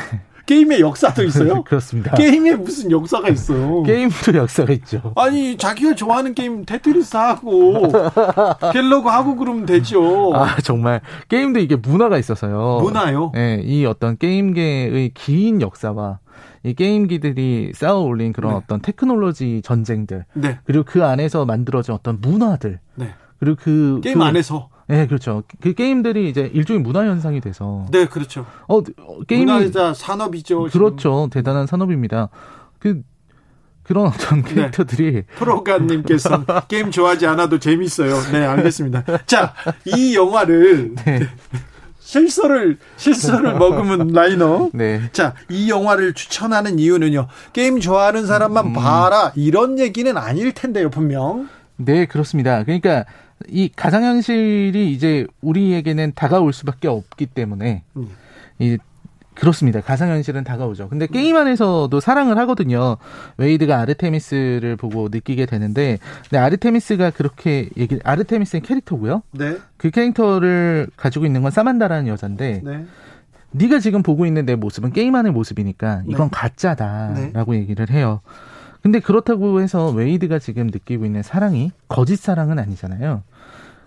게임의 0.45 0.81
역사도 0.81 1.23
있어요? 1.25 1.63
그렇습니다. 1.63 2.15
게임에 2.15 2.55
무슨 2.55 2.91
역사가 2.91 3.29
있어요? 3.29 3.83
게임도 3.83 4.33
역사가 4.35 4.73
있죠. 4.73 5.13
아니, 5.15 5.57
자기가 5.57 5.95
좋아하는 5.95 6.33
게임 6.33 6.65
테트리스 6.65 7.15
하고, 7.15 7.91
갤러그 8.73 9.09
하고 9.09 9.35
그러면 9.35 9.65
되죠. 9.65 10.31
아, 10.35 10.57
정말. 10.61 11.01
게임도 11.29 11.59
이게 11.59 11.75
문화가 11.75 12.17
있어서요. 12.17 12.79
문화요? 12.81 13.31
네, 13.33 13.61
이 13.63 13.85
어떤 13.85 14.17
게임계의 14.17 15.11
긴 15.13 15.61
역사와 15.61 16.19
이 16.63 16.73
게임기들이 16.73 17.73
쌓아 17.75 17.95
올린 17.95 18.31
그런 18.31 18.51
네. 18.53 18.57
어떤 18.57 18.81
테크놀로지 18.81 19.61
전쟁들. 19.63 20.25
네. 20.33 20.59
그리고 20.63 20.85
그 20.87 21.03
안에서 21.03 21.45
만들어진 21.45 21.93
어떤 21.93 22.19
문화들. 22.21 22.79
네. 22.95 23.13
그리고 23.39 23.57
그. 23.61 23.99
게임 24.01 24.19
그, 24.19 24.23
안에서. 24.23 24.69
네, 24.87 25.07
그렇죠. 25.07 25.43
그 25.61 25.73
게임들이 25.73 26.29
이제 26.29 26.49
일종의 26.53 26.81
문화 26.81 27.05
현상이 27.05 27.41
돼서. 27.41 27.85
네, 27.91 28.05
그렇죠. 28.05 28.45
어, 28.67 28.81
게임이 29.27 29.45
문화이자 29.45 29.93
산업이죠. 29.93 30.63
그렇죠. 30.71 31.29
대단한 31.31 31.67
산업입니다. 31.67 32.29
그 32.79 33.01
그런 33.83 34.07
어떤 34.07 34.41
네. 34.43 34.53
캐릭터들이 34.53 35.11
네. 35.11 35.23
프로가님께서 35.35 36.45
게임 36.67 36.89
좋아하지 36.91 37.27
않아도 37.27 37.59
재밌어요. 37.59 38.15
네, 38.31 38.45
알겠습니다. 38.45 39.03
자, 39.25 39.53
이 39.85 40.15
영화를 40.15 40.95
네. 41.05 41.19
실수를 41.99 42.77
실수를 42.95 43.55
먹으면 43.55 44.09
라이너. 44.09 44.69
네. 44.73 45.09
자, 45.13 45.33
이 45.49 45.69
영화를 45.69 46.13
추천하는 46.13 46.77
이유는요. 46.79 47.27
게임 47.53 47.79
좋아하는 47.79 48.25
사람만 48.25 48.67
음. 48.67 48.73
봐라 48.73 49.31
이런 49.35 49.79
얘기는 49.79 50.15
아닐 50.15 50.53
텐데요, 50.53 50.89
분명. 50.89 51.49
네, 51.75 52.05
그렇습니다. 52.05 52.63
그러니까 52.63 53.05
이 53.49 53.69
가상현실이 53.75 54.91
이제 54.91 55.27
우리에게는 55.41 56.13
다가올 56.15 56.53
수밖에 56.53 56.87
없기 56.87 57.27
때문에 57.27 57.83
음. 57.95 58.07
이 58.59 58.77
그렇습니다. 59.35 59.81
가상현실은 59.81 60.43
다가오죠. 60.43 60.89
근데 60.89 61.07
게임 61.07 61.35
안에서도 61.35 61.99
사랑을 61.99 62.37
하거든요. 62.39 62.97
웨이드가 63.37 63.79
아르테미스를 63.79 64.75
보고 64.75 65.09
느끼게 65.11 65.45
되는데, 65.47 65.97
근데 66.29 66.37
아르테미스가 66.37 67.11
그렇게 67.11 67.69
얘기, 67.77 67.99
아르테미스는 68.03 68.61
캐릭터고요. 68.61 69.23
네. 69.31 69.57
그 69.77 69.89
캐릭터를 69.89 70.87
가지고 70.95 71.25
있는 71.25 71.41
건 71.41 71.49
사만다라는 71.51 72.07
여자인데, 72.07 72.61
네. 72.63 72.85
네가 73.51 73.79
지금 73.79 74.03
보고 74.03 74.25
있는 74.25 74.45
내 74.45 74.55
모습은 74.55 74.93
게임 74.93 75.15
안의 75.15 75.31
모습이니까 75.31 76.03
이건 76.07 76.29
네. 76.29 76.31
가짜다라고 76.31 77.53
네. 77.53 77.59
얘기를 77.59 77.89
해요. 77.89 78.21
근데 78.81 78.99
그렇다고 78.99 79.61
해서 79.61 79.91
웨이드가 79.91 80.39
지금 80.39 80.67
느끼고 80.67 81.05
있는 81.05 81.23
사랑이 81.23 81.71
거짓 81.87 82.17
사랑은 82.17 82.59
아니잖아요. 82.59 83.23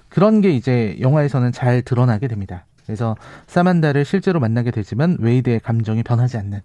그런 0.08 0.40
게 0.40 0.50
이제 0.50 0.96
영화에서는 1.00 1.52
잘 1.52 1.82
드러나게 1.82 2.28
됩니다. 2.28 2.64
그래서 2.84 3.16
사만다를 3.46 4.04
실제로 4.04 4.40
만나게 4.40 4.70
되지만 4.70 5.16
웨이드의 5.20 5.60
감정이 5.60 6.02
변하지 6.02 6.36
않는. 6.38 6.60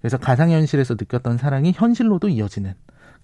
그래서 0.00 0.18
가상현실에서 0.18 0.94
느꼈던 0.94 1.38
사랑이 1.38 1.72
현실로도 1.74 2.28
이어지는 2.28 2.74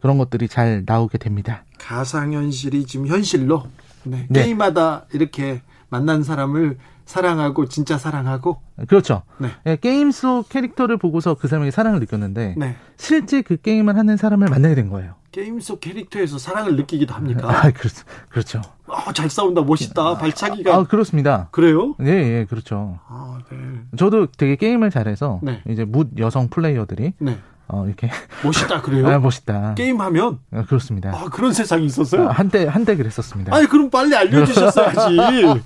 그런 0.00 0.16
것들이 0.16 0.48
잘 0.48 0.84
나오게 0.86 1.18
됩니다. 1.18 1.64
가상현실이 1.78 2.86
지금 2.86 3.06
현실로 3.06 3.64
네. 4.04 4.26
네. 4.30 4.42
게임마다 4.44 5.06
이렇게 5.12 5.60
만난 5.90 6.22
사람을 6.22 6.78
사랑하고 7.04 7.68
진짜 7.68 7.98
사랑하고 7.98 8.60
그렇죠. 8.86 9.22
네. 9.38 9.48
네. 9.64 9.76
게임 9.76 10.10
속 10.10 10.48
캐릭터를 10.48 10.98
보고서 10.98 11.34
그 11.34 11.48
사람에게 11.48 11.70
사랑을 11.70 12.00
느꼈는데 12.00 12.54
네. 12.56 12.76
실제 12.96 13.42
그 13.42 13.56
게임을 13.56 13.96
하는 13.96 14.16
사람을 14.16 14.48
만나게 14.48 14.74
된 14.74 14.88
거예요. 14.88 15.14
게임 15.38 15.60
속 15.60 15.78
캐릭터에서 15.78 16.36
사랑을 16.36 16.74
느끼기도 16.74 17.14
합니까? 17.14 17.48
아, 17.48 17.70
그렇죠. 17.70 18.04
그렇죠. 18.28 18.60
아, 18.88 19.12
잘 19.12 19.30
싸운다, 19.30 19.62
멋있다, 19.62 20.18
발차기가. 20.18 20.74
아, 20.74 20.82
그렇습니다. 20.82 21.46
그래요? 21.52 21.94
네, 21.98 22.10
예, 22.10 22.44
그렇죠. 22.44 22.98
아, 23.06 23.38
네. 23.48 23.56
저도 23.96 24.26
되게 24.32 24.56
게임을 24.56 24.90
잘해서 24.90 25.38
네. 25.44 25.62
이제 25.68 25.84
묻 25.84 26.18
여성 26.18 26.48
플레이어들이 26.48 27.12
네. 27.20 27.38
어, 27.70 27.84
이렇게. 27.86 28.10
멋있다, 28.42 28.80
그래요? 28.80 29.06
아, 29.06 29.18
멋있다. 29.18 29.74
게임하면? 29.74 30.38
아, 30.52 30.64
그렇습니다. 30.64 31.10
아, 31.10 31.28
그런 31.28 31.52
세상이 31.52 31.84
있었어요? 31.84 32.28
아, 32.28 32.32
한때, 32.32 32.66
한때 32.66 32.96
그랬었습니다. 32.96 33.54
아니, 33.54 33.66
그럼 33.66 33.90
빨리 33.90 34.16
알려주셨어야지. 34.16 35.16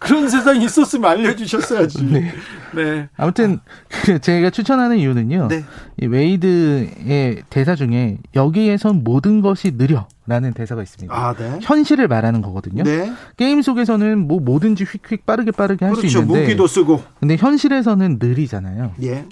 그런 0.00 0.28
세상이 0.28 0.64
있었으면 0.64 1.10
알려주셨어야지. 1.10 2.04
네. 2.06 2.34
네. 2.74 3.08
아무튼, 3.16 3.60
아. 4.12 4.18
제가 4.18 4.50
추천하는 4.50 4.98
이유는요. 4.98 5.46
네. 5.48 5.64
이 6.00 6.06
웨이드의 6.06 7.44
대사 7.50 7.76
중에 7.76 8.18
여기에선 8.34 9.04
모든 9.04 9.40
것이 9.40 9.76
느려. 9.76 10.08
라는 10.26 10.54
대사가 10.54 10.82
있습니다. 10.82 11.14
아, 11.14 11.34
네. 11.34 11.58
현실을 11.60 12.08
말하는 12.08 12.40
거거든요. 12.40 12.82
네. 12.82 13.12
게임 13.36 13.60
속에서는 13.60 14.26
뭐 14.26 14.40
뭐든지 14.40 14.84
휙휙 14.84 15.26
빠르게 15.26 15.50
빠르게 15.50 15.84
할수 15.84 16.00
그렇죠. 16.00 16.20
있는데 16.20 16.40
무기도 16.40 16.66
쓰고. 16.66 17.02
근데 17.20 17.36
현실에서는 17.36 18.18
느리잖아요. 18.18 18.94
예. 19.02 19.26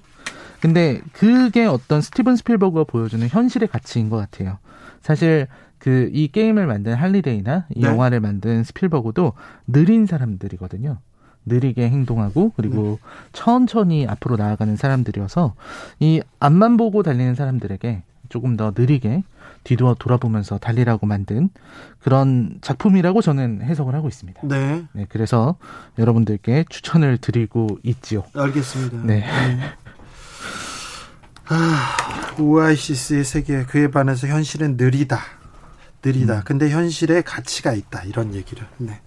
근데 0.63 1.03
그게 1.13 1.67
어떤 1.67 2.01
스티븐 2.01 2.37
스필버그가 2.37 2.85
보여주는 2.85 3.27
현실의 3.29 3.69
가치인 3.69 4.09
것 4.09 4.17
같아요. 4.17 4.59
사실 5.03 5.49
그 5.83 6.09
이 6.13 6.29
게임을 6.29 6.69
만든 6.69 6.95
할리데이나 6.95 7.67
이 7.75 7.81
네. 7.81 7.89
영화를 7.89 8.21
만든 8.21 8.63
스필버그도 8.63 9.33
느린 9.67 10.07
사람들이거든요. 10.07 10.99
느리게 11.45 11.89
행동하고 11.91 12.53
그리고 12.55 13.01
네. 13.03 13.09
천천히 13.33 14.07
앞으로 14.07 14.37
나아가는 14.37 14.77
사람들이어서 14.77 15.55
이 15.99 16.23
앞만 16.39 16.77
보고 16.77 17.03
달리는 17.03 17.35
사람들에게 17.35 18.05
조금 18.29 18.57
더 18.57 18.73
느리게 18.77 19.25
뒤돌아 19.65 19.95
돌아보면서 19.99 20.59
달리라고 20.59 21.07
만든 21.07 21.51
그런 21.99 22.59
작품이라고 22.61 23.21
저는 23.21 23.63
해석을 23.63 23.93
하고 23.97 24.07
있습니다. 24.07 24.41
네. 24.47 24.85
네 24.93 25.07
그래서 25.09 25.57
여러분들께 25.99 26.67
추천을 26.69 27.19
드리고 27.19 27.81
있지요. 27.83 28.23
알겠습니다. 28.35 28.99
네. 29.03 29.19
네. 29.19 29.59
아, 31.55 32.35
오아시스의 32.41 33.25
세계 33.25 33.65
그에 33.65 33.89
반해서 33.89 34.27
현실은 34.27 34.79
느리다. 34.79 35.42
느리다. 36.05 36.37
음. 36.39 36.41
근데 36.45 36.69
현실에 36.69 37.23
가치가 37.23 37.73
있다. 37.73 38.03
이런 38.05 38.35
얘기를. 38.35 38.67
네. 38.79 39.01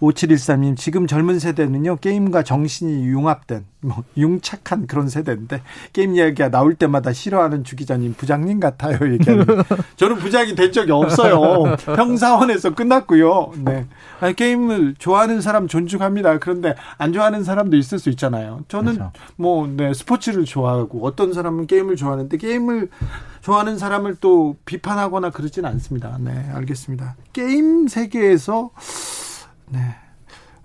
5713님, 0.00 0.76
지금 0.76 1.06
젊은 1.06 1.38
세대는요, 1.38 1.98
게임과 1.98 2.42
정신이 2.42 3.04
융합된, 3.06 3.64
뭐, 3.80 4.02
융착한 4.16 4.88
그런 4.88 5.08
세대인데, 5.08 5.62
게임 5.92 6.16
이야기가 6.16 6.50
나올 6.50 6.74
때마다 6.74 7.12
싫어하는 7.12 7.62
주 7.62 7.76
기자님, 7.76 8.14
부장님 8.14 8.58
같아요. 8.58 8.98
얘기하는. 9.12 9.46
저는 9.94 10.16
부장이 10.16 10.56
된 10.56 10.72
적이 10.72 10.90
없어요. 10.92 11.76
평사원에서 11.76 12.74
끝났고요. 12.74 13.52
네. 13.58 13.86
아니, 14.20 14.34
게임을 14.34 14.96
좋아하는 14.98 15.40
사람 15.40 15.68
존중합니다. 15.68 16.38
그런데 16.40 16.74
안 16.98 17.12
좋아하는 17.12 17.44
사람도 17.44 17.76
있을 17.76 18.00
수 18.00 18.10
있잖아요. 18.10 18.64
저는 18.66 18.94
그렇죠. 18.94 19.12
뭐, 19.36 19.68
네, 19.68 19.94
스포츠를 19.94 20.44
좋아하고, 20.44 21.06
어떤 21.06 21.32
사람은 21.32 21.68
게임을 21.68 21.94
좋아하는데, 21.94 22.36
게임을 22.36 22.88
좋아하는 23.42 23.76
사람을 23.76 24.16
또 24.20 24.56
비판하거나 24.64 25.30
그러진 25.30 25.64
않습니다. 25.64 26.16
네, 26.20 26.48
알겠습니다. 26.54 27.16
게임 27.32 27.88
세계에서 27.88 28.70
네. 29.70 29.80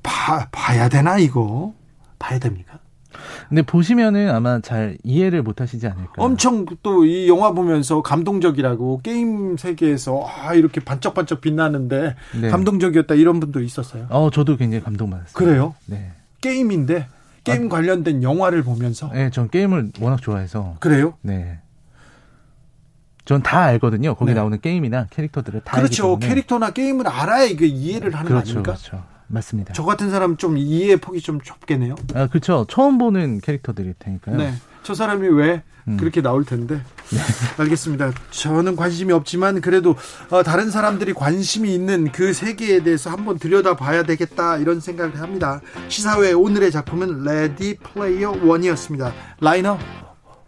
봐, 0.03 0.47
봐야 0.51 0.87
되나, 0.87 1.17
이거? 1.17 1.73
봐야 2.19 2.39
됩니까? 2.39 2.79
근데 3.49 3.61
보시면은 3.63 4.29
아마 4.29 4.59
잘 4.59 4.97
이해를 5.03 5.41
못 5.41 5.59
하시지 5.59 5.87
않을까. 5.87 6.11
엄청 6.17 6.65
또 6.83 7.03
이 7.05 7.27
영화 7.27 7.51
보면서 7.51 8.01
감동적이라고 8.03 9.01
게임 9.01 9.57
세계에서 9.57 10.27
아, 10.27 10.53
이렇게 10.53 10.79
반짝반짝 10.81 11.41
빛나는데 11.41 12.15
네. 12.41 12.49
감동적이었다 12.49 13.15
이런 13.15 13.39
분도 13.39 13.61
있었어요. 13.61 14.05
어, 14.09 14.29
저도 14.29 14.55
굉장히 14.57 14.83
감동받았어요. 14.83 15.33
그래요? 15.33 15.73
네. 15.87 16.11
게임인데 16.41 17.07
게임 17.43 17.65
아, 17.65 17.69
관련된 17.69 18.21
영화를 18.21 18.63
보면서 18.63 19.09
네, 19.13 19.29
전 19.31 19.49
게임을 19.49 19.93
워낙 19.99 20.21
좋아해서. 20.21 20.75
그래요? 20.79 21.13
네. 21.21 21.59
전 23.27 23.41
다 23.43 23.61
알거든요. 23.65 24.15
거기 24.15 24.31
네. 24.31 24.35
나오는 24.39 24.59
게임이나 24.59 25.07
캐릭터들을 25.11 25.61
다 25.65 25.77
그렇죠. 25.77 26.17
캐릭터나 26.17 26.71
게임을 26.71 27.07
알아야 27.07 27.43
이게 27.43 27.67
이해를 27.67 28.15
하는 28.15 28.25
그렇죠, 28.29 28.33
거 28.33 28.39
아닙니까? 28.59 28.73
그렇죠. 28.73 29.03
맞습니다. 29.27 29.73
저 29.73 29.83
같은 29.83 30.09
사람 30.09 30.37
좀 30.37 30.57
이해 30.57 30.95
폭이 30.95 31.19
좀 31.21 31.41
좁겠네요. 31.41 31.95
아, 32.15 32.27
그렇죠. 32.27 32.65
처음 32.69 32.97
보는 32.97 33.41
캐릭터들일 33.41 33.95
테니까요. 33.99 34.37
네. 34.37 34.53
저 34.83 34.93
사람이 34.93 35.27
왜 35.27 35.63
음. 35.89 35.97
그렇게 35.97 36.21
나올 36.21 36.45
텐데. 36.45 36.75
네. 37.11 37.17
알겠습니다. 37.61 38.11
저는 38.31 38.75
관심이 38.77 39.11
없지만 39.11 39.59
그래도 39.59 39.95
어, 40.29 40.43
다른 40.43 40.71
사람들이 40.71 41.13
관심이 41.13 41.73
있는 41.73 42.09
그 42.13 42.31
세계에 42.33 42.83
대해서 42.83 43.09
한번 43.09 43.37
들여다봐야 43.37 44.03
되겠다 44.03 44.57
이런 44.57 44.79
생각을 44.79 45.19
합니다. 45.21 45.59
시사회 45.89 46.31
오늘의 46.31 46.71
작품은 46.71 47.23
레디 47.25 47.77
플레이어 47.77 48.37
원이었습니다. 48.43 49.11
라이너 49.41 49.77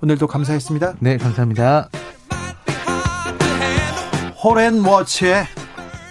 오늘도 0.01 0.27
감사했습니다. 0.27 0.95
네, 0.99 1.17
감사합니다. 1.17 1.89
홀 4.43 4.69
앤 4.69 4.94
오츠의 4.94 5.45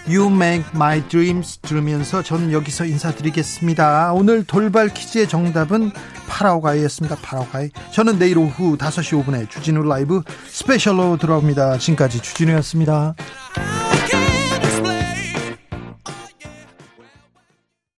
You 0.07 0.31
Make 0.31 0.71
My 0.75 1.01
Dreams 1.07 1.59
들으면서 1.59 2.21
저는 2.23 2.51
여기서 2.51 2.85
인사드리겠습니다. 2.85 4.13
오늘 4.13 4.43
돌발 4.43 4.89
퀴즈의 4.89 5.27
정답은 5.27 5.91
파라오가이였습니다. 6.27 7.17
파라오가이. 7.21 7.69
저는 7.91 8.19
내일 8.19 8.37
오후 8.37 8.77
5시 8.77 9.23
5분에 9.23 9.49
주진우 9.49 9.83
라이브 9.83 10.21
스페셜로 10.47 11.17
들어옵니다. 11.17 11.77
지금까지 11.79 12.21
주진우였습니다. 12.21 13.15